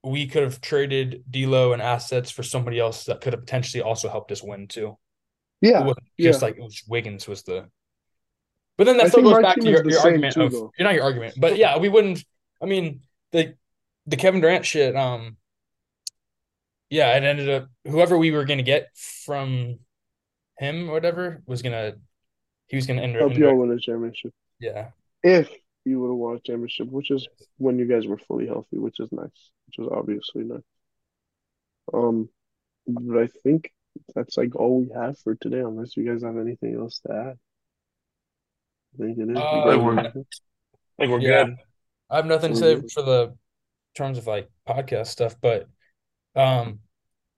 we 0.04 0.26
could 0.28 0.44
have 0.44 0.60
traded 0.60 1.24
D'Lo 1.30 1.74
and 1.74 1.82
assets 1.82 2.32
for 2.32 2.44
somebody 2.44 2.80
else 2.80 3.06
that 3.06 3.22
could 3.22 3.34
have 3.34 3.42
potentially 3.42 3.82
also 3.84 4.10
helped 4.10 4.32
us 4.32 4.42
win 4.44 4.68
too. 4.68 4.98
Yeah, 5.62 5.86
just 6.20 6.42
yeah. 6.42 6.48
like 6.48 6.58
it 6.58 6.64
was 6.64 6.84
Wiggins 6.88 7.28
was 7.28 7.44
the 7.44 7.70
But 8.78 8.86
then 8.86 8.98
that 8.98 9.06
I 9.06 9.10
still 9.10 9.22
goes 9.22 9.40
back 9.44 9.60
to 9.60 9.70
your, 9.70 9.88
your 9.88 10.00
argument 10.02 10.34
too, 10.34 10.42
of 10.42 10.52
though. 10.52 10.72
you're 10.78 10.88
not 10.88 10.96
your 10.96 11.04
argument. 11.04 11.36
But 11.38 11.56
yeah, 11.58 11.78
we 11.78 11.88
wouldn't 11.88 12.26
I 12.62 12.66
mean 12.66 13.02
the 13.32 13.56
the 14.08 14.16
Kevin 14.18 14.42
Durant 14.42 14.66
shit, 14.66 14.96
um 14.96 15.38
yeah, 16.90 17.16
it 17.16 17.24
ended 17.24 17.50
up 17.50 17.68
whoever 17.86 18.18
we 18.18 18.32
were 18.32 18.46
gonna 18.46 18.64
get 18.64 18.90
from 18.96 19.80
him 20.58 20.90
or 20.90 20.94
whatever 20.94 21.42
was 21.46 21.62
gonna 21.62 21.94
he 22.68 22.76
was 22.76 22.86
gonna 22.88 23.02
end 23.02 23.16
up 23.16 23.22
help 23.22 23.38
you 23.38 23.48
all 23.50 23.56
win 23.56 23.72
a 23.72 23.80
championship. 23.80 24.34
yeah. 24.60 24.90
If 25.24 25.50
you 25.86 26.00
would 26.00 26.10
have 26.10 26.18
won 26.18 26.36
a 26.36 26.40
championship, 26.40 26.88
which 26.90 27.12
is 27.12 27.28
when 27.58 27.80
you 27.80 27.86
guys 27.86 28.06
were 28.08 28.18
fully 28.18 28.48
healthy, 28.48 28.78
which 28.78 29.00
is 29.00 29.12
nice, 29.12 29.52
which 29.68 29.80
is 29.80 29.88
obviously 29.92 30.44
nice. 30.44 30.62
Um, 31.94 32.30
but 32.88 33.18
I 33.18 33.28
think 33.44 33.72
that's 34.16 34.38
like 34.38 34.56
all 34.56 34.82
we 34.82 34.90
have 34.94 35.18
for 35.20 35.36
today, 35.36 35.60
unless 35.60 35.96
you 35.98 36.06
guys 36.12 36.24
have 36.24 36.38
anything 36.38 36.76
else 36.76 37.00
to 37.08 37.14
add. 37.14 37.38
I 38.96 38.98
think 39.06 39.18
it 39.18 39.30
is. 39.32 39.38
Uh, 39.38 39.66
guys 39.66 39.78
we're- 39.78 39.98
are- 39.98 40.08
I 40.08 40.12
think 40.12 41.12
we're 41.12 41.20
Yeah. 41.22 41.44
good. 41.46 41.56
I 42.12 42.18
have 42.18 42.26
nothing 42.26 42.54
to 42.54 42.60
We're 42.62 42.82
say 42.82 42.88
for 42.94 43.02
the 43.04 43.36
terms 43.96 44.18
of 44.18 44.28
like 44.28 44.50
podcast 44.68 45.08
stuff, 45.08 45.36
but 45.42 45.68
um 46.36 46.80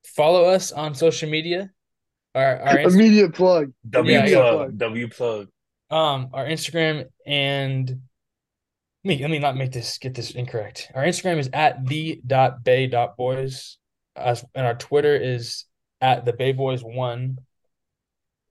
follow 0.06 0.45
us 0.45 0.72
on 0.72 0.95
social 0.95 1.30
media. 1.30 1.72
Our 2.36 2.60
our 2.60 2.78
Inst- 2.84 2.95
Immediate 2.95 3.34
plug. 3.34 3.72
W 3.90 4.14
Yeah, 4.14 4.26
yeah. 4.26 4.40
plug. 4.52 4.78
W 4.78 5.08
plug. 5.08 5.48
um 5.91 6.30
our 6.34 6.45
Instagram 6.45 7.06
and 7.26 7.88
let 9.06 9.18
me 9.18 9.22
let 9.22 9.30
me 9.32 9.40
not 9.40 9.56
make 9.56 9.72
this 9.72 9.98
get 10.00 10.14
this 10.16 10.32
incorrect. 10.32 10.91
Our 10.95 11.04
Instagram 11.04 11.38
is 11.38 11.50
at 11.54 11.86
the 11.86 12.20
dot 12.26 12.64
bay 12.64 12.88
dot 12.88 13.16
boys. 13.18 13.78
As 14.16 14.44
and 14.56 14.66
our 14.66 14.76
Twitter 14.76 15.16
is 15.16 15.66
at 16.02 16.26
the 16.26 16.34
Bay 16.34 16.52
Boys 16.52 16.84
one. 16.84 17.40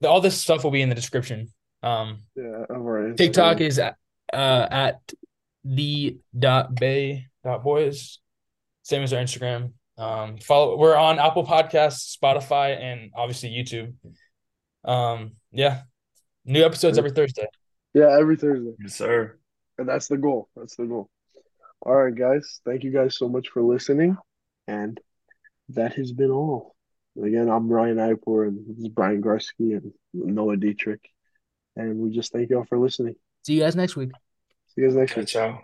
The, 0.01 0.09
all 0.09 0.19
this 0.21 0.39
stuff 0.41 0.63
will 0.63 0.71
be 0.71 0.81
in 0.81 0.89
the 0.89 0.95
description. 0.95 1.49
Um 1.81 2.19
Yeah, 2.35 2.65
of 2.69 2.81
our 2.85 3.13
TikTok 3.13 3.61
is 3.61 3.79
at, 3.79 3.95
uh, 4.33 4.67
at 4.71 4.99
the 5.63 6.17
dot 6.37 6.75
bay 6.75 7.27
dot 7.43 7.63
boys. 7.63 8.19
Same 8.83 9.03
as 9.03 9.13
our 9.13 9.21
Instagram. 9.21 9.73
Um, 9.97 10.37
follow. 10.37 10.77
We're 10.77 10.95
on 10.95 11.19
Apple 11.19 11.45
Podcasts, 11.45 12.17
Spotify, 12.17 12.79
and 12.79 13.11
obviously 13.15 13.49
YouTube. 13.49 13.93
Um, 14.83 15.33
yeah, 15.51 15.81
new 16.45 16.65
episodes 16.65 16.97
every 16.97 17.11
Thursday. 17.11 17.47
Yeah, 17.93 18.17
every 18.19 18.35
Thursday. 18.35 18.73
Yes, 18.81 18.95
sir. 18.95 19.37
And 19.77 19.87
that's 19.87 20.07
the 20.07 20.17
goal. 20.17 20.49
That's 20.55 20.75
the 20.75 20.85
goal. 20.85 21.09
All 21.81 21.95
right, 21.95 22.15
guys. 22.15 22.61
Thank 22.65 22.83
you 22.83 22.91
guys 22.91 23.17
so 23.17 23.29
much 23.29 23.49
for 23.49 23.61
listening. 23.61 24.17
And 24.67 24.99
that 25.69 25.93
has 25.93 26.11
been 26.11 26.31
all. 26.31 26.75
Again, 27.21 27.49
I'm 27.49 27.69
Ryan 27.69 27.97
Ipor, 27.97 28.47
and 28.47 28.65
this 28.67 28.77
is 28.79 28.87
Brian 28.87 29.21
Garski 29.21 29.77
and 29.77 29.93
Noah 30.13 30.57
Dietrich. 30.57 31.07
And 31.75 31.97
we 31.97 32.11
just 32.11 32.31
thank 32.31 32.49
you 32.49 32.57
all 32.57 32.65
for 32.65 32.79
listening. 32.79 33.15
See 33.45 33.55
you 33.55 33.61
guys 33.61 33.75
next 33.75 33.95
week. 33.95 34.11
See 34.75 34.81
you 34.81 34.87
guys 34.87 34.95
next 34.95 35.15
week. 35.15 35.27
Ciao. 35.27 35.63